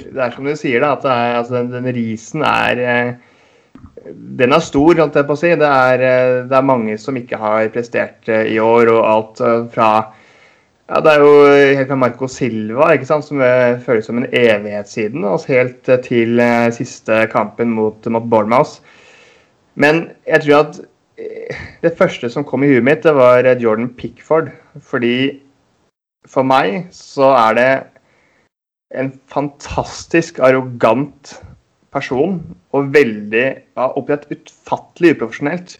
det 0.00 0.22
er 0.24 0.36
som 0.36 0.46
du 0.48 0.54
sier, 0.56 0.80
da, 0.82 0.94
at 0.96 1.04
er, 1.04 1.34
altså, 1.40 1.58
den, 1.58 1.74
den, 1.74 1.90
risen 1.96 2.46
er 2.46 2.84
eh, 2.84 3.10
Den 4.40 4.54
er 4.56 4.64
stor, 4.64 4.96
holdt 4.96 5.18
jeg 5.18 5.28
på 5.28 5.36
å 5.36 5.40
si. 5.40 5.52
Det 5.60 5.68
er, 5.68 6.06
eh, 6.06 6.38
det 6.48 6.56
er 6.56 6.66
mange 6.66 6.96
som 7.00 7.18
ikke 7.20 7.40
har 7.40 7.68
prestert 7.74 8.30
eh, 8.32 8.48
i 8.54 8.58
år, 8.62 8.90
og 8.94 9.04
alt 9.04 9.44
fra 9.74 9.90
ja, 10.90 11.00
Det 11.00 11.12
er 11.14 11.22
jo 11.22 11.34
helt 11.78 11.88
fra 11.88 11.98
Marco 12.02 12.26
Silva, 12.26 12.90
ikke 12.92 13.06
sant, 13.06 13.24
som 13.24 13.38
føles 13.86 14.08
som 14.10 14.18
en 14.18 14.26
evighet 14.34 14.90
siden, 14.90 15.24
og 15.24 15.46
helt 15.46 15.86
til 16.04 16.42
siste 16.74 17.22
kampen 17.30 17.70
mot, 17.76 18.06
mot 18.10 18.26
Bournemouth. 18.26 18.80
Men 19.78 20.10
jeg 20.26 20.42
tror 20.42 20.64
at 20.64 20.80
det 21.82 21.96
første 21.98 22.30
som 22.32 22.44
kom 22.46 22.64
i 22.64 22.70
huet 22.72 22.84
mitt, 22.84 23.04
det 23.04 23.14
var 23.16 23.46
Jordan 23.60 23.90
Pickford. 23.94 24.50
Fordi 24.82 25.40
for 26.28 26.46
meg 26.46 26.88
så 26.94 27.32
er 27.36 27.56
det 27.58 27.70
en 29.00 29.12
fantastisk 29.30 30.40
arrogant 30.42 31.34
person. 31.92 32.40
Og 32.72 32.92
veldig 32.94 33.46
ja, 33.46 33.86
opptatt 33.88 34.28
utfattelig 34.30 35.16
uprofesjonelt. 35.16 35.78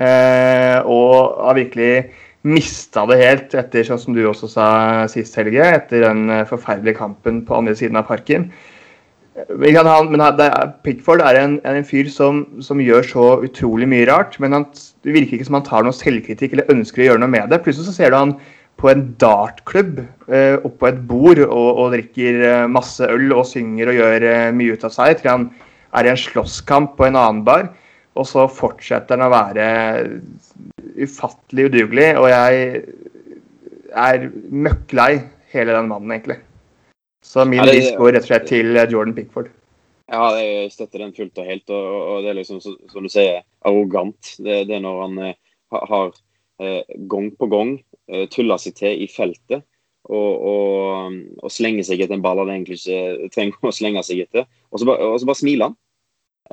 Eh, 0.00 0.78
og 0.88 1.42
har 1.44 1.58
virkelig 1.58 1.94
mista 2.42 3.04
det 3.06 3.20
helt 3.20 3.54
etter, 3.54 3.86
sånn 3.86 4.00
som 4.02 4.16
du 4.16 4.24
også 4.26 4.50
sa 4.50 4.68
sist 5.10 5.36
helge, 5.38 5.62
etter 5.62 6.06
den 6.08 6.26
forferdelige 6.50 6.98
kampen 6.98 7.44
på 7.46 7.60
andre 7.60 7.76
siden 7.78 8.00
av 8.00 8.08
parken. 8.08 8.50
Men 9.32 10.18
Pickford 10.84 11.22
er 11.24 11.38
en, 11.40 11.54
en 11.64 11.86
fyr 11.88 12.10
som, 12.12 12.42
som, 12.60 12.80
gjør 12.82 13.06
så 13.06 13.28
utrolig 13.46 13.88
mye 13.88 14.08
rart. 14.10 14.36
Men 14.42 14.52
han, 14.52 14.66
det 15.04 15.14
virker 15.14 15.38
ikke 15.38 15.48
som 15.48 15.56
han 15.56 15.68
tar 15.68 15.86
noe 15.86 15.96
selvkritikk 15.96 16.52
eller 16.52 16.72
ønsker 16.72 17.02
å 17.02 17.06
gjøre 17.06 17.22
noe 17.22 17.32
med 17.32 17.48
det. 17.52 17.62
Plutselig 17.64 17.88
så 17.88 17.96
ser 17.96 18.12
du 18.12 18.18
han 18.18 18.36
på 18.80 18.90
en 18.90 19.04
dartklubb 19.20 20.00
eh, 20.02 20.56
oppå 20.66 20.88
et 20.88 21.00
bord 21.08 21.40
og, 21.44 21.68
og, 21.70 21.92
drikker 21.94 22.40
eh, 22.48 22.64
masse 22.72 23.06
øl 23.06 23.30
og 23.36 23.46
synger 23.48 23.92
og 23.92 23.98
gjør 24.00 24.26
eh, 24.28 24.48
mye 24.56 24.76
ut 24.76 24.86
av 24.88 24.94
seg. 24.94 25.20
til 25.20 25.30
han 25.30 25.48
er 25.92 26.08
i 26.08 26.12
en 26.12 26.20
slåsskamp 26.20 26.96
på 26.98 27.06
en 27.08 27.18
annen 27.20 27.44
bar. 27.46 27.70
Og 28.18 28.28
så 28.28 28.44
fortsetter 28.50 29.16
han 29.16 29.26
å 29.26 29.32
være 29.32 29.66
ufattelig 31.00 31.70
udugelig. 31.70 32.08
Og 32.20 32.28
jeg 32.28 32.82
er 33.92 34.28
møkk 34.52 34.94
lei 34.96 35.12
hele 35.52 35.76
den 35.76 35.88
mannen, 35.88 36.12
egentlig. 36.12 36.38
Så 37.22 37.46
min 37.48 37.62
ja, 37.62 37.96
går 37.96 38.16
rett 38.16 38.26
og 38.26 38.30
slett 38.30 38.48
til 38.50 38.76
Jordan 38.76 39.14
Pickford. 39.16 39.52
Ja, 40.12 40.26
jeg 40.36 40.72
støtter 40.74 41.00
den 41.00 41.14
fullt 41.16 41.38
og 41.40 41.48
helt. 41.48 41.70
Og, 41.72 41.98
og 42.12 42.24
det 42.24 42.32
er 42.32 42.38
liksom, 42.40 42.60
som 42.60 43.06
du 43.06 43.10
sier, 43.12 43.44
arrogant. 43.68 44.34
Det, 44.42 44.64
det 44.68 44.76
er 44.76 44.84
når 44.84 45.02
han 45.06 45.20
eh, 45.28 45.36
har 45.72 46.10
eh, 46.60 46.96
gang 47.08 47.30
på 47.38 47.48
gang 47.52 47.76
eh, 48.10 48.26
tulla 48.32 48.58
seg 48.60 48.76
til 48.80 49.04
i 49.04 49.08
feltet. 49.08 49.64
Og, 50.10 50.32
og, 50.50 51.18
og 51.38 51.52
slenger 51.54 51.86
seg 51.86 52.02
etter 52.02 52.18
en 52.18 52.24
ball 52.24 52.40
han 52.42 52.50
egentlig 52.50 52.80
ikke 52.82 53.28
trenger 53.36 53.70
å 53.70 53.74
slenge 53.74 54.02
seg 54.04 54.24
etter. 54.24 54.48
Og 54.74 54.82
så 54.82 54.88
bare, 54.88 55.12
og 55.14 55.20
så 55.22 55.28
bare 55.30 55.40
smiler 55.40 55.70
han. 55.70 55.78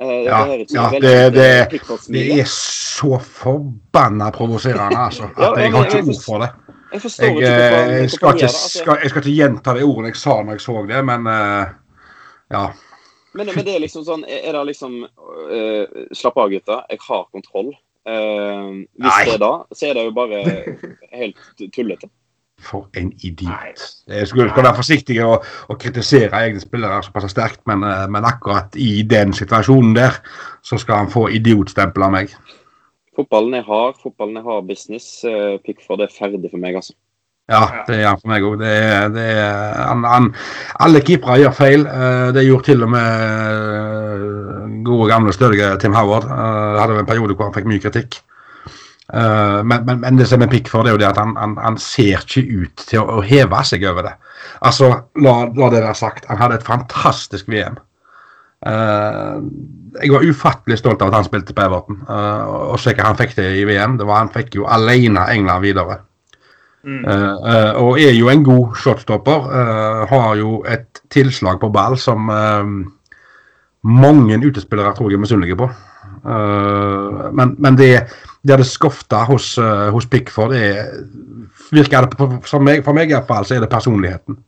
Eh, 0.00 0.06
ja, 0.06 0.46
det, 0.46 0.66
ja 0.68 0.90
det, 0.90 1.00
det, 1.30 1.80
det, 2.08 2.40
er 2.40 2.44
så 2.48 3.18
forbanna 3.18 4.30
provoserende, 4.30 4.96
altså. 4.96 5.28
At 5.36 5.58
jeg 5.60 5.72
har 5.74 5.88
ikke 5.90 6.00
ord 6.08 6.22
for 6.24 6.40
det. 6.40 6.48
Jeg 6.92 7.02
jeg, 7.18 7.34
jeg 7.42 8.02
eh, 8.02 8.08
skal, 8.08 8.34
ikke, 8.34 8.46
altså. 8.48 8.78
skal, 8.78 8.98
jeg 9.02 9.10
skal 9.10 9.20
ikke 9.22 9.34
gjenta 9.36 9.74
de 9.76 9.84
ordene 9.84 10.10
jeg 10.10 10.16
sa 10.18 10.38
når 10.42 10.56
jeg 10.56 10.64
så 10.64 10.80
det, 10.88 11.02
men 11.06 11.28
uh, 11.28 11.68
ja. 12.50 12.64
Men, 13.36 13.52
men, 13.52 13.60
det 13.66 13.76
er 13.76 13.84
liksom 13.84 14.02
sånn 14.08 14.24
Er 14.26 14.56
det 14.56 14.62
liksom 14.72 14.96
uh, 15.06 15.84
Slapp 16.18 16.40
av, 16.40 16.48
gutter. 16.50 16.80
Jeg 16.90 16.98
har 17.04 17.28
kontroll. 17.30 17.68
Uh, 18.08 18.80
hvis 18.96 19.04
Nei. 19.04 19.20
det 19.28 19.36
er 19.36 19.44
da, 19.44 19.52
så 19.76 19.90
er 19.90 20.00
det 20.00 20.06
jo 20.08 20.16
bare 20.16 20.40
helt 21.20 21.44
tullete. 21.76 22.08
For 22.60 22.88
en 23.00 23.12
idiot. 23.24 23.82
Jeg 24.08 24.28
skulle, 24.28 24.50
skal 24.50 24.66
være 24.66 24.76
forsiktig 24.76 25.16
å, 25.24 25.38
og 25.72 25.78
kritisere 25.80 26.44
egne 26.44 26.60
spillere 26.60 27.00
såpass 27.06 27.30
sterkt, 27.32 27.62
men, 27.70 27.86
men, 28.12 28.26
akkurat 28.28 28.76
i 28.76 29.02
den 29.08 29.32
situasjonen 29.36 29.94
der, 29.96 30.20
så 30.62 30.76
skal 30.78 31.04
han 31.04 31.12
få 31.12 31.28
idiotstempel 31.40 32.04
av 32.04 32.12
meg. 32.18 32.34
Fotballen 33.16 33.58
er 33.58 33.66
hard, 33.66 33.98
fotballen 34.02 34.38
er 34.40 34.46
hard 34.46 34.68
business. 34.68 35.24
Eh, 35.26 35.56
Pickford 35.64 36.04
er 36.04 36.12
ferdig 36.14 36.50
for 36.52 36.62
meg, 36.62 36.78
altså. 36.78 36.94
Ja, 37.50 37.64
det 37.88 37.96
er 37.98 38.06
han 38.06 38.20
for 38.20 38.30
meg 38.30 38.44
òg. 38.46 38.60
Alle 40.84 41.02
keepere 41.02 41.40
gjør 41.42 41.56
feil. 41.58 41.86
Eh, 41.90 42.28
det 42.36 42.46
gjorde 42.46 42.68
til 42.68 42.86
og 42.86 42.92
med 42.92 43.08
eh, 43.74 44.76
gode, 44.86 45.08
gamle, 45.10 45.34
stødige 45.34 45.72
Tim 45.82 45.96
Howard. 45.98 46.28
Hadde 46.30 47.00
en 47.02 47.10
periode 47.10 47.34
hvor 47.34 47.50
han 47.50 47.56
fikk 47.56 47.66
mye 47.72 47.82
kritikk. 47.82 48.20
Men, 49.10 49.84
men, 49.86 50.00
men 50.04 50.18
det 50.18 50.28
som 50.30 50.42
er 50.44 50.50
Pickford, 50.50 50.86
er 50.86 50.94
jo 50.94 51.00
det 51.00 51.08
at 51.08 51.18
han, 51.18 51.32
han, 51.34 51.56
han, 51.58 51.78
ser 51.82 52.22
ikke 52.22 52.44
ut 52.62 52.84
til 52.86 53.00
å, 53.00 53.18
å 53.18 53.24
heve 53.26 53.62
seg 53.66 53.82
over 53.90 54.06
det. 54.06 54.12
Altså, 54.66 54.90
la, 55.24 55.32
la 55.56 55.70
det 55.72 55.80
være 55.82 55.96
sagt, 55.98 56.28
han 56.30 56.38
hadde 56.38 56.60
et 56.60 56.66
fantastisk 56.66 57.48
VM. 57.50 57.80
Uh, 58.60 59.40
jeg 60.02 60.12
var 60.12 60.26
ufattelig 60.28 60.76
stolt 60.82 61.00
av 61.00 61.08
at 61.08 61.16
han 61.16 61.26
spilte 61.26 61.56
på 61.56 61.64
Everton. 61.64 62.02
Uh, 62.08 62.70
og 62.74 62.78
se 62.80 62.92
hva 62.94 63.08
han 63.08 63.18
fikk 63.18 63.34
til 63.38 63.56
i 63.56 63.66
VM. 63.68 63.96
Det 63.98 64.06
var, 64.08 64.22
han 64.22 64.32
fikk 64.34 64.60
jo 64.60 64.68
alene 64.68 65.26
England 65.32 65.64
videre. 65.64 66.00
Mm. 66.80 67.02
Og 67.76 67.98
er 68.00 68.14
jo 68.16 68.30
en 68.32 68.40
god 68.40 68.76
shotstopper. 68.80 69.42
har 70.08 70.30
jo 70.38 70.62
et 70.64 71.02
tilslag 71.12 71.58
på 71.60 71.68
ball 71.68 71.98
som 72.00 72.30
mange 73.84 74.38
utespillere 74.40 74.94
tror 74.96 75.10
jeg 75.10 75.18
er 75.18 75.20
misunnelige 75.20 75.58
på. 75.60 75.68
men, 77.36 77.52
men 77.58 77.76
det, 77.76 77.90
det 78.42 78.54
hadde 78.54 78.68
skofta 78.68 79.24
hos, 79.28 79.52
hos 79.92 80.06
Pickford, 80.08 80.54
det 80.56 80.70
virker 81.72 82.06
det 82.06 82.16
på, 82.16 82.28
for 82.46 82.64
meg, 82.64 82.84
for 82.86 82.96
meg 82.96 83.10
i 83.10 83.16
hvert 83.16 83.28
fall, 83.28 83.44
så 83.46 83.56
er 83.56 83.64
det 83.64 83.72
personligheten. 83.72 84.38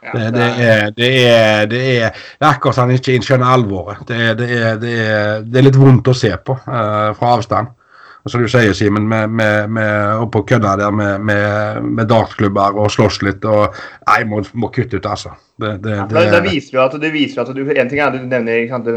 Ja, 0.00 0.14
det, 0.14 0.30
det, 0.32 0.44
er, 0.44 0.90
det, 0.96 1.08
er, 1.28 1.66
det, 1.68 1.80
er, 2.00 2.14
det 2.38 2.46
er 2.46 2.54
akkurat 2.54 2.76
som 2.76 2.88
han 2.88 2.96
ikke 2.96 3.18
skjønner 3.24 3.52
alvoret. 3.52 4.00
Det 4.08 4.16
er, 4.16 4.38
det, 4.38 4.48
er, 4.56 4.78
det, 4.80 5.58
er, 5.58 5.66
litt 5.66 5.76
vondt 5.76 6.08
å 6.08 6.16
se 6.16 6.30
på 6.40 6.56
uh, 6.56 7.10
fra 7.18 7.34
avstand. 7.34 7.74
Og 8.20 8.32
som 8.32 8.42
du 8.42 8.48
sier, 8.52 8.72
Simen, 8.76 9.06
med, 9.08 9.32
med, 9.32 10.20
og 10.20 10.34
kødda 10.48 10.74
der 10.76 10.92
med, 10.92 11.22
med, 11.24 11.84
med 11.84 12.08
dartklubber 12.08 12.76
og 12.76 12.90
slåss 12.92 13.22
litt 13.24 13.44
og 13.48 13.76
Nei, 14.08 14.18
må, 14.28 14.42
må 14.60 14.68
kutte 14.72 15.00
ut, 15.00 15.08
altså. 15.08 15.32
Det, 15.60 15.76
det, 15.84 16.42
viser 16.44 16.76
jo 16.76 16.82
at, 16.84 16.96
det 17.00 17.12
viser 17.12 17.42
at 17.42 17.52
du 17.52 17.62
En 17.64 17.88
ting 17.88 18.00
er 18.00 18.08
at 18.08 18.16
du 18.16 18.24
nevner 18.24 18.68
sant, 18.72 18.88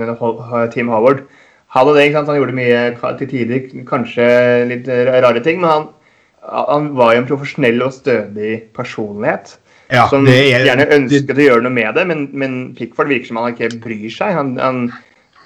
Team 0.76 0.92
Howard. 0.92 1.26
Han 1.74 1.90
det, 1.96 2.06
han 2.14 2.38
gjorde 2.38 2.54
mye 2.54 2.82
til 3.18 3.30
tider, 3.32 3.68
kanskje 3.90 4.26
litt 4.70 4.88
rare 4.88 5.42
ting, 5.42 5.62
men 5.64 5.72
han, 5.72 5.88
han 6.46 6.92
var 6.98 7.16
jo 7.16 7.24
en 7.24 7.30
profesjonell 7.32 7.82
og 7.82 7.96
stødig 7.96 8.60
personlighet. 8.78 9.56
Ja, 9.94 10.06
som 10.10 10.26
er, 10.30 10.64
gjerne 10.64 10.86
ønsket 10.96 11.34
det, 11.34 11.44
å 11.44 11.50
gjøre 11.52 11.66
noe 11.66 11.76
med 11.76 11.98
det, 11.98 12.06
men, 12.10 12.24
men 12.38 12.54
Pickford 12.78 13.12
virker 13.12 13.30
som 13.30 13.42
han 13.42 13.52
ikke 13.54 13.82
bryr 13.84 14.08
seg. 14.14 14.34
Han, 14.38 14.54
han, 14.62 14.80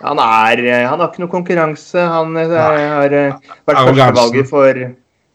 han, 0.03 0.21
er, 0.21 0.61
han 0.87 1.01
har 1.01 1.09
ikke 1.09 1.23
noe 1.23 1.33
konkurranse. 1.33 2.05
Han 2.13 2.37
er, 2.39 2.53
har 2.53 3.17
eh, 3.17 3.51
vært 3.67 3.81
førstevalget 3.89 4.49
for, 4.51 4.83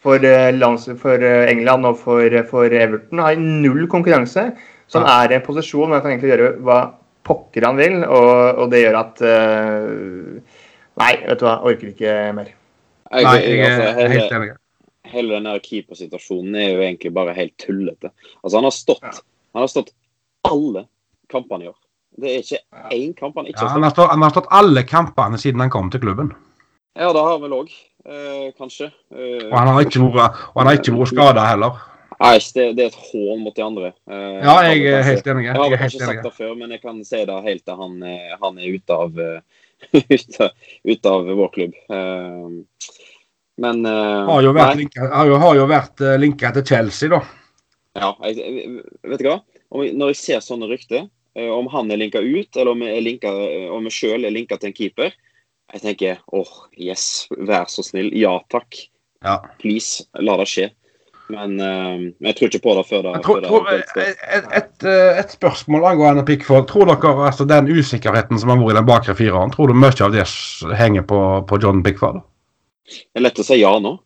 for, 0.05 0.29
eh, 0.29 0.97
for, 1.03 1.27
eh, 1.29 1.51
England 1.51 1.89
og 1.91 1.99
for, 2.01 2.39
for 2.49 2.79
Everton. 2.85 3.21
Han 3.21 3.27
har 3.27 3.43
null 3.43 3.89
konkurranse. 3.91 4.51
Så 4.93 5.01
han 5.01 5.09
er 5.09 5.33
i 5.33 5.41
en 5.41 5.45
posisjon 5.45 5.89
hvor 5.89 5.99
han 5.99 6.05
kan 6.05 6.15
egentlig 6.15 6.35
gjøre 6.35 6.51
hva 6.65 6.81
pokker 7.27 7.65
han 7.65 7.79
vil, 7.79 8.01
og, 8.05 8.33
og 8.61 8.73
det 8.73 8.83
gjør 8.83 8.97
at 8.99 9.21
uh, 9.23 10.52
Nei, 11.01 11.15
vet 11.25 11.41
du 11.41 11.47
hva, 11.47 11.61
orker 11.65 11.93
ikke 11.95 12.17
mer. 12.37 12.51
Nei, 13.13 13.23
jeg 13.25 13.63
er 13.65 14.13
helt 14.13 14.37
enig 14.37 14.53
hele 15.13 15.39
den 15.39 15.61
keepersituasjonen 15.63 16.57
er 16.57 16.73
jo 16.73 16.83
egentlig 16.83 17.13
bare 17.15 17.37
helt 17.37 17.55
tullete. 17.61 18.13
Altså, 18.43 18.57
han 18.59 18.69
har 18.69 18.75
stått, 18.77 19.05
ja. 19.05 19.15
han 19.57 19.65
har 19.65 19.71
stått 19.73 19.93
alle 20.49 20.87
kampene 21.33 21.67
i 21.67 21.71
år. 21.73 21.79
Det 22.23 22.29
er 22.29 22.43
ikke 22.43 22.61
én 22.93 23.15
kamp 23.17 23.39
han 23.41 23.49
ikke 23.49 23.63
ja, 23.63 23.71
har 23.73 23.95
stått. 23.95 24.11
Han 24.13 24.27
har 24.27 24.35
stått 24.35 24.51
alle 24.53 24.85
kampene 24.89 25.41
siden 25.41 25.65
han 25.65 25.73
kom 25.73 25.89
til 25.93 26.03
klubben. 26.03 26.35
Ja, 26.99 27.09
det 27.09 27.23
har 27.23 27.31
han 27.39 27.41
vel 27.41 27.57
òg, 27.57 27.73
eh, 28.05 28.51
kanskje. 28.59 28.91
Eh, 29.15 29.49
og 29.49 29.57
han 29.57 29.73
har 29.73 29.87
ikke 29.87 30.05
vært, 30.13 30.93
vært 30.93 31.13
skada 31.15 31.47
heller. 31.49 31.81
Nei, 32.23 32.37
det, 32.55 32.67
det, 32.77 32.85
er 32.85 32.91
et 32.93 32.99
hån 33.09 33.41
mot 33.43 33.57
de 33.57 33.65
andre. 33.65 33.95
Eh, 34.07 34.43
ja, 34.45 34.57
jeg 34.69 34.85
er 34.93 35.07
helt 35.09 35.31
enig. 35.33 35.47
Jeg 35.49 35.57
har 35.57 35.73
ikke 35.73 36.05
sagt 36.05 36.29
det 36.29 36.35
før, 36.37 36.53
men 36.61 36.77
jeg 36.77 36.83
kan 36.85 37.01
si 37.09 37.23
det 37.27 37.39
helt 37.49 37.65
til 37.65 37.81
han, 37.81 37.97
han 38.45 38.61
er 38.61 38.77
ute 38.77 38.99
av, 39.07 39.23
ute 40.93 41.09
av 41.11 41.27
vår 41.27 41.49
klubb. 41.55 41.75
Uh, 41.91 42.63
Men 43.63 43.87
eh, 43.87 44.25
Har 44.27 44.43
jo 44.43 44.53
linket 44.53 44.77
linka, 44.77 45.09
har 45.13 45.27
jo, 45.29 45.35
har 45.37 45.57
jo 45.59 45.65
vært 45.69 46.01
eh, 46.01 46.19
linka 46.19 46.51
til 46.57 46.65
Chelsea, 46.71 47.11
da. 47.13 47.19
Ja, 48.01 48.15
jeg, 48.25 48.39
jeg- 48.41 49.11
vet 49.11 49.21
du 49.21 49.29
hva? 49.29 49.35
Når 49.73 50.13
jeg 50.15 50.19
ser 50.21 50.41
sånne 50.45 50.71
rykter, 50.71 51.05
eh, 51.37 51.51
om 51.53 51.69
han 51.73 51.91
er 51.93 52.01
linka 52.01 52.23
ut, 52.25 52.49
eller 52.57 52.73
om 52.73 52.83
er 52.87 53.03
linka, 53.05 53.31
om 53.77 53.91
sjøl 53.93 54.25
er 54.25 54.33
linka 54.35 54.57
til 54.57 54.71
en 54.71 54.77
keeper, 54.79 55.13
jeg 55.73 55.85
tenker 55.85 56.19
åh, 56.33 56.55
yes, 56.77 57.27
vær 57.33 57.69
så 57.73 57.85
snill. 57.85 58.11
Ja 58.17 58.39
takk. 58.53 58.77
Ja. 59.25 59.39
Please, 59.61 60.05
la 60.21 60.37
det 60.41 60.49
skje. 60.51 60.67
Men 61.31 61.61
eh, 61.61 62.03
jeg 62.27 62.37
tror 62.37 62.51
ikke 62.51 62.63
på 62.65 62.75
det 62.77 62.85
før 62.89 63.05
det, 63.07 63.13
tror, 63.25 63.39
før 63.39 63.43
det 63.45 63.51
tror, 63.51 63.69
et, 63.73 64.23
et, 64.37 64.49
et, 64.59 64.87
eh, 64.91 65.23
spørsmål 65.33 65.87
angående 65.93 66.25
Pickford. 66.29 66.67
Tror 66.71 66.91
dere 66.91 67.15
altså 67.29 67.47
den 67.49 67.71
usikkerheten 67.71 68.41
som 68.41 68.53
har 68.53 68.61
vært 68.61 68.75
i 68.75 68.79
den 68.81 68.89
bakre 68.89 69.17
fireren, 69.17 69.53
tror 69.55 69.71
du 69.71 69.79
mye 69.79 69.95
av 70.05 70.15
det 70.15 70.27
henger 70.79 71.07
på, 71.09 71.21
på 71.49 71.61
John 71.63 71.83
Pickford? 71.87 72.23
Det 72.89 73.21
er 73.21 73.29
lett 73.29 73.39
å 73.41 73.47
si 73.47 73.61
ja 73.61 73.77
nå. 73.81 73.97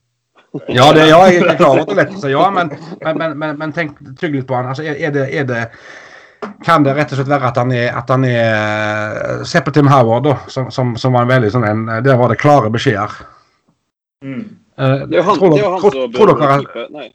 Ja, 0.72 0.90
det, 0.94 1.08
ja, 1.10 1.18
jeg 1.28 1.42
er 1.42 1.58
klar 1.58 1.74
over 1.74 1.82
at 1.82 1.90
det 1.90 1.96
er 1.96 2.02
lett 2.04 2.16
å 2.16 2.20
si 2.22 2.32
ja, 2.32 2.44
men, 2.54 2.70
men, 3.02 3.18
men, 3.18 3.32
men, 3.40 3.56
men 3.60 3.72
tenk 3.76 3.98
trygg 4.20 4.38
litt 4.38 4.48
på 4.48 4.56
han. 4.56 4.70
Altså, 4.70 4.86
er, 4.86 5.00
er, 5.00 5.12
det, 5.12 5.26
er 5.36 5.48
det 5.48 5.64
Kan 6.64 6.86
det 6.86 6.94
rett 6.96 7.12
og 7.12 7.18
slett 7.18 7.32
være 7.32 7.50
at 7.50 7.58
han 7.60 7.72
er, 7.74 7.88
at 7.96 8.12
han 8.12 8.24
er 8.28 9.42
Se 9.48 9.60
på 9.64 9.74
Tim 9.74 9.90
Howard, 9.90 10.28
da, 10.28 10.36
som, 10.52 10.70
som, 10.72 10.94
som 11.00 11.16
var 11.16 11.26
en 11.26 11.34
veldig 11.34 11.50
sånn 11.52 11.66
en 11.66 11.84
Der 12.06 12.20
var 12.20 12.32
det 12.32 12.38
klare 12.40 12.70
beskjeder. 12.72 13.18
Mm. 14.24 14.46
Eh, 14.78 15.06
Det 15.08 15.16
er 15.16 15.22
jo 15.22 15.26
han, 15.30 15.38
tror 15.38 15.54
det 15.54 15.62
er 15.62 15.70
han 15.70 15.80
tror- 15.80 15.92
som 15.96 16.12
burde 16.12 16.36
vært. 16.40 16.90
Nei. 16.92 17.06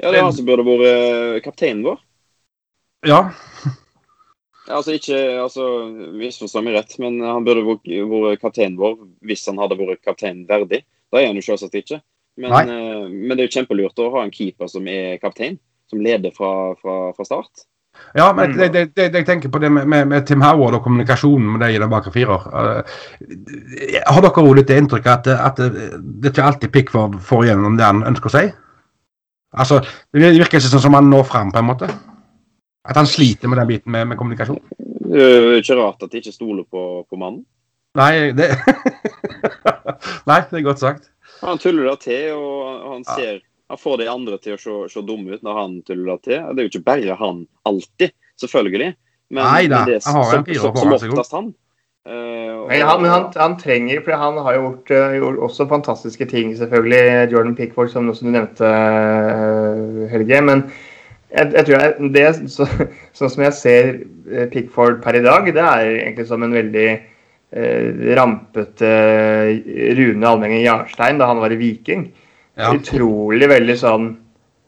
Ja, 0.00 0.10
det 0.10 0.18
er 0.18 0.22
han 0.24 0.32
som 0.32 0.46
burde 0.48 0.64
vært 0.64 0.86
eh, 0.88 1.40
kapteinen 1.44 1.84
vår. 1.86 2.00
Ja. 3.06 3.22
Altså 4.72 4.92
ikke, 4.94 5.16
altså 5.42 5.64
Misforstå 6.14 6.60
meg 6.62 6.76
rett, 6.76 6.92
men 7.02 7.16
han 7.20 7.42
burde 7.44 7.64
vært 7.66 7.82
vært 7.82 8.40
kapteinen 8.44 8.76
vår 8.78 8.94
hvis 9.26 9.42
han 9.50 9.58
hadde 9.58 9.74
vært 9.76 10.04
kaptein 10.06 10.44
verdig. 10.46 10.84
Det 11.10 11.18
er 11.18 11.26
han 11.26 11.36
jo 11.36 11.42
selvsagt 11.42 11.74
ikke. 11.80 11.98
Men, 12.38 12.52
eh, 12.70 13.08
men 13.10 13.34
det 13.36 13.42
er 13.42 13.48
jo 13.48 13.56
kjempelurt 13.58 13.98
å 14.00 14.06
ha 14.14 14.22
en 14.22 14.30
keeper 14.30 14.70
som 14.70 14.86
er 14.88 15.18
kaptein, 15.18 15.58
som 15.90 16.00
leder 16.00 16.30
fra, 16.32 16.74
fra, 16.80 17.12
fra 17.12 17.26
start. 17.26 17.66
Ja, 18.14 18.32
men 18.36 18.52
det, 18.56 18.68
det, 18.72 18.82
det, 18.96 19.08
jeg 19.14 19.26
tenker 19.26 19.48
på 19.52 19.60
det 19.62 19.70
med, 19.72 19.86
med, 19.88 20.08
med 20.08 20.26
Tim 20.28 20.42
Howard 20.44 20.76
og 20.76 20.84
kommunikasjonen 20.84 21.54
med 21.54 21.62
deg 21.64 21.76
i 21.76 21.80
den 21.80 21.92
bakre 21.92 22.12
firer. 22.12 22.44
Eh, 22.60 24.00
har 24.04 24.20
dere 24.20 24.32
også 24.32 24.56
litt 24.58 24.68
det 24.68 24.80
inntrykket 24.82 25.28
at, 25.30 25.30
at 25.48 25.62
det, 25.62 26.32
ikke 26.32 26.44
alltid 26.44 26.72
Pickford 26.74 27.16
får 27.24 27.46
igjennom 27.46 27.78
det 27.80 27.88
han 27.88 28.02
ønsker 28.08 28.28
å 28.28 28.34
si? 28.34 28.44
Altså, 29.52 29.80
Det 30.12 30.20
virker 30.22 30.58
ikke 30.58 30.62
sånn 30.64 30.84
som 30.84 30.96
han 30.96 31.08
når 31.12 31.24
fram, 31.28 31.52
på 31.52 31.60
en 31.60 31.68
måte. 31.68 31.88
At 32.88 32.98
han 32.98 33.08
sliter 33.08 33.48
med 33.48 33.60
den 33.62 33.70
biten 33.70 33.92
med, 33.94 34.08
med 34.10 34.20
kommunikasjon. 34.20 34.60
Det 35.12 35.24
er 35.24 35.56
ikke 35.60 35.78
rart 35.78 36.04
at 36.04 36.12
de 36.12 36.20
ikke 36.20 36.34
stoler 36.34 36.64
på, 36.68 37.04
på 37.08 37.20
mannen. 37.20 37.44
Nei, 37.98 38.32
det 38.36 38.54
Nei, 40.28 40.40
det 40.48 40.60
er 40.60 40.64
godt 40.64 40.80
sagt. 40.80 41.10
Han 41.42 41.60
tuller 41.60 41.90
det 41.90 41.98
til, 42.06 42.32
og 42.36 42.92
han 42.92 43.08
Ja. 43.08 43.38
Han 43.72 43.80
får 43.80 44.02
de 44.02 44.06
andre 44.12 44.36
til 44.36 44.52
å 44.52 44.60
se, 44.60 44.72
se 44.92 45.00
dumme 45.08 45.32
ut 45.32 45.44
når 45.46 45.54
han 45.56 45.76
tuller 45.88 46.18
til. 46.20 46.42
Det 46.52 46.60
er 46.60 46.66
jo 46.66 46.70
ikke 46.74 46.88
bare 46.90 47.14
han 47.16 47.38
alltid, 47.64 48.12
selvfølgelig. 48.42 48.90
Men, 49.32 49.46
Nei 49.48 49.62
da, 49.72 49.78
det 49.88 49.94
er 49.96 50.02
han 50.04 50.18
har 50.18 50.34
en 50.36 50.42
som, 50.44 50.58
som, 50.60 50.74
foran 50.76 50.98
som 51.00 51.14
oftest 51.14 51.36
han. 51.38 51.46
Uh, 52.04 52.12
og- 52.12 52.66
Men, 52.68 52.82
han, 52.84 53.04
han, 53.06 53.24
han 53.38 53.52
trenger 53.56 54.00
For 54.02 54.18
han 54.18 54.36
har 54.42 54.56
jo 54.56 54.62
gjort, 54.64 54.90
uh, 54.90 55.14
gjort 55.16 55.38
også 55.48 55.66
fantastiske 55.70 56.26
ting, 56.28 56.50
selvfølgelig. 56.58 57.30
Jordan 57.32 57.54
Pickford, 57.56 57.88
som, 57.94 58.10
som 58.12 58.28
du 58.28 58.34
nevnte, 58.34 58.68
uh, 58.68 60.04
Helge. 60.12 60.42
Men 60.44 60.66
jeg, 61.32 61.48
jeg 61.54 61.64
tror 61.70 61.76
jeg, 61.78 62.10
det, 62.18 62.26
så, 62.52 62.66
sånn 63.16 63.32
som 63.32 63.46
jeg 63.46 63.56
ser 63.56 63.92
Pickford 64.52 65.00
per 65.00 65.16
i 65.16 65.24
dag, 65.24 65.48
det 65.48 65.64
er 65.64 65.94
egentlig 65.94 66.28
som 66.28 66.44
en 66.44 66.52
veldig 66.60 66.90
rampete 68.16 68.90
Rune 69.96 70.28
Almengen 70.28 70.62
Jarstein 70.62 71.18
da 71.20 71.26
han 71.28 71.40
var 71.40 71.52
i 71.52 71.58
Viking. 71.60 72.06
Ja. 72.62 72.72
Utrolig 72.78 73.48
veldig 73.50 73.74
sånn 73.80 74.08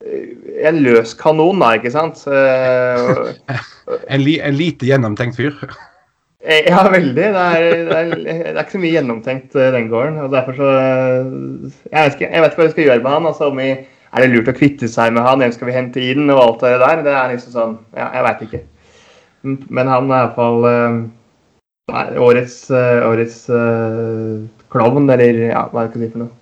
eh, 0.03 0.67
En 0.67 0.83
løs 0.83 1.15
kanon, 1.19 1.61
da, 1.63 1.73
ikke 1.79 1.93
sant? 1.95 2.23
En, 4.09 4.23
li, 4.25 4.39
en 4.41 4.57
lite 4.57 4.87
gjennomtenkt 4.89 5.37
fyr. 5.39 5.55
Eh, 6.45 6.67
Ja, 6.69 6.83
veldig. 6.93 7.15
Det 7.17 7.27
er, 7.33 7.67
det 7.89 7.97
er, 7.99 8.13
det 8.21 8.37
er 8.53 8.61
ikke 8.63 8.77
så 8.77 8.83
mye 8.83 8.95
gjennomtenkt 8.99 9.57
eh, 9.57 9.71
den 9.75 9.91
gården. 9.93 10.19
og 10.25 10.31
derfor 10.33 10.57
så 10.59 10.71
Jeg 10.75 11.99
vet 11.99 12.17
ikke, 12.19 12.31
jeg 12.31 12.43
vet 12.45 12.53
ikke 12.53 12.63
hva 12.63 12.69
vi 12.69 12.75
skal 12.77 12.89
gjøre 12.89 13.03
med 13.05 13.13
han. 13.15 13.27
altså 13.33 13.51
om 13.51 13.61
vi, 13.63 13.71
Er 14.15 14.23
det 14.25 14.31
lurt 14.33 14.51
å 14.53 14.57
kvitte 14.57 14.89
seg 14.89 15.13
med 15.17 15.25
han? 15.27 15.41
Hvem 15.43 15.53
skal 15.57 15.71
vi 15.71 15.77
hente 15.77 16.05
inn? 16.05 16.29
Og 16.31 16.41
alt 16.43 16.65
det 16.65 16.75
der. 16.85 17.03
Det 17.07 17.15
er 17.17 17.35
liksom 17.35 17.55
sånn 17.57 17.77
Ja, 17.97 18.11
jeg 18.15 18.27
veit 18.29 18.47
ikke. 18.49 18.63
Men 19.45 19.91
han 19.93 20.09
er 20.09 20.23
iallfall 20.23 20.65
uh, 20.65 22.15
årets, 22.25 22.71
årets 22.73 23.43
klovn, 24.73 25.11
eller 25.13 25.41
ja, 25.51 25.67
hva 25.69 25.85
skal 25.91 26.01
jeg 26.01 26.09
si 26.09 26.15
for 26.15 26.23
noe. 26.25 26.33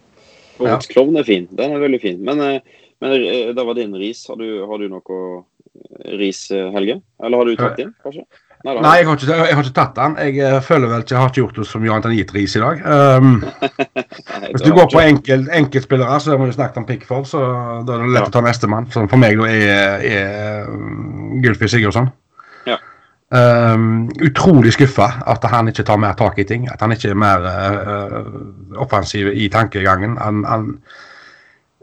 Årets 0.69 0.91
klovn 0.93 1.19
er 1.21 1.27
fin. 1.29 1.49
Den 1.59 1.75
er 1.77 1.83
veldig 1.83 2.01
fin. 2.03 2.23
Men, 2.25 2.41
eh, 2.41 2.87
men 3.03 3.17
eh, 3.19 3.51
det 3.57 3.67
var 3.67 3.75
din 3.79 3.95
ris. 3.99 4.25
Har 4.31 4.39
du, 4.41 4.47
har 4.69 4.79
du 4.83 4.89
noe 4.93 5.19
eh, 5.19 6.17
ris, 6.21 6.47
Helge? 6.53 7.01
Eller 7.23 7.43
har 7.43 7.51
du 7.51 7.57
tatt 7.61 7.77
din, 7.81 7.93
kanskje? 8.05 8.25
Nei. 8.63 8.77
Nei, 8.79 8.91
jeg 9.01 9.07
har 9.09 9.17
ikke, 9.19 9.37
jeg 9.43 9.55
har 9.59 9.65
ikke 9.67 9.75
tatt 9.75 9.97
den. 9.97 10.13
Jeg 10.39 10.59
føler 10.63 10.87
vel 10.93 11.01
ikke, 11.03 11.15
jeg 11.17 11.19
har 11.19 11.31
ikke 11.33 11.41
gjort 11.41 11.57
det 11.59 11.65
som 11.67 11.87
enn 12.07 12.13
gitt 12.15 12.35
ris 12.37 12.53
i 12.55 12.61
dag. 12.63 12.85
Um, 12.87 13.33
Nei, 13.43 14.51
Hvis 14.53 14.63
du 14.63 14.71
går 14.71 14.87
på 14.87 15.01
ikke- 15.01 15.09
enkel, 15.11 15.43
enkeltspillere, 15.59 16.21
så 16.23 16.31
har 16.31 16.39
vi 16.39 16.47
snakke 16.47 16.55
snakket 16.55 16.79
om 16.79 16.87
Pickford, 16.87 17.27
så 17.27 17.41
da 17.89 17.97
er 17.97 18.05
det 18.05 18.13
lett 18.15 18.23
Ja. 18.23 18.31
å 18.31 18.35
ta 18.37 18.45
nestemann. 18.47 18.87
Som 18.95 19.09
for 19.11 19.19
meg 19.19 19.35
da 19.41 19.51
er, 19.51 20.07
er 20.07 20.71
Gylfi 21.43 21.73
Sigurdsson. 21.75 22.13
Ja. 22.71 22.79
Um, 23.33 24.11
utrolig 24.21 24.75
skuffa 24.77 25.07
at 25.31 25.45
han 25.49 25.71
ikke 25.71 25.87
tar 25.89 26.01
mer 26.01 26.17
tak 26.19 26.37
i 26.39 26.45
ting. 26.45 26.67
At 26.69 26.83
han 26.85 26.93
ikke 26.93 27.15
er 27.15 27.19
mer 27.19 27.47
uh, 27.47 28.27
offensiv 28.83 29.31
i 29.33 29.49
tankegangen. 29.53 30.19
Han, 30.21 30.43
han 30.45 30.67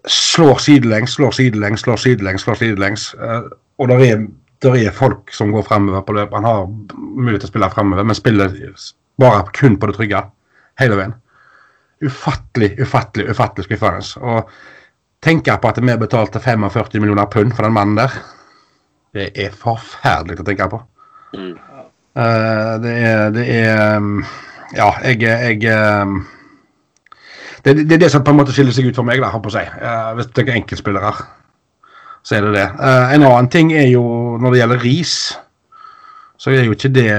slår 0.05 0.61
sidelengs, 0.61 1.17
slår 1.17 1.33
sidelengs, 1.39 1.85
slår 1.85 2.03
sidelengs, 2.03 2.45
slår 2.45 2.59
sidelengs. 2.59 3.07
Uh, 3.17 3.49
og 3.81 3.89
der 3.89 4.05
er, 4.05 4.27
er 4.75 4.93
folk 4.93 5.33
som 5.33 5.55
går 5.55 5.65
fremover 5.65 6.05
på 6.05 6.19
løp. 6.19 6.37
Han 6.37 6.45
har 6.45 6.67
mulighet 6.99 7.47
til 7.47 7.49
å 7.49 7.53
spille 7.55 7.71
fremover, 7.73 8.05
men 8.05 8.19
spiller 8.19 8.53
bare 9.19 9.47
kun 9.57 9.79
på 9.79 9.89
det 9.89 9.97
trygge 9.97 10.23
hele 10.79 11.01
veien 11.01 11.17
ufattelig, 12.05 12.79
ufattelig, 12.79 13.29
ufattelig 13.29 13.65
skuffende. 13.65 14.01
Og 14.21 14.49
tenke 15.23 15.57
på 15.57 15.71
at 15.71 15.81
vi 15.81 15.97
betalte 15.97 16.39
45 16.39 16.99
millioner 16.99 17.25
pund 17.25 17.55
for 17.55 17.67
den 17.67 17.75
mannen 17.75 17.99
der, 17.99 18.13
det 19.13 19.31
er 19.35 19.55
forferdelig 19.55 20.39
å 20.39 20.47
tenke 20.47 20.69
på. 20.71 20.81
Mm. 21.35 21.53
Eh, 22.19 22.73
det 22.83 22.93
er 23.05 23.29
Det 23.35 23.45
er 23.55 23.97
um, 23.97 24.23
Ja, 24.75 24.91
jeg, 25.05 25.21
jeg 25.21 26.01
um, 26.01 26.15
det, 27.65 27.75
det 27.89 27.97
er 27.97 28.01
det 28.05 28.11
som 28.11 28.23
på 28.23 28.31
en 28.31 28.37
måte 28.39 28.53
skiller 28.55 28.71
seg 28.73 28.87
ut 28.87 28.95
for 28.95 29.03
meg, 29.07 29.19
da, 29.19 29.29
å 29.35 29.51
si. 29.51 29.59
Eh, 29.61 30.09
hvis 30.15 30.29
du 30.29 30.33
tenker 30.37 30.55
enkeltspillere, 30.55 31.11
så 32.23 32.37
er 32.37 32.45
det 32.47 32.53
det. 32.55 32.67
Uh, 32.79 33.11
en 33.15 33.25
annen 33.27 33.49
ting 33.51 33.73
er 33.75 33.89
jo 33.91 34.03
når 34.39 34.53
det 34.55 34.61
gjelder 34.61 34.83
ris, 34.85 35.15
så 36.39 36.53
er 36.53 36.63
jo 36.63 36.75
ikke 36.77 36.93
det 36.95 37.09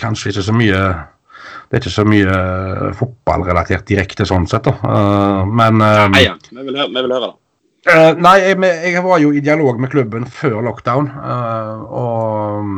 kanskje 0.00 0.32
ikke 0.32 0.46
så 0.48 0.54
mye 0.56 0.78
det 1.72 1.78
er 1.78 1.82
ikke 1.82 1.92
så 1.92 2.04
mye 2.08 2.32
fotballrelatert 2.98 3.86
direkte 3.88 4.26
sånn 4.28 4.44
sett, 4.48 4.66
da. 4.68 4.74
Uh, 4.84 5.44
men 5.48 5.80
uh, 5.80 6.06
Nei, 6.12 6.26
ja. 6.26 6.34
Vi 6.50 6.64
vil, 6.66 6.76
høre- 6.76 6.90
vi 6.92 7.00
vil 7.06 7.14
høre 7.16 7.28
det. 7.28 7.34
Eh, 7.90 8.10
Nei, 8.18 8.36
jeg, 8.44 8.58
jeg 8.92 9.04
var 9.04 9.22
jo 9.22 9.32
i 9.34 9.42
dialog 9.44 9.80
med 9.80 9.90
klubben 9.92 10.26
før 10.26 10.60
lockdown. 10.66 11.08
Uh, 11.16 11.80
og 12.02 12.66
mm, 12.66 12.76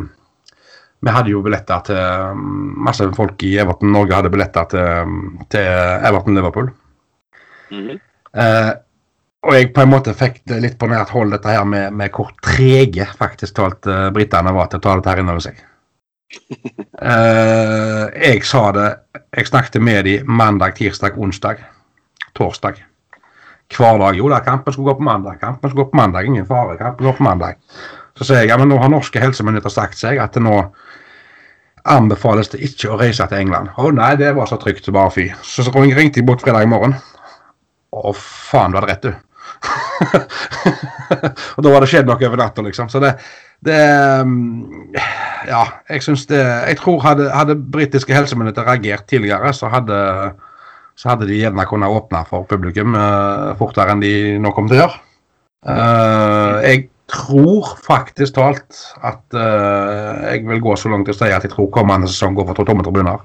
vi 1.04 1.12
hadde 1.12 1.34
jo 1.34 1.42
billetter 1.44 1.84
til 1.90 2.00
mm, 2.38 2.70
Masse 2.86 3.08
folk 3.16 3.44
i 3.44 3.56
Everton 3.60 3.92
Norge 3.92 4.16
hadde 4.16 4.32
billetter 4.32 4.70
til, 4.72 5.10
mm, 5.10 5.44
til 5.52 5.68
Everton 6.08 6.34
Liverpool. 6.34 6.70
Mm 7.70 7.88
-hmm. 7.88 8.00
uh, 8.38 8.72
og 9.42 9.54
jeg 9.54 9.72
på 9.74 9.80
en 9.80 9.90
måte 9.90 10.14
fikk 10.14 10.40
det 10.44 10.60
litt 10.60 10.78
på 10.78 10.86
nært 10.86 11.10
hold, 11.10 11.30
dette 11.30 11.48
her 11.48 11.64
med, 11.64 11.92
med 11.92 12.10
hvor 12.10 12.30
trege 12.42 13.06
faktisk 13.18 13.54
talt 13.54 13.86
uh, 13.86 14.10
britene 14.10 14.52
var 14.52 14.66
til 14.66 14.78
å 14.78 14.80
ta 14.80 14.94
dette 14.94 15.10
her 15.10 15.18
inn 15.18 15.28
over 15.28 15.40
seg. 15.40 15.54
Jeg 18.24 18.44
sa 18.44 18.72
det 18.72 18.96
Jeg 19.36 19.46
snakket 19.46 19.82
med 19.82 20.04
dem 20.04 20.26
mandag, 20.26 20.74
tirsdag, 20.74 21.18
onsdag, 21.18 21.56
torsdag. 22.34 22.93
Hver 23.72 23.98
dag. 23.98 24.16
Jo 24.18 24.28
da, 24.30 24.40
kampen 24.44 24.74
skulle 24.74 24.92
gå 24.92 24.98
på 25.00 25.06
mandag. 25.06 25.38
Kampen 25.40 25.70
skulle 25.70 25.84
gå 25.84 25.90
på 25.92 26.00
mandag. 26.00 26.26
Ingen 26.28 26.46
fare. 26.46 26.76
Kampen 26.78 27.06
går 27.06 27.16
på 27.18 27.26
mandag. 27.26 27.60
Så 28.18 28.26
sier 28.26 28.44
jeg 28.44 28.52
ja, 28.52 28.58
men 28.60 28.70
nå 28.70 28.78
har 28.78 28.92
norske 28.92 29.22
helsemyndigheter 29.22 29.72
sagt 29.72 29.98
seg 29.98 30.20
at 30.22 30.36
det 30.36 30.44
nå 30.44 30.60
anbefales 31.84 32.48
det 32.52 32.62
ikke 32.64 32.92
å 32.92 32.98
reise 33.00 33.26
til 33.28 33.42
England. 33.42 33.72
Å 33.76 33.90
nei, 33.92 34.14
det 34.20 34.32
var 34.36 34.48
så 34.48 34.58
trygt 34.60 34.88
bare 34.94 35.12
fy. 35.12 35.26
Så, 35.42 35.66
så 35.66 35.72
ringte 35.74 36.20
jeg 36.20 36.26
bort 36.28 36.44
fredag 36.44 36.68
morgen. 36.70 36.96
Å 37.94 38.14
faen, 38.16 38.72
du 38.72 38.78
hadde 38.78 38.90
rett, 38.90 39.04
du. 39.04 39.12
og 41.56 41.60
da 41.64 41.72
var 41.72 41.84
det 41.84 41.90
skjedd 41.90 42.08
noe 42.08 42.18
over 42.28 42.40
natta, 42.40 42.64
liksom. 42.64 42.88
Så 42.92 43.00
det, 43.02 43.14
det 43.64 43.80
mm, 44.26 44.96
Ja, 45.48 45.62
jeg 45.92 46.02
syns 46.04 46.24
det 46.28 46.40
Jeg 46.40 46.78
tror 46.80 47.02
hadde, 47.04 47.28
hadde 47.32 47.56
britiske 47.56 48.16
helsemyndigheter 48.16 48.66
reagert 48.68 49.06
tidligere, 49.10 49.52
så 49.56 49.70
hadde, 49.72 49.98
så 50.98 51.12
hadde 51.12 51.28
de 51.28 51.40
gjerne 51.40 51.66
kunnet 51.68 51.90
åpne 51.90 52.22
for 52.28 52.46
publikum 52.50 52.94
eh, 52.98 53.54
fortere 53.58 53.94
enn 53.94 54.02
de 54.04 54.14
nå 54.42 54.52
kommer 54.54 54.72
til 54.72 54.78
å 54.78 54.82
gjøre. 54.84 55.00
Eh, 55.74 56.58
jeg 56.68 56.84
tror 57.10 57.72
faktisk 57.84 58.36
talt 58.36 58.84
at 59.04 59.38
eh, 59.38 60.28
jeg 60.30 60.44
vil 60.48 60.62
gå 60.64 60.76
så 60.78 60.92
langt 60.92 61.08
til 61.08 61.16
å 61.16 61.18
si 61.18 61.32
at 61.32 61.44
jeg 61.44 61.52
tror 61.54 61.72
kommende 61.74 62.10
sesong 62.10 62.36
går 62.36 62.50
for 62.50 62.68
tomme 62.68 62.86
tribuner. 62.86 63.24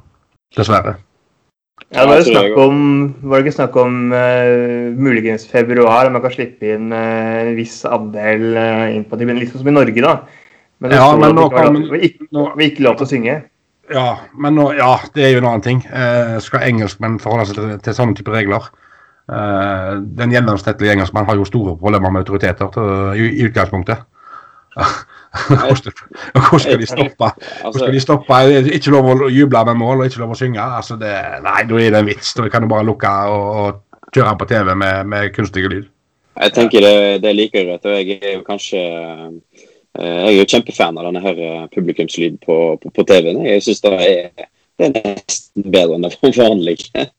Dessverre. 0.58 0.98
Ja, 1.90 2.04
det 2.04 2.10
var 2.10 2.20
jo 2.20 2.26
snakk 2.28 2.58
om, 2.62 2.82
var 3.26 3.40
det 3.40 3.48
ikke 3.48 3.56
snakk 3.56 3.78
om 3.82 3.94
uh, 4.14 4.92
muligens 4.94 5.48
februar, 5.50 6.06
om 6.06 6.14
man 6.14 6.22
kan 6.22 6.34
slippe 6.36 6.76
inn 6.76 6.92
uh, 6.94 7.48
en 7.48 7.56
viss 7.58 7.80
andel 7.88 8.44
uh, 8.54 8.84
inn 8.94 9.08
på 9.10 9.18
tribunen, 9.18 9.40
liksom 9.42 9.64
som 9.64 9.72
i 9.72 9.74
Norge, 9.74 10.04
da. 10.04 10.20
Men 10.80 10.94
det 10.94 11.00
Ja, 11.00 11.08
men 11.18 11.34
nå 11.36 11.48
kan- 11.50 11.80
vi 12.60 12.68
ikke 12.70 12.86
lov 12.86 13.00
til 13.00 13.08
å 13.08 13.10
synge. 13.10 13.38
Ja, 13.90 14.20
men 14.38 14.54
nå, 14.54 14.68
ja, 14.78 14.92
det 15.16 15.26
er 15.26 15.34
jo 15.34 15.42
en 15.42 15.50
annen 15.50 15.66
ting. 15.66 15.82
Eh, 15.90 16.38
skal 16.46 16.68
engelskmenn 16.68 17.18
forholde 17.22 17.48
seg 17.50 17.58
til, 17.58 17.74
til 17.86 17.98
sånne 17.98 18.18
type 18.18 18.34
regler? 18.34 18.70
Eh, 19.30 19.92
den 20.20 20.34
gjennomsnittlige 20.34 20.94
engelskmann 20.94 21.26
har 21.30 21.38
jo 21.38 21.48
store 21.48 21.76
problemer 21.78 22.14
med 22.14 22.26
autoriteter 22.26 22.70
til, 22.74 22.90
i, 23.18 23.30
i 23.42 23.48
utgangspunktet. 23.50 24.06
hvordan 25.30 26.60
skal 26.60 26.80
de 26.80 26.86
stoppe? 26.86 27.32
Altså, 27.66 27.80
skal 27.80 27.94
de 27.94 28.02
stoppe? 28.02 28.40
Ikke 28.74 28.94
lov 28.94 29.10
å 29.14 29.30
juble 29.34 29.64
med 29.70 29.80
mål 29.82 30.04
og 30.04 30.10
ikke 30.10 30.24
lov 30.24 30.34
å 30.34 30.40
synge. 30.40 30.62
Altså 30.62 30.98
det, 31.00 31.14
nei, 31.46 31.62
da 31.70 31.82
er 31.82 31.94
det 31.94 32.02
en 32.02 32.10
vits. 32.10 32.34
Da 32.38 32.50
kan 32.50 32.66
du 32.66 32.72
bare 32.72 32.88
lukke 32.88 33.14
og, 33.34 33.48
og 33.62 34.14
kjøre 34.16 34.38
på 34.40 34.50
TV 34.50 34.74
med, 34.76 35.10
med 35.10 35.34
kunstige 35.36 35.70
lyd. 35.72 35.90
jeg 36.40 36.54
tenker 36.56 36.86
det, 36.86 37.22
det 37.26 37.36
liker 37.36 37.66
jeg. 37.66 37.82
Og 37.84 37.98
jeg 37.98 38.20
er 38.22 38.38
jo 38.38 38.46
kanskje 38.48 38.86
Jeg 39.98 40.30
er 40.30 40.36
jo 40.38 40.50
kjempefan 40.52 40.98
av 41.00 41.08
denne 41.10 41.22
her 41.24 41.40
eh, 41.44 41.64
publikumslyd 41.74 42.38
på, 42.46 42.58
på, 42.82 42.92
på 42.94 43.06
TV-en. 43.10 43.42
Jeg 43.48 43.64
syns 43.66 43.82
det 43.86 43.94
det 44.80 44.88
er 44.88 44.94
nesten 44.96 45.66
bedre 45.68 45.98
enn 45.98 46.06
det 46.06 46.36
vanlige. 46.38 47.08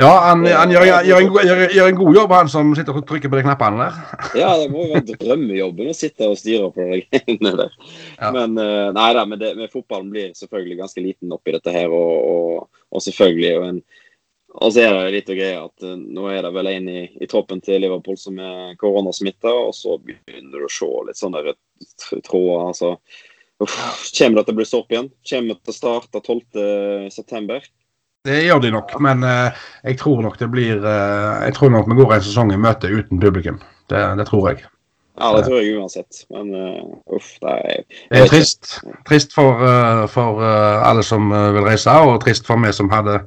Ja, 0.00 0.08
han, 0.24 0.40
han 0.48 0.70
gjør, 0.72 0.84
gjør, 1.06 1.20
en, 1.20 1.28
gjør, 1.46 1.60
gjør 1.76 1.88
en 1.92 1.98
god 2.00 2.16
jobb, 2.16 2.32
han 2.34 2.48
som 2.50 2.70
sitter 2.74 2.96
og 2.98 3.04
trykker 3.06 3.30
på 3.30 3.38
de 3.38 3.44
knappene 3.44 3.84
der. 3.84 3.98
Ja, 4.40 4.48
det 4.58 4.66
må 4.72 4.82
jo 4.82 4.96
være 4.96 5.18
drømmejobben 5.20 5.92
å 5.92 5.94
sitte 5.94 6.26
og 6.26 6.40
styre 6.40 6.72
på 6.74 6.86
de 6.88 7.02
greiene 7.04 7.52
der. 7.60 7.76
Ja. 8.16 8.32
Men 8.34 8.58
eh, 8.58 8.88
nei 8.96 9.08
da, 9.14 9.22
men, 9.28 9.38
det, 9.38 9.52
men 9.60 9.70
fotballen 9.70 10.08
blir 10.10 10.32
selvfølgelig 10.34 10.80
ganske 10.80 11.04
liten 11.04 11.36
oppi 11.36 11.54
dette 11.54 11.74
her. 11.74 11.94
Og, 11.94 12.16
og, 12.32 12.82
og 12.90 13.04
selvfølgelig 13.04 13.52
jo 13.52 13.62
en 13.68 13.78
og 14.52 14.72
så 14.72 14.84
er 14.84 14.94
det 14.96 15.12
litt 15.14 15.30
og 15.32 15.38
greia 15.38 15.60
at 15.64 15.84
uh, 15.86 15.96
nå 15.96 16.28
er 16.32 16.42
det 16.44 16.52
vel 16.54 16.70
en 16.72 16.88
i, 16.92 17.02
i 17.24 17.28
troppen 17.30 17.62
til 17.64 17.80
Liverpool 17.82 18.18
som 18.20 18.40
er 18.42 18.74
koronasmitta, 18.80 19.52
og 19.52 19.74
så 19.76 19.98
begynner 20.02 20.60
du 20.60 20.66
å 20.68 20.72
se 20.72 20.90
litt 21.08 21.20
sånne 21.20 21.44
der 21.46 21.60
tråder. 22.26 22.66
altså 22.68 22.96
Kommer 23.62 24.40
det 24.40 24.44
til 24.48 24.52
å 24.52 24.58
bli 24.58 24.66
stopp 24.66 24.92
igjen? 24.92 25.12
Kommer 25.30 25.54
det 25.54 25.62
til 25.62 25.74
å 25.74 25.78
starte 25.78 26.22
12.9.? 26.26 27.62
Det 28.26 28.38
gjør 28.44 28.60
de 28.62 28.70
nok, 28.70 28.92
men 29.02 29.24
eh, 29.26 29.64
jeg 29.82 29.98
tror 29.98 30.20
nok 30.22 30.36
det 30.38 30.46
blir 30.52 30.76
eh, 30.78 31.40
Jeg 31.48 31.56
tror 31.56 31.72
nok 31.74 31.88
vi 31.90 31.96
går 31.98 32.12
en 32.14 32.22
sesong 32.22 32.52
i 32.54 32.60
møte 32.60 32.90
uten 32.90 33.18
publikum. 33.22 33.58
Det, 33.90 34.02
det 34.18 34.28
tror 34.28 34.52
jeg. 34.52 34.62
Ja, 35.20 35.28
det 35.36 35.44
tror 35.44 35.60
jeg 35.60 35.76
uansett. 35.76 36.22
Men 36.32 36.54
uh, 36.56 37.16
uff, 37.16 37.34
det 37.42 37.52
er 37.52 37.82
Det 38.08 38.22
er 38.22 38.30
trist. 38.30 38.78
Trist 39.08 39.34
for, 39.36 39.60
uh, 39.60 40.06
for 40.08 40.40
uh, 40.40 40.80
alle 40.88 41.04
som 41.04 41.32
eh, 41.32 41.50
vil 41.52 41.66
reise, 41.68 41.92
og 41.92 42.22
trist 42.24 42.48
for 42.48 42.60
meg 42.60 42.72
som 42.76 42.90
hadde 42.92 43.20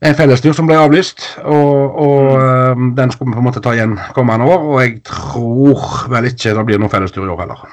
en 0.00 0.16
fellestur 0.16 0.54
som 0.56 0.68
ble 0.68 0.78
avlyst. 0.80 1.26
Og, 1.44 2.00
og 2.00 2.32
eh, 2.40 2.82
den 2.96 3.12
skulle 3.12 3.30
vi 3.30 3.36
på 3.36 3.44
en 3.44 3.48
måte 3.50 3.62
ta 3.64 3.74
igjen 3.76 3.98
kommende 4.16 4.48
år, 4.48 4.66
og 4.72 4.82
jeg 4.82 5.00
tror 5.06 6.10
vel 6.12 6.30
ikke 6.30 6.56
det 6.56 6.66
blir 6.68 6.80
noen 6.80 6.92
fellestur 6.92 7.26
i 7.26 7.32
år 7.32 7.44
heller. 7.44 7.64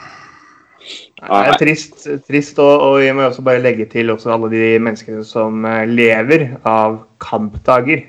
Det 1.17 1.37
er 1.49 1.57
trist, 1.57 2.03
trist 2.27 2.59
og, 2.61 2.83
og 2.85 2.99
jeg 3.01 3.15
må 3.17 3.25
også 3.25 3.43
bare 3.45 3.63
legge 3.63 3.87
til 3.89 4.11
også 4.13 4.35
alle 4.35 4.51
de 4.53 4.75
menneskene 4.77 5.23
som 5.27 5.65
eh, 5.65 5.85
lever 5.89 6.49
av 6.67 7.01
kampdager. 7.23 8.03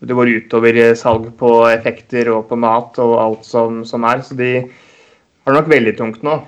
Det 0.00 0.16
går 0.16 0.32
utover 0.40 0.80
eh, 0.80 0.96
salg 0.98 1.28
på 1.38 1.52
effekter 1.70 2.32
og 2.32 2.48
på 2.50 2.58
mat 2.58 2.98
og 3.02 3.18
alt 3.22 3.44
som, 3.46 3.84
som 3.86 4.08
er, 4.08 4.24
så 4.26 4.38
de 4.38 4.54
har 4.64 5.52
det 5.52 5.60
nok 5.60 5.70
veldig 5.70 5.94
tungt 6.00 6.24
nå. 6.26 6.40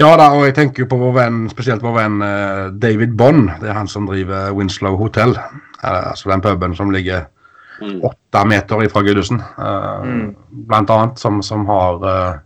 Ja 0.00 0.14
da, 0.16 0.30
og 0.32 0.46
jeg 0.46 0.54
tenker 0.56 0.84
jo 0.84 0.88
på 0.88 0.96
vår 1.00 1.16
venn, 1.18 1.40
spesielt 1.52 1.82
vår 1.84 1.96
venn 1.98 2.22
eh, 2.24 2.62
David 2.80 3.16
Bond. 3.18 3.50
Det 3.60 3.72
er 3.72 3.76
han 3.80 3.90
som 3.90 4.06
driver 4.08 4.54
Winslow 4.56 4.96
Hotel. 5.00 5.34
Eh, 5.82 6.08
altså 6.10 6.30
den 6.32 6.40
puben 6.44 6.74
som 6.76 6.90
ligger 6.94 7.26
Mm. 7.80 8.00
åtte 8.02 8.40
meter 8.50 8.80
ifra 8.82 9.02
Gudesen. 9.06 9.38
eh, 9.38 10.02
Mm. 10.02 10.34
Blant 10.66 10.90
annet, 10.90 11.18
som, 11.18 11.42
som 11.42 11.64
har 11.66 12.02
eh, 12.02 12.38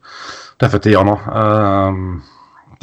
tøffe 0.60 0.78
tider 0.78 1.04
nå. 1.08 1.14
Eh, 1.16 1.92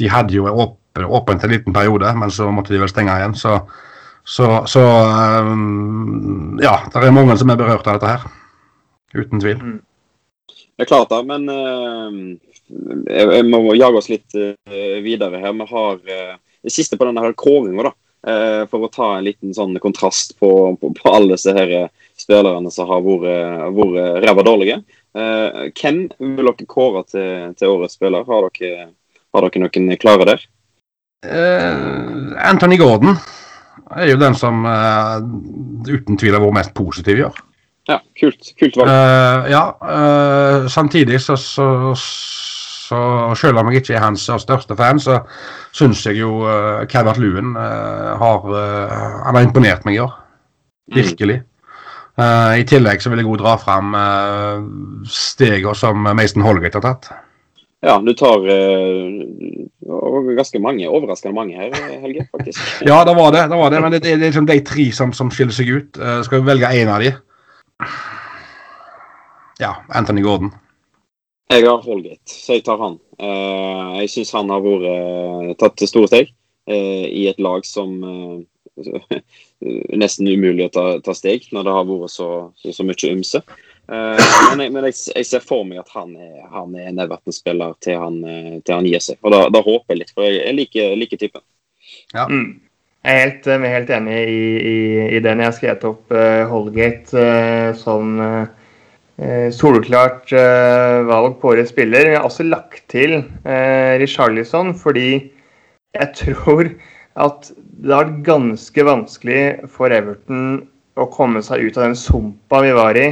de 0.00 0.08
hadde 0.10 0.34
jo 0.34 0.46
åpen, 0.50 1.04
åpent 1.06 1.44
en 1.44 1.50
liten 1.50 1.72
periode, 1.72 2.10
men 2.18 2.28
så 2.30 2.50
måtte 2.50 2.72
de 2.74 2.80
vel 2.82 2.88
stenge 2.90 3.14
igjen. 3.14 3.36
Så, 3.38 3.60
så, 4.26 4.66
så 4.66 4.80
ja, 6.60 6.74
det 6.90 7.04
er 7.06 7.14
mange 7.14 7.36
som 7.38 7.50
er 7.50 7.56
berørt 7.60 7.86
av 7.86 8.00
dette 8.00 8.10
her. 8.10 8.26
Uten 9.14 9.40
tvil. 9.42 9.62
Det 10.50 10.86
er 10.86 10.90
klart 10.90 11.10
da, 11.12 11.22
men 11.22 11.46
eh, 11.48 12.18
jeg, 13.14 13.30
jeg 13.36 13.46
må 13.50 13.62
jage 13.78 13.96
oss 14.00 14.10
litt 14.10 14.34
videre 15.06 15.38
her. 15.42 15.52
Vi 15.54 15.66
har 15.70 15.98
det 16.04 16.72
siste 16.74 16.98
på 16.98 17.06
denne 17.08 17.32
kåringa, 17.38 17.90
da. 17.90 17.94
Eh, 18.26 18.62
for 18.70 18.86
å 18.86 18.92
ta 18.92 19.10
en 19.16 19.26
liten 19.26 19.54
sånn 19.56 19.76
kontrast 19.82 20.36
på, 20.40 20.50
på, 20.80 20.92
på 20.96 21.12
alle 21.12 21.36
disse 21.36 21.54
her 21.56 21.74
eh, 21.76 21.90
spillerne 22.20 22.72
som 22.72 22.88
har 22.90 23.04
vært 23.04 23.76
vært 23.76 24.24
ræva 24.26 24.46
dårlige. 24.46 24.80
Eh, 25.16 25.68
hvem 25.74 26.06
vil 26.18 26.46
dere 26.52 26.70
kåre 26.70 27.04
til, 27.08 27.52
til 27.58 27.74
årets 27.74 27.98
spiller? 27.98 28.26
Har 28.28 28.48
dere, 28.50 28.88
har 29.34 29.46
dere 29.46 29.64
noen 29.64 30.00
klare 30.00 30.28
der? 30.28 30.48
Eh, 31.26 32.40
Anthony 32.48 32.78
Gordon 32.80 33.18
er 33.96 34.12
jo 34.12 34.18
den 34.20 34.36
som 34.38 34.64
eh, 34.68 35.16
uten 35.90 36.18
tvil 36.20 36.36
har 36.36 36.44
vært 36.44 36.58
mest 36.60 36.76
positiv 36.76 37.20
i 37.20 37.26
år. 37.26 37.40
Ja, 37.90 37.98
kult. 38.18 38.52
Kult 38.60 38.76
valg. 38.78 38.92
Eh, 38.92 39.50
ja, 39.50 39.64
eh, 39.96 40.68
samtidig 40.70 41.20
så, 41.24 41.36
så, 41.40 41.66
så 42.90 42.98
selv 43.38 43.60
om 43.60 43.70
jeg 43.70 43.84
ikke 43.84 43.94
er 43.96 44.04
hans 44.04 44.26
største 44.42 44.76
fan, 44.78 45.00
så 45.02 45.20
syns 45.76 46.02
jeg 46.08 46.18
jo 46.20 46.42
uh, 46.42 46.82
Calvert 46.90 47.20
Lewin 47.22 47.54
uh, 47.54 48.18
har 48.18 48.50
uh, 48.50 48.98
Han 49.28 49.38
har 49.38 49.46
imponert 49.46 49.86
meg 49.86 49.96
i 49.96 50.02
år. 50.04 50.12
Virkelig. 50.94 51.40
Uh, 52.18 52.58
I 52.58 52.66
tillegg 52.68 53.00
så 53.00 53.12
vil 53.12 53.22
jeg 53.22 53.30
også 53.30 53.42
dra 53.44 53.56
fram 53.62 53.94
uh, 53.94 54.68
stegene 55.06 55.78
som 55.78 56.02
Mason 56.10 56.44
Holgate 56.44 56.82
har 56.82 56.88
tatt. 56.90 57.12
Ja, 57.80 57.96
du 58.04 58.12
tar 58.12 58.44
eh, 58.52 60.34
ganske 60.36 60.60
mange, 60.60 60.88
overraskende 60.88 61.34
mange 61.34 61.56
her, 61.56 61.72
Helge, 62.02 62.26
faktisk. 62.28 62.60
Ja, 62.88 63.00
det 63.08 63.14
var 63.16 63.32
det. 63.32 63.46
det, 63.48 63.56
var 63.56 63.70
det 63.72 63.80
men 63.80 63.92
det, 63.92 64.02
det 64.04 64.12
er 64.12 64.24
liksom 64.26 64.46
de 64.46 64.58
tre 64.60 64.90
som, 64.92 65.14
som 65.16 65.30
skiller 65.32 65.56
seg 65.56 65.70
ut. 65.72 66.00
Eh, 66.00 66.20
skal 66.26 66.42
vi 66.42 66.50
velge 66.50 66.72
én 66.76 66.92
av 66.92 67.00
de? 67.00 67.14
Ja, 69.60 69.72
Anthony 69.88 70.24
Gordon. 70.24 70.52
Jeg 71.50 71.66
har 71.66 71.82
Holgate, 71.82 72.30
så 72.30 72.58
jeg 72.58 72.64
tar 72.66 72.78
han. 72.78 73.00
Eh, 73.18 73.96
jeg 74.04 74.12
syns 74.12 74.34
han 74.36 74.52
har 74.54 74.62
vært 74.62 74.86
eh, 74.90 75.48
tatt 75.58 75.82
store 75.90 76.10
steg 76.10 76.30
eh, 76.70 77.08
i 77.10 77.26
et 77.30 77.42
lag 77.42 77.66
som 77.66 77.96
nesten 80.02 80.30
umulig 80.30 80.68
å 80.68 80.72
ta, 80.72 80.84
ta 81.04 81.14
steg 81.16 81.48
når 81.50 81.66
det 81.66 81.74
har 81.74 81.88
vært 81.88 82.14
så, 82.14 82.28
så, 82.60 82.76
så 82.76 82.86
mye 82.86 83.10
ymse. 83.10 83.42
Eh, 83.90 84.22
men 84.52 84.62
jeg, 84.62 84.74
men 84.76 84.86
jeg, 84.86 84.98
jeg 85.16 85.26
ser 85.26 85.42
for 85.42 85.66
meg 85.66 85.82
at 85.82 85.90
han 85.96 86.14
er, 86.14 86.46
han 86.54 86.78
er 86.78 86.92
en 86.92 87.02
Everton-spiller 87.02 87.74
til, 87.82 87.98
han, 87.98 88.22
til 88.62 88.76
han 88.76 88.86
gir 88.86 89.02
seg. 89.02 89.18
Og 89.24 89.34
da, 89.34 89.44
da 89.50 89.66
håper 89.66 89.96
jeg 89.96 90.04
litt, 90.04 90.14
for 90.14 90.30
jeg, 90.30 90.54
liker, 90.54 90.94
liker 90.98 91.20
typen. 91.20 91.42
Mm. 92.14 92.60
Jeg 93.00 93.16
er 93.16 93.22
helt, 93.24 93.46
helt 93.72 93.90
enig 93.96 94.16
i, 94.28 94.40
i, 94.70 94.78
i 95.16 95.20
den. 95.24 95.40
Jeg 95.40 95.48
har 95.48 95.54
skrevet 95.56 95.84
opp 95.88 96.12
uh, 96.12 96.42
Holgate 96.50 97.16
uh, 97.16 97.70
som 97.80 98.18
eh, 98.20 98.50
soleklart 99.52 100.32
eh, 100.32 101.00
valg 101.08 101.36
på 101.40 101.52
årets 101.52 101.72
spiller. 101.74 102.08
Jeg 102.08 102.18
har 102.18 102.28
også 102.28 102.46
lagt 102.48 102.86
til 102.92 103.18
eh, 103.44 103.98
Richarlison 104.00 104.72
fordi 104.78 105.10
jeg 105.96 106.12
tror 106.22 106.70
at 107.20 107.50
det 107.80 107.92
har 107.92 108.06
vært 108.06 108.24
ganske 108.26 108.86
vanskelig 108.86 109.42
for 109.72 109.92
Everton 109.92 110.62
å 111.00 111.06
komme 111.12 111.42
seg 111.44 111.64
ut 111.66 111.78
av 111.78 111.88
den 111.88 111.98
sumpa 111.98 112.62
vi 112.64 112.72
var 112.76 112.96
i 112.98 113.10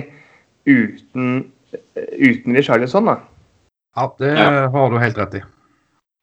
uten, 0.69 1.47
uten 1.95 2.57
Richarlison. 2.57 3.09
da. 3.09 3.19
Ja, 3.97 4.11
det 4.21 4.35
Ja. 4.37 4.69
har 4.69 4.91
du 4.91 4.99
helt 4.99 5.19
rett 5.19 5.41
i. 5.41 5.43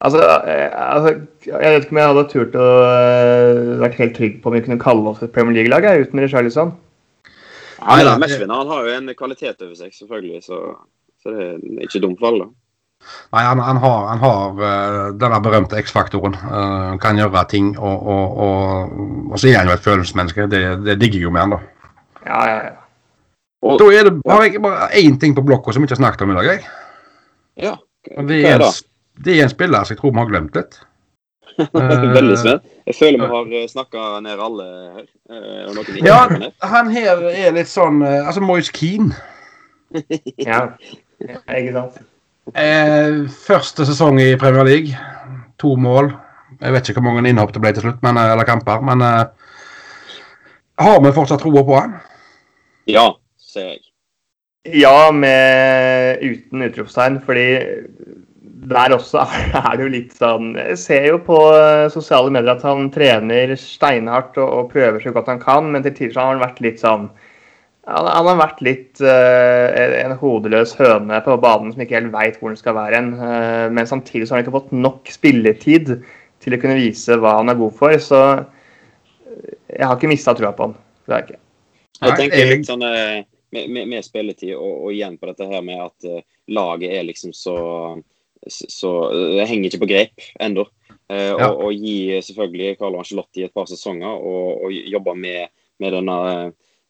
Altså, 0.05 0.19
eh, 0.47 0.69
altså, 0.75 1.13
jeg 1.47 1.71
vet 1.73 1.85
ikke 1.85 1.95
om 1.95 1.97
jeg 2.01 2.09
hadde 2.11 2.29
turt 2.29 2.55
å 2.59 2.65
uh, 2.83 3.77
vært 3.81 3.99
helt 4.01 4.15
trygg 4.17 4.41
på 4.41 4.51
om 4.51 4.55
vi 4.57 4.61
kunne 4.65 4.81
kalle 4.81 5.09
oss 5.09 5.23
et 5.23 5.31
Premier 5.33 5.55
League-lag 5.55 5.87
uten 6.03 6.19
Richarlison. 6.19 6.73
Han 7.85 8.01
er 8.01 8.11
en 8.11 8.21
matchvinner. 8.21 8.61
Han 8.61 8.71
har 8.73 8.85
jo 8.85 8.93
en 8.97 9.15
kvalitet 9.17 9.61
over 9.61 9.75
seg, 9.79 9.93
selvfølgelig, 9.93 10.43
så, 10.45 10.61
så 11.21 11.33
det 11.33 11.49
er 11.49 11.89
ikke 11.89 12.03
dumt 12.05 12.23
valg. 12.23 12.45
da. 12.45 12.51
Nei, 13.35 13.43
han, 13.43 13.59
han 13.61 13.77
har, 13.83 14.07
han 14.07 14.21
har 14.23 14.63
eh, 14.69 15.01
denne 15.21 15.39
berømte 15.45 15.77
X-faktoren. 15.81 16.37
Uh, 16.41 16.95
kan 17.01 17.19
gjøre 17.19 17.43
ting, 17.51 17.73
og, 17.77 18.07
og, 18.15 18.39
og, 18.45 18.95
og 19.31 19.37
så 19.37 19.51
er 19.51 19.59
han 19.59 19.69
jo 19.69 19.75
et 19.75 19.85
følelsesmenneske. 19.85 20.47
Det, 20.51 20.63
det 20.85 20.97
digger 21.01 21.19
jeg 21.19 21.27
jo 21.27 21.33
med 21.35 21.45
han, 21.45 21.55
da. 21.57 21.91
Ja, 22.25 22.41
ja, 22.49 22.57
ja. 22.69 22.73
Og, 23.65 23.79
Da 23.81 23.85
er 23.93 24.09
det, 24.09 24.17
har 24.29 24.43
jeg 24.45 24.61
bare 24.61 24.89
én 24.97 25.19
ting 25.21 25.33
på 25.37 25.43
blokka 25.45 25.73
som 25.73 25.81
vi 25.81 25.89
ikke 25.89 25.97
har 25.97 26.03
snakket 26.03 26.25
om 26.25 26.33
i 26.33 26.37
dag. 26.37 26.49
Jeg. 26.51 26.65
ja, 27.65 27.71
hva 28.11 28.25
Det, 28.29 28.41
er 28.45 28.59
det? 28.61 28.67
en, 28.69 29.23
det 29.25 29.37
er 29.37 29.47
en 29.47 29.53
spiller 29.53 29.85
som 29.85 29.95
jeg 29.95 30.01
tror 30.01 30.13
vi 30.13 30.21
har 30.21 30.29
glemt 30.29 30.59
litt. 30.59 30.77
Veldig 32.17 32.37
spent. 32.39 32.65
Jeg 32.85 32.95
føler 32.99 33.45
vi 33.49 33.59
har 33.61 33.69
snakka 33.71 34.19
ned 34.25 34.41
alle 34.41 34.65
her. 34.95 35.05
Eh, 35.31 36.01
Ja, 36.05 36.19
han 36.61 36.91
her 36.93 37.23
er 37.31 37.55
litt 37.55 37.71
sånn 37.71 38.03
eh, 38.05 38.21
Altså, 38.27 38.43
Moise 38.45 38.73
Keane. 38.75 39.15
ja. 40.49 40.59
ikke 41.21 41.73
sant? 41.73 42.03
Eh, 42.53 43.23
første 43.47 43.87
sesong 43.87 44.19
i 44.21 44.35
Premier 44.41 44.67
League. 44.67 44.99
To 45.61 45.73
mål. 45.79 46.11
Jeg 46.61 46.75
vet 46.75 46.89
ikke 46.89 47.01
hvor 47.01 47.15
mange 47.15 47.31
innhopp 47.31 47.53
det 47.55 47.63
ble 47.63 47.73
til 47.75 47.87
slutt, 47.87 48.03
men, 48.05 48.19
eh, 48.21 48.31
eller 48.35 48.47
kamper. 48.47 48.83
Men 48.85 49.01
eh, 49.01 49.25
Har 50.83 51.01
vi 51.01 51.15
fortsatt 51.15 51.41
troa 51.41 51.63
på 51.63 51.79
han? 51.79 51.97
Ja, 52.91 53.09
ser 53.39 53.71
jeg. 53.73 53.81
Ja, 54.81 55.11
med 55.13 56.21
uten 56.25 56.65
utropstegn, 56.65 57.19
fordi 57.25 57.45
der 58.69 58.95
også 58.95 59.21
er 59.61 59.69
det 59.75 59.85
jo 59.85 59.91
litt 59.93 60.15
sånn 60.17 60.53
Jeg 60.57 60.79
ser 60.81 61.07
jo 61.11 61.19
på 61.23 61.37
sosiale 61.93 62.33
medier 62.33 62.55
at 62.55 62.65
han 62.65 62.89
trener 62.93 63.53
steinhardt 63.59 64.39
og, 64.41 64.49
og 64.49 64.73
prøver 64.73 65.03
så 65.03 65.13
godt 65.15 65.31
han 65.33 65.41
kan, 65.43 65.71
men 65.73 65.85
til 65.85 65.95
tider 65.97 66.21
har 66.21 66.33
han 66.33 66.43
vært 66.43 66.61
litt 66.65 66.81
sånn 66.83 67.09
han, 67.85 68.07
han 68.09 68.29
har 68.31 68.39
vært 68.39 68.63
litt 68.65 69.01
uh, 69.05 70.01
en 70.01 70.15
hodeløs 70.17 70.73
høne 70.79 71.19
på 71.25 71.37
banen 71.41 71.73
som 71.73 71.83
ikke 71.83 71.99
helt 71.99 72.13
veit 72.15 72.39
hvor 72.39 72.49
den 72.49 72.59
skal 72.59 72.77
være 72.77 72.97
hen. 72.97 73.11
Uh, 73.19 73.67
men 73.73 73.89
samtidig 73.89 74.25
så 74.25 74.33
har 74.33 74.41
han 74.41 74.47
ikke 74.47 74.57
fått 74.57 74.73
nok 74.73 75.11
spilletid 75.13 75.91
til 76.43 76.55
å 76.55 76.61
kunne 76.61 76.79
vise 76.79 77.17
hva 77.21 77.37
han 77.39 77.53
er 77.53 77.59
god 77.59 77.75
for. 77.77 77.93
Så 78.01 78.21
jeg 79.69 79.85
har 79.85 79.93
ikke 79.97 80.09
mista 80.09 80.33
trua 80.37 80.53
på 80.57 80.69
han. 80.69 80.75
Det 81.05 81.13
har 81.13 81.21
jeg 81.21 81.29
ikke. 81.29 81.41
Jeg 82.01 82.19
tenker 82.19 82.51
litt 82.51 82.69
sånn 82.71 82.87
uh, 82.89 83.21
med, 83.55 83.69
med, 83.69 83.85
med, 83.93 84.01
spilletid 84.05 84.55
og, 84.57 84.73
og, 84.73 84.89
igjen 84.95 85.19
på 85.21 85.29
dette 85.29 85.49
her 85.53 85.61
med 85.65 85.85
at 85.85 86.09
laget 86.57 86.89
er 86.97 87.05
liksom 87.05 87.37
så, 87.37 87.55
så 88.51 88.91
Det 89.13 89.47
henger 89.49 89.69
ikke 89.69 89.83
på 89.85 89.91
grep 89.93 90.27
ennå. 90.41 90.67
Ja. 91.09 91.51
Og, 91.51 91.67
og, 91.67 91.73
gi 91.77 92.17
selvfølgelig 92.25 92.77
Carlo 92.79 92.97
Angelotti 92.97 93.43
et 93.45 93.53
par 93.53 93.67
sesonger 93.69 94.09
og, 94.09 94.65
og 94.65 94.73
jobbe 94.73 95.13
med, 95.19 95.51
med 95.83 95.93
denne 95.93 96.15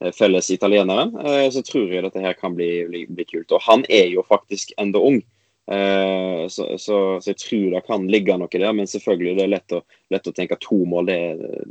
Eh, 0.04 0.12
felles 0.12 0.50
italieneren, 0.52 1.16
eh, 1.26 1.50
så 1.52 1.62
tror 1.64 1.92
jeg 1.92 2.04
dette 2.04 2.20
her 2.20 2.36
kan 2.36 2.56
bli, 2.56 2.70
bli, 2.90 3.06
bli 3.08 3.26
kult. 3.30 3.52
Og 3.56 3.64
han 3.64 3.86
er 3.90 4.10
jo 4.12 4.26
faktisk 4.28 4.74
enda 4.82 5.00
ung. 5.00 5.22
eh, 5.72 6.48
så, 6.48 6.78
så, 6.78 6.98
så, 7.22 7.30
jeg 7.32 7.38
tror 7.42 7.70
det 7.74 7.86
kan 7.88 8.08
ligge 8.12 8.36
noe 8.38 8.52
der, 8.52 8.74
men 8.74 8.88
selvfølgelig 8.88 9.38
det 9.38 9.46
er 9.46 9.54
lett 9.56 9.74
å, 9.74 9.82
lett 10.14 10.28
å 10.28 10.34
tenke 10.36 10.60
to 10.62 10.84
mål. 10.86 11.08
Det, 11.08 11.20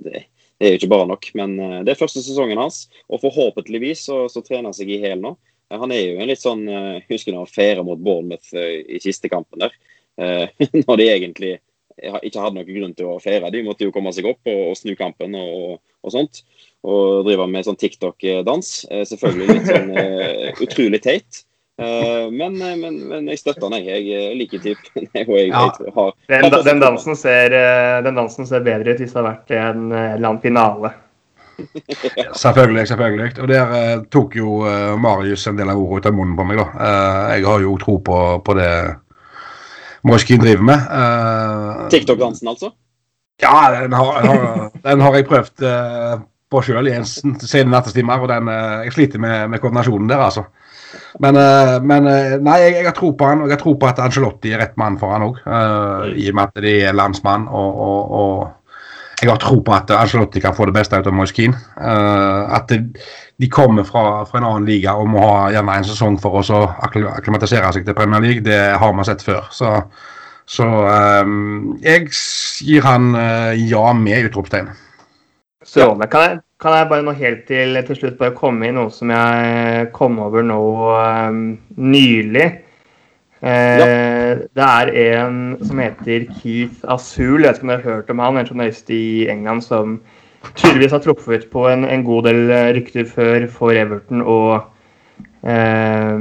det, 0.07 0.25
det 0.59 0.67
er 0.67 0.75
jo 0.75 0.81
ikke 0.81 0.93
bare 0.95 1.11
nok. 1.13 1.29
Men 1.39 1.57
det 1.85 1.93
er 1.93 2.01
første 2.01 2.25
sesongen 2.25 2.59
hans, 2.59 2.87
og 3.09 3.23
forhåpentligvis 3.23 4.07
så, 4.09 4.25
så 4.33 4.43
trener 4.43 4.71
han 4.71 4.77
seg 4.77 4.91
i 4.91 5.03
hæl 5.05 5.21
nå. 5.21 5.37
Han 5.73 5.93
er 5.95 6.03
jo 6.03 6.19
en 6.21 6.29
litt 6.29 6.43
sånn 6.43 6.67
Husker 7.09 7.33
når 7.33 7.47
han 7.47 7.51
feira 7.51 7.85
mot 7.87 7.99
Bournemouth 7.99 8.53
i 8.55 8.99
siste 9.03 9.31
kampen 9.33 9.65
der. 9.65 9.73
når 10.85 10.99
de 11.01 11.07
egentlig 11.09 11.55
ikke 11.97 12.43
hadde 12.43 12.59
noen 12.59 12.69
grunn 12.69 12.95
til 12.99 13.09
å 13.11 13.21
feire. 13.23 13.51
De 13.55 13.63
måtte 13.67 13.87
jo 13.87 13.95
komme 13.95 14.13
seg 14.15 14.27
opp 14.29 14.51
og, 14.51 14.61
og 14.71 14.79
snu 14.79 14.95
kampen 14.99 15.35
og, 15.39 15.81
og 16.05 16.15
sånt 16.15 16.43
og 16.85 17.25
drive 17.25 17.47
med 17.49 17.67
sånn 17.67 17.81
TikTok-dans. 17.81 18.71
Eh, 18.91 19.05
selvfølgelig 19.09 19.47
litt 19.49 19.69
sånn 19.71 19.93
uh, 19.97 20.65
utrolig 20.67 21.01
teit. 21.05 21.45
Uh, 21.81 22.31
men, 22.31 22.59
men, 22.61 22.99
men, 23.09 23.31
jeg 23.33 23.41
støtter 23.41 23.73
den, 23.73 23.87
jeg. 23.89 24.05
Jeg 24.11 24.37
liker 24.43 24.63
typen. 24.65 25.09
Ja. 25.49 25.65
Den, 26.29 26.51
den, 26.67 26.83
dansen 26.83 27.17
ser, 27.19 27.55
den 28.05 28.19
dansen 28.19 28.47
ser 28.49 28.65
bedre 28.67 28.93
ut 28.93 29.01
hvis 29.01 29.15
det 29.15 29.21
har 29.21 29.31
vært 29.31 29.55
en 29.57 29.89
eller 29.89 30.29
annen 30.29 30.43
finale. 30.45 30.93
Ja. 32.17 32.33
Selvfølgelig. 32.45 32.87
selvfølgelig. 32.89 33.31
Og 33.43 33.49
der 33.49 33.73
uh, 33.75 34.05
tok 34.13 34.37
jo 34.37 34.61
uh, 34.65 34.95
Marius 35.01 35.47
en 35.47 35.59
del 35.59 35.71
av 35.71 35.81
ordet 35.81 36.05
ut 36.05 36.11
av 36.11 36.19
munnen 36.19 36.37
på 36.39 36.47
meg. 36.49 36.61
da. 36.61 36.69
Uh, 36.75 37.33
jeg 37.37 37.47
har 37.49 37.65
jo 37.65 37.79
tro 37.83 37.99
på, 38.05 38.21
på 38.45 38.59
det 38.59 38.71
Morskin 40.05 40.43
driver 40.43 40.67
med. 40.69 41.89
TikTok-dansen, 41.91 42.49
altså? 42.49 42.75
Ja, 43.41 43.71
den 43.83 43.93
har, 43.97 44.27
har, 44.27 44.71
den 44.85 45.01
har 45.01 45.15
jeg 45.17 45.27
prøvd 45.27 45.65
på 46.55 46.63
sjøl 46.63 46.91
i 46.91 46.95
en 46.95 47.07
sen 47.07 47.73
nattestimer, 47.73 48.23
og 48.23 48.31
den, 48.31 48.51
eh, 48.53 48.85
jeg 48.87 48.97
sliter 48.97 49.23
med, 49.23 49.51
med, 49.51 49.63
koordinasjonen 49.63 50.11
der, 50.11 50.23
altså. 50.29 50.47
Men, 51.23 51.39
eh, 51.41 51.77
men 51.83 52.11
eh, 52.11 52.37
nei, 52.43 52.59
jeg, 52.63 52.77
jeg, 52.79 52.89
har 52.89 52.97
tro 52.97 53.13
på 53.19 53.31
han, 53.31 53.43
og 53.43 53.51
jeg 53.51 53.57
har 53.57 53.63
tro 53.65 53.75
på 53.81 53.89
at 53.91 54.03
Angelotti 54.05 54.53
er 54.55 54.63
rett 54.63 54.77
mann 54.81 54.99
for 55.01 55.15
han 55.15 55.27
òg. 55.27 55.41
Uh, 55.47 56.13
I 56.15 56.29
og 56.31 56.39
med 56.39 56.45
at 56.45 56.63
de 56.63 56.75
er 56.87 56.95
landsmann. 56.97 57.49
Og, 57.51 57.81
og, 57.89 58.15
og, 58.21 58.64
jeg 59.21 59.31
har 59.31 59.39
tro 59.41 59.61
på 59.65 59.75
at 59.75 59.91
Angelotti 59.95 60.43
kan 60.43 60.55
få 60.57 60.67
det 60.69 60.75
beste 60.77 60.99
ut 60.99 61.07
av 61.07 61.15
Moiskin. 61.15 61.55
Uh, 61.79 62.51
at 62.57 62.71
de 62.71 63.51
kommer 63.51 63.87
fra, 63.87 64.25
fra, 64.29 64.39
en 64.39 64.49
annen 64.49 64.67
liga 64.69 64.95
og 64.99 65.11
må 65.11 65.23
ha 65.25 65.51
gjerne 65.55 65.79
en 65.79 65.87
sesong 65.89 66.19
for 66.23 66.41
oss 66.41 66.53
å 66.55 66.65
akklimatisere 66.87 67.73
seg 67.75 67.87
til 67.87 67.97
Premier 67.99 68.23
League. 68.25 68.45
Det 68.47 68.61
har 68.81 68.95
vi 68.95 69.07
sett 69.07 69.25
før. 69.27 69.47
Så, 69.55 69.75
så 70.47 70.69
um, 71.25 71.75
jeg 71.85 72.11
gir 72.65 72.87
han 72.87 73.13
uh, 73.17 73.53
ja 73.59 73.87
med 73.99 74.31
utropstegn. 74.31 74.73
Strålende. 75.65 76.11
Kan 76.13 76.27
jeg, 76.27 76.43
kan 76.61 76.77
jeg 76.79 76.91
bare 76.91 77.07
nå 77.07 77.15
helt 77.17 77.47
til, 77.49 77.79
til 77.89 78.01
slutt 78.01 78.19
bare 78.21 78.37
komme 78.37 78.69
i 78.69 78.75
noe 78.75 78.93
som 78.93 79.11
jeg 79.15 79.89
kom 79.97 80.21
over 80.23 80.45
nå 80.47 80.61
um, 80.93 81.47
nylig? 81.81 82.51
Uh, 83.45 83.51
ja. 83.81 83.89
Det 84.55 84.67
er 84.67 84.91
en 85.05 85.39
som 85.65 85.81
heter 85.83 86.27
Keith 86.39 86.85
Asul. 86.91 87.43
Jeg 87.43 87.49
vet 87.49 87.59
ikke 87.59 87.67
om 87.67 87.73
dere 87.73 87.83
har 87.83 87.99
hørt 87.99 88.13
om 88.13 88.23
han, 88.23 88.39
en 88.41 88.49
journalist 88.49 88.93
i 88.95 89.27
England 89.33 89.65
som 89.67 89.99
tydeligvis 90.53 90.93
har 90.93 91.03
truffet 91.05 91.49
på 91.53 91.67
en, 91.71 91.87
en 91.89 92.05
god 92.05 92.29
del 92.29 92.51
eh, 92.53 92.71
rykter 92.77 93.07
før 93.09 93.47
for 93.53 93.77
Everton 93.77 94.21
og 94.21 94.53
eh, 95.47 96.17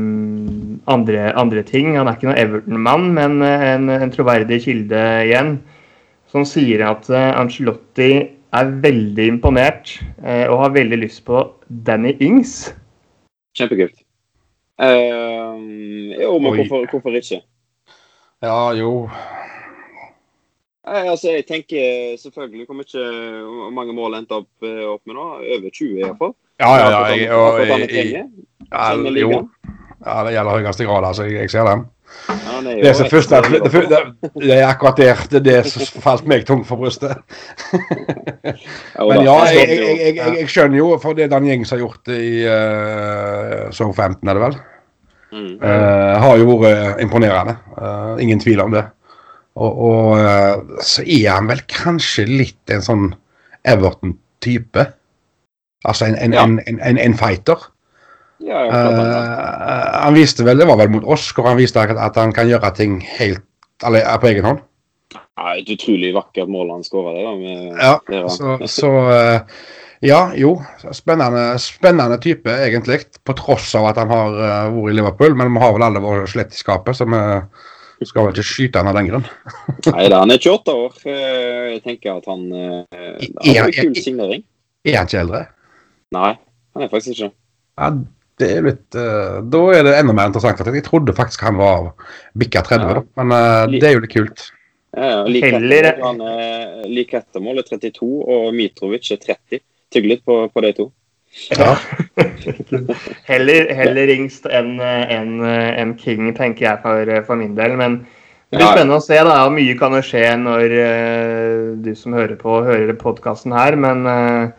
andre, 0.96 1.26
andre, 1.40 1.64
ting. 1.68 1.98
Han 1.98 2.08
er 2.08 2.18
ikke 2.18 2.30
noen 2.30 2.40
Everton-mann, 2.40 3.10
men 3.18 3.42
eh, 3.44 3.68
en, 3.74 3.90
en 3.92 4.14
troverdig 4.14 4.62
kilde 4.64 5.04
igjen, 5.28 5.58
som 6.32 6.48
sier 6.50 6.82
at 6.88 7.10
uh, 7.14 7.36
Angelotti 7.38 8.10
er 8.54 8.72
veldig 8.82 9.28
imponert 9.36 9.98
eh, 10.24 10.46
og 10.48 10.64
har 10.64 10.74
veldig 10.78 10.98
lyst 11.04 11.24
på 11.28 11.44
Danny 11.86 12.16
Ings. 12.22 12.72
Kjempekult. 13.58 14.00
Uh, 14.82 15.60
jo, 16.18 16.38
men 16.42 16.58
hvorfor, 16.58 16.88
hvorfor, 16.90 17.18
ikke? 17.20 17.44
Ja, 18.44 18.74
jo. 18.76 19.08
Nei, 20.84 21.06
altså, 21.08 21.32
jeg 21.32 21.46
tenker 21.48 22.18
selvfølgelig 22.20 22.66
hvor 22.68 22.76
mye 22.76 23.72
mange 23.72 23.96
mål 23.96 24.18
endte 24.18 24.42
opp, 24.42 24.50
eh, 24.68 24.84
opp 24.84 25.00
med 25.08 25.16
nå. 25.16 25.28
Over 25.56 25.72
20 25.72 26.02
iallfall. 26.02 26.34
Ja, 26.60 26.74
ja, 26.76 26.90
ja. 26.92 27.00
Jeg, 27.14 27.30
og, 27.32 27.62
jeg, 27.64 27.88
jeg, 27.88 28.26
jeg, 28.68 29.22
jo. 29.22 29.40
ja, 30.04 30.18
det 30.28 30.34
gjelder 30.36 30.58
høyeste 30.60 30.88
grad, 30.90 31.08
altså. 31.08 31.30
Jeg, 31.32 31.50
ser 31.54 31.70
den. 31.70 31.86
Ja, 32.28 32.58
det, 32.66 32.74
er 32.84 33.00
det, 33.00 33.08
første, 33.10 33.40
det, 33.48 33.62
det, 33.64 34.02
det, 34.36 34.52
er 34.58 34.68
akkurat 34.68 35.00
der 35.00 35.24
det, 35.32 35.42
det 35.48 35.56
som 35.72 36.04
falt 36.04 36.28
meg 36.30 36.44
tungt 36.46 36.68
for 36.68 36.84
brystet. 36.84 37.16
Men 39.00 39.24
ja, 39.24 39.40
jeg, 39.56 40.20
jeg, 40.20 40.52
skjønner 40.52 40.78
jo, 40.78 40.92
for 41.02 41.16
det 41.18 41.26
er 41.26 41.32
den 41.32 41.48
gjengen 41.48 41.66
som 41.66 41.80
har 41.80 41.88
gjort 41.88 42.14
i 42.14 42.44
uh, 42.44 43.72
Southampton, 43.74 44.30
er 44.30 44.38
det 44.38 44.46
vel, 44.46 44.60
mm. 45.34 45.54
uh, 45.62 46.14
har 46.24 46.40
jo 46.40 46.58
vært 46.62 47.02
imponerende. 47.04 47.58
Uh, 47.78 48.16
ingen 48.24 48.42
tvil 48.42 48.62
om 48.64 48.74
det. 48.76 48.86
Og, 49.60 49.84
og 49.90 50.18
uh, 50.18 50.82
så 50.86 51.06
er 51.06 51.30
han 51.34 51.50
vel 51.52 51.64
kanskje 51.70 52.28
litt 52.30 52.74
en 52.74 52.86
sånn 52.86 53.08
Everton-type. 53.68 54.88
Altså 55.84 56.08
en, 56.08 56.18
en, 56.22 56.36
ja. 56.36 56.48
en, 56.74 57.00
en 57.02 57.18
fighter. 57.20 57.70
Ja, 58.44 58.66
han 60.04 60.16
viste 60.18 60.44
vel, 60.44 60.60
det 60.60 60.68
var 60.68 60.80
vel 60.82 60.92
mot 60.92 61.06
oss, 61.08 61.30
hvor 61.32 61.48
han 61.48 61.60
viste 61.60 61.80
at, 61.80 62.18
han 62.20 62.34
kan 62.36 62.50
gjøre 62.50 62.74
ting 62.76 62.98
helt 63.16 63.46
eller, 63.86 64.08
på 64.20 64.30
egen 64.32 64.48
hånd. 64.48 64.64
Ja, 65.14 65.54
et 65.58 65.70
utrolig 65.72 66.12
vakkert 66.16 66.52
mål 66.52 66.74
han 66.76 66.84
skåra 66.86 67.14
der. 67.16 67.72
ja, 67.80 67.94
så, 68.32 68.58
så 68.78 68.92
uh, 69.08 69.64
ja, 70.04 70.22
jo. 70.38 70.56
Spennende, 70.92 71.46
spennende 71.64 72.18
type, 72.22 72.52
egentlig. 72.66 73.00
På 73.24 73.36
tross 73.40 73.72
av 73.80 73.90
at 73.92 74.02
han 74.02 74.12
har 74.12 74.40
uh, 74.40 74.74
vært 74.76 74.94
i 74.94 74.98
Liverpool. 75.00 75.38
Men 75.40 75.54
vi 75.56 75.64
har 75.64 75.76
vel 75.78 75.88
alle 75.88 76.04
våre 76.04 76.26
skjelett 76.30 76.56
i 76.56 76.60
skapet, 76.60 77.00
så 77.00 77.08
vi 77.08 78.08
skal 78.10 78.28
vel 78.28 78.36
ikke 78.36 78.48
skyte 78.48 78.82
han 78.82 78.92
av 78.92 78.98
den 79.00 79.12
grunn. 79.12 79.30
Nei 79.94 80.10
da, 80.12 80.24
han 80.26 80.34
er 80.36 80.42
28 80.42 80.76
år. 80.86 80.98
Jeg 81.08 81.84
tenker 81.86 82.18
at 82.20 82.28
han 82.32 82.50
uh, 82.52 82.84
har 83.48 83.64
en 83.64 83.78
kul 83.80 83.96
signering. 84.02 84.44
Er 84.84 85.00
han 85.00 85.08
ikke 85.08 85.24
eldre? 85.24 85.46
Nei, 86.14 86.34
han 86.76 86.86
er 86.86 86.92
faktisk 86.92 87.16
ikke 87.16 87.34
ja, 87.80 87.90
det 88.42 88.50
er 88.58 88.66
litt 88.66 88.98
uh, 88.98 89.40
Da 89.50 89.62
er 89.74 89.86
det 89.88 89.96
enda 89.98 90.16
mer 90.16 90.30
interessant. 90.30 90.62
at 90.62 90.76
jeg 90.76 90.86
trodde 90.86 91.16
faktisk 91.18 91.46
han 91.46 91.58
var 91.58 91.94
bikka 92.38 92.64
30, 92.66 92.84
ja. 92.84 93.00
da. 93.00 93.06
men 93.22 93.34
uh, 93.34 93.80
det 93.80 93.88
er 93.88 93.96
jo 93.96 94.04
litt 94.04 94.14
kult. 94.14 94.48
Ja, 94.94 95.24
ja. 95.26 95.58
Er 95.58 96.86
like 96.86 97.18
etter 97.18 97.42
målet 97.42 97.72
32, 97.72 98.06
og 98.06 98.52
Mitrovic 98.54 99.10
er 99.16 99.22
30. 99.22 99.64
Tygg 99.94 100.10
litt 100.10 100.26
på, 100.26 100.40
på 100.50 100.66
de 100.66 100.74
to. 100.78 100.90
Ja. 101.54 101.76
heller, 103.32 103.70
heller 103.74 104.12
yngst 104.14 104.46
enn 104.50 104.76
en, 104.82 105.40
en 105.44 105.96
King, 105.98 106.28
tenker 106.38 106.68
jeg 106.68 106.82
for, 106.84 107.14
for, 107.28 107.40
min 107.40 107.56
del. 107.58 107.78
Men 107.80 108.04
det 108.50 108.60
blir 108.60 108.70
spennende 108.70 109.00
å 109.00 109.06
se. 109.06 109.18
da, 109.26 109.38
Mye 109.54 109.78
kan 109.80 109.96
jo 109.98 110.04
skje 110.06 110.28
når 110.42 110.76
uh, 110.78 111.72
du 111.82 111.94
som 111.98 112.14
hører 112.18 112.38
på, 112.38 112.60
hører 112.68 112.94
podkasten 113.02 113.56
her. 113.56 113.80
Men 113.82 114.06
uh, 114.06 114.52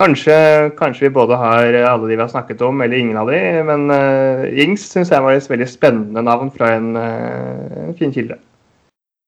Kanskje, 0.00 0.70
kanskje, 0.78 1.02
vi 1.04 1.12
både 1.12 1.36
har 1.36 1.74
alle 1.74 2.08
de 2.08 2.14
vi 2.16 2.22
har 2.22 2.28
snakket 2.28 2.62
om, 2.64 2.80
eller 2.80 2.96
ingen 2.96 3.16
av 3.20 3.28
de. 3.28 3.40
Men 3.68 3.90
uh, 3.92 4.46
Ings 4.62 4.86
syns 4.88 5.10
jeg 5.12 5.20
var 5.20 5.36
et 5.36 5.50
veldig 5.50 5.66
spennende 5.68 6.22
navn 6.24 6.48
fra 6.54 6.70
en, 6.78 6.94
uh, 6.96 7.88
en 7.90 7.96
fin 7.98 8.14
kilde. 8.14 8.38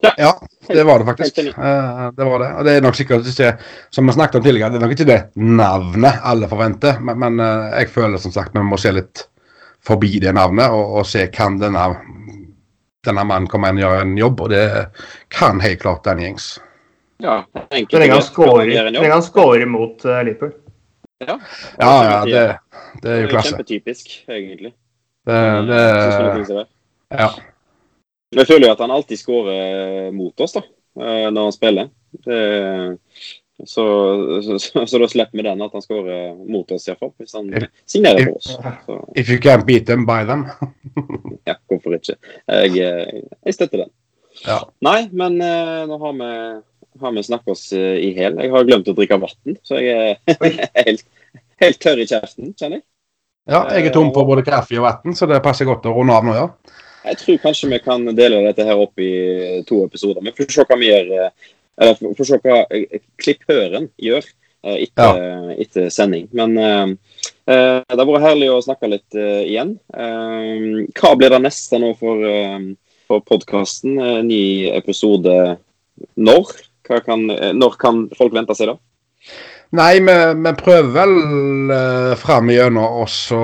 Ja. 0.02 0.12
ja, 0.18 0.30
det 0.66 0.82
var 0.84 0.98
det 0.98 1.04
faktisk. 1.04 1.38
Uh, 1.38 2.08
det 2.16 2.24
var 2.26 2.38
det. 2.42 2.48
Og 2.58 2.64
det 2.66 2.72
er 2.74 2.82
nok 2.82 2.96
sikkert 2.98 3.28
ikke, 3.30 3.52
som 3.94 4.08
vi 4.08 4.14
snakket 4.16 4.40
om 4.40 4.46
tidligere, 4.46 4.72
det 4.74 4.80
er 4.80 4.82
nok 4.86 4.94
ikke 4.96 5.06
det 5.06 5.20
navnet 5.38 6.24
alle 6.26 6.48
forventer. 6.50 6.98
Men, 6.98 7.20
men 7.22 7.38
uh, 7.42 7.68
jeg 7.76 7.92
føler 7.94 8.18
som 8.22 8.34
sagt 8.34 8.56
vi 8.56 8.64
må 8.66 8.78
se 8.82 8.90
litt 8.96 9.28
forbi 9.86 10.16
det 10.22 10.34
navnet 10.34 10.74
og, 10.74 10.98
og 10.98 11.06
se 11.06 11.28
kan 11.34 11.58
denne, 11.60 11.84
denne 13.06 13.24
mannen 13.26 13.46
komme 13.50 13.70
inn 13.70 13.78
og 13.78 13.84
gjøre 13.86 14.02
en 14.08 14.18
jobb. 14.18 14.42
Og 14.42 14.52
det 14.54 14.66
kan 15.34 15.62
helt 15.62 15.82
klart 15.84 16.02
den 16.10 16.24
gjengs. 16.26 16.50
Ja, 17.22 17.44
enkelt. 17.70 17.94
Så 17.94 18.02
lenge 18.02 19.14
han 19.14 19.22
scorer 19.22 19.70
mot 19.70 20.02
uh, 20.02 20.18
Liverpool. 20.26 20.56
Ja, 21.22 21.38
Ja, 21.78 21.94
ja, 22.02 22.18
det, 22.26 22.44
det 23.02 23.10
er 23.14 23.20
jo 23.22 23.30
klasse. 23.30 23.54
Kjempetypisk, 23.54 24.16
egentlig. 24.26 24.74
Det, 25.22 25.38
det, 25.70 25.82
det, 26.50 26.64
ja. 27.14 27.30
Jeg 28.32 28.48
føler 28.48 28.68
jo 28.68 28.72
at 28.74 28.82
han 28.82 28.94
alltid 28.94 29.20
skårer 29.20 30.10
mot 30.16 30.40
oss, 30.40 30.56
da, 30.56 30.62
eh, 31.00 31.28
når 31.28 31.48
han 31.48 31.54
spiller. 31.54 31.90
Det, 32.24 32.40
så, 33.66 33.84
så, 34.42 34.58
så, 34.58 34.86
så 34.86 34.98
da 34.98 35.08
slipper 35.08 35.38
vi 35.38 35.44
den, 35.46 35.62
at 35.62 35.74
han 35.76 35.84
skårer 35.84 36.34
mot 36.50 36.70
oss, 36.72 36.88
iallfall. 36.88 37.12
Hvis 37.20 37.36
han 37.36 37.50
signerer 37.86 38.24
for 38.26 38.40
oss. 38.40 38.50
Så 38.86 38.98
If 39.14 39.30
you 39.30 39.38
can't 39.42 39.66
beat 39.68 39.86
them, 39.86 40.06
buy 40.06 40.24
them. 40.26 40.46
ja, 41.48 41.58
hvorfor 41.70 41.96
ikke? 41.98 42.16
Jeg, 42.48 42.78
eh, 42.80 43.22
jeg 43.46 43.58
støtter 43.58 43.84
den. 43.84 43.92
Ja. 44.46 44.62
Nei, 44.84 45.06
men 45.12 45.38
eh, 45.44 45.82
nå 45.88 45.98
har 46.02 46.14
vi, 46.18 46.30
har 47.04 47.16
vi 47.16 47.26
snakket 47.26 47.54
oss 47.54 47.66
eh, 47.76 47.98
i 48.02 48.12
hæl. 48.16 48.40
Jeg 48.40 48.54
har 48.54 48.68
glemt 48.68 48.88
å 48.90 48.96
drikke 48.96 49.20
vann, 49.22 49.58
så 49.66 49.82
jeg 49.82 50.16
er 50.32 50.88
helt, 50.88 51.04
helt 51.62 51.82
tørr 51.82 52.02
i 52.02 52.08
kjeften, 52.08 52.54
kjenner 52.56 52.80
jeg. 52.80 52.86
Ja, 53.50 53.64
jeg 53.74 53.90
er 53.90 53.94
tom 53.94 54.12
på 54.14 54.22
både 54.26 54.44
kaffe 54.46 54.78
og 54.78 54.86
vann, 54.86 55.16
så 55.18 55.26
det 55.30 55.42
passer 55.42 55.66
godt 55.66 55.86
å 55.90 55.94
runde 55.96 56.14
av 56.14 56.26
nå, 56.26 56.34
ja. 56.38 56.48
Jeg 57.02 57.18
tror 57.20 57.40
kanskje 57.42 57.70
vi 57.72 57.80
kan 57.82 58.04
dele 58.14 58.44
dette 58.46 58.66
her 58.66 58.78
opp 58.78 59.00
i 59.02 59.10
to 59.68 59.82
episoder. 59.86 60.22
Vi 60.24 60.34
får 60.36 60.52
se 60.54 60.66
hva 60.68 60.78
vi 60.78 60.90
gjør 60.90 61.10
eh, 61.18 61.50
Eller 61.82 62.14
får 62.18 62.28
se 62.28 62.38
hva 62.44 62.58
klipphøren 63.18 63.88
gjør 64.00 64.22
eh, 64.22 64.78
etter, 64.84 65.22
etter 65.64 65.88
sending. 65.90 66.28
Men 66.36 66.54
uh, 66.60 66.92
uh, 67.48 67.80
det 67.82 67.98
har 67.98 68.08
vært 68.10 68.26
herlig 68.28 68.50
å 68.52 68.60
snakke 68.62 68.92
litt 68.92 69.18
uh, 69.18 69.40
igjen. 69.42 69.74
Eh, 69.90 70.82
hva 71.00 71.14
blir 71.18 71.32
det 71.32 71.42
neste 71.42 71.80
nå 71.82 71.94
for, 71.98 72.22
for 73.10 73.24
podkasten? 73.26 73.96
ny 74.28 74.42
episode 74.76 75.56
når? 76.14 76.52
Kan, 76.82 77.30
eh, 77.30 77.52
når 77.52 77.76
kan 77.78 78.06
folk 78.18 78.34
vente 78.34 78.54
seg 78.58 78.72
da? 78.72 78.76
Nei, 79.78 80.02
vi, 80.04 80.16
vi 80.44 80.52
prøver 80.58 80.90
vel 80.92 81.14
uh, 81.70 82.14
fram 82.20 82.50
igjennom 82.52 83.06
så 83.08 83.42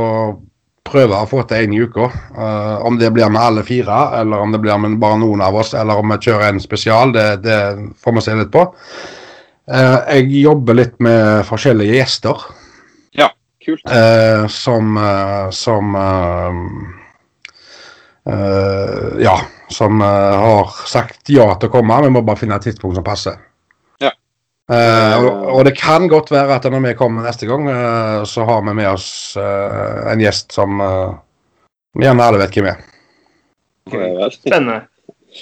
prøve 0.88 1.18
å 1.18 1.28
få 1.28 1.42
til 1.48 1.66
én 1.66 1.74
i 1.76 1.80
uka. 1.84 2.08
Uh, 2.36 2.84
om 2.86 2.98
det 3.00 3.10
blir 3.14 3.30
med 3.32 3.42
alle 3.42 3.64
fire, 3.66 3.98
eller 4.20 4.44
om 4.44 4.54
det 4.54 4.60
blir 4.64 4.80
med 4.80 4.98
bare 5.02 5.20
noen 5.20 5.42
av 5.44 5.56
oss, 5.60 5.74
eller 5.78 6.00
om 6.00 6.14
vi 6.14 6.20
kjører 6.28 6.50
en 6.50 6.62
spesial, 6.62 7.14
det, 7.14 7.26
det 7.44 7.58
får 8.02 8.16
vi 8.16 8.24
se 8.26 8.36
litt 8.38 8.52
på. 8.54 8.64
Uh, 9.68 9.98
jeg 10.14 10.30
jobber 10.42 10.80
litt 10.80 10.96
med 11.04 11.44
forskjellige 11.48 12.00
gjester 12.00 12.48
Kult. 13.68 13.82
Uh, 13.84 14.46
som, 14.48 14.96
som 15.52 15.96
Ja, 19.18 19.34
som 19.72 20.00
har 20.00 20.72
sagt 20.88 21.28
ja 21.32 21.46
til 21.56 21.68
å 21.68 21.72
komme. 21.72 22.00
Vi 22.04 22.12
må 22.12 22.22
bare 22.24 22.40
finne 22.40 22.56
et 22.56 22.64
tidspunkt 22.68 22.96
som 22.96 23.04
passer. 23.04 23.36
Eh, 24.68 25.14
og, 25.24 25.46
og 25.48 25.62
det 25.64 25.72
kan 25.80 26.04
godt 26.12 26.28
være 26.32 26.58
at 26.58 26.66
når 26.68 26.82
vi 26.84 26.98
kommer 26.98 27.24
neste 27.24 27.48
gang, 27.48 27.64
uh, 27.72 28.20
så 28.28 28.44
har 28.44 28.60
vi 28.66 28.74
med 28.76 28.90
oss 28.90 29.08
uh, 29.40 30.10
en 30.12 30.20
gjest 30.20 30.52
som 30.52 30.82
uh, 30.84 31.16
gjerne 31.96 32.26
alle 32.26 32.42
vet 32.42 32.58
hvem 32.58 32.68
er. 32.74 32.84
Spennende. 34.34 34.82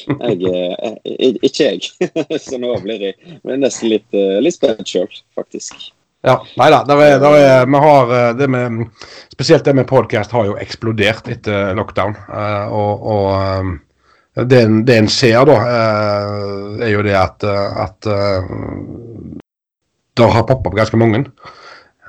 Jeg, 0.06 0.38
eh, 0.46 1.38
ikke 1.42 1.66
jeg. 1.72 1.90
Så 2.44 2.58
nå 2.60 2.74
blir 2.84 3.02
jeg 3.08 3.34
nesten 3.58 3.90
litt, 3.90 4.06
litt 4.14 4.54
spent 4.54 4.86
sjøl, 4.86 5.08
faktisk. 5.34 5.88
Ja, 6.26 6.36
nei 6.58 6.68
da. 6.74 6.82
Der 6.86 7.02
er, 7.02 7.18
der 7.22 7.36
er, 7.38 7.66
vi 7.70 7.80
har 7.82 8.12
det 8.38 8.48
med, 8.50 8.84
Spesielt 9.32 9.66
det 9.66 9.74
med 9.78 9.88
podkast 9.90 10.34
har 10.34 10.46
jo 10.50 10.56
eksplodert 10.58 11.30
etter 11.32 11.74
lockdown. 11.78 12.14
og 12.74 13.06
og 13.14 13.76
det, 14.36 14.62
en- 14.66 14.84
det 14.84 14.96
en 15.00 15.08
ser, 15.08 15.44
da, 15.48 15.54
eh, 15.64 16.86
er 16.86 16.90
jo 16.92 17.02
det 17.06 17.14
at, 17.16 17.44
eh, 17.44 17.78
at 17.86 18.06
eh, 18.06 18.50
det 20.16 20.30
har 20.32 20.44
poppa 20.48 20.68
opp 20.70 20.76
ganske 20.76 20.96
mange. 21.00 21.24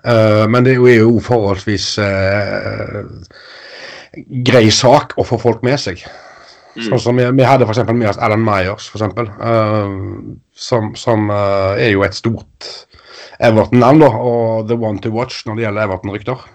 Men 0.08 0.64
det 0.64 0.76
er 0.78 0.99
jo- 1.02 1.20
forholdsvis 1.20 1.88
grei 4.48 4.70
sak 4.72 5.14
å 5.20 5.26
få 5.28 5.38
folk 5.41 5.64
med 5.64 5.80
seg. 5.82 6.04
Mm. 6.78 6.86
Sånn 6.86 6.99
som 7.02 7.18
vi, 7.20 7.26
vi 7.36 7.44
hadde 7.44 7.66
eksempel 7.68 7.95
med 7.98 8.10
oss 8.12 8.20
Alan 8.22 8.44
Myers, 8.45 8.88
for 8.88 8.99
eksempel, 9.02 9.28
som, 10.56 10.94
som 10.95 11.30
er 11.34 11.90
jo 11.91 12.04
et 12.06 12.14
stort 12.16 12.70
Everton-navn, 13.44 14.04
og 14.08 14.68
the 14.70 14.78
one 14.80 15.02
to 15.04 15.12
watch 15.12 15.44
når 15.45 15.56
det 15.58 15.66
gjelder 15.66 15.88
Everton-rykter. 15.90 16.45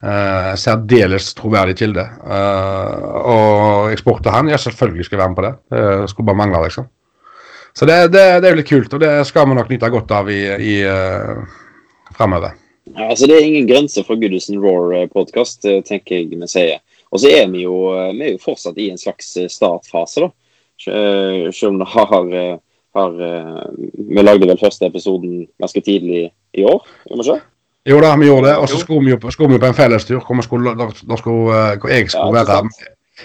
Uh, 0.00 0.54
særdeles 0.56 1.26
troverdig 1.36 1.74
kilde. 1.76 2.06
Uh, 2.24 3.18
og 3.20 3.90
eksport 3.92 4.24
av 4.30 4.38
han, 4.38 4.48
ja 4.48 4.56
selvfølgelig 4.56 5.04
skal 5.04 5.18
jeg 5.18 5.20
være 5.20 5.32
med 5.32 5.36
på 5.36 5.44
det. 5.44 5.52
Det 5.74 6.08
skulle 6.08 6.30
bare 6.30 6.40
mangle, 6.40 6.62
liksom. 6.64 6.86
Så 7.76 7.84
det, 7.86 7.98
det, 8.14 8.22
det 8.40 8.48
er 8.48 8.54
jo 8.54 8.60
litt 8.62 8.70
kult, 8.70 8.96
og 8.96 9.02
det 9.02 9.10
skal 9.28 9.44
vi 9.50 9.58
nok 9.58 9.68
nyte 9.68 9.90
godt 9.92 10.14
av 10.16 10.30
i, 10.32 10.40
i 10.56 10.78
uh, 10.88 11.44
framover. 12.16 12.56
Ja, 12.94 13.10
altså 13.10 13.28
Det 13.28 13.36
er 13.36 13.50
ingen 13.50 13.68
grenser 13.68 14.08
for 14.08 14.16
Goodison 14.16 14.58
Roar-podkast, 14.64 15.68
tenker 15.86 16.16
jeg 16.16 16.32
vi 16.32 16.48
sier. 16.48 16.80
Og 17.12 17.20
så 17.20 17.28
er 17.36 17.52
vi 17.52 17.66
jo, 17.66 17.76
vi 18.16 18.24
er 18.24 18.34
jo 18.38 18.42
fortsatt 18.42 18.80
i 18.80 18.88
en 18.90 18.98
slags 18.98 19.34
startfase, 19.52 20.24
da. 20.24 20.32
Selv 21.52 21.74
om 21.74 21.78
det 21.82 21.90
har, 21.92 22.34
har 22.96 23.16
Vi 23.68 24.24
lagde 24.24 24.48
vel 24.48 24.58
første 24.58 24.88
episoden 24.88 25.44
ganske 25.60 25.82
tidlig 25.84 26.30
i 26.56 26.64
år, 26.64 26.86
gjorde 27.04 27.20
vi 27.20 27.34
ikke? 27.34 27.49
Jo 27.88 28.00
da, 28.00 28.16
vi 28.16 28.26
gjorde 28.26 28.48
det. 28.48 28.56
Og 28.56 28.68
så 28.68 28.78
skulle 28.78 29.04
vi 29.04 29.10
jo 29.10 29.16
på, 29.16 29.30
skulle 29.30 29.52
vi 29.54 29.58
på 29.58 29.66
en 29.66 29.74
fellestur 29.74 30.20
hvor, 30.20 30.42
skulle, 30.44 30.74
da, 30.76 30.88
da 31.08 31.16
skulle, 31.16 31.56
eh, 31.72 31.78
hvor 31.80 31.88
jeg 31.88 32.10
skulle 32.10 32.42
Ja, 32.42 32.44
være 32.44 32.70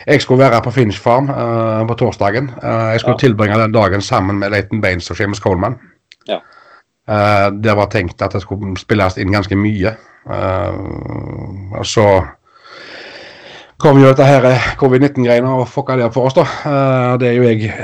jeg 0.07 0.21
skulle 0.21 0.43
være 0.43 0.61
på 0.61 0.71
Finch 0.75 0.99
Farm 0.99 1.29
uh, 1.29 1.87
på 1.87 1.93
torsdagen. 1.95 2.49
Uh, 2.63 2.91
jeg 2.91 2.99
skulle 2.99 3.15
Ja. 3.15 3.17
tilbringe 3.27 3.59
den 3.61 3.71
dagen 3.71 4.01
sammen 4.01 4.39
med 4.39 4.49
Leighton 4.51 4.81
Baines 4.81 5.09
og 5.11 5.15
Seamus 5.17 5.37
Coleman. 5.39 5.77
Ja. 6.27 6.37
Uh, 7.07 7.61
det 7.63 7.75
var 7.77 7.85
tenkt 7.85 8.21
at 8.21 8.33
det 8.33 8.41
skulle 8.41 8.77
spilles 8.77 9.17
inn 9.17 9.31
ganske 9.31 9.55
mye. 9.55 9.95
Eh, 10.25 10.73
og 11.77 11.85
så 11.85 12.05
kom 13.77 13.99
jo 14.01 14.07
dette 14.09 14.25
her 14.25 14.45
eh, 14.49 14.63
covid-19-greiene 14.79 15.51
og 15.59 15.67
fucka 15.69 15.97
det 15.99 16.07
opp 16.07 16.15
for 16.17 16.25
oss, 16.25 16.33
da. 16.33 16.45
Eh, 16.65 17.17
det 17.21 17.29
er 17.29 17.35
jo 17.37 17.43
jeg 17.43 17.75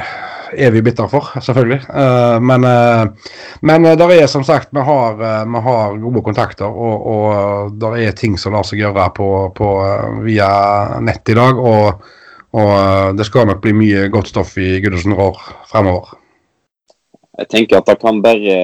evig 0.57 0.83
bitter 0.83 1.07
for, 1.11 1.29
selvfølgelig. 1.41 1.79
Eh, 1.89 2.37
men 2.43 2.65
uh, 2.67 3.31
men 3.61 3.85
uh, 3.85 3.93
der 3.97 4.13
er 4.15 4.27
som 4.27 4.43
sagt, 4.43 4.69
vi 4.71 4.83
har, 4.85 5.19
eh, 5.21 5.43
vi 5.45 5.61
har 5.67 5.97
gode 6.01 6.23
kontakter, 6.25 6.65
og, 6.65 7.05
og 7.07 7.77
der 7.81 7.97
er 8.01 8.15
ting 8.17 8.37
som 8.39 8.55
lar 8.55 8.65
seg 8.67 8.81
gjøre 8.81 9.09
på, 9.17 9.27
på, 9.57 9.69
eh, 9.85 10.21
via 10.25 10.49
nett 10.99 11.29
i 11.29 11.37
dag. 11.37 11.59
Og, 11.59 12.07
og 12.57 12.71
eh, 12.75 13.09
det 13.17 13.27
skal 13.27 13.47
nok 13.47 13.61
bli 13.63 13.75
mye 13.77 14.07
godt 14.13 14.31
stoff 14.31 14.57
i 14.57 14.79
Goodison 14.83 15.15
Rår 15.17 15.37
fremover. 15.69 16.17
Jeg 17.41 17.47
tenker 17.49 17.79
at 17.79 17.87
det 17.87 17.97
kan 18.01 18.19
bare, 18.21 18.55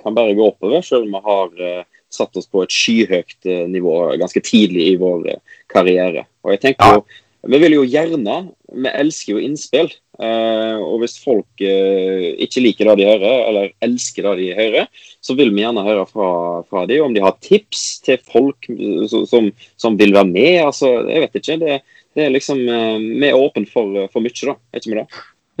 kan 0.00 0.14
bare 0.16 0.34
gå 0.34 0.46
oppover, 0.50 0.82
selv 0.82 1.06
om 1.06 1.18
vi 1.18 1.24
har 1.26 1.66
eh, 1.66 1.82
satt 2.10 2.36
oss 2.36 2.48
på 2.50 2.64
et 2.64 2.74
skyhøyt 2.74 3.46
eh, 3.46 3.66
nivå 3.70 3.96
ganske 4.20 4.42
tidlig 4.42 4.92
i 4.92 4.96
vår 5.00 5.28
eh, 5.30 5.42
karriere. 5.70 6.24
Og 6.44 6.54
jeg 6.54 6.62
tenker 6.64 6.86
Ja. 6.86 6.98
jo, 6.98 7.04
Vi 7.48 7.58
vil 7.62 7.72
jo 7.78 7.84
gjerne 7.88 8.34
Vi 8.74 8.88
elsker 8.90 9.32
jo 9.36 9.40
innspill. 9.42 9.90
eh, 10.20 10.76
og 10.76 11.00
hvis 11.00 11.16
folk 11.24 11.62
eh, 11.64 12.36
ikke 12.44 12.60
liker 12.60 12.90
det 12.90 12.96
de 13.00 13.06
hører, 13.08 13.48
eller 13.48 13.70
elsker 13.80 14.22
det 14.28 14.34
de 14.42 14.48
hører, 14.58 14.86
så 15.24 15.32
vil 15.38 15.48
vi 15.54 15.62
gjerne 15.62 15.84
høre 15.86 16.04
fra, 16.06 16.28
fra 16.68 16.82
dem 16.86 17.06
om 17.06 17.14
de 17.14 17.22
har 17.24 17.38
tips 17.40 18.00
til 18.04 18.18
folk 18.30 18.68
eh, 18.68 19.06
som, 19.08 19.48
som, 19.80 19.96
vil 19.96 20.12
være 20.12 20.28
med. 20.28 20.60
altså, 20.66 21.08
Jeg 21.08 21.20
vet 21.24 21.40
ikke. 21.40 21.56
det, 21.64 21.80
det 22.14 22.24
er 22.26 22.34
liksom, 22.36 22.58
Vi 22.60 23.26
er 23.30 23.38
åpne 23.38 23.66
for, 23.72 23.96
for 24.12 24.20
mye, 24.20 24.36
da. 24.44 24.56
Er 24.72 24.82
ikke 24.82 24.90
vi 24.92 24.98
det? 25.00 25.06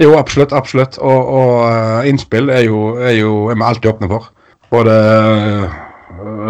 Jo, 0.00 0.12
absolutt. 0.18 0.52
absolutt. 0.52 0.98
Og, 0.98 1.32
og 1.40 2.06
innspill 2.08 2.48
er 2.52 2.64
jo, 2.68 2.96
er 3.00 3.16
jo 3.16 3.48
er 3.52 3.56
vi 3.56 3.64
alltid 3.64 3.90
åpne 3.94 4.08
for. 4.12 4.28
Både 4.70 4.92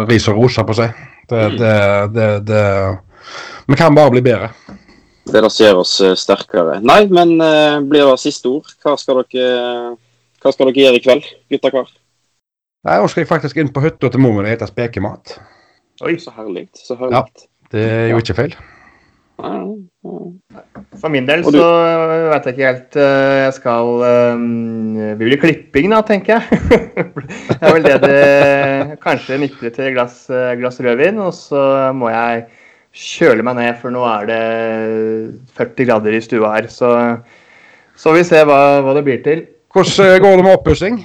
ris 0.09 0.27
og 0.27 0.37
ros, 0.41 0.59
på 0.67 0.77
seg. 0.77 0.91
Det, 1.31 1.41
Mm. 1.47 1.57
det, 1.57 1.75
det, 2.15 2.29
det 2.47 2.63
Vi 3.71 3.75
kan 3.79 3.95
bare 3.95 4.11
bli 4.11 4.21
bedre. 4.21 4.49
Det 5.27 5.37
er 5.37 5.45
det 5.45 5.51
som 5.53 5.65
gjør 5.65 5.79
oss 5.83 5.93
eh, 6.01 6.17
sterkere. 6.17 6.79
Nei, 6.81 7.03
men 7.13 7.35
uh, 7.37 7.77
blir 7.85 8.07
det 8.09 8.17
siste 8.23 8.49
ord? 8.49 8.71
Hva 8.81 8.95
skal 8.97 9.21
dere, 9.21 9.93
hva 10.41 10.53
skal 10.53 10.71
dere 10.71 10.85
gjøre 10.85 10.97
i 10.97 11.03
kveld, 11.05 11.27
gutta 11.53 11.71
kar? 11.73 11.91
Nei, 12.87 12.97
Nå 12.97 13.09
skal 13.11 13.21
jeg 13.21 13.29
faktisk 13.29 13.61
inn 13.61 13.69
på 13.73 13.83
hytta 13.83 14.09
til 14.09 14.23
mormor 14.23 14.47
og 14.47 14.53
spise 14.55 14.71
spekemat. 14.73 15.35
Oi. 16.01 16.15
Så 16.17 16.33
herlig. 16.33 16.65
Så 16.73 16.97
herlig. 16.97 17.21
Det 17.71 17.83
er 17.85 18.07
jo 18.11 18.21
ikke 18.23 18.37
feil. 18.39 18.55
Ja, 19.41 19.51
ja. 19.61 20.61
For 21.01 21.09
min 21.13 21.25
del 21.25 21.43
så 21.45 21.61
vet 22.29 22.45
jeg 22.45 22.53
ikke 22.53 22.67
helt 22.67 22.97
eh, 22.99 23.37
Jeg 23.39 23.53
skal 23.55 23.87
Det 24.03 25.15
Vi 25.17 25.29
blir 25.29 25.39
klipping, 25.41 25.87
da, 25.93 26.01
tenker 26.05 26.35
jeg. 26.35 26.59
det 27.47 27.57
er 27.57 27.73
vel 27.73 27.85
det 27.87 27.95
det 28.03 28.97
Kanskje 29.01 29.39
nippe 29.41 29.71
til 29.71 29.87
et 29.87 29.95
glass, 29.95 30.25
glass 30.59 30.81
rødvin, 30.83 31.21
og 31.23 31.33
så 31.33 31.63
må 31.97 32.11
jeg 32.13 32.43
kjøle 32.91 33.43
meg 33.47 33.57
ned, 33.57 33.73
for 33.79 33.93
nå 33.93 34.03
er 34.07 34.27
det 34.29 34.41
40 35.57 35.87
grader 35.87 36.17
i 36.17 36.21
stua 36.23 36.55
her. 36.57 36.67
Så, 36.71 36.91
så 37.95 38.13
vi 38.15 38.23
ser 38.27 38.47
hva, 38.49 38.81
hva 38.83 38.95
det 38.97 39.05
blir 39.07 39.21
til. 39.25 39.45
Hvordan 39.71 40.19
går 40.23 40.39
det 40.39 40.47
med 40.47 40.57
oppussing? 40.57 41.03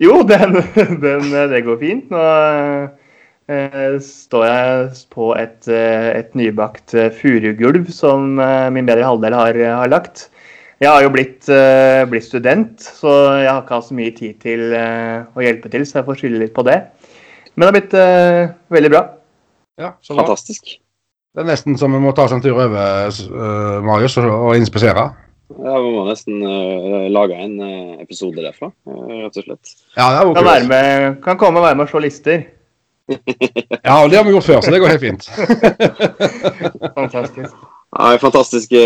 Jo, 0.00 0.22
den, 0.28 0.58
den, 1.04 1.30
det 1.52 1.64
går 1.66 1.80
fint. 1.80 2.12
Nå 2.12 2.24
eh, 3.50 3.96
står 4.04 4.44
jeg 4.46 4.90
på 5.12 5.30
et, 5.36 5.60
eh, 5.68 6.10
et 6.20 6.36
nybakt 6.38 6.94
eh, 6.96 7.10
furugulv 7.12 7.88
som 7.94 8.40
eh, 8.40 8.68
min 8.74 8.88
bedre 8.88 9.08
halvdel 9.08 9.36
har, 9.36 9.60
har 9.80 9.92
lagt. 9.92 10.28
Jeg 10.80 10.88
har 10.88 11.04
jo 11.04 11.12
blitt, 11.12 11.48
eh, 11.52 12.04
blitt 12.08 12.24
student, 12.24 12.80
så 12.80 13.12
jeg 13.42 13.50
har 13.50 13.64
ikke 13.64 13.80
hatt 13.80 13.88
så 13.90 13.96
mye 13.98 14.14
tid 14.16 14.38
til 14.40 14.70
eh, 14.76 15.26
å 15.36 15.44
hjelpe 15.44 15.72
til, 15.72 15.84
så 15.84 16.00
jeg 16.00 16.08
får 16.08 16.22
skylde 16.22 16.44
litt 16.46 16.56
på 16.56 16.64
det. 16.68 16.78
Men 17.52 17.66
det 17.66 17.68
har 17.68 17.76
blitt 17.76 17.98
veldig 18.72 18.92
bra. 18.92 19.02
Ja, 19.80 19.96
så 20.00 20.14
bra. 20.14 20.22
Fantastisk. 20.22 20.78
Det 21.30 21.44
er 21.44 21.46
nesten 21.46 21.76
som 21.78 21.92
vi 21.94 22.00
må 22.02 22.10
ta 22.10 22.24
oss 22.26 22.32
en 22.34 22.40
tur 22.42 22.56
over, 22.56 22.70
uh, 22.74 23.76
Marius, 23.86 24.16
og, 24.18 24.30
og 24.48 24.56
inspisere. 24.58 25.04
Ja, 25.50 25.74
Vi 25.78 25.90
må 25.94 26.02
nesten 26.08 26.40
uh, 26.42 27.06
lage 27.10 27.36
en 27.38 27.52
uh, 27.62 28.00
episode 28.02 28.42
derfra, 28.42 28.72
rett 28.86 29.38
og 29.38 29.46
slett. 29.46 29.74
Ja, 29.94 30.08
det 30.10 30.24
er 30.24 30.32
Kan, 30.34 30.48
være 30.48 30.70
med, 30.70 31.20
kan 31.22 31.38
komme 31.38 31.62
og 31.62 31.68
være 31.68 31.78
med 31.78 31.86
og 31.86 31.92
se 31.92 32.02
lister. 32.06 32.48
Ja, 33.86 34.02
og 34.02 34.10
det 34.10 34.18
har 34.18 34.26
vi 34.26 34.34
gjort 34.34 34.46
før, 34.46 34.60
så 34.62 34.70
det 34.70 34.80
går 34.82 34.92
helt 34.92 35.02
fint. 35.02 35.24
Fantastisk. 36.98 37.54
Nei, 37.90 38.10
Fantastiske 38.22 38.82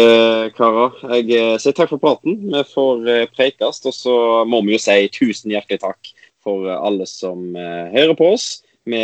karer. 0.56 0.94
Jeg 1.18 1.58
sier 1.60 1.76
takk 1.76 1.90
for 1.92 2.00
praten. 2.00 2.38
Vi 2.52 2.62
får 2.70 3.02
preikast, 3.36 3.84
og 3.84 3.92
så 3.92 4.14
må 4.48 4.62
vi 4.64 4.78
jo 4.78 4.80
si 4.80 4.96
tusen 5.12 5.52
hjertelig 5.52 5.82
takk 5.82 6.12
for 6.44 6.70
alle 6.72 7.04
som 7.08 7.52
hører 7.52 8.16
på 8.16 8.30
oss. 8.32 8.63
Vi 8.84 9.00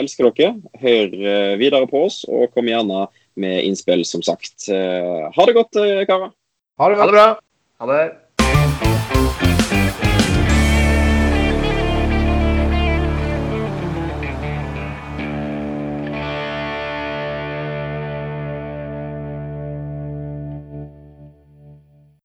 elsker 0.00 0.28
dere. 0.36 0.54
Hør 0.82 1.14
eh, 1.16 1.54
videre 1.60 1.86
på 1.88 2.02
oss, 2.06 2.22
og 2.28 2.50
kom 2.52 2.66
gjerne 2.68 3.06
med 3.40 3.64
innspill, 3.64 4.04
som 4.04 4.22
sagt. 4.22 4.68
Eh, 4.68 5.30
Ha 5.32 5.46
det 5.48 5.54
godt, 5.56 5.76
eh, 5.80 6.04
karer. 6.08 6.30
Ha 6.78 6.88
det 6.90 6.98
Ha 6.98 7.06
bra. 7.06 7.06
det 7.06 7.14
bra. 7.16 7.26
Ha 7.80 7.86
det. 7.92 8.02